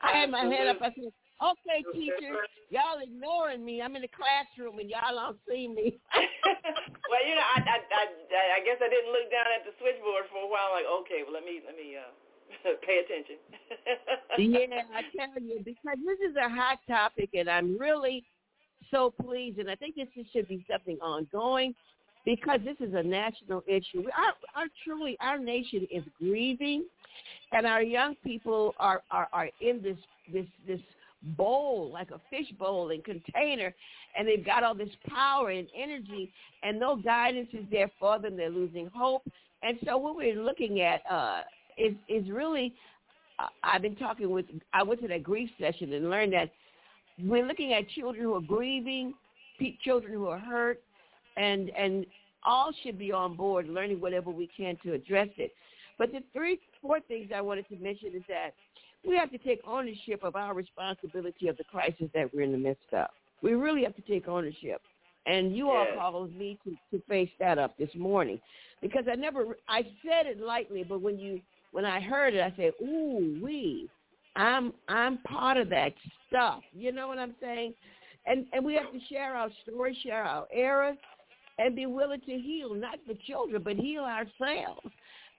I 0.00 0.12
had 0.20 0.30
my 0.30 0.44
head 0.46 0.68
up. 0.68 0.78
I 0.80 0.86
said, 0.94 1.12
okay, 1.42 1.82
teacher, 1.90 2.46
y'all 2.70 3.02
ignoring 3.02 3.64
me. 3.64 3.82
I'm 3.82 3.96
in 3.96 4.02
the 4.02 4.12
classroom 4.14 4.78
and 4.78 4.88
y'all 4.88 5.14
don't 5.14 5.38
see 5.48 5.66
me. 5.66 5.98
well, 7.10 7.22
you 7.26 7.34
know, 7.34 7.46
I, 7.46 7.58
I 7.60 7.78
I 7.90 8.04
I 8.56 8.60
guess 8.62 8.78
I 8.78 8.88
didn't 8.88 9.10
look 9.10 9.28
down 9.30 9.50
at 9.50 9.66
the 9.66 9.74
switchboard 9.82 10.30
for 10.30 10.46
a 10.46 10.50
while. 10.50 10.72
Like, 10.72 10.88
okay, 11.02 11.26
well, 11.26 11.34
let 11.34 11.44
me 11.44 11.60
let 11.66 11.74
me 11.74 11.98
uh 11.98 12.10
pay 12.86 13.02
attention. 13.02 13.38
yeah, 14.38 14.86
I 14.94 15.02
tell 15.16 15.42
you, 15.42 15.60
because 15.64 15.98
this 16.04 16.20
is 16.22 16.36
a 16.36 16.48
hot 16.48 16.78
topic, 16.86 17.30
and 17.34 17.48
I'm 17.48 17.78
really 17.78 18.24
so 18.90 19.10
pleased, 19.10 19.58
and 19.58 19.70
I 19.70 19.74
think 19.74 19.96
this 19.96 20.08
should 20.32 20.48
be 20.48 20.64
something 20.70 20.98
ongoing 21.00 21.74
because 22.24 22.60
this 22.64 22.76
is 22.86 22.94
a 22.94 23.02
national 23.02 23.62
issue. 23.66 24.04
Our, 24.16 24.62
our 24.62 24.66
truly, 24.84 25.16
our 25.20 25.38
nation 25.38 25.86
is 25.90 26.04
grieving, 26.18 26.84
and 27.52 27.66
our 27.66 27.82
young 27.82 28.14
people 28.24 28.74
are, 28.78 29.02
are, 29.10 29.28
are 29.32 29.48
in 29.60 29.82
this 29.82 29.96
this 30.32 30.46
this 30.66 30.80
bowl 31.36 31.90
like 31.92 32.10
a 32.10 32.20
fish 32.30 32.50
bowl 32.58 32.90
and 32.90 33.04
container, 33.04 33.74
and 34.16 34.26
they've 34.26 34.44
got 34.44 34.64
all 34.64 34.74
this 34.74 34.90
power 35.08 35.50
and 35.50 35.68
energy, 35.76 36.32
and 36.62 36.78
no 36.78 36.96
guidance 36.96 37.48
is 37.52 37.64
there 37.70 37.90
for 37.98 38.18
them. 38.18 38.36
They're 38.36 38.50
losing 38.50 38.88
hope, 38.94 39.22
and 39.62 39.78
so 39.84 39.96
what 39.96 40.16
we're 40.16 40.42
looking 40.42 40.80
at 40.80 41.02
uh, 41.10 41.42
is 41.78 41.94
is 42.08 42.28
really 42.30 42.74
I- 43.38 43.48
I've 43.62 43.82
been 43.82 43.96
talking 43.96 44.30
with, 44.30 44.46
I 44.72 44.82
went 44.82 45.00
to 45.02 45.08
that 45.08 45.22
grief 45.22 45.50
session 45.58 45.92
and 45.92 46.10
learned 46.10 46.32
that 46.32 46.50
we're 47.22 47.46
looking 47.46 47.72
at 47.72 47.88
children 47.90 48.24
who 48.24 48.34
are 48.34 48.40
grieving, 48.40 49.14
children 49.84 50.12
who 50.12 50.26
are 50.26 50.38
hurt, 50.38 50.80
and 51.36 51.70
and 51.70 52.04
all 52.44 52.72
should 52.82 52.98
be 52.98 53.12
on 53.12 53.36
board, 53.36 53.68
learning 53.68 54.00
whatever 54.00 54.30
we 54.30 54.48
can 54.56 54.76
to 54.84 54.94
address 54.94 55.28
it. 55.36 55.52
But 55.98 56.10
the 56.10 56.22
three, 56.32 56.58
four 56.80 56.98
things 57.00 57.30
I 57.34 57.40
wanted 57.40 57.68
to 57.68 57.76
mention 57.76 58.08
is 58.16 58.22
that 58.28 58.54
we 59.06 59.16
have 59.16 59.30
to 59.30 59.38
take 59.38 59.60
ownership 59.66 60.22
of 60.22 60.36
our 60.36 60.54
responsibility 60.54 61.48
of 61.48 61.56
the 61.56 61.64
crisis 61.64 62.08
that 62.14 62.32
we're 62.32 62.42
in 62.42 62.52
the 62.52 62.58
midst 62.58 62.92
of. 62.92 63.08
We 63.42 63.54
really 63.54 63.82
have 63.82 63.96
to 63.96 64.02
take 64.02 64.28
ownership. 64.28 64.80
And 65.26 65.56
you 65.56 65.70
all 65.70 65.86
called 65.96 66.36
me 66.36 66.58
to, 66.64 66.76
to 66.90 67.02
face 67.08 67.30
that 67.38 67.58
up 67.58 67.76
this 67.78 67.90
morning 67.96 68.40
because 68.80 69.04
I 69.10 69.14
never, 69.14 69.56
I 69.68 69.82
said 70.04 70.26
it 70.26 70.40
lightly, 70.40 70.84
but 70.84 71.00
when 71.00 71.18
you, 71.18 71.40
when 71.70 71.84
I 71.84 72.00
heard 72.00 72.34
it, 72.34 72.40
I 72.40 72.52
said, 72.56 72.72
ooh, 72.82 73.38
we, 73.42 73.88
I'm, 74.34 74.72
I'm 74.88 75.18
part 75.18 75.58
of 75.58 75.68
that 75.70 75.92
stuff. 76.28 76.60
You 76.74 76.92
know 76.92 77.06
what 77.08 77.18
I'm 77.18 77.34
saying? 77.40 77.74
And, 78.26 78.46
and 78.52 78.64
we 78.64 78.74
have 78.74 78.92
to 78.92 78.98
share 79.08 79.36
our 79.36 79.48
story, 79.64 79.96
share 80.02 80.24
our 80.24 80.46
errors, 80.52 80.96
and 81.58 81.76
be 81.76 81.86
willing 81.86 82.20
to 82.20 82.38
heal, 82.38 82.74
not 82.74 82.98
the 83.06 83.16
children, 83.26 83.62
but 83.62 83.76
heal 83.76 84.02
ourselves 84.02 84.80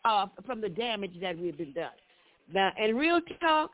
uh, 0.06 0.27
from 0.45 0.61
the 0.61 0.69
damage 0.69 1.14
that 1.22 1.38
we've 1.38 1.57
been 1.57 1.73
done. 1.73 1.91
Now, 2.52 2.72
and 2.78 2.98
real 2.98 3.20
talk, 3.40 3.72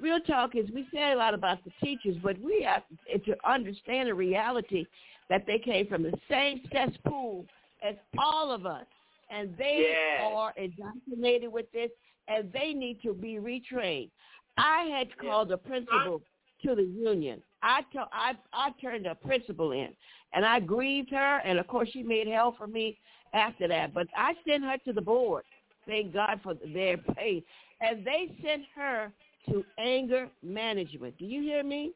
real 0.00 0.20
talk 0.20 0.54
is 0.54 0.70
we 0.70 0.86
say 0.92 1.12
a 1.12 1.16
lot 1.16 1.34
about 1.34 1.58
the 1.64 1.72
teachers, 1.82 2.16
but 2.22 2.40
we 2.40 2.62
have 2.62 2.82
to 3.24 3.36
understand 3.48 4.08
the 4.08 4.14
reality 4.14 4.86
that 5.30 5.46
they 5.46 5.58
came 5.58 5.86
from 5.86 6.02
the 6.02 6.12
same 6.28 6.60
cesspool 6.72 7.46
as 7.82 7.94
all 8.18 8.50
of 8.50 8.66
us, 8.66 8.86
and 9.30 9.54
they 9.58 9.88
yes. 9.90 10.30
are 10.32 10.52
indoctrinated 10.56 11.52
with 11.52 11.70
this, 11.72 11.90
and 12.28 12.52
they 12.52 12.72
need 12.72 13.00
to 13.02 13.12
be 13.14 13.34
retrained. 13.34 14.10
I 14.56 14.84
had 14.96 15.16
called 15.18 15.48
the 15.48 15.56
principal 15.56 16.22
to 16.62 16.74
the 16.74 16.82
union. 16.82 17.42
I, 17.62 17.82
t- 17.92 17.98
I, 18.12 18.32
I 18.52 18.70
turned 18.80 19.06
a 19.06 19.14
principal 19.14 19.72
in, 19.72 19.88
and 20.32 20.44
I 20.44 20.60
grieved 20.60 21.10
her, 21.10 21.38
and 21.38 21.58
of 21.58 21.66
course 21.66 21.88
she 21.92 22.02
made 22.02 22.28
hell 22.28 22.54
for 22.56 22.66
me 22.66 22.98
after 23.32 23.66
that. 23.68 23.92
But 23.92 24.06
I 24.16 24.34
sent 24.46 24.64
her 24.64 24.76
to 24.84 24.92
the 24.92 25.00
board. 25.00 25.44
Thank 25.86 26.12
God 26.12 26.40
for 26.42 26.54
their 26.72 26.96
pay. 26.98 27.42
And 27.80 28.04
they 28.06 28.32
sent 28.42 28.62
her 28.74 29.12
to 29.50 29.64
anger 29.78 30.28
management. 30.42 31.18
Do 31.18 31.26
you 31.26 31.42
hear 31.42 31.62
me? 31.62 31.92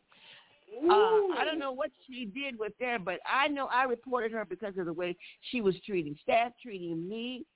Uh, 0.85 0.93
I 0.93 1.45
don't 1.45 1.59
know 1.59 1.73
what 1.73 1.91
she 2.07 2.27
did 2.27 2.59
with 2.59 2.73
there, 2.79 2.99
but 2.99 3.21
I 3.27 3.49
know 3.49 3.69
I 3.73 3.85
reported 3.85 4.33
her 4.33 4.45
because 4.45 4.77
of 4.77 4.85
the 4.85 4.93
way 4.93 5.17
she 5.51 5.61
was 5.61 5.75
treating 5.87 6.17
staff, 6.23 6.53
treating 6.63 7.09
me, 7.09 7.47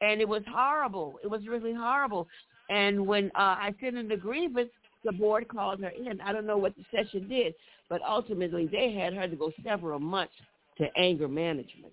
and 0.00 0.20
it 0.20 0.28
was 0.28 0.42
horrible. 0.48 1.18
It 1.22 1.28
was 1.28 1.46
really 1.46 1.74
horrible. 1.74 2.28
And 2.70 3.06
when 3.06 3.26
uh, 3.34 3.56
I 3.60 3.74
sent 3.80 3.98
in 3.98 4.08
the 4.08 4.16
grievance, 4.16 4.70
the 5.04 5.12
board 5.12 5.48
called 5.48 5.80
her 5.80 5.90
in. 5.90 6.20
I 6.20 6.32
don't 6.32 6.46
know 6.46 6.56
what 6.56 6.74
the 6.76 6.84
session 6.90 7.28
did, 7.28 7.54
but 7.88 8.00
ultimately 8.08 8.66
they 8.66 8.92
had 8.92 9.12
her 9.14 9.28
to 9.28 9.36
go 9.36 9.52
several 9.64 9.98
months 9.98 10.34
to 10.78 10.86
anger 10.96 11.28
management. 11.28 11.92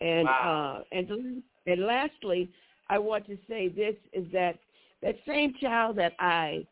And 0.00 0.24
wow. 0.24 0.80
uh, 0.80 0.96
and 0.96 1.42
and 1.66 1.86
lastly, 1.86 2.48
I 2.90 2.98
want 2.98 3.26
to 3.26 3.36
say 3.48 3.68
this 3.68 3.94
is 4.12 4.26
that 4.32 4.58
that 5.02 5.16
same 5.26 5.54
child 5.60 5.96
that 5.98 6.12
I 6.18 6.66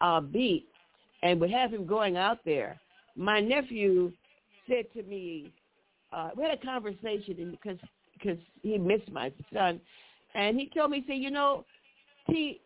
uh, 0.00 0.20
beat 0.20 0.66
and 1.22 1.40
would 1.40 1.50
have 1.50 1.72
him 1.72 1.86
going 1.86 2.16
out 2.16 2.38
there 2.44 2.80
my 3.16 3.40
nephew 3.40 4.12
said 4.68 4.84
to 4.94 5.02
me, 5.02 5.52
uh, 6.12 6.30
we 6.36 6.44
had 6.44 6.52
a 6.52 6.64
conversation 6.64 7.50
because 7.50 7.78
because 8.18 8.38
he 8.62 8.78
missed 8.78 9.10
my 9.10 9.32
son, 9.52 9.80
and 10.34 10.58
he 10.58 10.70
told 10.74 10.90
me, 10.90 11.04
say, 11.08 11.16
you 11.16 11.30
know, 11.30 11.64
T. 12.28 12.60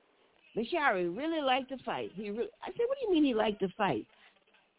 Mashari 0.56 1.16
really 1.16 1.40
liked 1.40 1.70
to 1.70 1.78
fight. 1.78 2.10
He 2.14 2.30
really, 2.30 2.48
I 2.62 2.66
said, 2.66 2.84
what 2.88 2.98
do 3.00 3.06
you 3.06 3.12
mean 3.12 3.24
he 3.24 3.34
liked 3.34 3.60
to 3.60 3.68
fight? 3.76 4.06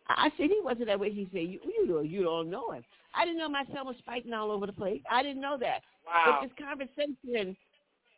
I 0.07 0.29
said 0.37 0.49
he 0.49 0.59
wasn't 0.63 0.87
that 0.87 0.99
way. 0.99 1.11
He 1.11 1.27
said, 1.31 1.41
you 1.41 1.59
you 1.65 1.87
don't 1.87 2.09
you 2.09 2.23
don't 2.23 2.49
know 2.49 2.71
him. 2.71 2.83
I 3.15 3.25
didn't 3.25 3.39
know 3.39 3.49
my 3.49 3.65
son 3.73 3.85
was 3.85 3.95
fighting 4.05 4.33
all 4.33 4.51
over 4.51 4.65
the 4.65 4.73
place. 4.73 5.01
I 5.09 5.23
didn't 5.23 5.41
know 5.41 5.57
that. 5.59 5.81
Wow. 6.05 6.39
But 6.41 6.47
this 6.47 6.65
conversation 6.65 7.57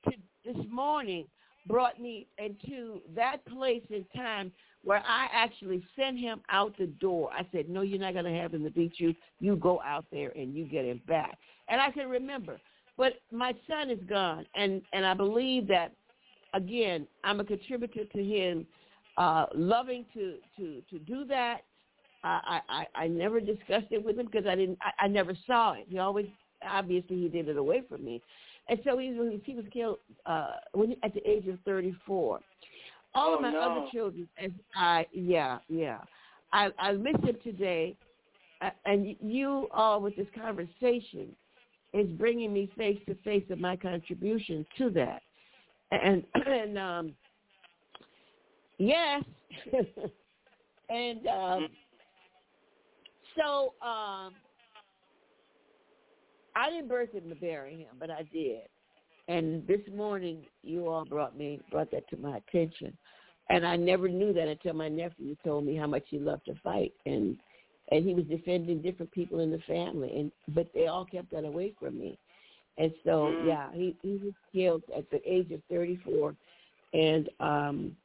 to 0.06 0.12
this 0.46 0.66
morning 0.70 1.26
brought 1.68 2.00
me 2.00 2.28
into 2.38 3.02
that 3.16 3.46
place 3.46 3.84
and 3.94 4.06
time 4.16 4.52
where 4.84 5.04
I 5.06 5.28
actually 5.34 5.84
sent 5.98 6.18
him 6.18 6.42
out 6.50 6.74
the 6.78 6.88
door. 6.88 7.30
I 7.38 7.46
said, 7.52 7.70
no, 7.70 7.82
you're 7.82 8.00
not 8.00 8.14
going 8.14 8.26
to 8.26 8.40
have 8.40 8.54
him 8.54 8.64
to 8.64 8.72
beat 8.72 8.94
you. 8.98 9.14
You 9.40 9.58
go 9.58 9.82
out 9.86 10.06
there 10.12 10.32
and 10.36 10.56
you 10.56 10.66
get 10.66 10.86
him 10.86 11.02
back. 11.08 11.38
And 11.68 11.82
I 11.82 11.92
can 11.92 12.10
remember. 12.10 12.60
But 12.98 13.14
my 13.32 13.54
son 13.68 13.90
is 13.90 14.00
gone, 14.10 14.46
and, 14.56 14.82
and 14.92 15.06
I 15.06 15.14
believe 15.14 15.68
that, 15.70 15.94
again, 16.54 17.08
I'm 17.24 17.40
a 17.40 17.46
contributor 17.46 18.04
to 18.04 18.24
him 18.24 18.66
uh, 19.18 19.46
loving 19.56 20.06
to, 20.14 20.36
to, 20.58 20.82
to 20.90 21.00
do 21.00 21.26
that. 21.26 21.62
I, 22.24 22.60
I, 22.68 22.86
I 22.96 23.08
never 23.08 23.40
discussed 23.40 23.88
it 23.92 24.04
with 24.04 24.20
him 24.20 24.26
because 24.26 24.46
I 24.46 24.56
didn't. 24.56 24.78
I, 24.82 25.06
I 25.06 25.08
never 25.08 25.34
saw 25.48 25.74
it. 25.74 25.86
He 25.88 26.00
always, 26.00 26.26
obviously, 26.70 27.16
he 27.16 27.30
did 27.30 27.48
it 27.48 27.56
away 27.56 27.84
from 27.88 28.04
me, 28.04 28.22
and 28.70 28.80
so 28.86 28.98
he 28.98 29.12
was 29.12 29.40
he 29.44 29.56
was 29.56 29.66
killed 29.74 29.98
uh, 30.26 30.52
when 30.74 30.96
at 31.04 31.14
the 31.14 31.28
age 31.30 31.48
of 31.48 31.58
34 31.66 32.40
all 33.16 33.32
oh, 33.32 33.36
of 33.36 33.42
my 33.42 33.52
no. 33.52 33.60
other 33.60 33.88
children 33.92 34.28
as 34.42 34.52
I 34.76 35.06
yeah 35.12 35.60
yeah. 35.68 36.00
I 36.52 36.70
I 36.80 36.92
it 37.24 37.44
today, 37.44 37.96
uh, 38.62 38.70
and 38.86 39.16
you 39.22 39.68
all 39.74 40.02
with 40.02 40.16
this 40.16 40.28
conversation 40.36 41.36
is 41.94 42.08
bringing 42.18 42.54
me 42.54 42.72
face 42.78 43.00
to 43.08 43.16
face 43.24 43.44
of 43.50 43.60
my 43.60 43.76
contribution 43.76 44.66
to 44.78 44.90
that, 44.92 45.22
and 45.92 46.24
and 46.46 46.78
um 46.78 47.14
yes, 48.78 49.24
and 50.90 51.28
um 51.28 51.68
so 53.38 53.74
um 53.86 54.34
I 56.56 56.70
didn't 56.70 56.90
birth 56.90 57.14
him 57.14 57.30
to 57.30 57.36
bury 57.36 57.78
him, 57.78 57.96
but 58.00 58.10
I 58.10 58.24
did. 58.32 58.64
And 59.28 59.66
this 59.68 59.82
morning, 59.94 60.46
you 60.64 60.88
all 60.88 61.06
brought 61.06 61.38
me 61.38 61.62
brought 61.72 61.92
that 61.92 62.10
to 62.10 62.18
my 62.18 62.38
attention, 62.38 62.98
and 63.50 63.66
I 63.66 63.76
never 63.76 64.08
knew 64.10 64.34
that 64.34 64.48
until 64.48 64.74
my 64.74 64.90
nephew 64.90 65.36
told 65.44 65.66
me 65.66 65.76
how 65.76 65.88
much 65.88 66.06
he 66.10 66.20
loved 66.20 66.46
to 66.46 66.56
fight, 66.64 66.94
and 67.06 67.38
and 67.92 68.06
he 68.06 68.14
was 68.14 68.26
defending 68.26 68.82
different 68.82 69.12
people 69.12 69.40
in 69.42 69.52
the 69.52 69.60
family, 69.60 70.18
and 70.18 70.32
but 70.56 70.68
they 70.74 70.88
all 70.88 71.06
kept 71.06 71.32
that 71.32 71.46
away 71.46 71.74
from 71.80 72.00
me, 72.00 72.18
and 72.78 72.92
so 73.04 73.28
Mm. 73.28 73.46
yeah, 73.46 73.72
he 73.74 73.96
he 74.02 74.18
was 74.24 74.34
killed 74.52 74.84
at 74.96 75.10
the 75.12 75.22
age 75.32 75.52
of 75.52 75.62
34, 75.70 76.36
and 76.94 77.30
um, 77.40 77.96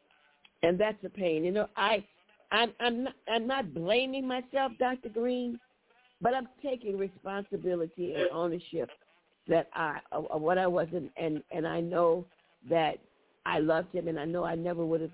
and 0.62 0.78
that's 0.78 1.02
a 1.04 1.10
pain. 1.10 1.44
You 1.44 1.52
know, 1.52 1.68
I 1.76 2.04
I'm 2.50 2.72
I'm 2.80 3.04
not, 3.04 3.14
I'm 3.28 3.46
not 3.46 3.72
blaming 3.74 4.26
myself, 4.26 4.72
Dr. 4.78 5.08
Green, 5.08 5.58
but 6.24 6.32
I'm 6.34 6.48
taking 6.62 6.96
responsibility 6.96 8.14
and 8.14 8.28
ownership 8.32 8.88
that 9.46 9.68
I 9.74 9.98
of 10.10 10.40
what 10.40 10.56
I 10.56 10.66
wasn't, 10.66 11.12
and 11.18 11.42
and 11.52 11.68
I 11.68 11.80
know 11.80 12.24
that 12.68 12.96
I 13.44 13.58
loved 13.58 13.94
him, 13.94 14.08
and 14.08 14.18
I 14.18 14.24
know 14.24 14.42
I 14.42 14.54
never 14.54 14.84
would 14.86 15.02
have 15.02 15.10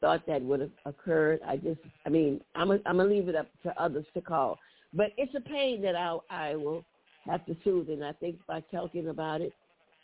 thought 0.00 0.26
that 0.26 0.40
would 0.40 0.60
have 0.60 0.70
occurred. 0.86 1.40
I 1.46 1.58
just, 1.58 1.80
I 2.06 2.08
mean, 2.08 2.40
I'm 2.54 2.70
a, 2.70 2.78
I'm 2.86 2.96
gonna 2.96 3.04
leave 3.04 3.28
it 3.28 3.36
up 3.36 3.46
to 3.64 3.80
others 3.80 4.06
to 4.14 4.22
call, 4.22 4.58
but 4.94 5.12
it's 5.18 5.34
a 5.34 5.40
pain 5.40 5.82
that 5.82 5.94
I 5.94 6.18
I 6.30 6.56
will 6.56 6.82
have 7.26 7.44
to 7.44 7.54
soothe, 7.62 7.90
and 7.90 8.02
I 8.02 8.12
think 8.14 8.38
by 8.46 8.62
talking 8.72 9.08
about 9.08 9.42
it, 9.42 9.52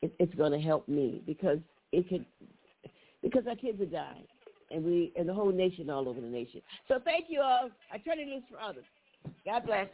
it 0.02 0.14
it's 0.18 0.34
going 0.34 0.52
to 0.52 0.60
help 0.60 0.86
me 0.88 1.22
because 1.26 1.58
it 1.90 2.06
could 2.06 2.26
because 3.22 3.46
our 3.48 3.56
kids 3.56 3.80
are 3.80 3.86
dying, 3.86 4.26
and 4.70 4.84
we 4.84 5.10
and 5.16 5.26
the 5.26 5.32
whole 5.32 5.50
nation 5.50 5.88
all 5.88 6.06
over 6.06 6.20
the 6.20 6.26
nation. 6.26 6.60
So 6.86 6.98
thank 7.02 7.26
you 7.30 7.40
all. 7.40 7.70
I 7.90 7.96
turn 7.96 8.18
it 8.18 8.28
loose 8.28 8.44
for 8.50 8.60
others. 8.60 8.84
God 9.44 9.62
bless. 9.66 9.88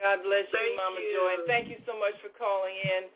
God 0.00 0.18
bless 0.24 0.46
you, 0.50 0.58
Thank 0.58 0.76
Mama 0.76 1.00
you. 1.00 1.12
Joy, 1.16 1.30
and 1.40 1.44
thank 1.48 1.66
you 1.70 1.80
so 1.86 1.94
much 1.98 2.16
for 2.20 2.30
calling 2.36 2.74
in. 2.76 3.08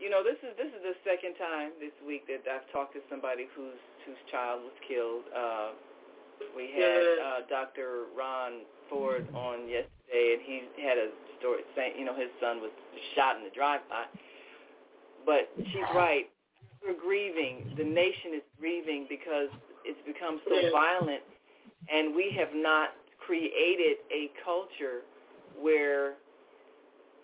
You 0.00 0.10
know, 0.10 0.24
this 0.24 0.38
is 0.42 0.56
this 0.58 0.70
is 0.72 0.82
the 0.82 0.96
second 1.06 1.36
time 1.38 1.76
this 1.78 1.94
week 2.02 2.26
that 2.26 2.42
I've 2.48 2.66
talked 2.72 2.94
to 2.98 3.02
somebody 3.10 3.46
whose 3.54 3.78
whose 4.06 4.18
child 4.32 4.62
was 4.66 4.74
killed. 4.88 5.24
Uh, 5.30 5.70
we 6.56 6.72
had 6.74 7.02
Yes. 7.02 7.18
uh, 7.22 7.40
Dr. 7.48 8.10
Ron 8.16 8.66
Ford 8.90 9.28
on 9.36 9.68
yesterday, 9.70 10.34
and 10.36 10.42
he 10.42 10.54
had 10.82 10.98
a 10.98 11.08
story 11.38 11.62
saying, 11.76 11.94
you 11.98 12.04
know, 12.04 12.16
his 12.18 12.30
son 12.42 12.58
was 12.60 12.72
shot 13.14 13.36
in 13.38 13.44
the 13.44 13.54
drive-by. 13.54 14.04
But 15.24 15.46
she's 15.70 15.86
right. 15.94 16.26
We're 16.82 16.98
grieving. 16.98 17.62
The 17.78 17.84
nation 17.86 18.34
is 18.34 18.42
grieving 18.58 19.06
because 19.08 19.48
it's 19.86 20.00
become 20.02 20.40
so 20.50 20.58
Yes. 20.58 20.72
violent, 20.74 21.22
and 21.86 22.10
we 22.14 22.34
have 22.38 22.50
not 22.54 22.90
created 23.32 23.96
a 24.12 24.28
culture 24.44 25.00
where 25.58 26.20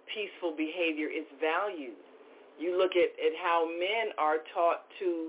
peaceful 0.08 0.56
behavior 0.56 1.08
is 1.08 1.26
valued. 1.38 2.00
You 2.58 2.78
look 2.78 2.92
at, 2.92 3.12
at 3.20 3.36
how 3.42 3.68
men 3.68 4.16
are 4.16 4.38
taught 4.54 4.88
to 5.00 5.28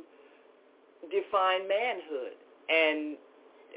define 1.11 1.67
manhood. 1.67 2.39
And 2.69 3.17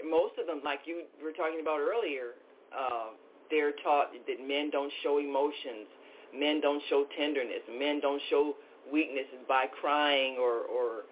most 0.08 0.38
of 0.38 0.46
them, 0.46 0.60
like 0.64 0.80
you 0.86 1.02
were 1.22 1.32
talking 1.32 1.58
about 1.60 1.80
earlier, 1.80 2.38
uh, 2.70 3.18
they're 3.50 3.74
taught 3.82 4.12
that 4.14 4.46
men 4.46 4.70
don't 4.70 4.92
show 5.02 5.18
emotions, 5.18 5.90
men 6.32 6.60
don't 6.60 6.82
show 6.88 7.04
tenderness, 7.18 7.66
men 7.78 8.00
don't 8.00 8.22
show 8.30 8.54
weaknesses 8.92 9.42
by 9.48 9.66
crying 9.66 10.36
or 10.38 10.62
or 10.70 11.04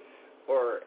or 0.48 0.80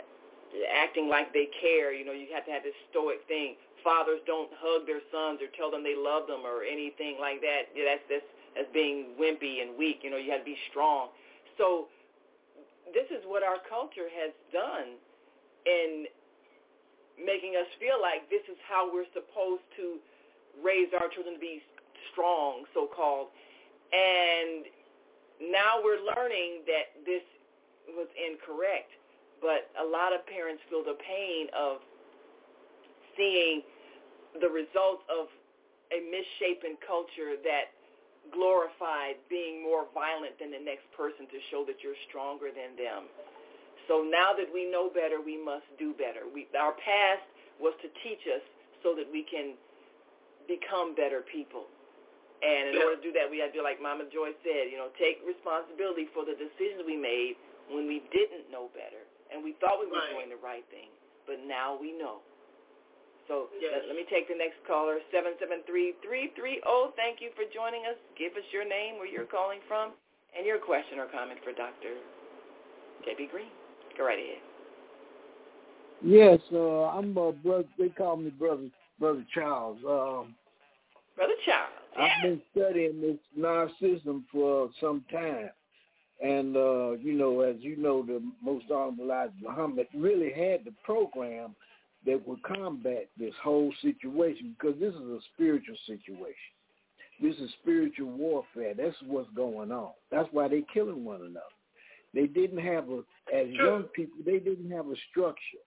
acting 0.74 1.10
like 1.10 1.34
they 1.34 1.50
care. 1.62 1.94
You 1.94 2.06
know, 2.06 2.12
you 2.14 2.28
have 2.34 2.46
to 2.46 2.52
have 2.52 2.64
this 2.64 2.74
stoic 2.90 3.20
thing. 3.28 3.56
Fathers 3.84 4.20
don't 4.26 4.50
hug 4.58 4.88
their 4.88 5.04
sons 5.12 5.40
or 5.44 5.52
tell 5.56 5.70
them 5.70 5.84
they 5.84 5.96
love 5.96 6.28
them 6.28 6.42
or 6.48 6.64
anything 6.64 7.18
like 7.20 7.42
that. 7.42 7.70
Yeah, 7.76 7.96
that's 7.96 8.06
that's 8.10 8.30
as 8.56 8.68
being 8.74 9.14
wimpy 9.20 9.62
and 9.62 9.78
weak. 9.78 10.02
You 10.02 10.10
know, 10.10 10.18
you 10.18 10.32
have 10.32 10.42
to 10.42 10.50
be 10.50 10.58
strong. 10.70 11.10
So 11.58 11.88
this 12.94 13.08
is 13.10 13.24
what 13.26 13.44
our 13.44 13.58
culture 13.70 14.10
has 14.10 14.32
done 14.52 14.98
in 15.66 16.06
making 17.18 17.56
us 17.58 17.70
feel 17.80 18.02
like 18.02 18.30
this 18.30 18.44
is 18.50 18.58
how 18.68 18.90
we're 18.90 19.10
supposed 19.14 19.66
to 19.78 20.02
raise 20.62 20.90
our 20.94 21.10
children 21.10 21.36
to 21.36 21.42
be 21.42 21.62
strong, 22.12 22.66
so-called. 22.74 23.30
And 23.94 24.66
now 25.42 25.82
we're 25.82 26.02
learning 26.02 26.66
that 26.66 26.94
this 27.06 27.26
was 27.94 28.08
incorrect. 28.18 28.94
But 29.42 29.70
a 29.76 29.86
lot 29.86 30.14
of 30.14 30.26
parents 30.26 30.64
feel 30.70 30.84
the 30.84 30.98
pain 31.04 31.48
of 31.52 31.84
seeing 33.18 33.62
the 34.40 34.50
results 34.50 35.04
of 35.10 35.30
a 35.94 36.00
misshapen 36.10 36.78
culture 36.82 37.38
that 37.46 37.74
glorified 38.32 39.20
being 39.28 39.62
more 39.62 39.86
violent 39.92 40.40
than 40.40 40.50
the 40.50 40.62
next 40.62 40.88
person 40.96 41.28
to 41.28 41.38
show 41.52 41.68
that 41.68 41.84
you're 41.84 41.98
stronger 42.08 42.50
than 42.50 42.74
them. 42.80 43.12
So 43.92 44.00
now 44.00 44.32
that 44.32 44.48
we 44.48 44.64
know 44.64 44.88
better, 44.88 45.20
we 45.20 45.36
must 45.36 45.68
do 45.76 45.92
better. 45.92 46.24
We, 46.24 46.48
our 46.56 46.72
past 46.80 47.28
was 47.60 47.76
to 47.84 47.92
teach 48.00 48.24
us 48.32 48.42
so 48.80 48.96
that 48.96 49.06
we 49.12 49.28
can 49.28 49.60
become 50.48 50.96
better 50.96 51.20
people. 51.28 51.68
And 52.44 52.76
in 52.76 52.80
order 52.80 53.00
to 53.00 53.04
do 53.04 53.12
that, 53.16 53.28
we 53.28 53.40
have 53.40 53.56
to 53.56 53.60
do 53.60 53.64
like 53.64 53.80
Mama 53.80 54.08
Joy 54.12 54.36
said, 54.44 54.72
you 54.72 54.80
know, 54.80 54.92
take 55.00 55.24
responsibility 55.24 56.12
for 56.12 56.28
the 56.28 56.36
decisions 56.36 56.84
we 56.84 57.00
made 57.00 57.40
when 57.72 57.88
we 57.88 58.04
didn't 58.12 58.52
know 58.52 58.68
better 58.76 59.04
and 59.32 59.40
we 59.40 59.56
thought 59.64 59.80
we 59.80 59.88
were 59.88 60.04
right. 60.04 60.12
doing 60.12 60.30
the 60.30 60.40
right 60.44 60.64
thing, 60.68 60.92
but 61.26 61.40
now 61.48 61.74
we 61.80 61.96
know. 61.96 62.20
So 63.28 63.48
yes. 63.56 63.72
let, 63.72 63.88
let, 63.88 63.96
me 63.96 64.04
take 64.12 64.28
the 64.28 64.36
next 64.36 64.60
caller, 64.68 65.00
773-330. 65.16 66.60
Thank 67.00 67.24
you 67.24 67.32
for 67.36 67.48
joining 67.54 67.88
us. 67.88 67.96
Give 68.20 68.34
us 68.36 68.44
your 68.52 68.68
name, 68.68 69.00
where 69.00 69.08
you're 69.08 69.30
calling 69.30 69.64
from, 69.68 69.96
and 70.36 70.46
your 70.46 70.60
question 70.60 71.00
or 71.00 71.08
comment 71.08 71.40
for 71.44 71.56
Dr. 71.56 72.04
Debbie 73.06 73.32
Green. 73.32 73.48
Go 73.98 74.06
right 74.06 74.20
ahead. 74.20 74.44
Yes, 76.04 76.40
uh, 76.52 76.90
I'm 76.90 77.16
a 77.18 77.32
brother. 77.32 77.64
They 77.80 77.90
call 77.90 78.18
me 78.18 78.30
brother, 78.32 78.68
brother 79.00 79.26
Charles. 79.34 79.78
Um, 79.88 80.36
brother 81.16 81.34
Charles. 81.46 81.72
Yes. 81.98 82.12
I've 82.12 82.24
been 82.24 82.42
studying 82.52 83.02
this 83.02 83.18
narcissism 83.40 84.24
for 84.32 84.70
some 84.82 85.06
time, 85.10 85.50
and 86.22 86.58
uh, 86.58 86.92
you 86.94 87.14
know, 87.14 87.40
as 87.42 87.56
you 87.60 87.78
know, 87.78 88.04
the 88.04 88.22
most 88.44 88.66
honorable 88.70 89.06
Elijah 89.06 89.32
Muhammad 89.42 89.88
really 89.94 90.34
had 90.34 90.66
the 90.66 90.74
program 90.84 91.56
that 92.06 92.28
would 92.28 92.44
combat 92.44 93.10
this 93.18 93.34
whole 93.44 93.74
situation 93.82 94.56
because 94.60 94.80
this 94.80 94.94
is 94.94 95.02
a 95.02 95.20
spiritual 95.34 95.76
situation. 95.86 96.54
This 97.22 97.36
is 97.38 97.50
spiritual 97.62 98.10
warfare. 98.10 98.74
That's 98.76 98.96
what's 99.06 99.30
going 99.36 99.72
on. 99.72 99.92
That's 100.12 100.28
why 100.32 100.48
they're 100.48 100.62
killing 100.74 101.06
one 101.06 101.22
another. 101.22 101.40
They 102.14 102.28
didn't 102.28 102.60
have 102.60 102.90
a, 102.90 103.00
as 103.34 103.48
young 103.50 103.84
people, 103.96 104.18
they 104.26 104.40
didn't 104.40 104.70
have 104.72 104.88
a 104.88 104.96
structure. 105.10 105.64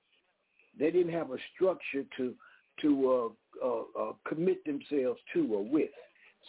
They 0.79 0.91
didn't 0.91 1.13
have 1.13 1.31
a 1.31 1.39
structure 1.55 2.05
to 2.19 2.35
to 2.83 3.33
uh, 3.63 3.67
uh, 3.67 4.03
uh, 4.03 4.13
commit 4.29 4.63
themselves 4.67 5.19
to 5.33 5.55
or 5.55 5.65
with. 5.65 5.91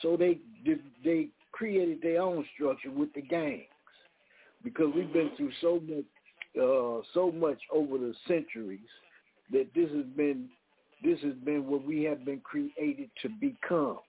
So 0.02 0.18
they 0.18 0.40
they 1.04 1.30
created 1.54 2.02
their 2.02 2.22
own 2.22 2.46
structure 2.54 2.92
with 2.92 3.14
the 3.14 3.22
gangs 3.22 3.64
because 4.64 4.88
we've 4.94 5.14
been 5.14 5.32
through 5.38 5.52
so 5.62 5.80
much 5.88 6.06
uh, 6.62 7.02
so 7.14 7.32
much 7.32 7.60
over 7.72 7.98
the 7.98 8.14
centuries 8.28 8.80
that 9.52 9.68
this 9.76 9.90
has 9.92 10.06
been 10.16 10.50
this 11.04 11.20
has 11.22 11.36
been 11.46 11.68
what 11.68 11.86
we 11.86 12.04
have 12.04 12.26
been 12.26 12.42
created 12.42 13.10
to 13.22 13.30
become, 13.40 14.00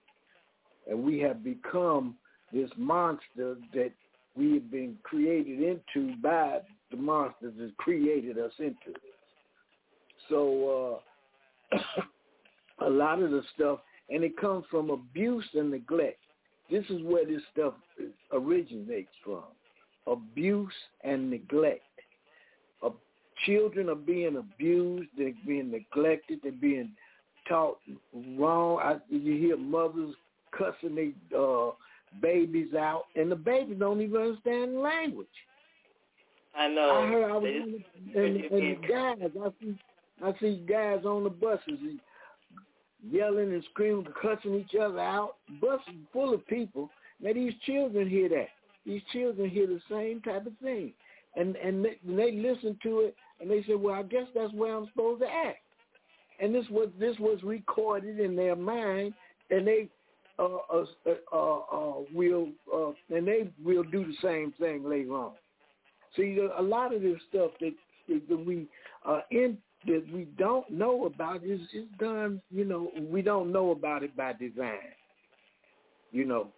and 0.88 1.02
we 1.02 1.18
have 1.18 1.44
become 1.44 2.16
this 2.52 2.70
monster 2.76 3.56
that 3.74 3.92
we 4.34 4.54
have 4.54 4.70
been 4.70 4.96
created 5.02 5.60
into 5.60 6.16
by 6.22 6.60
the 6.90 6.96
monsters 6.96 7.52
that 7.58 7.76
created 7.76 8.38
us 8.38 8.52
into. 8.58 8.74
this. 8.86 9.02
So 10.28 11.02
uh, 11.72 11.78
a 12.86 12.88
lot 12.88 13.20
of 13.20 13.30
the 13.30 13.42
stuff, 13.54 13.80
and 14.08 14.24
it 14.24 14.36
comes 14.38 14.64
from 14.70 14.90
abuse 14.90 15.46
and 15.54 15.70
neglect. 15.70 16.18
This 16.70 16.84
is 16.88 17.02
where 17.02 17.26
this 17.26 17.42
stuff 17.52 17.74
originates 18.32 19.12
from: 19.24 19.44
abuse 20.06 20.72
and 21.04 21.30
neglect. 21.30 21.82
Children 23.46 23.88
are 23.88 23.94
being 23.94 24.36
abused, 24.36 25.08
they're 25.16 25.32
being 25.46 25.70
neglected, 25.70 26.40
they're 26.42 26.52
being 26.52 26.90
taught 27.48 27.78
wrong. 28.36 28.80
I, 28.82 28.96
you 29.08 29.36
hear 29.36 29.56
mothers 29.56 30.14
cussing 30.56 30.94
their 30.94 31.40
uh, 31.40 31.70
babies 32.20 32.74
out, 32.74 33.04
and 33.14 33.30
the 33.30 33.36
babies 33.36 33.76
don't 33.78 34.00
even 34.00 34.20
understand 34.20 34.74
the 34.74 34.80
language. 34.80 35.26
I 36.56 36.68
know. 36.68 36.90
I 36.90 37.06
heard 37.06 37.30
I 37.30 37.36
was 37.36 37.44
in 37.44 37.84
the, 38.14 38.20
and, 38.20 38.36
and 38.44 38.88
guys, 38.88 39.30
I 39.40 39.48
see, 39.60 39.78
I 40.24 40.32
see 40.40 40.64
guys 40.68 41.04
on 41.04 41.24
the 41.24 41.30
buses 41.30 41.78
yelling 43.08 43.52
and 43.52 43.64
screaming, 43.70 44.06
cussing 44.20 44.54
each 44.54 44.74
other 44.80 44.98
out. 44.98 45.36
Buses 45.60 45.94
full 46.12 46.34
of 46.34 46.46
people. 46.48 46.90
Now 47.20 47.32
these 47.32 47.52
children 47.64 48.08
hear 48.08 48.28
that. 48.30 48.48
These 48.86 49.02
children 49.12 49.50
hear 49.50 49.66
the 49.66 49.80
same 49.90 50.20
type 50.22 50.46
of 50.46 50.52
thing, 50.62 50.92
and 51.36 51.56
and 51.56 51.84
they, 51.84 51.98
and 52.06 52.18
they 52.18 52.32
listen 52.32 52.78
to 52.82 53.00
it, 53.00 53.16
and 53.40 53.50
they 53.50 53.62
say, 53.62 53.74
"Well, 53.74 53.94
I 53.94 54.02
guess 54.02 54.26
that's 54.34 54.52
where 54.52 54.76
I'm 54.76 54.86
supposed 54.88 55.22
to 55.22 55.28
act." 55.28 55.58
And 56.40 56.54
this 56.54 56.64
was 56.70 56.88
this 56.98 57.16
was 57.18 57.38
recorded 57.42 58.20
in 58.20 58.36
their 58.36 58.56
mind, 58.56 59.14
and 59.50 59.66
they 59.66 59.88
uh, 60.38 60.58
uh, 60.72 60.84
uh, 61.32 61.36
uh, 61.36 61.94
will 62.14 62.48
uh, 62.72 62.90
and 63.14 63.26
they 63.26 63.50
will 63.64 63.82
do 63.82 64.04
the 64.06 64.14
same 64.22 64.52
thing 64.60 64.88
later 64.88 65.14
on. 65.14 65.32
See, 66.16 66.38
a 66.56 66.62
lot 66.62 66.94
of 66.94 67.02
this 67.02 67.18
stuff 67.28 67.50
that 67.60 67.74
that 68.08 68.46
we 68.46 68.66
uh, 69.06 69.20
in 69.30 69.58
that 69.86 70.04
we 70.12 70.26
don't 70.38 70.68
know 70.70 71.06
about 71.06 71.44
is 71.44 71.60
is 71.74 71.86
done. 71.98 72.40
You 72.50 72.64
know, 72.64 72.90
we 73.10 73.22
don't 73.22 73.52
know 73.52 73.70
about 73.70 74.02
it 74.02 74.16
by 74.16 74.32
design. 74.32 74.94
You 76.12 76.24
know, 76.24 76.48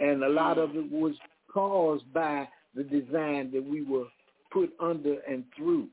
and 0.00 0.24
a 0.24 0.28
lot 0.28 0.58
of 0.58 0.74
it 0.74 0.90
was 0.90 1.14
caused 1.52 2.12
by 2.12 2.48
the 2.74 2.82
design 2.82 3.50
that 3.52 3.64
we 3.64 3.82
were 3.82 4.06
put 4.52 4.72
under 4.80 5.18
and 5.28 5.44
through. 5.56 5.88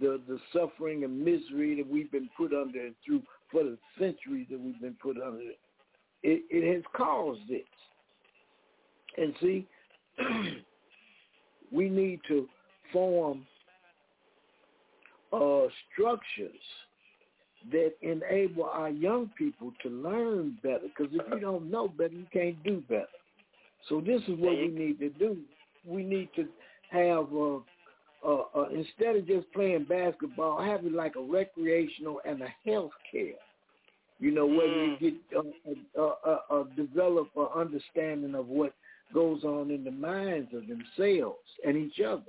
The 0.00 0.20
the 0.28 0.38
suffering 0.52 1.04
and 1.04 1.18
misery 1.24 1.74
that 1.76 1.88
we've 1.88 2.10
been 2.10 2.30
put 2.36 2.52
under 2.52 2.86
and 2.86 2.94
through 3.04 3.22
for 3.50 3.64
the 3.64 3.78
centuries 3.98 4.46
that 4.50 4.60
we've 4.60 4.80
been 4.80 4.96
put 5.02 5.16
under 5.16 5.42
it, 6.22 6.42
it 6.50 6.74
has 6.74 6.82
caused 6.96 7.40
this. 7.48 7.62
And 9.16 9.34
see, 9.40 9.66
we 11.72 11.88
need 11.88 12.20
to 12.28 12.48
form 12.92 13.46
uh, 15.32 15.66
structures 15.92 16.52
that 17.72 17.92
enable 18.02 18.64
our 18.64 18.90
young 18.90 19.30
people 19.36 19.72
to 19.82 19.88
learn 19.88 20.58
better. 20.62 20.86
Because 20.96 21.12
if 21.12 21.22
you 21.32 21.40
don't 21.40 21.70
know 21.70 21.88
better, 21.88 22.14
you 22.14 22.26
can't 22.32 22.62
do 22.62 22.82
better. 22.88 23.06
So 23.88 24.00
this 24.00 24.22
is 24.22 24.38
what 24.38 24.56
we 24.56 24.68
need 24.68 24.98
to 25.00 25.10
do. 25.10 25.38
We 25.84 26.02
need 26.02 26.28
to 26.36 26.46
have, 26.90 27.26
uh, 27.32 27.58
uh, 28.26 28.42
uh, 28.54 28.68
instead 28.74 29.16
of 29.16 29.26
just 29.26 29.52
playing 29.52 29.84
basketball, 29.84 30.62
have 30.62 30.84
it 30.84 30.92
like 30.92 31.16
a 31.16 31.20
recreational 31.20 32.20
and 32.24 32.42
a 32.42 32.48
health 32.64 32.92
care 33.10 33.34
you 34.18 34.32
know, 34.32 34.46
where 34.46 34.66
mm. 34.66 35.00
you 35.00 35.10
get 35.10 35.36
uh, 35.36 36.00
uh, 36.00 36.14
uh, 36.26 36.38
uh, 36.50 36.64
develop 36.76 37.28
an 37.36 37.46
understanding 37.54 38.34
of 38.34 38.46
what 38.48 38.72
goes 39.14 39.44
on 39.44 39.70
in 39.70 39.84
the 39.84 39.90
minds 39.90 40.50
of 40.54 40.64
themselves 40.66 41.38
and 41.64 41.76
each 41.76 42.00
other, 42.04 42.22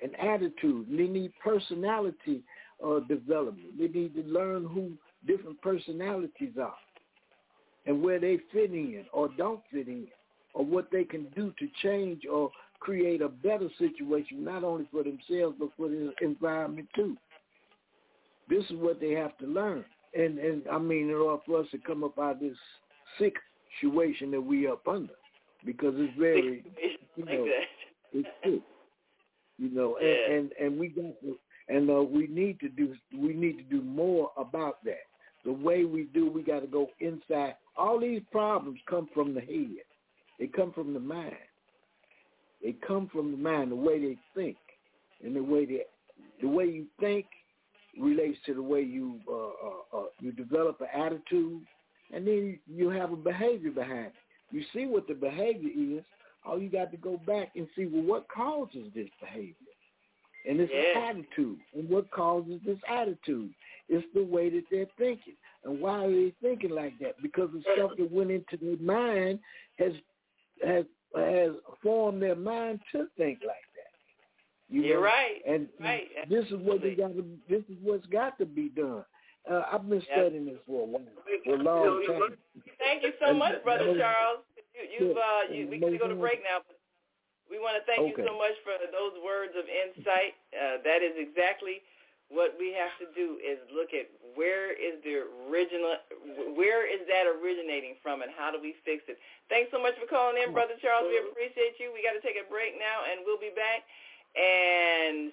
An 0.00 0.14
attitude. 0.14 0.86
They 0.90 1.06
need 1.06 1.32
personality 1.42 2.42
uh, 2.84 3.00
development. 3.00 3.78
They 3.78 3.88
need 3.88 4.14
to 4.14 4.22
learn 4.22 4.64
who 4.64 4.92
different 5.26 5.60
personalities 5.60 6.52
are 6.60 6.74
and 7.86 8.02
where 8.02 8.20
they 8.20 8.38
fit 8.52 8.70
in 8.70 9.04
or 9.12 9.28
don't 9.36 9.60
fit 9.72 9.88
in, 9.88 10.06
or 10.54 10.64
what 10.64 10.88
they 10.90 11.04
can 11.04 11.26
do 11.36 11.52
to 11.58 11.68
change 11.82 12.22
or 12.30 12.50
create 12.80 13.22
a 13.22 13.28
better 13.28 13.68
situation, 13.78 14.44
not 14.44 14.64
only 14.64 14.86
for 14.90 15.02
themselves 15.02 15.56
but 15.58 15.70
for 15.76 15.88
the 15.88 16.12
environment 16.20 16.88
too. 16.94 17.16
This 18.48 18.64
is 18.64 18.76
what 18.76 19.00
they 19.00 19.10
have 19.10 19.36
to 19.38 19.46
learn 19.46 19.84
and 20.16 20.38
and 20.38 20.62
I 20.70 20.78
mean, 20.78 21.10
in 21.10 21.14
order 21.14 21.42
for 21.46 21.60
us 21.60 21.66
to 21.72 21.78
come 21.78 22.04
up 22.04 22.18
out 22.18 22.32
of 22.32 22.40
this 22.40 22.56
sick 23.18 23.34
situation 23.80 24.30
that 24.32 24.40
we 24.40 24.66
up 24.66 24.86
under, 24.88 25.12
because 25.64 25.94
it's 25.96 26.18
very, 26.18 26.64
you 27.16 27.24
know, 27.24 27.46
it's 28.12 28.28
sick, 28.44 28.62
you 29.58 29.70
know, 29.70 29.96
and, 30.00 30.34
and 30.34 30.52
and 30.60 30.80
we 30.80 30.88
got 30.88 31.20
to, 31.20 31.36
and 31.68 31.90
uh, 31.90 32.02
we 32.02 32.26
need 32.28 32.58
to 32.60 32.68
do 32.68 32.94
we 33.16 33.34
need 33.34 33.58
to 33.58 33.64
do 33.64 33.82
more 33.82 34.30
about 34.36 34.82
that. 34.84 35.04
The 35.44 35.52
way 35.52 35.84
we 35.84 36.04
do, 36.12 36.28
we 36.28 36.42
got 36.42 36.60
to 36.60 36.66
go 36.66 36.88
inside. 36.98 37.54
All 37.76 38.00
these 38.00 38.22
problems 38.32 38.80
come 38.88 39.08
from 39.14 39.32
the 39.34 39.40
head. 39.40 39.84
They 40.40 40.48
come 40.48 40.72
from 40.72 40.92
the 40.92 41.00
mind. 41.00 41.36
They 42.66 42.74
come 42.84 43.08
from 43.12 43.30
the 43.30 43.36
mind, 43.36 43.70
the 43.70 43.76
way 43.76 44.00
they 44.00 44.18
think, 44.34 44.56
and 45.24 45.36
the 45.36 45.42
way 45.42 45.66
they, 45.66 45.82
the 46.42 46.48
way 46.48 46.64
you 46.64 46.86
think 46.98 47.26
relates 47.96 48.38
to 48.44 48.54
the 48.54 48.62
way 48.62 48.82
you 48.82 49.20
uh, 49.28 49.34
uh, 49.34 50.00
uh, 50.00 50.06
you 50.18 50.32
develop 50.32 50.80
an 50.80 50.88
attitude, 50.92 51.62
and 52.12 52.26
then 52.26 52.58
you 52.66 52.88
have 52.88 53.12
a 53.12 53.16
behavior 53.16 53.70
behind 53.70 54.06
it. 54.06 54.12
You 54.50 54.64
see 54.74 54.86
what 54.86 55.06
the 55.06 55.14
behavior 55.14 55.70
is. 55.98 56.02
All 56.44 56.58
you 56.58 56.68
got 56.68 56.90
to 56.90 56.96
go 56.96 57.20
back 57.24 57.52
and 57.54 57.68
see 57.76 57.86
well 57.86 58.02
what 58.02 58.26
causes 58.28 58.90
this 58.96 59.10
behavior, 59.20 59.54
and 60.48 60.58
it's 60.58 60.72
yeah. 60.74 61.08
attitude. 61.08 61.60
And 61.72 61.88
what 61.88 62.10
causes 62.10 62.60
this 62.66 62.78
attitude? 62.90 63.50
It's 63.88 64.06
the 64.12 64.24
way 64.24 64.50
that 64.50 64.64
they're 64.72 64.86
thinking. 64.98 65.36
And 65.62 65.80
why 65.80 66.04
are 66.04 66.10
they 66.10 66.32
thinking 66.42 66.70
like 66.70 66.98
that? 66.98 67.14
Because 67.22 67.50
the 67.52 67.62
stuff 67.76 67.92
that 67.96 68.10
went 68.10 68.32
into 68.32 68.56
their 68.60 68.76
mind 68.78 69.38
has 69.78 69.92
has 70.66 70.84
has 71.16 71.52
formed 71.82 72.22
their 72.22 72.36
mind 72.36 72.80
to 72.92 73.06
think 73.16 73.40
like 73.46 73.56
that. 73.74 73.92
You 74.68 74.98
are 74.98 75.00
right. 75.00 75.40
And 75.46 75.68
right. 75.80 76.04
this 76.28 76.46
is 76.46 76.58
what 76.62 76.82
we 76.82 76.94
got 76.94 77.14
to. 77.14 77.24
This 77.48 77.62
is 77.68 77.76
what's 77.82 78.06
got 78.06 78.38
to 78.38 78.46
be 78.46 78.68
done. 78.68 79.04
Uh, 79.46 79.62
I've 79.70 79.88
been 79.88 80.02
studying 80.10 80.46
this 80.46 80.58
for 80.66 80.82
a 80.82 80.86
while, 80.86 81.06
for 81.44 81.54
a 81.54 81.62
long 81.62 82.02
time. 82.08 82.36
Thank 82.82 83.04
you 83.04 83.12
so 83.22 83.32
much, 83.32 83.62
Brother 83.62 83.94
Charles. 83.94 84.42
You, 84.74 85.06
you've 85.06 85.16
uh, 85.16 85.54
you, 85.54 85.68
we 85.70 85.78
can 85.78 85.98
go 85.98 86.08
to 86.08 86.18
break 86.18 86.42
now. 86.42 86.66
But 86.66 86.76
we 87.46 87.62
want 87.62 87.78
to 87.78 87.84
thank 87.86 88.02
okay. 88.02 88.10
you 88.10 88.26
so 88.26 88.34
much 88.34 88.58
for 88.66 88.74
those 88.90 89.14
words 89.22 89.54
of 89.54 89.70
insight. 89.70 90.34
Uh, 90.50 90.82
that 90.82 91.06
is 91.06 91.14
exactly 91.14 91.78
what 92.28 92.58
we 92.58 92.74
have 92.74 92.90
to 92.98 93.06
do 93.14 93.38
is 93.38 93.58
look 93.70 93.94
at 93.94 94.10
where 94.34 94.74
is 94.74 94.98
the 95.06 95.22
original, 95.46 95.96
where 96.58 96.82
is 96.82 97.06
that 97.06 97.24
originating 97.30 97.94
from, 98.02 98.22
and 98.22 98.30
how 98.34 98.50
do 98.50 98.58
we 98.58 98.74
fix 98.84 99.06
it. 99.06 99.18
Thanks 99.48 99.70
so 99.70 99.78
much 99.78 99.94
for 99.94 100.10
calling 100.10 100.36
in, 100.42 100.50
Brother 100.52 100.74
Charles. 100.82 101.06
We 101.06 101.22
appreciate 101.22 101.78
you. 101.78 101.94
We 101.94 102.02
got 102.02 102.18
to 102.18 102.20
take 102.20 102.34
a 102.34 102.42
break 102.50 102.74
now, 102.76 103.06
and 103.06 103.22
we'll 103.22 103.38
be 103.38 103.54
back. 103.54 103.86
And 104.36 105.32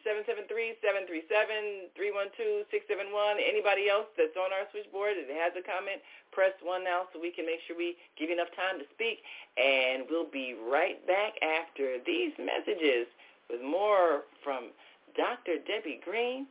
773-737-312-671. 1.99 3.35
Anybody 3.41 3.89
else 3.89 4.07
that's 4.15 4.37
on 4.39 4.53
our 4.55 4.63
switchboard 4.71 5.19
that 5.19 5.27
has 5.35 5.51
a 5.59 5.65
comment, 5.65 5.99
press 6.31 6.55
1 6.63 6.87
now 6.87 7.09
so 7.11 7.19
we 7.19 7.27
can 7.33 7.43
make 7.45 7.59
sure 7.67 7.75
we 7.75 7.97
give 8.15 8.29
you 8.29 8.35
enough 8.39 8.55
time 8.55 8.79
to 8.79 8.87
speak. 8.95 9.19
And 9.59 10.07
we'll 10.07 10.31
be 10.31 10.55
right 10.55 11.03
back 11.03 11.35
after 11.43 11.99
these 12.05 12.31
messages 12.39 13.11
with 13.51 13.59
more 13.59 14.23
from 14.39 14.71
Dr. 15.17 15.59
Debbie 15.67 15.99
Green, 15.99 16.47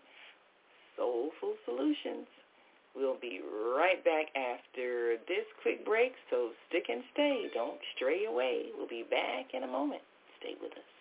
Soulful 0.97 1.55
Solutions. 1.65 2.27
We'll 2.95 3.19
be 3.21 3.41
right 3.77 4.05
back 4.05 4.27
after 4.37 5.17
this 5.27 5.47
quick 5.63 5.85
break, 5.85 6.13
so 6.31 6.51
stick 6.69 6.85
and 6.89 7.03
stay. 7.13 7.47
Don't 7.55 7.79
stray 7.97 8.27
away. 8.27 8.67
We'll 8.77 8.89
be 8.89 9.05
back 9.09 9.55
in 9.55 9.63
a 9.63 9.67
moment. 9.67 10.03
Stay 10.39 10.55
with 10.61 10.73
us. 10.73 10.93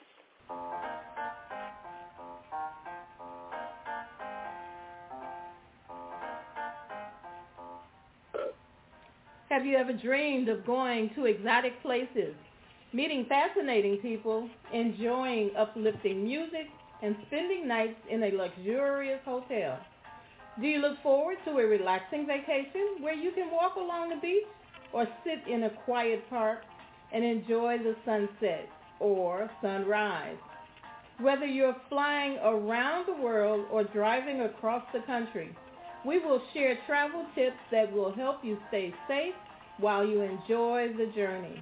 Have 9.49 9.65
you 9.65 9.75
ever 9.75 9.91
dreamed 9.91 10.47
of 10.47 10.65
going 10.65 11.09
to 11.15 11.25
exotic 11.25 11.81
places, 11.81 12.33
meeting 12.93 13.25
fascinating 13.27 13.97
people, 13.97 14.49
enjoying 14.73 15.51
uplifting 15.57 16.23
music, 16.23 16.67
and 17.01 17.15
spending 17.27 17.67
nights 17.67 17.99
in 18.09 18.23
a 18.23 18.31
luxurious 18.31 19.19
hotel? 19.25 19.79
Do 20.59 20.67
you 20.67 20.79
look 20.79 21.01
forward 21.01 21.37
to 21.45 21.51
a 21.51 21.65
relaxing 21.65 22.27
vacation 22.27 22.97
where 22.99 23.13
you 23.13 23.31
can 23.31 23.51
walk 23.51 23.75
along 23.75 24.09
the 24.09 24.17
beach 24.17 24.45
or 24.93 25.07
sit 25.23 25.47
in 25.51 25.63
a 25.63 25.69
quiet 25.69 26.29
park 26.29 26.59
and 27.13 27.23
enjoy 27.23 27.77
the 27.77 27.95
sunset 28.05 28.67
or 28.99 29.49
sunrise? 29.61 30.37
Whether 31.19 31.45
you're 31.45 31.75
flying 31.87 32.37
around 32.43 33.07
the 33.07 33.21
world 33.21 33.65
or 33.71 33.83
driving 33.83 34.41
across 34.41 34.83
the 34.91 35.01
country, 35.01 35.55
we 36.05 36.19
will 36.19 36.41
share 36.53 36.77
travel 36.87 37.25
tips 37.35 37.57
that 37.71 37.91
will 37.93 38.11
help 38.11 38.43
you 38.43 38.57
stay 38.69 38.93
safe 39.07 39.35
while 39.77 40.05
you 40.05 40.21
enjoy 40.21 40.93
the 40.97 41.11
journey. 41.15 41.61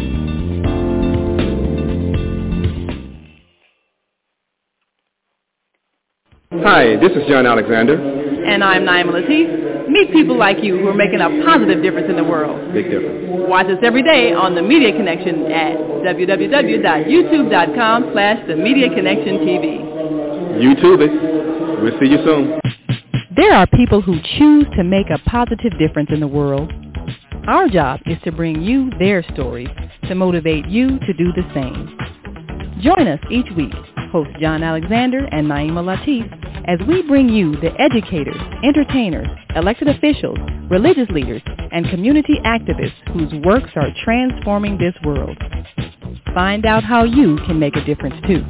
Hi, 6.59 6.97
this 6.97 7.13
is 7.13 7.25
John 7.29 7.45
Alexander. 7.45 7.93
And 7.95 8.61
I'm 8.61 8.83
Naima 8.83 9.13
Latif. 9.13 9.87
Meet 9.87 10.11
people 10.11 10.37
like 10.37 10.61
you 10.61 10.77
who 10.77 10.89
are 10.89 10.93
making 10.93 11.21
a 11.21 11.29
positive 11.45 11.81
difference 11.81 12.09
in 12.09 12.17
the 12.17 12.25
world. 12.25 12.73
Big 12.73 12.91
difference. 12.91 13.47
Watch 13.47 13.67
us 13.67 13.77
every 13.81 14.03
day 14.03 14.33
on 14.33 14.53
The 14.53 14.61
Media 14.61 14.91
Connection 14.91 15.49
at 15.49 15.77
www.youtube.com 16.03 18.09
slash 18.11 18.45
The 18.49 18.57
Media 18.57 18.89
Connection 18.89 19.37
TV. 19.37 19.79
YouTube 20.59 20.99
it. 20.99 21.81
We'll 21.81 21.97
see 22.01 22.07
you 22.07 22.17
soon. 22.25 22.59
There 23.33 23.53
are 23.53 23.65
people 23.67 24.01
who 24.01 24.19
choose 24.37 24.65
to 24.75 24.83
make 24.83 25.09
a 25.09 25.19
positive 25.29 25.71
difference 25.79 26.09
in 26.11 26.19
the 26.19 26.27
world. 26.27 26.69
Our 27.47 27.69
job 27.69 28.01
is 28.05 28.17
to 28.25 28.31
bring 28.33 28.61
you 28.61 28.89
their 28.99 29.23
stories 29.33 29.69
to 30.09 30.15
motivate 30.15 30.67
you 30.67 30.99
to 30.99 31.13
do 31.13 31.31
the 31.31 31.43
same. 31.53 31.97
Join 32.81 33.07
us 33.07 33.19
each 33.29 33.45
week, 33.55 33.71
host 34.11 34.29
John 34.39 34.61
Alexander 34.61 35.25
and 35.31 35.47
Naima 35.47 35.81
Latif, 35.83 36.27
as 36.67 36.85
we 36.87 37.01
bring 37.07 37.29
you 37.29 37.55
the 37.61 37.71
educators, 37.79 38.35
entertainers, 38.63 39.27
elected 39.55 39.87
officials, 39.87 40.37
religious 40.69 41.09
leaders, 41.09 41.41
and 41.71 41.89
community 41.89 42.35
activists 42.45 42.91
whose 43.13 43.33
works 43.45 43.71
are 43.75 43.89
transforming 44.03 44.77
this 44.77 44.93
world. 45.03 45.37
Find 46.33 46.65
out 46.65 46.83
how 46.83 47.03
you 47.03 47.37
can 47.47 47.59
make 47.59 47.75
a 47.75 47.83
difference 47.85 48.15
too. 48.27 48.43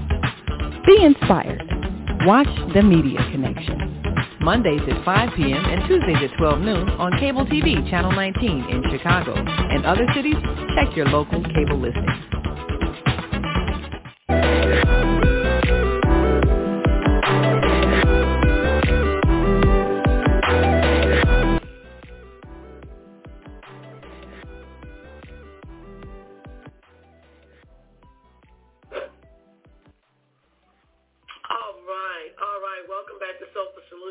Be 0.86 1.04
inspired. 1.04 1.62
Watch 2.26 2.50
The 2.74 2.82
Media 2.82 3.20
Connection. 3.32 4.02
Mondays 4.42 4.82
at 4.90 5.06
5 5.06 5.30
p.m. 5.36 5.64
and 5.66 5.88
Tuesdays 5.88 6.32
at 6.32 6.38
12 6.38 6.62
noon 6.62 6.90
on 6.90 7.20
Cable 7.20 7.46
TV 7.46 7.88
Channel 7.90 8.12
19 8.12 8.66
in 8.70 8.84
Chicago. 8.92 9.36
and 9.36 9.86
other 9.86 10.08
cities, 10.16 10.36
check 10.76 10.96
your 10.96 11.06
local 11.08 11.44
cable 11.44 11.80
listings. 11.80 12.41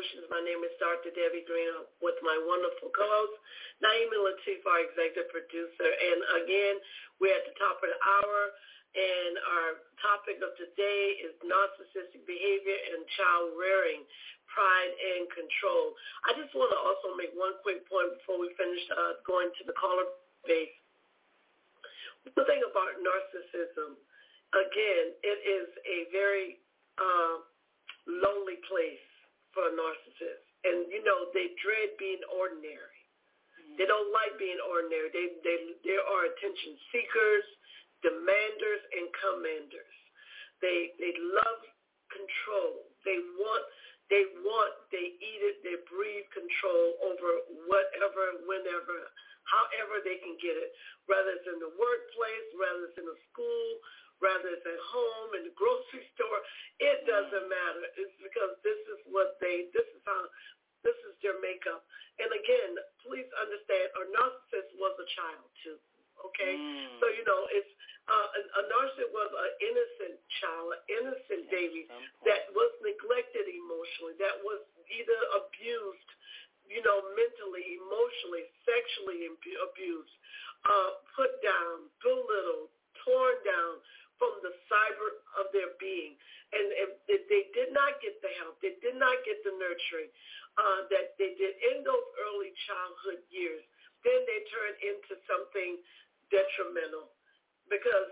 Solutions. 0.01 0.33
My 0.33 0.41
name 0.41 0.65
is 0.65 0.73
Dr. 0.81 1.13
Debbie 1.13 1.45
Green 1.45 1.85
with 2.01 2.17
my 2.25 2.33
wonderful 2.49 2.89
co-host, 2.89 3.37
Naima 3.85 4.17
Latif, 4.17 4.65
our 4.65 4.81
executive 4.89 5.29
producer. 5.29 5.89
And 5.93 6.41
again, 6.41 6.81
we're 7.21 7.37
at 7.37 7.45
the 7.45 7.53
top 7.61 7.77
of 7.85 7.85
the 7.85 8.01
hour, 8.01 8.39
and 8.97 9.33
our 9.37 9.69
topic 10.01 10.41
of 10.41 10.57
today 10.57 11.21
is 11.21 11.37
narcissistic 11.45 12.25
behavior 12.25 12.73
and 12.97 13.05
child 13.13 13.53
rearing, 13.53 14.01
pride 14.49 14.89
and 14.89 15.29
control. 15.37 15.93
I 16.25 16.33
just 16.33 16.49
want 16.57 16.73
to 16.73 16.81
also 16.81 17.13
make 17.13 17.37
one 17.37 17.61
quick 17.61 17.85
point 17.85 18.17
before 18.17 18.41
we 18.41 18.49
finish 18.57 18.81
uh, 18.97 19.21
going 19.21 19.53
to 19.53 19.63
the 19.69 19.75
caller 19.77 20.09
base. 20.49 20.73
The 22.25 22.41
thing 22.49 22.65
about 22.65 22.97
narcissism, 23.05 24.01
again, 24.49 25.13
it 25.21 25.39
is 25.45 25.69
a 25.85 26.09
very 26.09 26.57
uh, 26.97 27.45
lonely 28.09 28.57
place 28.65 29.10
for 29.51 29.67
a 29.67 29.73
narcissist. 29.75 30.45
And, 30.63 30.91
you 30.91 31.01
know, 31.03 31.31
they 31.33 31.53
dread 31.59 31.97
being 31.97 32.21
ordinary. 32.29 32.99
Mm-hmm. 33.57 33.75
They 33.81 33.87
don't 33.87 34.11
like 34.13 34.37
being 34.37 34.59
ordinary. 34.61 35.09
They, 35.11 35.27
they, 35.41 35.57
they 35.83 35.99
are 35.99 36.23
attention 36.29 36.77
seekers, 36.93 37.45
demanders, 38.05 38.81
and 38.95 39.07
commanders. 39.17 39.97
They, 40.61 40.93
they 41.01 41.13
love 41.17 41.59
control. 42.13 42.85
They 43.01 43.17
want, 43.41 43.65
they 44.13 44.27
want, 44.45 44.73
they 44.93 45.17
eat 45.17 45.41
it, 45.41 45.63
they 45.65 45.79
breathe 45.89 46.27
control 46.35 46.99
over 47.01 47.29
whatever, 47.65 48.43
whenever, 48.45 49.09
however 49.49 50.03
they 50.05 50.21
can 50.21 50.37
get 50.37 50.53
it, 50.53 50.69
whether 51.09 51.33
it's 51.33 51.49
in 51.49 51.57
the 51.57 51.73
workplace, 51.79 52.47
whether 52.59 52.91
it's 52.91 52.99
in 52.99 53.07
a 53.09 53.17
school, 53.31 53.65
whether 54.21 54.53
it's 54.53 54.65
at 54.65 54.81
home, 54.87 55.29
in 55.35 55.49
the 55.49 55.55
grocery 55.57 56.05
store, 56.15 56.39
it 56.79 57.03
doesn't 57.09 57.47
matter. 57.49 57.83
It's 57.97 58.15
because 58.21 58.55
this 58.61 58.79
is 58.93 58.99
what 59.09 59.35
they, 59.41 59.67
this 59.73 59.85
is 59.91 60.01
how, 60.05 60.21
this 60.85 60.97
is 61.09 61.13
their 61.25 61.37
makeup. 61.41 61.83
And 62.21 62.29
again, 62.29 62.77
please 63.01 63.27
understand, 63.41 63.85
a 63.97 64.03
narcissist 64.13 64.69
was 64.77 64.93
a 65.01 65.07
child 65.17 65.49
too. 65.65 65.77
Okay, 66.21 66.53
mm. 66.53 67.01
so 67.01 67.09
you 67.09 67.25
know 67.25 67.49
it's 67.49 67.73
uh, 68.05 68.27
a, 68.37 68.41
a 68.45 68.63
narcissist 68.69 69.09
was 69.09 69.29
an 69.33 69.51
innocent 69.57 70.21
child, 70.37 70.77
an 70.77 70.81
innocent 71.01 71.49
baby 71.49 71.89
that 72.29 72.49
was 72.53 72.69
neglected 72.85 73.49
emotionally, 73.49 74.13
that 74.21 74.37
was 74.45 74.61
either 74.89 75.19
abused, 75.37 76.09
you 76.69 76.81
know, 76.83 77.01
mentally, 77.13 77.79
emotionally, 77.79 78.45
sexually 78.65 79.29
abused, 79.33 80.15
uh, 80.65 80.91
put 81.15 81.31
down, 81.41 81.89
belittled, 82.01 82.69
torn 83.05 83.37
down, 83.45 83.73
from 84.21 84.37
the 84.45 84.53
cyber 84.69 85.09
of 85.41 85.49
their 85.49 85.73
being. 85.81 86.13
And 86.53 86.69
if 87.09 87.25
they 87.25 87.49
did 87.57 87.73
not 87.73 87.97
get 88.05 88.21
the 88.21 88.29
help, 88.37 88.61
they 88.61 88.77
did 88.85 89.01
not 89.01 89.17
get 89.25 89.41
the 89.41 89.57
nurturing 89.57 90.13
uh, 90.61 90.85
that 90.93 91.17
they 91.17 91.33
did 91.39 91.57
in 91.73 91.81
those 91.81 92.07
early 92.29 92.53
childhood 92.69 93.25
years, 93.33 93.65
then 94.05 94.19
they 94.29 94.45
turn 94.53 94.73
into 94.85 95.13
something 95.25 95.81
detrimental. 96.29 97.09
Because 97.71 98.09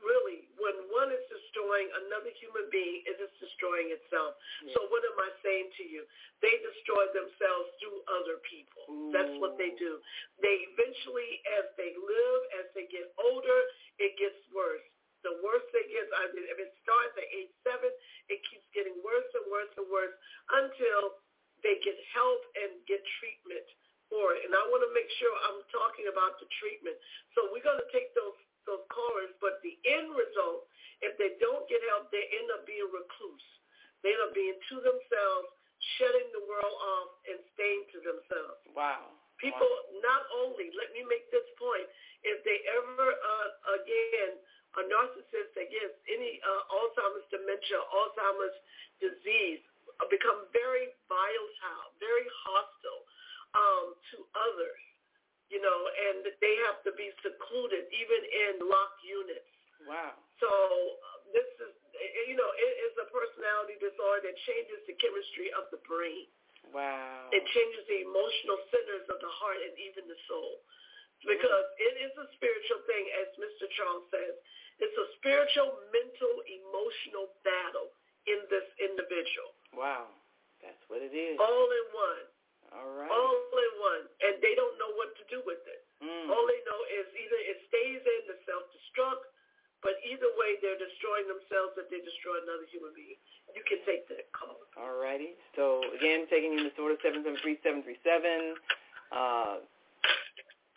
really, 0.00 0.48
when 0.56 0.88
one 0.88 1.12
is 1.12 1.20
destroying 1.28 1.84
another 2.06 2.32
human 2.40 2.64
being, 2.72 3.04
it 3.04 3.20
is 3.20 3.28
destroying 3.36 3.92
itself. 3.92 4.40
Yeah. 4.64 4.72
So 4.72 4.88
what 4.88 5.04
am 5.04 5.18
I 5.20 5.30
saying 5.44 5.68
to 5.78 5.84
you? 5.84 6.08
They 6.40 6.54
destroy 6.64 7.12
themselves 7.12 7.76
through 7.76 8.00
other 8.08 8.40
people. 8.48 8.82
Ooh. 8.88 9.12
That's 9.12 9.36
what 9.36 9.60
they 9.60 9.76
do. 9.76 10.00
They 10.40 10.64
eventually, 10.72 11.44
as 11.60 11.68
they 11.76 11.92
live, 11.92 12.40
as 12.64 12.66
they 12.72 12.88
get 12.88 13.12
older, 13.20 13.60
it 14.00 14.16
gets 14.16 14.40
worse 14.50 14.91
the 15.22 15.38
worse 15.42 15.66
it 15.74 15.86
gets. 15.90 16.10
I 16.14 16.30
mean, 16.34 16.46
if 16.46 16.58
it 16.58 16.70
starts 16.82 17.14
at 17.18 17.26
age 17.30 17.52
seven, 17.62 17.90
it 18.30 18.38
keeps 18.50 18.66
getting 18.74 18.94
worse 19.02 19.30
and 19.34 19.46
worse 19.50 19.72
and 19.78 19.86
worse 19.90 20.14
until 20.62 21.22
they 21.62 21.78
get 21.82 21.94
help 22.14 22.42
and 22.58 22.82
get 22.90 23.02
treatment 23.22 23.66
for 24.10 24.34
it. 24.34 24.44
And 24.44 24.52
I 24.52 24.62
want 24.68 24.82
to 24.82 24.92
make 24.92 25.08
sure 25.16 25.30
I'm 25.48 25.62
talking 25.70 26.10
about 26.10 26.36
the 26.42 26.50
treatment. 26.58 26.98
So 27.34 27.48
we're 27.54 27.64
going 27.64 27.80
to 27.80 27.90
take 27.94 28.12
those 28.18 28.36
those 28.66 28.86
callers, 28.94 29.34
but 29.42 29.58
the 29.66 29.74
end 29.82 30.14
result, 30.14 30.70
if 31.02 31.18
they 31.18 31.34
don't 31.42 31.66
get 31.66 31.82
help, 31.90 32.14
they 32.14 32.22
end 32.30 32.46
up 32.54 32.62
being 32.62 32.86
recluse. 32.94 33.48
They 34.06 34.14
end 34.14 34.22
up 34.22 34.34
being 34.38 34.54
to 34.54 34.76
themselves, 34.78 35.48
shutting 35.98 36.30
the 36.30 36.46
world 36.46 36.76
off 36.78 37.10
and 37.26 37.38
staying 37.58 37.82
to 37.90 37.98
themselves. 38.06 38.62
Wow. 38.70 39.18
People 39.42 39.66
wow. 39.66 39.98
not 40.06 40.22
only, 40.46 40.70
let 40.78 40.94
me 40.94 41.02
make 41.10 41.26
this 41.34 41.46
point, 41.58 41.86
if 42.22 42.38
they 42.46 42.62
ever, 42.70 43.06
uh, 43.10 43.48
again, 43.82 44.38
a 44.78 44.82
narcissist 44.88 45.52
that 45.52 45.68
gets 45.68 45.96
any 46.08 46.40
uh, 46.40 46.62
Alzheimer's 46.72 47.28
dementia, 47.28 47.80
Alzheimer's 47.92 48.56
disease, 49.00 49.60
uh, 50.00 50.08
become 50.08 50.48
very 50.56 50.92
volatile, 51.08 51.88
very 52.00 52.24
hostile 52.46 53.02
um, 53.52 53.86
to 54.12 54.24
others, 54.32 54.82
you 55.52 55.60
know, 55.60 55.78
and 56.08 56.24
they 56.40 56.54
have 56.68 56.80
to 56.88 56.92
be 56.96 57.12
secluded 57.20 57.84
even 57.92 58.20
in 58.24 58.52
locked 58.64 59.02
units. 59.04 59.52
Wow. 59.84 60.16
So 60.40 60.48
uh, 60.48 61.18
this 61.36 61.48
is, 61.60 61.74
you 62.28 62.36
know, 62.38 62.50
it 62.56 62.74
is 62.88 62.94
a 63.04 63.06
personality 63.12 63.76
disorder 63.76 64.32
that 64.32 64.36
changes 64.48 64.80
the 64.88 64.96
chemistry 64.96 65.52
of 65.52 65.68
the 65.68 65.80
brain. 65.84 66.32
Wow. 66.72 67.28
It 67.34 67.44
changes 67.52 67.84
the 67.90 68.06
emotional 68.06 68.58
centers 68.72 69.04
of 69.12 69.18
the 69.20 69.28
heart 69.28 69.60
and 69.60 69.74
even 69.76 70.08
the 70.08 70.16
soul. 70.30 70.62
Because 71.22 71.66
it 71.78 71.94
is 72.02 72.12
a 72.18 72.26
spiritual 72.34 72.80
thing, 72.90 73.04
as 73.22 73.28
Mr. 73.38 73.70
Charles 73.78 74.06
says. 74.10 74.34
It's 74.82 74.98
a 74.98 75.06
spiritual, 75.22 75.78
mental, 75.94 76.34
emotional 76.50 77.30
battle 77.46 77.94
in 78.26 78.42
this 78.50 78.66
individual. 78.82 79.54
Wow. 79.70 80.10
That's 80.58 80.82
what 80.90 81.02
it 81.02 81.14
is. 81.14 81.38
All 81.38 81.68
in 81.70 81.86
one. 81.94 82.26
All 82.74 82.90
right. 82.94 83.10
All 83.10 83.54
in 83.54 83.74
one. 83.78 84.04
And 84.26 84.34
they 84.42 84.54
don't 84.58 84.74
know 84.78 84.90
what 84.98 85.14
to 85.18 85.24
do 85.30 85.42
with 85.46 85.62
it. 85.66 85.82
Mm. 86.02 86.30
All 86.30 86.44
they 86.46 86.62
know 86.66 86.80
is 86.98 87.06
either 87.14 87.38
it 87.46 87.58
stays 87.70 88.02
in 88.02 88.22
the 88.26 88.36
self-destruct, 88.46 89.22
but 89.82 89.98
either 90.06 90.30
way 90.38 90.58
they're 90.62 90.78
destroying 90.78 91.26
themselves 91.26 91.74
if 91.78 91.90
they 91.90 92.02
destroy 92.02 92.38
another 92.42 92.66
human 92.70 92.94
being. 92.94 93.18
You 93.54 93.62
can 93.66 93.82
take 93.86 94.06
that 94.10 94.30
call. 94.30 94.62
All 94.78 94.96
righty. 94.98 95.34
So, 95.58 95.82
again, 95.92 96.30
taking 96.30 96.54
in 96.56 96.64
the 96.64 96.72
order 96.78 96.96
773-737, 97.02 98.54
uh, 99.12 99.66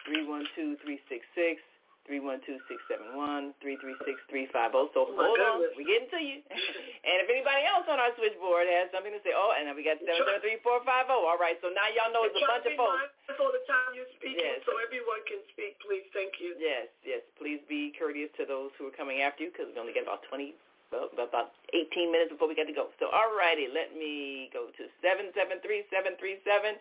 312-366. 0.05 1.57
312-671-336-350. 2.05 4.93
So 4.93 5.09
oh 5.09 5.17
hold 5.17 5.41
on, 5.41 5.65
we're 5.73 5.89
getting 5.89 6.05
to 6.13 6.21
you. 6.21 6.45
and 7.09 7.15
if 7.25 7.27
anybody 7.33 7.65
else 7.65 7.89
on 7.89 7.97
our 7.97 8.13
switchboard 8.13 8.69
has 8.69 8.93
something 8.93 9.09
to 9.09 9.17
say, 9.25 9.33
oh, 9.33 9.57
and 9.57 9.73
we 9.73 9.81
got 9.81 9.97
773-450. 10.05 10.85
All 11.09 11.41
right, 11.41 11.57
so 11.65 11.73
now 11.73 11.89
y'all 11.97 12.13
know 12.13 12.29
it's 12.29 12.37
a 12.37 12.45
bunch 12.45 12.69
of 12.69 12.77
folks. 12.77 13.09
all 13.41 13.49
the 13.49 13.65
time 13.65 13.97
you're 13.97 14.05
speaking 14.21 14.37
yes. 14.37 14.61
so 14.69 14.77
everyone 14.77 15.25
can 15.25 15.41
speak, 15.49 15.81
please. 15.81 16.05
Thank 16.13 16.37
you. 16.37 16.53
Yes, 16.61 16.93
yes. 17.01 17.25
Please 17.41 17.57
be 17.65 17.89
courteous 17.97 18.29
to 18.37 18.45
those 18.45 18.69
who 18.77 18.85
are 18.85 18.95
coming 18.95 19.25
after 19.25 19.41
you 19.41 19.49
because 19.49 19.73
we 19.73 19.81
only 19.81 19.97
got 19.97 20.05
about 20.05 20.21
20, 20.29 20.53
well, 20.93 21.09
about 21.17 21.57
18 21.73 22.13
minutes 22.13 22.37
before 22.37 22.45
we 22.45 22.53
got 22.53 22.69
to 22.69 22.77
go. 22.77 22.93
So 23.01 23.09
all 23.09 23.33
righty, 23.33 23.65
let 23.65 23.97
me 23.97 24.53
go 24.53 24.69
to 24.69 24.83
773-737. 25.01 26.77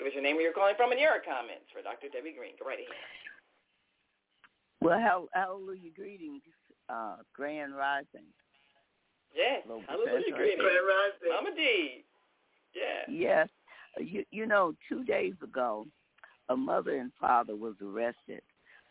Give 0.00 0.08
us 0.08 0.14
your 0.14 0.22
name 0.22 0.36
where 0.36 0.44
you're 0.44 0.56
calling 0.56 0.80
from 0.80 0.92
and 0.92 1.00
your 1.00 1.20
comments 1.20 1.68
for 1.76 1.84
Dr. 1.84 2.08
Debbie 2.08 2.32
Green. 2.32 2.56
Go 2.58 2.64
right 2.64 2.80
ahead. 2.80 2.88
Well, 4.80 5.28
hallelujah 5.34 5.92
greetings, 5.94 6.40
uh, 6.88 7.16
Grand 7.36 7.76
Rising. 7.76 8.24
Yes, 9.36 9.60
Hello, 9.66 9.82
hallelujah 9.86 10.32
greetings, 10.34 10.56
Grand 10.56 10.88
Rising. 10.88 11.28
Mama 11.28 11.50
D. 11.54 12.04
Yeah. 12.72 13.12
Yes. 13.12 13.48
You, 13.98 14.24
you 14.30 14.46
know, 14.46 14.72
two 14.88 15.04
days 15.04 15.34
ago, 15.44 15.84
a 16.48 16.56
mother 16.56 16.96
and 16.96 17.12
father 17.20 17.54
was 17.54 17.74
arrested 17.84 18.40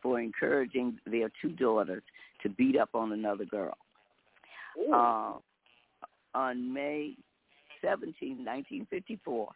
for 0.04 0.20
encouraging 0.20 1.00
their 1.08 1.32
two 1.42 1.54
daughters 1.54 2.04
to 2.44 2.50
beat 2.50 2.78
up 2.78 2.90
on 2.94 3.14
another 3.14 3.46
girl. 3.46 3.78
Uh, 4.94 5.34
on 6.36 6.72
May 6.72 7.16
17, 7.82 8.46
1954, 8.46 9.48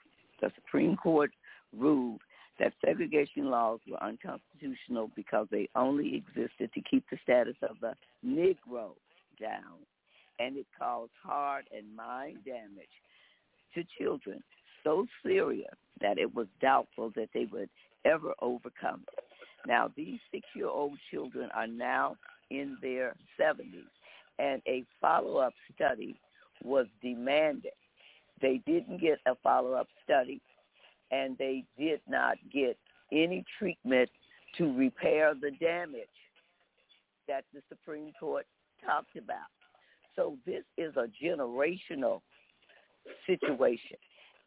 the 0.42 0.52
Supreme 0.56 0.98
Court 0.98 1.30
ruled 1.78 2.22
that 2.60 2.74
segregation 2.86 3.50
laws 3.50 3.80
were 3.90 4.02
unconstitutional 4.04 5.10
because 5.16 5.48
they 5.52 5.68
only 5.76 6.16
existed 6.16 6.72
to 6.74 6.82
keep 6.82 7.04
the 7.10 7.18
status 7.24 7.56
of 7.64 7.78
the 7.82 7.94
Negro 8.26 8.92
down, 9.40 9.80
and 10.40 10.58
it 10.58 10.68
caused 10.78 11.12
heart 11.24 11.66
and 11.76 11.96
mind 11.96 12.38
damage 12.46 12.88
to 13.74 13.84
children 13.98 14.44
so 14.84 15.08
serious 15.26 15.74
that 16.02 16.18
it 16.18 16.34
was 16.36 16.48
doubtful 16.62 17.12
that 17.16 17.30
they 17.34 17.46
would 17.52 17.70
ever 18.06 18.34
overcome 18.42 19.02
it. 19.14 19.24
Now, 19.66 19.90
these 19.96 20.20
six-year-old 20.32 20.98
children 21.10 21.50
are 21.56 21.68
now 21.68 22.18
in 22.52 22.78
their 22.82 23.16
70s, 23.40 23.88
and 24.38 24.62
a 24.68 24.84
follow-up 25.00 25.54
study 25.74 26.20
was 26.64 26.86
demanded. 27.02 27.72
They 28.42 28.62
didn't 28.66 29.00
get 29.00 29.20
a 29.26 29.36
follow-up 29.42 29.88
study 30.04 30.42
and 31.14 31.38
they 31.38 31.64
did 31.78 32.02
not 32.08 32.38
get 32.52 32.78
any 33.12 33.46
treatment 33.60 34.10
to 34.58 34.74
repair 34.74 35.34
the 35.34 35.52
damage 35.60 36.08
that 37.28 37.44
the 37.54 37.62
Supreme 37.70 38.12
Court 38.20 38.46
talked 38.86 39.16
about. 39.16 39.50
So 40.16 40.38
this 40.46 40.64
is 40.78 40.94
a 40.96 41.08
generational 41.24 42.22
situation. 43.28 43.98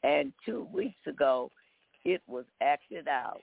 And 0.03 0.33
two 0.45 0.67
weeks 0.73 0.99
ago, 1.07 1.51
it 2.05 2.23
was 2.27 2.45
acted 2.63 3.09
out 3.09 3.41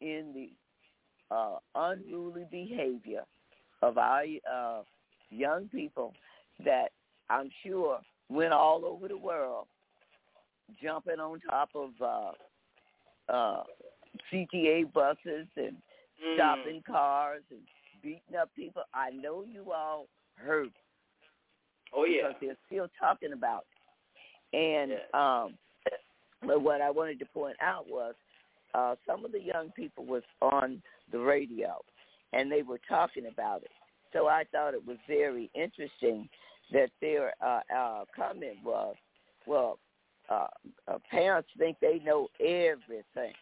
in 0.00 0.32
the 0.34 1.34
uh, 1.34 1.58
unruly 1.74 2.44
behavior 2.50 3.22
of 3.82 3.98
our 3.98 4.24
uh, 4.52 4.82
young 5.30 5.68
people 5.68 6.14
that 6.64 6.88
I'm 7.30 7.50
sure 7.64 7.98
went 8.28 8.52
all 8.52 8.84
over 8.84 9.08
the 9.08 9.16
world, 9.16 9.66
jumping 10.82 11.20
on 11.20 11.40
top 11.40 11.70
of 11.74 11.90
uh, 12.00 13.32
uh, 13.32 13.62
CTA 14.32 14.92
buses 14.92 15.46
and 15.56 15.76
Mm. 16.22 16.36
stopping 16.36 16.82
cars 16.86 17.42
and 17.50 17.60
beating 18.02 18.36
up 18.40 18.50
people. 18.54 18.82
I 18.92 19.10
know 19.10 19.44
you 19.44 19.72
all 19.72 20.06
heard. 20.36 20.70
Oh 21.92 22.04
yeah. 22.04 22.28
Because 22.28 22.36
they're 22.40 22.56
still 22.66 22.88
talking 23.00 23.32
about 23.32 23.64
it. 24.52 24.56
And 24.56 24.92
um 25.18 25.58
but 26.46 26.62
what 26.62 26.80
I 26.80 26.90
wanted 26.90 27.18
to 27.20 27.26
point 27.26 27.56
out 27.60 27.88
was 27.88 28.14
uh 28.74 28.94
some 29.06 29.24
of 29.24 29.32
the 29.32 29.40
young 29.40 29.70
people 29.72 30.04
was 30.04 30.22
on 30.40 30.82
the 31.10 31.18
radio 31.18 31.80
and 32.32 32.50
they 32.50 32.62
were 32.62 32.80
talking 32.88 33.26
about 33.26 33.62
it. 33.62 33.70
So 34.12 34.28
I 34.28 34.44
thought 34.52 34.74
it 34.74 34.86
was 34.86 34.98
very 35.08 35.50
interesting 35.54 36.28
that 36.72 36.90
their 37.00 37.32
uh, 37.44 37.60
uh 37.76 38.04
comment 38.14 38.56
was, 38.64 38.94
well, 39.46 39.78
uh, 40.30 40.46
uh 40.88 40.98
parents 41.10 41.48
think 41.58 41.76
they 41.80 42.00
know 42.04 42.28
everything. 42.40 43.34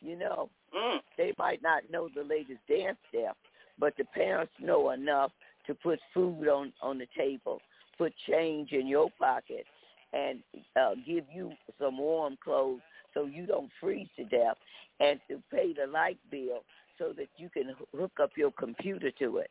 You 0.00 0.16
know, 0.18 0.50
Mm. 0.74 1.00
they 1.16 1.32
might 1.38 1.62
not 1.62 1.90
know 1.90 2.08
the 2.08 2.22
latest 2.22 2.60
dance 2.68 2.98
step, 3.08 3.36
but 3.78 3.96
the 3.96 4.04
parents 4.04 4.52
know 4.60 4.90
enough 4.90 5.32
to 5.66 5.74
put 5.74 5.98
food 6.14 6.48
on 6.48 6.72
on 6.80 6.98
the 6.98 7.06
table, 7.16 7.60
put 7.98 8.12
change 8.28 8.72
in 8.72 8.86
your 8.86 9.10
pocket, 9.18 9.66
and 10.12 10.42
uh, 10.76 10.94
give 11.06 11.24
you 11.32 11.52
some 11.78 11.98
warm 11.98 12.36
clothes 12.42 12.80
so 13.14 13.24
you 13.24 13.46
don't 13.46 13.70
freeze 13.80 14.08
to 14.16 14.24
death, 14.24 14.56
and 15.00 15.20
to 15.28 15.42
pay 15.50 15.72
the 15.72 15.86
light 15.86 16.18
bill 16.30 16.62
so 16.98 17.12
that 17.16 17.28
you 17.36 17.48
can 17.48 17.74
hook 17.96 18.12
up 18.22 18.30
your 18.36 18.52
computer 18.52 19.10
to 19.12 19.38
it. 19.38 19.50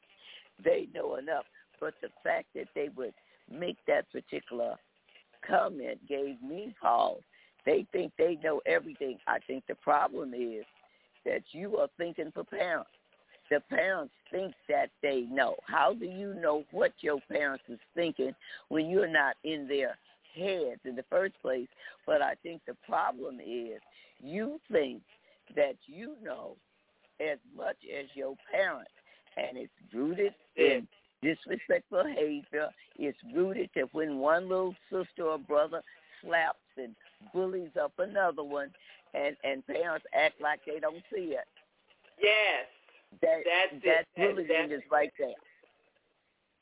They 0.63 0.87
know 0.93 1.15
enough, 1.15 1.45
but 1.79 1.93
the 2.01 2.09
fact 2.23 2.47
that 2.55 2.67
they 2.75 2.89
would 2.95 3.13
make 3.51 3.77
that 3.87 4.09
particular 4.11 4.75
comment 5.47 5.99
gave 6.07 6.41
me 6.41 6.73
pause. 6.81 7.21
They 7.65 7.85
think 7.91 8.13
they 8.17 8.37
know 8.43 8.61
everything. 8.65 9.17
I 9.27 9.39
think 9.39 9.63
the 9.67 9.75
problem 9.75 10.33
is 10.33 10.65
that 11.25 11.41
you 11.51 11.77
are 11.77 11.89
thinking 11.97 12.31
for 12.33 12.43
parents. 12.43 12.89
The 13.49 13.59
parents 13.69 14.13
think 14.31 14.53
that 14.67 14.89
they 15.01 15.21
know. 15.21 15.55
How 15.65 15.93
do 15.93 16.05
you 16.05 16.35
know 16.35 16.63
what 16.71 16.93
your 17.01 17.19
parents 17.31 17.63
is 17.67 17.79
thinking 17.95 18.33
when 18.69 18.89
you're 18.89 19.07
not 19.07 19.35
in 19.43 19.67
their 19.67 19.97
heads 20.35 20.81
in 20.85 20.95
the 20.95 21.05
first 21.09 21.33
place? 21.41 21.67
But 22.05 22.21
I 22.21 22.35
think 22.43 22.61
the 22.67 22.75
problem 22.87 23.39
is 23.39 23.81
you 24.21 24.59
think 24.71 25.01
that 25.55 25.75
you 25.87 26.15
know 26.23 26.55
as 27.19 27.37
much 27.57 27.77
as 27.97 28.05
your 28.13 28.35
parents, 28.51 28.91
and 29.35 29.57
it's 29.57 29.71
rooted 29.93 30.33
in 30.55 30.87
disrespectful 31.21 32.03
behavior. 32.03 32.69
It's 32.97 33.17
rooted 33.35 33.69
that 33.75 33.93
when 33.93 34.17
one 34.19 34.49
little 34.49 34.75
sister 34.91 35.23
or 35.23 35.37
brother 35.37 35.81
slaps 36.21 36.59
and 36.77 36.95
bullies 37.33 37.71
up 37.81 37.93
another 37.97 38.43
one, 38.43 38.71
and 39.13 39.35
and 39.43 39.65
parents 39.65 40.05
act 40.13 40.39
like 40.41 40.59
they 40.65 40.79
don't 40.79 41.03
see 41.13 41.33
it. 41.35 41.47
Yes. 42.21 42.67
That 43.21 43.41
That's 43.45 43.83
that 43.83 44.05
That- 44.15 44.35
bullying 44.35 44.47
that's 44.47 44.83
is 44.83 44.91
right 44.91 45.11
there. 45.17 45.33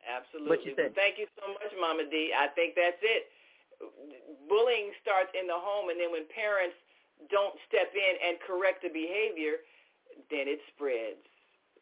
Absolutely. 0.08 0.74
Well, 0.78 0.90
thank 0.96 1.20
you 1.20 1.28
so 1.36 1.52
much, 1.52 1.74
Mama 1.80 2.08
D. 2.10 2.32
I 2.32 2.48
think 2.56 2.76
that's 2.76 3.02
it. 3.04 3.28
Bullying 4.48 4.94
starts 5.04 5.36
in 5.36 5.48
the 5.48 5.60
home, 5.60 5.90
and 5.90 6.00
then 6.00 6.12
when 6.12 6.24
parents 6.32 6.76
don't 7.30 7.60
step 7.68 7.92
in 7.92 8.14
and 8.24 8.40
correct 8.40 8.84
the 8.84 8.90
behavior, 8.90 9.60
then 10.32 10.48
it 10.48 10.62
spreads. 10.74 11.20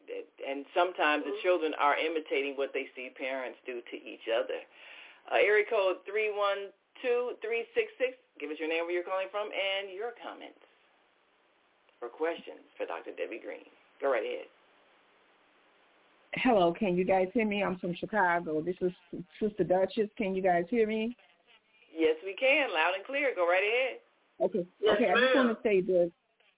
That- 0.07 0.27
And 0.47 0.65
sometimes 0.73 1.25
the 1.25 1.37
children 1.41 1.73
are 1.75 1.97
imitating 1.97 2.55
what 2.55 2.71
they 2.73 2.87
see 2.95 3.09
parents 3.09 3.59
do 3.65 3.81
to 3.81 3.95
each 3.97 4.27
other. 4.29 4.61
Uh, 5.31 5.35
area 5.35 5.65
code 5.65 5.97
312-366. 6.05 8.15
Give 8.39 8.51
us 8.51 8.59
your 8.59 8.69
name, 8.69 8.83
where 8.85 8.91
you're 8.93 9.03
calling 9.03 9.27
from, 9.31 9.49
and 9.51 9.89
your 9.91 10.11
comments 10.21 10.59
or 12.01 12.09
questions 12.09 12.61
for 12.77 12.85
Dr. 12.85 13.11
Debbie 13.17 13.39
Green. 13.39 13.65
Go 14.01 14.11
right 14.11 14.23
ahead. 14.23 14.45
Hello, 16.33 16.73
can 16.73 16.97
you 16.97 17.05
guys 17.05 17.29
hear 17.33 17.45
me? 17.45 17.63
I'm 17.63 17.77
from 17.79 17.93
Chicago. 17.95 18.61
This 18.61 18.75
is 18.81 18.91
Sister 19.39 19.63
Duchess. 19.63 20.09
Can 20.17 20.35
you 20.35 20.41
guys 20.41 20.65
hear 20.69 20.85
me? 20.85 21.15
Yes, 21.95 22.17
we 22.25 22.33
can. 22.33 22.73
Loud 22.73 22.93
and 22.95 23.05
clear. 23.05 23.33
Go 23.33 23.47
right 23.47 23.63
ahead. 23.63 23.99
Okay. 24.41 24.65
Yes, 24.81 24.95
okay, 24.97 25.09
I 25.11 25.15
just 25.17 25.33
want 25.35 25.57
to 25.57 25.63
say 25.63 25.79
this. 25.79 26.11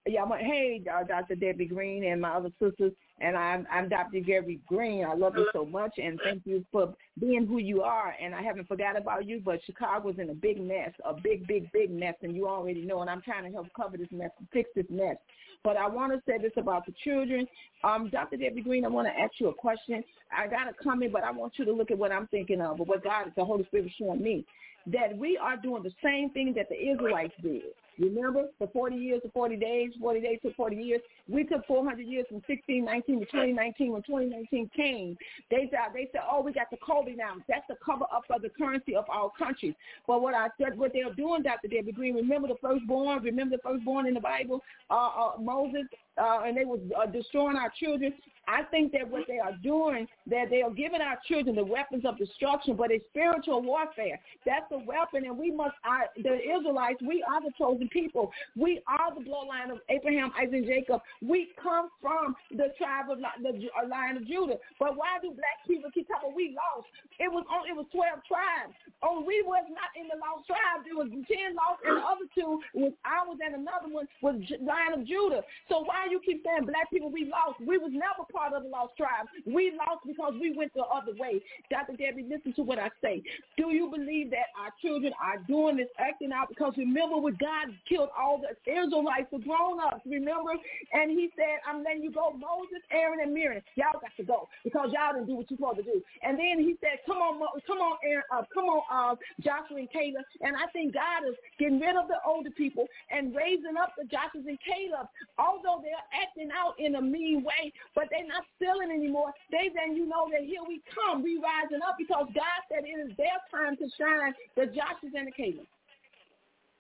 Yeah, 0.08 0.24
I'm, 0.24 0.32
hey, 0.40 0.82
uh, 0.92 1.04
Dr. 1.04 1.36
Debbie 1.36 1.66
Green 1.66 2.06
and 2.06 2.22
my 2.22 2.30
other 2.30 2.52
sisters, 2.62 2.94
and 3.20 3.36
I'm 3.36 3.68
I'm 3.70 3.90
Dr. 3.90 4.22
Debbie 4.22 4.62
Green. 4.66 5.04
I 5.04 5.14
love 5.14 5.34
you 5.36 5.50
so 5.52 5.66
much, 5.66 5.94
and 5.98 6.20
thank 6.24 6.44
you 6.46 6.66
for 6.72 6.94
being 7.20 7.46
who 7.46 7.58
you 7.58 7.82
are. 7.82 8.16
And 8.22 8.34
I 8.34 8.42
haven't 8.42 8.68
forgot 8.68 8.98
about 8.98 9.26
you, 9.26 9.42
but 9.44 9.60
Chicago's 9.66 10.16
in 10.18 10.30
a 10.30 10.34
big 10.34 10.62
mess, 10.62 10.92
a 11.04 11.14
big, 11.14 11.46
big, 11.46 11.70
big 11.74 11.92
mess, 11.92 12.16
and 12.22 12.36
you 12.36 12.48
already 12.48 12.86
know. 12.86 13.02
And 13.02 13.10
I'm 13.10 13.22
trying 13.22 13.44
to 13.44 13.52
help 13.52 13.68
cover 13.76 13.98
this 13.98 14.08
mess, 14.12 14.30
fix 14.54 14.70
this 14.76 14.86
mess. 14.90 15.18
But 15.64 15.76
I 15.76 15.88
want 15.88 16.14
to 16.14 16.22
say 16.26 16.38
this 16.42 16.54
about 16.56 16.86
the 16.86 16.94
children. 17.04 17.46
Um, 17.84 18.10
Dr. 18.10 18.38
Debbie 18.38 18.62
Green, 18.62 18.86
I 18.86 18.90
want 18.90 19.08
to 19.08 19.20
ask 19.20 19.34
you 19.40 19.50
a 19.50 19.54
question. 19.54 20.04
I 20.32 20.48
got 20.48 20.70
a 20.70 20.74
comment, 20.84 21.12
but 21.12 21.24
I 21.24 21.32
want 21.32 21.54
you 21.58 21.66
to 21.66 21.74
look 21.74 21.92
at 21.92 21.98
what 21.98 22.12
I'm 22.12 22.28
thinking 22.28 22.62
of, 22.62 22.80
or 22.80 22.86
what 22.86 23.04
God, 23.04 23.34
the 23.36 23.44
Holy 23.44 23.66
Spirit, 23.66 23.88
is 23.88 23.92
showing 24.00 24.22
me. 24.22 24.46
That 24.86 25.18
we 25.18 25.38
are 25.38 25.58
doing 25.58 25.84
the 25.84 25.92
same 26.02 26.30
thing 26.30 26.54
that 26.56 26.70
the 26.70 26.76
Israelites 26.76 27.34
did. 27.42 27.64
Remember 28.00 28.46
the 28.60 28.68
40 28.68 28.96
years 28.96 29.22
to 29.24 29.30
40 29.32 29.56
days, 29.58 29.92
40 30.00 30.22
days 30.22 30.40
to 30.44 30.54
40 30.54 30.76
years. 30.76 31.02
We 31.28 31.44
took 31.44 31.66
400 31.66 32.06
years 32.06 32.26
from 32.28 32.38
1619 32.48 33.20
to 33.20 33.26
2019. 33.26 33.92
When 33.92 34.02
2019 34.04 34.70
came, 34.76 35.18
they 35.50 35.70
said 35.72 35.94
they 35.94 36.10
said, 36.12 36.22
"Oh, 36.30 36.42
we 36.42 36.54
got 36.54 36.70
the 36.70 36.78
Kobe 36.78 37.14
now. 37.16 37.36
That's 37.48 37.66
the 37.68 37.76
cover 37.84 38.06
up 38.14 38.24
of 38.30 38.42
the 38.42 38.50
currency 38.50 38.96
of 38.96 39.06
our 39.10 39.32
country." 39.38 39.76
But 40.06 40.22
what 40.22 40.34
I 40.34 40.50
said, 40.60 40.78
what 40.78 40.94
they're 40.94 41.14
doing, 41.14 41.44
Dr. 41.44 41.68
Debbie 41.68 41.92
Green, 41.92 42.16
remember 42.16 42.48
the 42.48 42.56
firstborn? 42.62 43.24
Remember 43.24 43.58
the 43.58 43.62
firstborn 43.62 44.08
in 44.08 44.14
the 44.14 44.20
Bible, 44.20 44.64
uh, 44.90 44.94
uh, 44.94 45.32
Moses, 45.40 45.88
uh, 46.18 46.42
and 46.46 46.58
they 46.58 46.66
was 46.66 46.80
uh, 46.98 47.06
destroying 47.06 47.58
our 47.58 47.72
children. 47.80 48.14
I 48.48 48.64
think 48.64 48.94
that 48.94 49.04
what 49.10 49.28
they 49.28 49.40
are 49.40 49.56
doing, 49.62 50.08
that 50.28 50.50
they 50.50 50.62
are 50.62 50.72
giving 50.72 51.02
our 51.02 51.20
children 51.28 51.56
the 51.56 51.66
weapons 51.66 52.06
of 52.08 52.18
destruction, 52.18 52.78
but 52.78 52.92
it's 52.92 53.04
spiritual 53.12 53.62
warfare. 53.62 54.20
That's 54.46 54.64
the 54.72 54.80
weapon, 54.80 55.28
and 55.28 55.38
we 55.38 55.52
must. 55.52 55.76
I, 55.84 56.06
the 56.16 56.40
Israelites, 56.40 57.04
we 57.04 57.24
are 57.28 57.42
the 57.42 57.52
chosen 57.58 57.90
people. 57.90 58.32
We 58.56 58.80
are 58.88 59.14
the 59.14 59.20
bloodline 59.20 59.72
of 59.72 59.80
Abraham, 59.90 60.32
Isaac, 60.40 60.64
and 60.64 60.66
Jacob. 60.66 61.02
We 61.22 61.50
come 61.62 61.90
from 62.02 62.36
the 62.52 62.72
tribe 62.78 63.12
of 63.12 63.20
the 63.20 63.52
uh, 63.52 63.88
line 63.88 64.16
of 64.16 64.26
Judah. 64.26 64.56
But 64.80 64.96
why 64.96 65.20
do 65.22 65.36
black 65.36 65.68
people 65.68 65.92
keep 65.92 66.08
talking? 66.08 66.32
We 66.34 66.56
lost. 66.56 66.88
It 67.20 67.28
was 67.28 67.44
on. 67.52 67.68
It 67.68 67.76
was 67.76 67.86
twelve 67.92 68.24
tribes. 68.24 68.72
Oh, 69.04 69.28
we 69.28 69.44
was 69.44 69.68
not 69.68 69.92
in 70.00 70.08
the 70.08 70.16
lost 70.24 70.48
tribe. 70.48 70.88
There 70.88 70.96
was 70.96 71.12
ten 71.28 71.52
lost, 71.52 71.84
and 71.84 72.00
the 72.00 72.06
other 72.08 72.32
two 72.32 72.64
was 72.74 72.96
ours, 73.04 73.44
and 73.44 73.60
another 73.60 73.92
one 73.92 74.08
was 74.24 74.40
line 74.64 74.96
of 74.96 75.04
Judah. 75.04 75.44
So 75.68 75.84
why 75.84 76.07
you 76.12 76.20
keep 76.24 76.44
saying 76.46 76.66
black 76.66 76.90
people 76.90 77.12
we 77.12 77.26
lost? 77.26 77.60
We 77.60 77.78
was 77.78 77.92
never 77.92 78.28
part 78.32 78.54
of 78.54 78.64
the 78.64 78.70
lost 78.70 78.96
tribe. 78.98 79.28
We 79.46 79.74
lost 79.78 80.06
because 80.06 80.34
we 80.40 80.56
went 80.56 80.74
the 80.74 80.84
other 80.84 81.14
way. 81.18 81.42
Dr. 81.70 81.96
Debbie, 81.98 82.26
listen 82.30 82.54
to 82.54 82.64
what 82.64 82.80
I 82.80 82.90
say. 83.02 83.22
Do 83.58 83.72
you 83.72 83.90
believe 83.90 84.32
that 84.32 84.54
our 84.60 84.74
children 84.82 85.14
are 85.22 85.40
doing 85.48 85.78
this, 85.78 85.90
acting 86.00 86.32
out? 86.32 86.50
Because 86.50 86.74
remember 86.78 87.18
when 87.18 87.38
God 87.40 87.74
killed 87.88 88.10
all 88.18 88.42
the 88.42 88.54
Israelites, 88.70 89.28
the 89.32 89.40
grown-ups, 89.40 90.02
remember? 90.06 90.54
And 90.94 91.12
he 91.12 91.30
said, 91.36 91.60
I'm 91.68 91.84
letting 91.84 92.04
you 92.04 92.12
go. 92.12 92.32
Moses, 92.32 92.84
Aaron, 92.92 93.20
and 93.22 93.34
Miriam, 93.34 93.64
y'all 93.76 94.00
got 94.00 94.12
to 94.18 94.24
go 94.24 94.48
because 94.64 94.90
y'all 94.94 95.14
didn't 95.14 95.28
do 95.28 95.36
what 95.36 95.50
you're 95.50 95.58
supposed 95.58 95.78
to 95.78 95.84
do. 95.84 96.02
And 96.24 96.38
then 96.38 96.60
he 96.60 96.78
said, 96.82 97.04
come 97.06 97.18
on, 97.18 97.40
Mo- 97.40 97.58
come 97.66 97.80
on, 97.80 97.98
Aaron, 98.04 98.28
uh, 98.32 98.44
come 98.54 98.66
on, 98.66 98.82
uh, 98.92 99.16
Joshua 99.42 99.78
and 99.78 99.92
Caleb. 99.92 100.26
And 100.42 100.56
I 100.56 100.68
think 100.72 100.94
God 100.94 101.28
is 101.28 101.36
getting 101.60 101.80
rid 101.80 101.96
of 101.96 102.08
the 102.08 102.20
older 102.26 102.52
people 102.52 102.88
and 103.12 103.36
raising 103.36 103.78
up 103.80 103.94
the 103.98 104.06
Joshuas 104.06 104.48
and 104.48 104.60
Caleb. 104.62 105.08
Although 105.38 105.84
they're 105.98 106.22
acting 106.22 106.50
out 106.54 106.78
in 106.78 106.96
a 106.96 107.02
mean 107.02 107.42
way, 107.44 107.74
but 107.96 108.06
they're 108.14 108.28
not 108.28 108.46
stealing 108.56 108.92
anymore. 108.94 109.34
They 109.52 109.70
then 109.74 109.96
you 109.98 110.06
know 110.06 110.30
that 110.32 110.46
here 110.46 110.62
we 110.68 110.82
come, 110.94 111.24
we 111.24 111.42
rising 111.42 111.82
up 111.82 111.98
because 111.98 112.30
God 112.38 112.60
said 112.70 112.86
it 112.86 112.94
is 112.94 113.16
their 113.18 113.42
time 113.50 113.76
to 113.78 113.88
shine, 113.98 114.34
the 114.56 114.70
Joshuas 114.70 115.14
and 115.18 115.28
the 115.28 115.36
Caleb. 115.36 115.66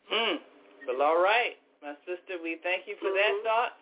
Hmm. 0.07 0.37
Well, 0.87 1.01
all 1.03 1.19
right, 1.19 1.57
my 1.83 1.97
sister. 2.07 2.39
We 2.39 2.57
thank 2.63 2.87
you 2.87 2.95
for 3.01 3.11
that 3.11 3.33
Mm-hmm. 3.33 3.45
thought. 3.47 3.73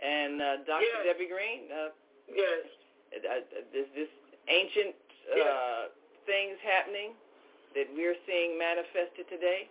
And 0.00 0.40
uh, 0.40 0.56
Dr. 0.64 1.04
Debbie 1.04 1.28
Green, 1.28 1.68
uh, 1.68 1.92
Yes. 2.32 2.64
uh, 3.12 3.44
this 3.72 3.84
this 3.92 4.08
ancient 4.48 4.96
uh, 5.28 5.92
things 6.24 6.56
happening 6.64 7.12
that 7.76 7.84
we're 7.92 8.16
seeing 8.24 8.56
manifested 8.56 9.28
today. 9.28 9.68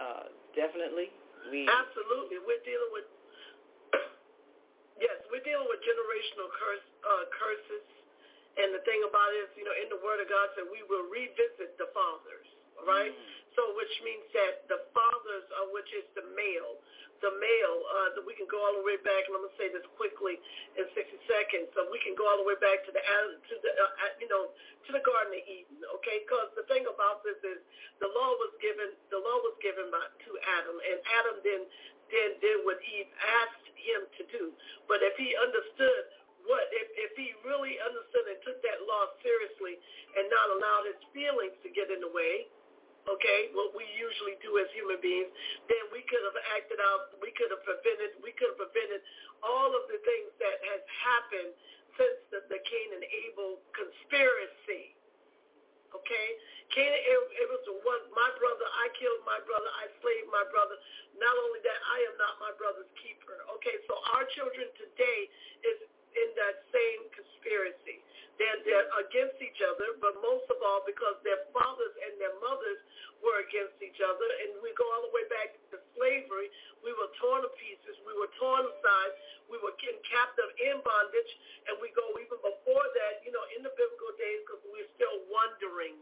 Uh, 0.00 0.28
definitely, 0.56 1.12
we 1.52 1.68
Absolutely. 1.68 2.40
We're 2.44 2.64
dealing 2.64 2.92
with 2.96 3.04
yes, 5.00 5.18
we're 5.30 5.44
dealing 5.44 5.68
with 5.70 5.80
generational 5.84 6.48
curse 6.52 6.86
uh, 7.04 7.24
curses. 7.32 7.86
And 8.56 8.72
the 8.72 8.80
thing 8.88 9.04
about 9.04 9.30
it 9.36 9.48
is, 9.48 9.50
you 9.60 9.64
know, 9.68 9.76
in 9.76 9.88
the 9.92 10.00
Word 10.00 10.20
of 10.24 10.28
God 10.32 10.48
said 10.56 10.64
we 10.72 10.80
will 10.88 11.06
revisit 11.12 11.76
the 11.76 11.88
fathers. 11.92 12.48
right? 12.84 13.12
So 13.56 13.72
which 13.78 13.92
means 14.04 14.26
that 14.36 14.68
the 14.68 14.84
fathers, 14.92 15.46
uh, 15.56 15.72
which 15.72 15.88
is 15.96 16.04
the 16.18 16.26
male, 16.36 16.76
the 17.24 17.32
male, 17.40 17.78
uh, 17.88 18.08
that 18.18 18.24
we 18.28 18.36
can 18.36 18.44
go 18.44 18.60
all 18.60 18.76
the 18.76 18.84
way 18.84 19.00
back, 19.00 19.24
and 19.24 19.32
I'm 19.32 19.40
gonna 19.48 19.56
say 19.56 19.72
this 19.72 19.86
quickly 19.96 20.36
in 20.76 20.84
60 20.92 21.16
seconds. 21.24 21.72
So 21.72 21.88
we 21.88 21.96
can 22.04 22.12
go 22.12 22.28
all 22.28 22.36
the 22.36 22.44
way 22.44 22.60
back 22.60 22.84
to 22.84 22.92
the 22.92 23.00
to 23.00 23.54
the 23.64 23.70
uh, 23.72 24.12
you 24.20 24.28
know 24.28 24.52
to 24.84 24.90
the 24.92 25.00
Garden 25.00 25.32
of 25.32 25.44
Eden, 25.48 25.80
okay? 25.96 26.20
Because 26.28 26.52
the 26.60 26.68
thing 26.68 26.84
about 26.84 27.24
this 27.24 27.40
is 27.40 27.64
the 28.04 28.12
law 28.12 28.36
was 28.36 28.52
given 28.60 28.92
the 29.08 29.16
law 29.16 29.40
was 29.40 29.56
given 29.64 29.88
by 29.88 30.04
to 30.04 30.30
Adam, 30.60 30.76
and 30.76 31.00
Adam 31.16 31.36
then 31.40 31.62
then 32.12 32.38
did 32.42 32.62
what 32.62 32.78
Eve 32.82 33.10
asked 33.42 33.66
him 33.74 34.00
to 34.18 34.22
do. 34.30 34.44
But 34.90 35.02
if 35.02 35.14
he 35.18 35.34
understood 35.38 36.02
what 36.46 36.62
if, 36.70 36.88
if 36.94 37.12
he 37.18 37.34
really 37.42 37.74
understood 37.82 38.24
and 38.30 38.38
took 38.46 38.58
that 38.62 38.78
law 38.86 39.10
seriously 39.18 39.82
and 40.14 40.30
not 40.30 40.46
allowed 40.54 40.84
his 40.94 41.00
feelings 41.10 41.58
to 41.66 41.68
get 41.74 41.90
in 41.90 41.98
the 41.98 42.10
way, 42.14 42.46
okay, 43.10 43.50
what 43.54 43.74
we 43.74 43.86
usually 43.98 44.38
do 44.42 44.58
as 44.58 44.66
human 44.74 44.98
beings, 45.02 45.30
then 45.70 45.84
we 45.90 46.06
could 46.06 46.22
have 46.26 46.38
acted 46.54 46.78
out, 46.82 47.14
we 47.18 47.34
could 47.34 47.50
have 47.50 47.62
prevented, 47.66 48.18
we 48.22 48.34
could 48.34 48.54
have 48.54 48.60
prevented 48.62 49.02
all 49.42 49.70
of 49.74 49.86
the 49.90 49.98
things 50.02 50.30
that 50.38 50.58
has 50.74 50.82
happened 51.02 51.52
since 51.98 52.18
the, 52.30 52.38
the 52.50 52.60
Cain 52.62 52.88
and 52.94 53.04
Abel 53.26 53.62
conspiracy. 53.74 54.95
Okay, 55.94 56.26
Cain, 56.74 56.90
it, 56.90 57.46
was 57.50 57.62
the 57.66 57.76
one. 57.86 58.02
My 58.14 58.30
brother, 58.38 58.66
I 58.66 58.90
killed 58.98 59.22
my 59.22 59.38
brother. 59.46 59.70
I 59.78 59.86
slaved 60.02 60.30
my 60.34 60.42
brother. 60.50 60.76
Not 61.18 61.34
only 61.46 61.62
that, 61.62 61.80
I 61.86 61.98
am 62.10 62.14
not 62.18 62.38
my 62.42 62.52
brother's 62.58 62.90
keeper. 62.98 63.38
Okay, 63.58 63.78
so 63.86 63.98
our 64.16 64.26
children 64.34 64.66
today 64.74 65.20
is 65.62 65.78
in 66.16 66.28
that 66.36 66.64
same 66.72 67.02
conspiracy. 67.12 68.00
They're, 68.36 68.60
they're 68.68 68.88
against 69.00 69.40
each 69.40 69.60
other, 69.64 69.96
but 69.96 70.12
most 70.20 70.44
of 70.52 70.60
all 70.60 70.84
because 70.84 71.16
their 71.24 71.40
fathers 71.56 71.94
and 72.04 72.20
their 72.20 72.36
mothers 72.44 72.80
were 73.24 73.40
against 73.48 73.80
each 73.80 73.96
other. 74.04 74.28
And 74.44 74.60
we 74.60 74.76
go 74.76 74.84
all 74.92 75.08
the 75.08 75.14
way 75.16 75.24
back 75.32 75.56
to 75.72 75.80
slavery. 75.96 76.52
We 76.84 76.92
were 76.92 77.08
torn 77.16 77.40
to 77.48 77.50
pieces. 77.56 77.96
We 78.04 78.12
were 78.12 78.28
torn 78.36 78.68
aside. 78.68 79.12
We 79.48 79.56
were 79.64 79.72
kept 79.80 80.04
captive 80.04 80.52
in 80.60 80.84
bondage. 80.84 81.32
And 81.72 81.80
we 81.80 81.88
go 81.96 82.04
even 82.20 82.36
before 82.44 82.84
that, 82.84 83.24
you 83.24 83.32
know, 83.32 83.44
in 83.56 83.64
the 83.64 83.72
biblical 83.72 84.12
days 84.20 84.44
because 84.44 84.60
we're 84.68 84.90
still 85.00 85.16
wondering 85.32 85.96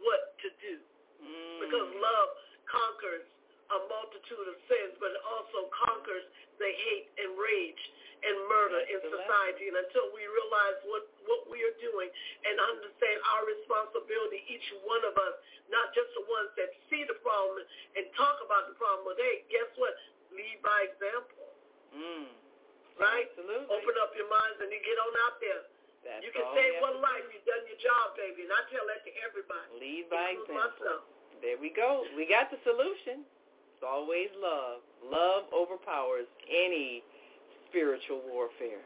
what 0.00 0.32
to 0.40 0.48
do. 0.64 0.80
Mm. 1.20 1.68
Because 1.68 1.88
love 2.00 2.28
conquers 2.64 3.28
a 3.72 3.78
multitude 3.88 4.46
of 4.48 4.56
sins, 4.68 4.92
but 5.00 5.14
it 5.14 5.22
also 5.24 5.68
conquers 5.72 6.26
the 6.60 6.68
hate 6.68 7.08
and 7.20 7.32
rage 7.38 7.82
and 8.24 8.34
murder 8.48 8.80
in 8.88 8.98
society. 9.04 9.68
And 9.68 9.76
until 9.84 10.08
we 10.16 10.24
realize 10.24 10.78
what, 10.88 11.04
what 11.28 11.42
we 11.52 11.60
are 11.60 11.76
doing 11.80 12.08
and 12.08 12.56
understand 12.56 13.20
our 13.36 13.44
responsibility, 13.44 14.40
each 14.48 14.64
one 14.84 15.04
of 15.04 15.14
us, 15.16 15.34
not 15.68 15.92
just 15.92 16.08
the 16.16 16.24
ones 16.24 16.50
that 16.56 16.72
see 16.88 17.04
the 17.04 17.16
problem 17.20 17.60
and 17.96 18.08
talk 18.16 18.40
about 18.40 18.72
the 18.72 18.76
problem, 18.80 19.04
but 19.04 19.20
hey, 19.20 19.44
guess 19.52 19.68
what? 19.76 19.92
Lead 20.32 20.58
by 20.64 20.88
example. 20.88 21.46
Mm. 21.92 22.32
Right? 22.96 23.28
Absolutely. 23.28 23.68
Open 23.70 23.94
up 24.00 24.16
your 24.16 24.28
minds 24.32 24.58
and 24.62 24.72
you 24.72 24.80
get 24.80 24.96
on 24.96 25.12
out 25.28 25.36
there. 25.44 25.62
That's 26.04 26.20
you 26.20 26.30
can 26.36 26.44
save 26.52 26.84
one 26.84 27.00
life. 27.00 27.24
You've 27.32 27.48
done 27.48 27.64
your 27.64 27.80
job, 27.80 28.12
baby. 28.16 28.44
And 28.44 28.52
I 28.52 28.60
tell 28.68 28.84
that 28.92 29.00
to 29.08 29.12
everybody. 29.24 29.68
Lead 29.80 30.04
by 30.12 30.36
example. 30.36 30.52
Myself. 30.52 31.02
There 31.40 31.56
we 31.60 31.72
go. 31.72 32.04
We 32.16 32.28
got 32.28 32.52
the 32.52 32.60
solution. 32.64 33.24
Always 33.84 34.32
love. 34.40 34.80
Love 35.04 35.46
overpowers 35.52 36.26
any 36.48 37.04
spiritual 37.68 38.24
warfare. 38.26 38.82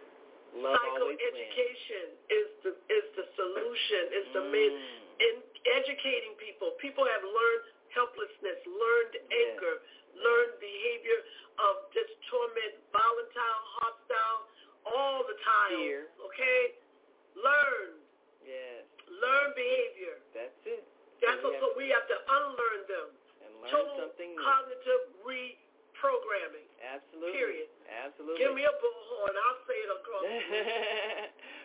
Love 0.56 0.80
always 0.98 1.16
Psychoeducation 1.20 2.06
is 2.28 2.48
the 2.64 2.72
is 2.90 3.06
the 3.14 3.26
solution. 3.36 4.02
Is 4.12 4.28
the 4.34 4.44
mm. 4.44 4.52
main 4.52 4.74
in 5.18 5.34
educating 5.78 6.34
people. 6.38 6.74
People 6.82 7.04
have 7.06 7.22
learned 7.22 7.64
helplessness, 7.92 8.58
learned 8.66 9.14
anger, 9.28 9.74
learned 10.16 10.56
behavior 10.62 11.20
of 11.58 11.90
just 11.90 12.12
torment, 12.30 12.78
volatile, 12.94 13.60
hostile, 13.82 14.40
all 14.86 15.26
the 15.26 15.36
time. 15.42 15.78
Fear. 15.82 16.00
Okay? 16.30 16.60
Learn. 17.34 17.98
Yes. 18.46 18.86
Learn 19.10 19.48
behavior. 19.58 20.22
That's 20.32 20.62
it. 20.64 20.86
That's 21.18 21.42
so 21.42 21.50
what 21.50 21.74
so 21.74 21.78
we 21.78 21.90
have 21.90 22.06
to 22.06 22.18
unlearn 22.18 22.82
them. 22.86 23.08
And 23.42 23.50
learn 23.58 23.70
Total 23.74 23.96
something 24.06 24.30
new. 24.30 24.42
cognitive 24.42 25.02
reprogramming. 25.26 26.68
Absolutely. 26.78 27.34
Period. 27.34 27.68
Absolutely. 27.90 28.38
Give 28.38 28.54
me 28.54 28.62
a 28.62 28.74
bullhorn. 28.78 29.34
I'll 29.34 29.62
say 29.66 29.78
it 29.82 29.90
across. 29.90 30.24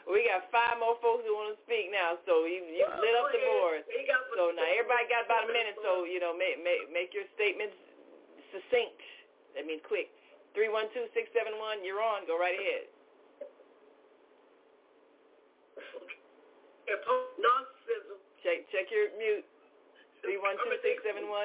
we 0.10 0.26
got 0.26 0.50
five 0.50 0.82
more 0.82 0.98
folks 1.00 1.24
who 1.24 1.32
want 1.38 1.54
to 1.54 1.60
speak 1.64 1.94
now, 1.94 2.18
so 2.26 2.44
you 2.50 2.66
you 2.66 2.84
Well, 2.84 2.98
lit 2.98 3.14
up 3.14 3.30
go 3.30 3.34
the 3.34 3.40
ahead. 3.40 3.54
board. 3.62 3.80
They 3.86 4.04
got 4.10 4.26
So 4.34 4.50
now 4.52 4.66
everybody 4.66 5.06
got 5.08 5.30
about 5.30 5.48
a 5.48 5.52
minute, 5.54 5.78
so 5.86 6.04
you 6.10 6.18
know 6.18 6.34
make 6.34 6.58
make 6.66 6.90
make 6.90 7.14
your 7.14 7.30
statements 7.38 7.78
succinct. 8.50 9.00
That 9.54 9.70
means 9.70 9.86
quick. 9.86 10.10
Three 10.58 10.70
one 10.70 10.90
two 10.98 11.06
six 11.14 11.30
seven 11.32 11.62
one. 11.62 11.86
You're 11.86 12.02
on. 12.02 12.26
Go 12.26 12.36
right 12.36 12.58
ahead. 12.58 12.90
Narcissism. 17.40 18.18
Check 18.44 18.68
check 18.70 18.92
your 18.92 19.10
mute. 19.16 19.46
Three 20.22 20.38
one 20.40 20.56
two 20.60 20.76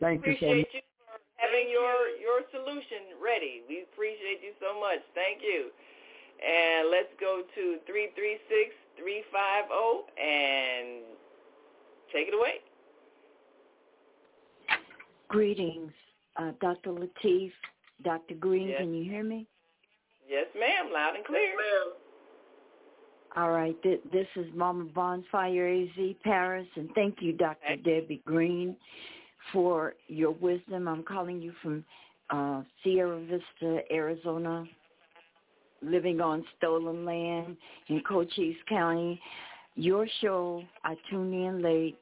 thank 0.00 0.24
you 0.24 0.36
so 0.40 0.46
much. 0.46 0.60
Appreciate 0.60 0.68
you 0.72 0.80
for 1.04 1.18
having 1.36 1.68
your 1.70 2.08
your 2.22 2.42
solution 2.52 3.18
ready. 3.20 3.62
We 3.68 3.82
appreciate 3.92 4.40
you 4.42 4.52
so 4.60 4.80
much. 4.80 5.00
Thank 5.14 5.42
you. 5.42 5.70
And 6.38 6.88
let's 6.88 7.12
go 7.20 7.42
to 7.42 7.78
three 7.84 8.10
three 8.14 8.38
six 8.48 8.72
three 8.96 9.24
five 9.32 9.66
zero 9.66 10.04
and 10.16 11.02
take 12.12 12.28
it 12.28 12.34
away. 12.34 12.54
Greetings, 15.28 15.92
uh, 16.36 16.52
Dr. 16.60 16.90
Latif, 16.90 17.52
Dr. 18.02 18.34
Green. 18.34 18.68
Yes. 18.68 18.78
Can 18.80 18.94
you 18.94 19.04
hear 19.04 19.24
me? 19.24 19.46
Yes, 20.28 20.46
ma'am. 20.54 20.92
Loud 20.92 21.16
and 21.16 21.24
clear. 21.24 21.52
All 23.36 23.50
right. 23.50 23.80
Th- 23.82 24.00
this 24.12 24.26
is 24.36 24.46
Mama 24.54 24.84
Bonfire 24.94 25.68
AZ 25.68 26.14
Paris, 26.24 26.66
and 26.76 26.88
thank 26.94 27.16
you, 27.20 27.32
Dr. 27.32 27.76
Debbie 27.76 28.22
Green, 28.24 28.76
for 29.52 29.94
your 30.06 30.32
wisdom. 30.32 30.88
I'm 30.88 31.02
calling 31.02 31.40
you 31.40 31.52
from 31.62 31.84
uh, 32.30 32.62
Sierra 32.82 33.20
Vista, 33.20 33.80
Arizona, 33.92 34.64
living 35.82 36.20
on 36.20 36.44
stolen 36.56 37.04
land 37.04 37.56
in 37.88 38.00
Cochise 38.00 38.56
County. 38.68 39.20
Your 39.78 40.08
show, 40.20 40.64
I 40.82 40.96
tuned 41.08 41.32
in 41.32 41.62
late. 41.62 41.96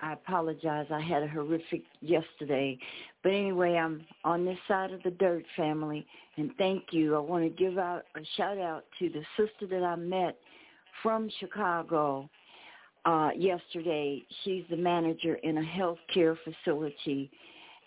I 0.00 0.12
apologize. 0.12 0.86
I 0.90 1.00
had 1.00 1.22
a 1.22 1.28
horrific 1.28 1.82
yesterday. 2.02 2.78
But 3.22 3.30
anyway, 3.30 3.76
I'm 3.76 4.04
on 4.24 4.44
this 4.44 4.58
side 4.68 4.92
of 4.92 5.02
the 5.02 5.10
dirt 5.10 5.44
family, 5.56 6.06
and 6.36 6.50
thank 6.58 6.84
you. 6.90 7.16
I 7.16 7.18
want 7.18 7.44
to 7.44 7.50
give 7.50 7.78
out 7.78 8.02
a 8.14 8.20
shout 8.36 8.58
out 8.58 8.84
to 8.98 9.08
the 9.08 9.22
sister 9.36 9.66
that 9.66 9.82
I 9.84 9.96
met 9.96 10.36
from 11.02 11.30
Chicago. 11.40 12.28
uh, 13.04 13.30
yesterday. 13.36 14.22
She's 14.44 14.64
the 14.68 14.76
manager 14.76 15.36
in 15.36 15.58
a 15.58 15.62
healthcare 15.62 16.36
facility. 16.44 17.30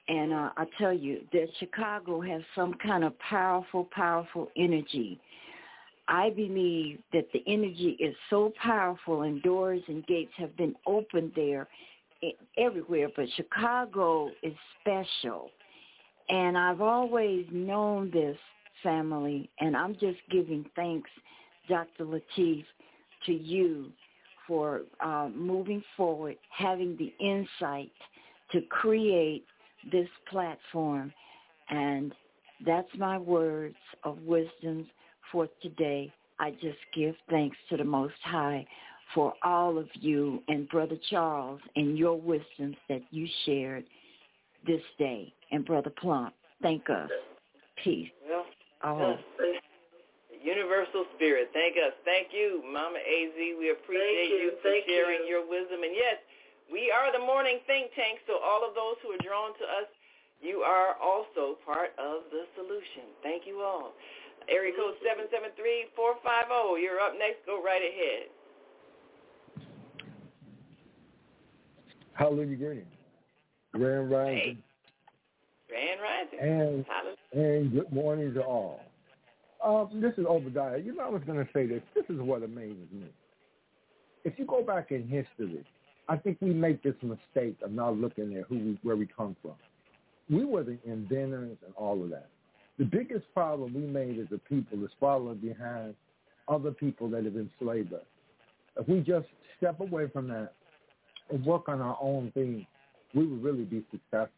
And 0.07 0.33
uh, 0.33 0.49
I 0.57 0.65
tell 0.79 0.93
you 0.93 1.21
that 1.31 1.47
Chicago 1.59 2.21
has 2.21 2.41
some 2.55 2.73
kind 2.75 3.03
of 3.03 3.17
powerful, 3.19 3.87
powerful 3.91 4.49
energy. 4.57 5.19
I 6.07 6.29
believe 6.29 6.99
that 7.13 7.31
the 7.31 7.43
energy 7.47 7.97
is 7.99 8.15
so 8.29 8.51
powerful 8.61 9.21
and 9.21 9.41
doors 9.41 9.81
and 9.87 10.05
gates 10.07 10.33
have 10.37 10.55
been 10.57 10.75
opened 10.85 11.31
there 11.35 11.67
everywhere, 12.57 13.09
but 13.15 13.25
Chicago 13.35 14.29
is 14.43 14.53
special. 14.79 15.49
And 16.29 16.57
I've 16.57 16.81
always 16.81 17.45
known 17.51 18.11
this 18.11 18.37
family, 18.83 19.49
and 19.59 19.75
I'm 19.75 19.93
just 19.93 20.19
giving 20.29 20.65
thanks, 20.75 21.09
Dr. 21.67 22.05
Latif, 22.05 22.65
to 23.25 23.33
you 23.33 23.91
for 24.47 24.81
uh, 24.99 25.29
moving 25.33 25.83
forward, 25.95 26.37
having 26.49 26.97
the 26.97 27.13
insight 27.23 27.91
to 28.51 28.61
create 28.61 29.45
this 29.91 30.09
platform. 30.29 31.13
And 31.69 32.13
that's 32.65 32.89
my 32.97 33.17
words 33.17 33.75
of 34.03 34.19
wisdom 34.23 34.87
for 35.31 35.47
today. 35.61 36.11
I 36.39 36.51
just 36.51 36.79
give 36.93 37.15
thanks 37.29 37.57
to 37.69 37.77
the 37.77 37.83
Most 37.83 38.15
High 38.23 38.65
for 39.13 39.33
all 39.43 39.77
of 39.77 39.87
you 39.93 40.41
and 40.47 40.67
Brother 40.69 40.97
Charles 41.09 41.59
and 41.75 41.97
your 41.97 42.19
wisdoms 42.19 42.77
that 42.89 43.01
you 43.11 43.27
shared 43.45 43.83
this 44.65 44.81
day. 44.97 45.33
And 45.51 45.65
Brother 45.65 45.91
Plump, 45.91 46.33
thank 46.61 46.89
us. 46.89 47.09
Peace. 47.83 48.09
Well, 48.27 48.45
oh. 48.83 49.17
Universal 50.41 51.05
Spirit, 51.15 51.53
thank 51.53 51.77
us. 51.77 51.93
Thank 52.01 52.33
you, 52.33 52.65
Mama 52.65 52.97
AZ. 52.97 53.37
We 53.37 53.69
appreciate 53.69 54.33
you. 54.33 54.49
you, 54.49 54.51
for 54.57 54.73
Thank 54.73 54.89
sharing 54.89 55.21
you. 55.29 55.37
your 55.37 55.43
wisdom. 55.45 55.85
And 55.85 55.93
yes, 55.93 56.17
we 56.73 56.89
are 56.89 57.13
the 57.13 57.21
morning 57.21 57.61
think 57.69 57.93
tank, 57.93 58.25
so 58.25 58.41
all 58.41 58.65
of 58.65 58.73
those 58.73 58.97
who 59.05 59.13
are 59.13 59.21
drawn 59.21 59.53
to 59.61 59.65
us, 59.77 59.89
you 60.41 60.65
are 60.65 60.97
also 60.97 61.61
part 61.61 61.93
of 62.01 62.25
the 62.33 62.49
solution. 62.57 63.13
Thank 63.21 63.45
you 63.45 63.61
all. 63.61 63.93
Area 64.51 64.73
code 64.75 64.95
773-450. 65.01 66.81
You're 66.81 66.99
up 66.99 67.13
next. 67.17 67.45
Go 67.45 67.63
right 67.63 67.81
ahead. 67.81 68.27
Hallelujah 72.13 72.55
Green. 72.57 72.85
Grand 73.73 74.11
Rising. 74.11 74.61
Grand 75.69 76.01
Rising. 76.01 76.39
And, 76.39 76.85
Hallelujah. 76.85 77.59
and 77.59 77.71
good 77.71 77.93
morning 77.93 78.33
to 78.33 78.41
all. 78.41 78.81
Um, 79.63 80.01
this 80.01 80.13
is 80.17 80.25
Obadiah. 80.25 80.79
You 80.79 80.95
know, 80.95 81.03
I 81.03 81.09
was 81.09 81.21
going 81.25 81.37
to 81.37 81.47
say 81.53 81.67
this. 81.67 81.81
This 81.95 82.05
is 82.09 82.19
what 82.19 82.43
amazes 82.43 82.91
me. 82.91 83.07
If 84.25 84.37
you 84.37 84.45
go 84.45 84.61
back 84.61 84.91
in 84.91 85.07
history, 85.07 85.63
I 86.09 86.17
think 86.17 86.37
we 86.41 86.53
make 86.53 86.83
this 86.83 86.95
mistake 87.01 87.55
of 87.63 87.71
not 87.71 87.95
looking 87.95 88.35
at 88.35 88.43
who 88.49 88.55
we, 88.55 88.79
where 88.83 88.95
we 88.95 89.07
come 89.07 89.35
from. 89.41 89.53
We 90.29 90.45
were 90.45 90.63
the 90.63 90.77
inventors 90.85 91.57
and 91.65 91.73
all 91.75 92.03
of 92.03 92.09
that. 92.09 92.27
The 92.81 92.87
biggest 92.87 93.31
problem 93.35 93.75
we 93.75 93.81
made 93.81 94.17
as 94.17 94.25
a 94.33 94.39
people 94.39 94.83
is 94.83 94.89
following 94.99 95.37
behind 95.37 95.93
other 96.47 96.71
people 96.71 97.07
that 97.11 97.25
have 97.25 97.35
enslaved 97.35 97.93
us. 97.93 98.01
If 98.75 98.87
we 98.87 99.01
just 99.01 99.27
step 99.59 99.79
away 99.81 100.07
from 100.11 100.27
that 100.29 100.53
and 101.29 101.45
work 101.45 101.69
on 101.69 101.79
our 101.79 101.95
own 102.01 102.31
thing, 102.31 102.65
we 103.13 103.27
would 103.27 103.43
really 103.43 103.65
be 103.65 103.85
successful. 103.91 104.33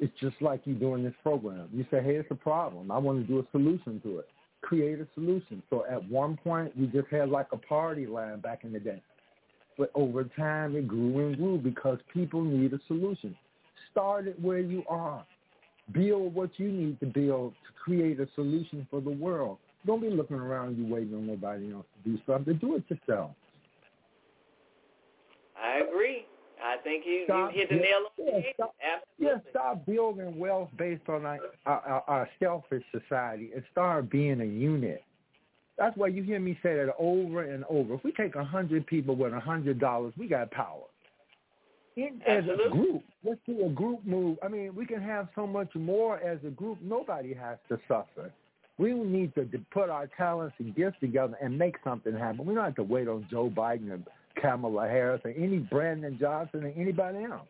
It's 0.00 0.18
just 0.20 0.36
like 0.40 0.62
you 0.64 0.72
doing 0.72 1.04
this 1.04 1.12
program. 1.22 1.68
You 1.70 1.84
say, 1.90 2.02
hey, 2.02 2.14
it's 2.16 2.30
a 2.30 2.34
problem. 2.34 2.90
I 2.90 2.96
want 2.96 3.20
to 3.20 3.30
do 3.30 3.40
a 3.40 3.44
solution 3.52 4.00
to 4.04 4.20
it. 4.20 4.28
Create 4.62 5.00
a 5.00 5.06
solution. 5.14 5.62
So 5.68 5.84
at 5.84 6.02
one 6.08 6.38
point, 6.42 6.74
we 6.74 6.86
just 6.86 7.08
had 7.08 7.28
like 7.28 7.48
a 7.52 7.58
party 7.58 8.06
line 8.06 8.40
back 8.40 8.64
in 8.64 8.72
the 8.72 8.80
day. 8.80 9.02
But 9.76 9.90
over 9.94 10.24
time, 10.24 10.76
it 10.76 10.88
grew 10.88 11.26
and 11.26 11.36
grew 11.36 11.58
because 11.58 11.98
people 12.10 12.42
need 12.42 12.72
a 12.72 12.80
solution. 12.88 13.36
Start 13.92 14.28
it 14.28 14.40
where 14.40 14.60
you 14.60 14.82
are. 14.88 15.26
Build 15.92 16.34
what 16.34 16.50
you 16.56 16.70
need 16.70 16.98
to 17.00 17.06
build 17.06 17.52
to 17.52 17.72
create 17.82 18.18
a 18.20 18.28
solution 18.34 18.86
for 18.90 19.00
the 19.00 19.10
world. 19.10 19.58
Don't 19.86 20.00
be 20.00 20.08
looking 20.08 20.36
around 20.36 20.78
you 20.78 20.86
waiting 20.92 21.14
on 21.14 21.26
nobody 21.26 21.72
else 21.72 21.84
to 22.02 22.10
do 22.10 22.18
something. 22.26 22.56
Do 22.56 22.76
it 22.76 22.84
yourself. 22.88 23.32
I 25.60 25.80
agree. 25.86 26.24
I 26.62 26.76
think 26.82 27.04
you, 27.04 27.26
you 27.28 27.48
hit 27.52 27.68
the 27.68 27.76
nail 27.76 28.06
on 28.06 28.24
the 28.24 28.24
yeah, 28.24 28.40
head. 28.40 28.52
stop- 28.54 28.74
Absolutely. 28.80 29.42
Yeah, 29.44 29.50
stop 29.50 29.86
building 29.86 30.38
wealth 30.38 30.70
based 30.78 31.08
on 31.08 31.26
our, 31.26 31.40
our, 31.66 32.28
selfish 32.40 32.84
society 32.90 33.50
and 33.54 33.62
start 33.70 34.10
being 34.10 34.40
a 34.40 34.44
unit. 34.44 35.02
That's 35.76 35.96
why 35.96 36.06
you 36.06 36.22
hear 36.22 36.40
me 36.40 36.58
say 36.62 36.76
that 36.76 36.94
over 36.98 37.42
and 37.42 37.64
over. 37.68 37.94
If 37.94 38.04
we 38.04 38.12
take 38.12 38.36
a 38.36 38.44
hundred 38.44 38.86
people 38.86 39.16
with 39.16 39.34
a 39.34 39.40
hundred 39.40 39.78
dollars, 39.78 40.14
we 40.16 40.28
got 40.28 40.50
power. 40.52 40.84
In, 41.96 42.20
as 42.26 42.44
a 42.44 42.70
group, 42.70 43.04
let's 43.22 43.40
do 43.46 43.66
a 43.66 43.68
group 43.68 44.04
move. 44.04 44.38
I 44.42 44.48
mean, 44.48 44.74
we 44.74 44.84
can 44.84 45.00
have 45.00 45.28
so 45.34 45.46
much 45.46 45.72
more 45.74 46.18
as 46.18 46.38
a 46.44 46.50
group. 46.50 46.78
Nobody 46.82 47.32
has 47.34 47.58
to 47.68 47.78
suffer. 47.86 48.32
We 48.78 48.92
need 48.92 49.32
to, 49.36 49.44
to 49.44 49.58
put 49.72 49.88
our 49.88 50.08
talents 50.16 50.56
and 50.58 50.74
gifts 50.74 50.96
together 51.00 51.36
and 51.40 51.56
make 51.56 51.76
something 51.84 52.12
happen. 52.12 52.44
We 52.44 52.54
don't 52.54 52.64
have 52.64 52.74
to 52.76 52.82
wait 52.82 53.06
on 53.06 53.26
Joe 53.30 53.48
Biden 53.48 53.90
or 53.90 54.00
Kamala 54.40 54.88
Harris 54.88 55.20
or 55.24 55.30
any 55.30 55.58
Brandon 55.58 56.18
Johnson 56.20 56.64
or 56.64 56.72
anybody 56.76 57.24
else. 57.24 57.46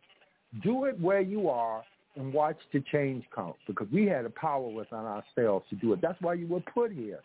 Do 0.62 0.84
it 0.84 1.00
where 1.00 1.22
you 1.22 1.48
are 1.48 1.82
and 2.16 2.32
watch 2.32 2.58
the 2.72 2.80
change 2.92 3.24
come 3.34 3.54
because 3.66 3.88
we 3.92 4.06
had 4.06 4.26
the 4.26 4.30
power 4.30 4.68
within 4.68 4.98
ourselves 4.98 5.64
to 5.70 5.76
do 5.76 5.92
it. 5.94 6.00
That's 6.00 6.20
why 6.20 6.34
you 6.34 6.46
were 6.46 6.60
put 6.60 6.92
here, 6.92 7.20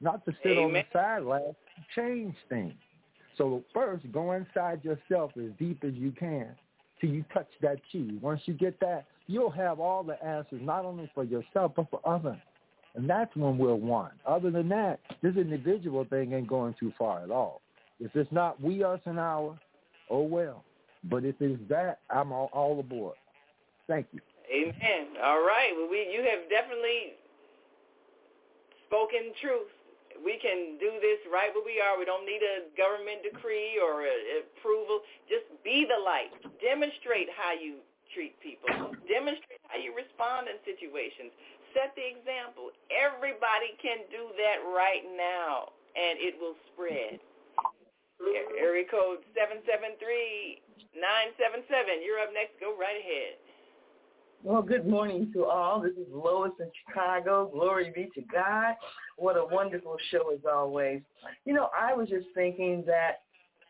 not 0.00 0.24
to 0.26 0.32
sit 0.42 0.58
on 0.58 0.72
the 0.72 0.80
Amen. 0.80 0.84
sidelines, 0.92 1.54
change 1.94 2.34
things. 2.48 2.74
So 3.38 3.62
first, 3.74 4.10
go 4.12 4.32
inside 4.32 4.84
yourself 4.84 5.32
as 5.36 5.50
deep 5.58 5.84
as 5.84 5.94
you 5.94 6.12
can 6.12 6.48
till 7.00 7.10
you 7.10 7.24
touch 7.32 7.48
that 7.62 7.78
key. 7.90 8.18
Once 8.20 8.40
you 8.46 8.54
get 8.54 8.78
that, 8.80 9.04
you'll 9.26 9.50
have 9.50 9.80
all 9.80 10.02
the 10.02 10.22
answers, 10.24 10.60
not 10.62 10.84
only 10.84 11.10
for 11.14 11.24
yourself, 11.24 11.72
but 11.76 11.90
for 11.90 12.00
others. 12.04 12.38
And 12.94 13.08
that's 13.08 13.34
when 13.36 13.58
we're 13.58 13.74
one. 13.74 14.12
Other 14.26 14.50
than 14.50 14.68
that, 14.70 15.00
this 15.22 15.36
individual 15.36 16.06
thing 16.06 16.32
ain't 16.32 16.48
going 16.48 16.74
too 16.80 16.92
far 16.98 17.22
at 17.22 17.30
all. 17.30 17.60
If 18.00 18.14
it's 18.14 18.30
not 18.32 18.60
we, 18.60 18.82
us, 18.82 19.00
and 19.04 19.18
our, 19.18 19.58
oh 20.10 20.22
well. 20.22 20.64
But 21.04 21.24
if 21.24 21.36
it's 21.40 21.60
that, 21.68 22.00
I'm 22.10 22.32
all, 22.32 22.50
all 22.52 22.80
aboard. 22.80 23.16
Thank 23.86 24.06
you. 24.12 24.20
Amen. 24.52 25.08
All 25.22 25.40
right. 25.40 25.72
Well, 25.76 25.88
we 25.90 26.08
you 26.10 26.20
have 26.22 26.48
definitely 26.48 27.14
spoken 28.86 29.32
truth. 29.40 29.68
We 30.24 30.38
can 30.40 30.78
do 30.80 30.96
this 31.00 31.20
right 31.30 31.50
where 31.54 31.64
we 31.64 31.80
are. 31.80 31.98
We 31.98 32.04
don't 32.08 32.26
need 32.26 32.42
a 32.44 32.68
government 32.76 33.22
decree 33.26 33.78
or 33.80 34.06
a, 34.06 34.16
approval. 34.44 35.02
Just 35.28 35.48
be 35.64 35.84
the 35.88 35.98
light. 36.00 36.32
Demonstrate 36.62 37.28
how 37.34 37.52
you 37.56 37.80
treat 38.14 38.36
people. 38.40 38.70
Demonstrate 39.08 39.60
how 39.68 39.78
you 39.80 39.92
respond 39.96 40.48
in 40.48 40.56
situations. 40.64 41.32
Set 41.76 41.92
the 41.94 42.06
example. 42.06 42.72
Everybody 42.88 43.76
can 43.82 44.04
do 44.08 44.32
that 44.40 44.64
right 44.72 45.04
now, 45.16 45.72
and 45.96 46.16
it 46.20 46.36
will 46.40 46.56
spread. 46.72 47.20
A- 48.22 48.48
Area 48.58 48.84
code 48.88 49.20
seven 49.36 49.60
seven 49.68 49.94
three 50.00 50.62
nine 50.96 51.36
seven 51.36 51.60
seven. 51.68 52.00
You're 52.00 52.20
up 52.22 52.32
next. 52.32 52.56
Go 52.60 52.72
right 52.78 52.96
ahead. 52.96 53.36
Well, 54.46 54.62
good 54.62 54.86
morning 54.86 55.32
to 55.32 55.44
all. 55.44 55.80
This 55.80 55.94
is 55.94 56.06
Lois 56.08 56.52
in 56.60 56.70
Chicago. 56.86 57.50
Glory 57.52 57.90
be 57.92 58.08
to 58.14 58.20
God. 58.32 58.76
What 59.16 59.36
a 59.36 59.44
wonderful 59.44 59.96
show 60.12 60.32
as 60.32 60.38
always. 60.48 61.00
You 61.44 61.52
know, 61.52 61.68
I 61.76 61.92
was 61.94 62.08
just 62.08 62.26
thinking 62.32 62.84
that, 62.86 63.22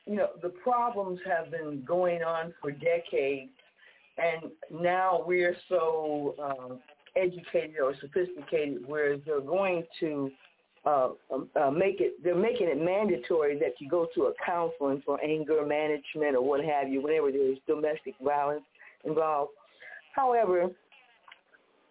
you 0.05 0.16
know, 0.16 0.28
the 0.43 0.51
problems 0.51 1.19
have 1.27 1.51
been 1.51 1.82
going 1.86 2.23
on 2.23 2.53
for 2.61 2.73
decades, 2.73 3.53
and 4.19 4.53
now 4.70 5.24
we're 5.27 5.57
so 5.70 6.35
um, 6.39 6.81
educated 7.16 7.77
or 7.82 7.94
sophisticated 7.98 8.86
where 8.86 9.16
they're 9.16 9.40
going 9.40 9.82
to 10.01 10.31
uh, 10.85 11.09
um, 11.32 11.48
uh, 11.59 11.70
make 11.70 12.03
it, 12.03 12.23
they're 12.23 12.35
making 12.35 12.69
it 12.69 12.78
mandatory 12.78 13.59
that 13.61 13.73
you 13.78 13.89
go 13.89 14.09
to 14.15 14.24
a 14.24 14.32
counseling 14.44 15.03
for 15.07 15.19
anger 15.24 15.65
management 15.65 16.36
or 16.36 16.43
what 16.43 16.62
have 16.62 16.90
you, 16.90 17.01
whenever 17.01 17.32
there's 17.32 17.57
domestic 17.66 18.15
violence 18.23 18.65
involved. 19.07 19.53
However, 20.17 20.71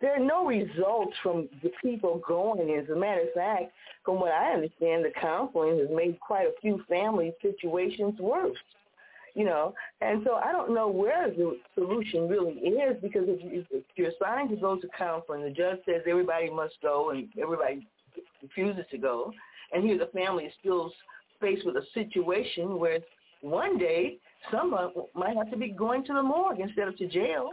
there 0.02 0.16
are 0.16 0.26
no 0.26 0.46
results 0.46 1.14
from 1.22 1.48
the 1.64 1.72
people 1.82 2.22
going. 2.28 2.76
As 2.76 2.90
a 2.90 2.96
matter 2.96 3.22
of 3.22 3.34
fact, 3.34 3.72
from 4.04 4.20
what 4.20 4.32
I 4.32 4.52
understand, 4.52 5.06
the 5.06 5.12
counseling 5.20 5.78
has 5.80 5.88
made 5.94 6.20
quite 6.20 6.48
a 6.48 6.60
few 6.60 6.84
family 6.90 7.34
situations 7.42 8.20
worse. 8.20 8.58
You 9.36 9.44
know, 9.44 9.74
and 10.00 10.22
so 10.26 10.36
I 10.36 10.54
don't 10.54 10.74
know 10.74 10.88
where 10.88 11.30
the 11.30 11.58
solution 11.76 12.30
really 12.30 12.54
is 12.54 12.96
because 13.02 13.24
if, 13.28 13.44
you, 13.44 13.66
if 13.70 13.84
you're 13.98 14.10
assigned 14.10 14.50
to 14.50 14.56
go 14.56 14.78
to 14.78 14.88
counseling, 14.98 15.44
the 15.44 15.50
judge 15.50 15.80
says 15.86 16.04
everybody 16.08 16.50
must 16.50 16.76
go 16.82 17.10
and 17.10 17.28
everybody 17.40 17.86
refuses 18.42 18.86
to 18.92 18.98
go, 18.98 19.34
and 19.74 19.84
here 19.84 19.98
the 19.98 20.10
family 20.18 20.46
is 20.46 20.54
still 20.62 20.90
faced 21.42 21.66
with 21.66 21.76
a 21.76 21.84
situation 21.94 22.80
where 22.80 23.00
one 23.42 23.78
day 23.78 24.20
someone 24.50 24.92
might 25.14 25.36
have 25.36 25.52
to 25.52 25.58
be 25.58 25.68
going 25.68 26.06
to 26.06 26.14
the 26.14 26.24
morgue 26.24 26.62
instead 26.62 26.88
of 26.88 26.96
to 26.98 27.08
jail. 27.08 27.52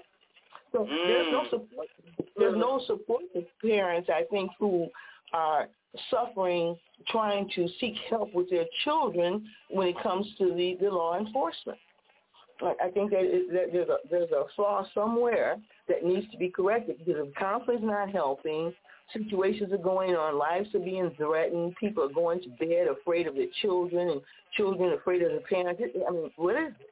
So 0.73 0.87
there's 0.89 1.29
no 1.31 1.41
mm. 1.41 1.51
support. 1.51 1.89
There's 2.37 2.57
no 2.57 2.81
support 2.87 3.23
for 3.33 3.43
parents, 3.67 4.09
I 4.13 4.25
think, 4.31 4.51
who 4.59 4.89
are 5.33 5.69
suffering 6.11 6.77
trying 7.09 7.49
to 7.55 7.69
seek 7.81 7.95
help 8.09 8.33
with 8.35 8.49
their 8.51 8.65
children 8.85 9.47
when 9.71 9.89
it 9.89 9.97
comes 10.03 10.27
to 10.39 10.55
the, 10.55 10.77
the 10.81 10.91
law 10.91 11.19
enforcement. 11.19 11.79
I 12.63 12.91
think 12.91 13.11
that, 13.11 13.23
it, 13.23 13.53
that 13.53 13.73
there's, 13.73 13.89
a, 13.89 13.97
there's 14.09 14.31
a 14.31 14.45
flaw 14.55 14.87
somewhere 14.95 15.57
that 15.89 16.05
needs 16.05 16.31
to 16.31 16.39
be 16.39 16.49
corrected 16.49 16.99
because 16.99 17.27
if 17.27 17.35
conflict's 17.35 17.83
not 17.83 18.11
helping, 18.11 18.73
situations 19.13 19.73
are 19.73 19.79
going 19.79 20.15
on, 20.15 20.39
lives 20.39 20.69
are 20.75 20.79
being 20.79 21.11
threatened, 21.17 21.75
people 21.81 22.05
are 22.05 22.13
going 22.13 22.41
to 22.43 22.49
bed 22.61 22.87
afraid 22.87 23.27
of 23.27 23.35
their 23.35 23.49
children, 23.61 24.11
and 24.11 24.21
children 24.57 24.93
afraid 24.93 25.23
of 25.23 25.31
their 25.31 25.41
parents. 25.41 25.83
I 25.83 26.13
mean, 26.13 26.31
what 26.37 26.55
is 26.55 26.73
it? 26.79 26.91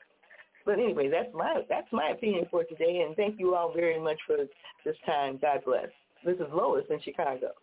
But 0.65 0.79
anyway, 0.79 1.09
that's 1.09 1.33
my 1.35 1.63
that's 1.69 1.91
my 1.93 2.11
opinion 2.11 2.47
for 2.51 2.65
today, 2.65 3.05
and 3.07 3.17
thank 3.17 3.39
you 3.41 3.55
all 3.55 3.73
very 3.73 3.99
much 3.99 4.19
for 4.27 4.37
this 4.85 4.97
time. 5.07 5.39
God 5.41 5.63
bless. 5.65 5.89
This 6.25 6.37
is 6.37 6.53
Lois 6.53 6.85
in 6.91 7.01
Chicago. 7.01 7.57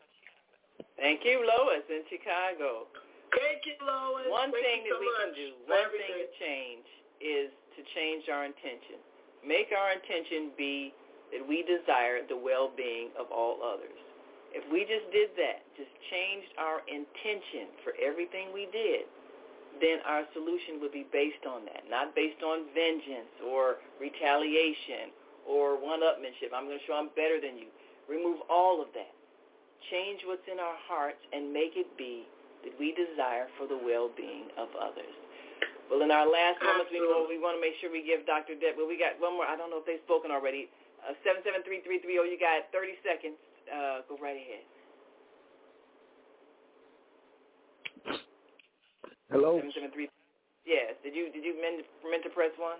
Thank 0.98 1.22
you, 1.24 1.46
Lois 1.46 1.86
in 1.90 2.02
Chicago. 2.10 2.90
Thank 3.30 3.70
you, 3.70 3.78
Lois. 3.86 4.26
One 4.34 4.50
Thank 4.50 4.66
thing 4.66 4.80
you 4.86 4.98
that 4.98 4.98
so 4.98 5.06
we 5.06 5.10
can 5.22 5.32
do, 5.38 5.48
for 5.66 5.78
one 5.78 5.90
thing 5.94 6.10
everything. 6.10 6.26
to 6.26 6.38
change 6.42 6.88
is 7.22 7.50
to 7.78 7.82
change 7.94 8.26
our 8.34 8.46
intention. 8.50 8.98
Make 9.46 9.70
our 9.76 9.94
intention 9.94 10.58
be 10.58 10.90
that 11.30 11.44
we 11.46 11.62
desire 11.68 12.26
the 12.26 12.40
well-being 12.40 13.14
of 13.20 13.30
all 13.30 13.62
others. 13.62 13.94
If 14.56 14.64
we 14.72 14.88
just 14.88 15.06
did 15.12 15.36
that, 15.38 15.62
just 15.76 15.92
changed 16.10 16.50
our 16.58 16.82
intention 16.88 17.68
for 17.84 17.94
everything 18.00 18.50
we 18.56 18.66
did, 18.72 19.06
then 19.82 20.00
our 20.06 20.24
solution 20.34 20.82
would 20.82 20.92
be 20.92 21.06
based 21.14 21.46
on 21.46 21.66
that, 21.66 21.86
not 21.90 22.16
based 22.16 22.42
on 22.42 22.66
vengeance 22.74 23.30
or 23.46 23.78
retaliation 24.02 25.14
or 25.46 25.78
one-upmanship. 25.78 26.52
I'm 26.52 26.66
going 26.66 26.80
to 26.80 26.86
show 26.86 26.98
I'm 26.98 27.14
better 27.16 27.40
than 27.40 27.58
you. 27.58 27.70
Remove 28.10 28.42
all 28.50 28.82
of 28.82 28.90
that. 28.98 29.14
Change 29.92 30.26
what's 30.26 30.44
in 30.52 30.60
our 30.60 30.76
hearts 30.90 31.22
and 31.32 31.54
make 31.54 31.78
it 31.78 31.88
be 31.96 32.26
that 32.66 32.74
we 32.80 32.92
desire 32.98 33.48
for 33.56 33.70
the 33.70 33.78
well-being 33.78 34.52
of 34.58 34.68
others. 34.76 35.14
Well, 35.88 36.04
in 36.04 36.12
our 36.12 36.28
last 36.28 36.60
moments, 36.60 36.92
we, 36.92 37.00
well, 37.00 37.24
we 37.24 37.40
want 37.40 37.56
to 37.56 37.64
make 37.64 37.80
sure 37.80 37.88
we 37.88 38.04
give 38.04 38.28
Dr. 38.28 38.60
Deb. 38.60 38.76
Well, 38.76 38.92
we 38.92 39.00
got 39.00 39.16
one 39.24 39.40
more. 39.40 39.48
I 39.48 39.56
don't 39.56 39.72
know 39.72 39.80
if 39.80 39.88
they've 39.88 40.04
spoken 40.04 40.36
already. 40.36 40.68
Uh, 41.00 41.16
seven 41.24 41.40
seven 41.48 41.64
three 41.64 41.80
three 41.88 42.04
three 42.04 42.20
zero. 42.20 42.28
You 42.28 42.36
got 42.36 42.68
thirty 42.76 43.00
seconds. 43.08 43.40
Uh, 43.72 44.04
go 44.12 44.20
right 44.20 44.36
ahead. 44.36 44.68
Hello. 49.32 49.58
Seven 49.60 49.72
seven 49.76 49.92
three. 49.92 50.08
Yes. 50.66 50.96
Did 51.04 51.16
you 51.16 51.32
did 51.32 51.44
you 51.44 51.56
meant 51.60 51.84
meant 52.04 52.24
to 52.24 52.32
press 52.32 52.52
one? 52.58 52.80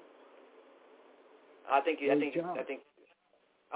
I 1.68 1.82
think 1.82 2.00
you. 2.00 2.12
I 2.12 2.16
think. 2.16 2.36
Job. 2.36 2.56
I 2.56 2.64
think. 2.64 2.82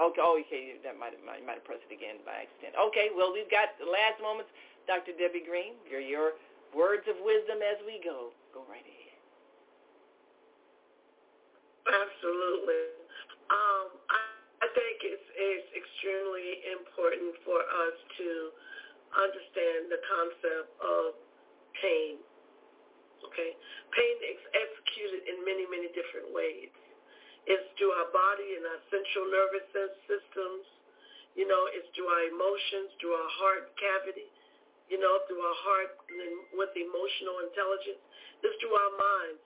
Okay. 0.00 0.20
Oh, 0.24 0.40
okay. 0.40 0.80
That 0.80 0.96
might 0.96 1.12
have 1.12 1.24
might, 1.24 1.44
might 1.44 1.60
have 1.60 1.68
pressed 1.68 1.84
it 1.84 1.92
again 1.92 2.24
by 2.24 2.48
accident. 2.48 2.72
Okay. 2.88 3.12
Well, 3.12 3.32
we've 3.32 3.50
got 3.52 3.76
the 3.76 3.88
last 3.88 4.16
moments. 4.24 4.48
Dr. 4.88 5.12
Debbie 5.14 5.44
Green, 5.44 5.76
your 5.86 6.00
your 6.00 6.34
words 6.72 7.04
of 7.06 7.20
wisdom 7.20 7.60
as 7.60 7.78
we 7.84 8.00
go. 8.00 8.32
Go 8.56 8.64
right 8.66 8.82
ahead. 8.82 9.02
Absolutely. 11.86 12.82
Um, 13.50 13.86
I, 14.08 14.20
I 14.64 14.68
think 14.72 15.02
it's, 15.02 15.28
it's 15.34 15.68
extremely 15.74 16.62
important 16.70 17.34
for 17.42 17.58
us 17.58 17.96
to 18.22 18.28
understand 19.18 19.90
the 19.90 20.00
concept 20.06 20.70
of 20.80 21.18
pain. 21.82 22.22
Okay? 23.32 23.56
Pain 23.96 24.16
is 24.20 24.40
executed 24.52 25.24
in 25.26 25.40
many, 25.42 25.64
many 25.72 25.88
different 25.96 26.30
ways. 26.30 26.68
It's 27.48 27.64
through 27.80 27.90
our 27.96 28.12
body 28.12 28.60
and 28.60 28.62
our 28.68 28.80
central 28.92 29.26
nervous 29.32 29.66
sys- 29.72 30.00
systems. 30.06 30.68
You 31.34 31.48
know, 31.48 31.64
it's 31.72 31.88
through 31.96 32.12
our 32.12 32.28
emotions, 32.28 32.92
through 33.00 33.16
our 33.16 33.32
heart 33.40 33.72
cavity, 33.80 34.28
you 34.92 35.00
know, 35.00 35.24
through 35.26 35.40
our 35.40 35.58
heart 35.64 35.96
with 36.52 36.70
emotional 36.76 37.40
intelligence. 37.48 37.98
It's 38.44 38.54
through 38.60 38.76
our 38.76 38.94
minds 39.00 39.42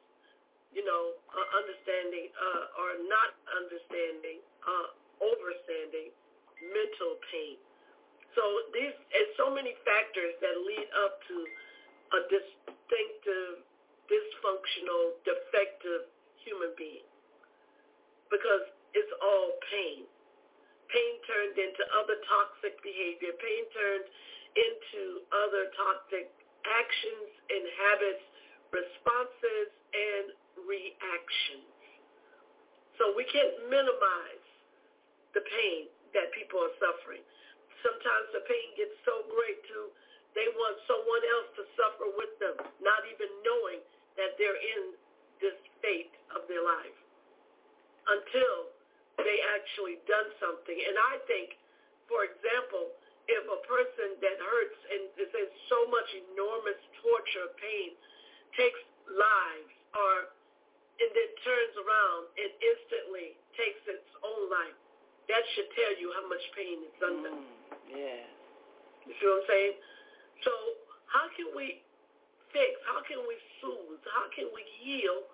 you 0.76 0.84
know, 0.84 1.16
uh, 1.32 1.46
understanding 1.56 2.28
uh, 2.36 2.80
or 2.80 3.00
not 3.08 3.32
understanding, 3.56 4.44
uh, 4.60 4.92
overstanding 5.24 6.12
mental 6.60 7.16
pain. 7.32 7.56
So 8.36 8.42
these, 8.76 8.92
and 8.92 9.26
so 9.40 9.48
many 9.48 9.72
factors 9.88 10.36
that 10.44 10.52
lead 10.52 10.88
up 11.00 11.16
to 11.32 11.36
a 12.12 12.20
distinctive, 12.28 13.64
dysfunctional, 14.10 15.18
defective 15.26 16.10
human 16.42 16.72
being. 16.78 17.06
Because 18.30 18.66
it's 18.94 19.14
all 19.22 19.54
pain. 19.70 20.06
Pain 20.90 21.14
turned 21.26 21.56
into 21.58 21.82
other 21.98 22.18
toxic 22.26 22.78
behavior. 22.82 23.34
Pain 23.38 23.64
turned 23.74 24.08
into 24.56 25.26
other 25.34 25.68
toxic 25.74 26.30
actions 26.64 27.28
and 27.50 27.64
habits, 27.76 28.24
responses, 28.72 29.68
and 29.92 30.26
reactions. 30.64 31.68
So 32.96 33.12
we 33.12 33.28
can't 33.28 33.68
minimize 33.68 34.46
the 35.36 35.44
pain 35.44 35.92
that 36.16 36.32
people 36.32 36.64
are 36.64 36.74
suffering. 36.80 37.20
Sometimes 37.84 38.26
the 38.32 38.42
pain 38.48 38.72
gets 38.80 38.96
so 39.04 39.28
great 39.28 39.60
too, 39.68 39.92
they 40.32 40.48
want 40.52 40.76
someone 40.88 41.24
else 41.36 41.48
to 41.60 41.64
suffer 41.76 42.08
with 42.16 42.32
them, 42.40 42.56
not 42.80 43.04
even 43.08 43.28
knowing 43.44 43.80
that 44.16 44.36
they're 44.40 44.56
in 44.58 44.96
this 45.40 45.56
fate 45.84 46.12
of 46.32 46.44
their 46.48 46.64
life 46.64 46.98
until 48.08 48.72
they 49.20 49.38
actually 49.56 50.00
done 50.04 50.28
something. 50.40 50.76
And 50.76 50.96
I 50.96 51.20
think, 51.28 51.56
for 52.08 52.24
example, 52.24 52.92
if 53.26 53.42
a 53.48 53.60
person 53.66 54.16
that 54.22 54.38
hurts 54.38 54.78
and 54.92 55.02
is 55.18 55.32
in 55.34 55.50
so 55.66 55.78
much 55.90 56.08
enormous 56.30 56.78
torture, 57.02 57.50
pain, 57.58 57.96
takes 58.54 58.78
lives 59.10 59.74
or 59.94 60.32
and 60.96 61.12
then 61.12 61.30
turns 61.44 61.76
around 61.76 62.24
and 62.40 62.50
instantly 62.56 63.36
takes 63.52 63.84
its 63.84 64.08
own 64.24 64.48
life, 64.48 64.78
that 65.28 65.44
should 65.52 65.68
tell 65.76 65.92
you 66.00 66.08
how 66.16 66.24
much 66.24 66.40
pain 66.56 66.80
it's 66.88 67.02
under. 67.04 67.36
Mm, 67.36 67.44
yeah. 67.92 68.24
You 69.04 69.12
see 69.20 69.26
what 69.28 69.44
I'm 69.44 69.48
saying? 69.50 69.76
So 70.40 70.52
how 71.12 71.28
can 71.36 71.52
we 71.52 71.84
fix, 72.52 72.72
how 72.86 73.00
can 73.06 73.22
we 73.24 73.36
soothe, 73.62 74.02
how 74.10 74.26
can 74.34 74.50
we 74.52 74.62
heal 74.82 75.26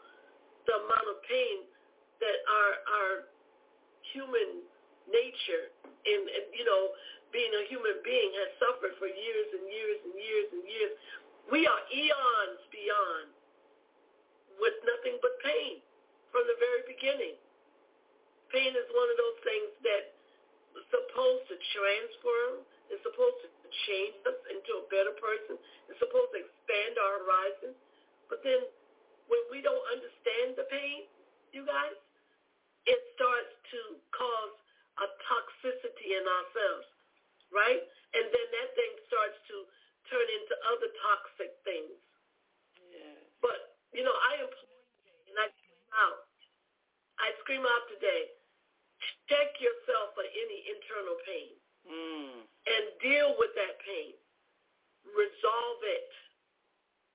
the 0.69 0.75
amount 0.87 1.07
of 1.11 1.19
pain 1.27 1.67
that 2.23 2.39
our 2.47 2.73
our 2.87 3.13
human 4.15 4.63
nature 5.11 5.73
and, 6.07 6.23
and 6.27 6.47
you 6.55 6.67
know, 6.67 6.95
being 7.35 7.51
a 7.51 7.65
human 7.67 7.99
being 8.05 8.31
has 8.45 8.51
suffered 8.61 8.95
for 9.01 9.09
years 9.09 9.49
and 9.57 9.65
years 9.67 9.99
and 10.05 10.15
years 10.15 10.49
and 10.53 10.65
years. 10.69 10.93
We 11.51 11.67
are 11.67 11.83
eons 11.91 12.61
beyond 12.71 13.29
with 14.61 14.77
nothing 14.87 15.19
but 15.19 15.35
pain 15.43 15.83
from 16.31 16.47
the 16.47 16.57
very 16.61 16.87
beginning. 16.87 17.35
Pain 18.53 18.77
is 18.77 18.89
one 18.93 19.09
of 19.09 19.17
those 19.17 19.39
things 19.43 19.71
that 19.83 20.05
is 20.77 20.85
supposed 20.93 21.49
to 21.49 21.57
transform, 21.73 22.63
it's 22.93 23.01
supposed 23.01 23.41
to 23.43 23.49
change 23.89 24.17
us 24.29 24.39
into 24.53 24.85
a 24.85 24.85
better 24.93 25.17
person, 25.17 25.57
it's 25.89 26.01
supposed 26.01 26.37
to 26.37 26.45
expand 26.93 27.01
our 27.01 27.25
horizons. 27.25 27.79
But 28.29 28.45
then 28.45 28.61
when 29.29 29.41
we 29.49 29.65
don't 29.65 29.85
understand 29.93 30.61
the 30.61 30.69
pain, 30.69 31.09
you 31.53 31.65
guys, 31.65 31.97
it 32.85 33.01
starts 33.17 33.53
to 33.73 33.81
cause 34.13 34.55
a 35.01 35.07
toxicity 35.25 36.21
in 36.21 36.25
ourselves, 36.25 36.89
right? 37.49 37.81
And 38.13 38.25
then 38.29 38.47
that 38.53 38.69
thing 38.77 38.93
starts 39.09 39.39
to 39.49 39.57
turn 40.13 40.27
into 40.29 40.55
other 40.69 40.91
toxic 41.01 41.53
things. 41.65 41.97
Yeah. 42.93 43.17
But, 43.41 43.81
you 43.97 44.05
know, 44.05 44.13
I 44.13 44.45
implore 44.45 44.85
you, 45.01 45.17
and 45.33 45.37
I 45.41 45.49
scream 45.49 45.89
out, 45.97 46.29
I 47.17 47.29
scream 47.41 47.65
out 47.65 47.85
today, 47.97 48.37
check 49.33 49.57
yourself 49.57 50.13
for 50.13 50.25
any 50.29 50.59
internal 50.69 51.17
pain 51.25 51.53
Mm. 51.83 52.47
and 52.47 52.85
deal 53.03 53.35
with 53.43 53.51
that 53.59 53.75
pain. 53.83 54.15
Resolve 55.03 55.81
it. 55.83 56.11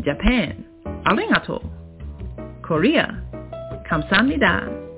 Japan, 0.04 0.66
Arigato, 1.06 1.66
Korea, 2.64 3.24
Kamsamnida, 3.90 4.91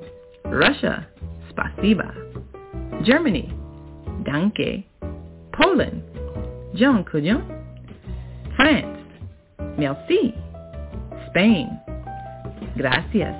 Russia, 0.45 1.07
Spasiba, 1.49 2.14
Germany, 3.03 3.52
Danke, 4.24 4.86
Poland, 5.52 6.02
John 6.76 7.03
Kujon, 7.03 7.44
France, 8.56 8.99
Merci, 9.78 10.34
Spain, 11.30 11.70
Gracias, 12.78 13.36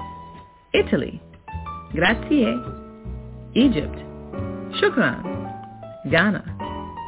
Italy, 0.74 1.22
Grazie, 1.94 2.54
Egypt, 3.56 3.98
Shukran, 4.80 5.22
Ghana, 6.10 6.44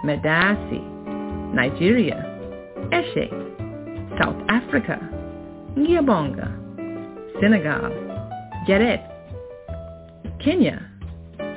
Medasi, 0.06 0.82
Nigeria, 1.54 2.22
Eshe, 2.92 3.30
South 4.20 4.42
Africa, 4.50 5.00
Ngiyabonga, 5.76 6.48
Senegal, 7.42 7.92
Jaret, 8.68 9.15
Kenya, 10.40 10.82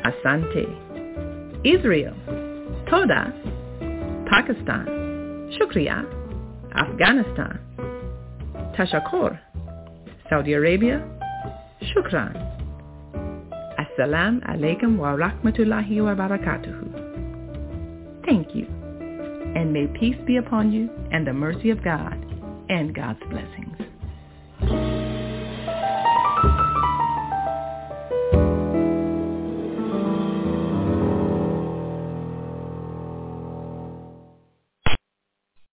Asante, 0.05 0.67
Israel, 1.65 2.15
Toda, 2.89 3.33
Pakistan, 4.31 4.87
Shukriya, 5.59 6.05
Afghanistan, 6.75 7.59
Tashakor, 8.77 9.39
Saudi 10.31 10.53
Arabia, 10.53 11.03
Shukran. 11.83 12.35
Assalamu 13.79 14.41
alaikum 14.47 14.97
wa 14.97 15.17
rahmatullahi 15.17 16.03
wa 16.03 16.15
barakatuhu. 16.15 18.27
Thank 18.27 18.55
you, 18.55 18.67
and 19.57 19.73
may 19.73 19.87
peace 19.99 20.19
be 20.27 20.37
upon 20.37 20.73
you 20.73 20.91
and 21.11 21.27
the 21.27 21.33
mercy 21.33 21.71
of 21.71 21.83
God 21.83 22.15
and 22.69 22.95
God's 22.95 23.21
blessing. 23.31 24.88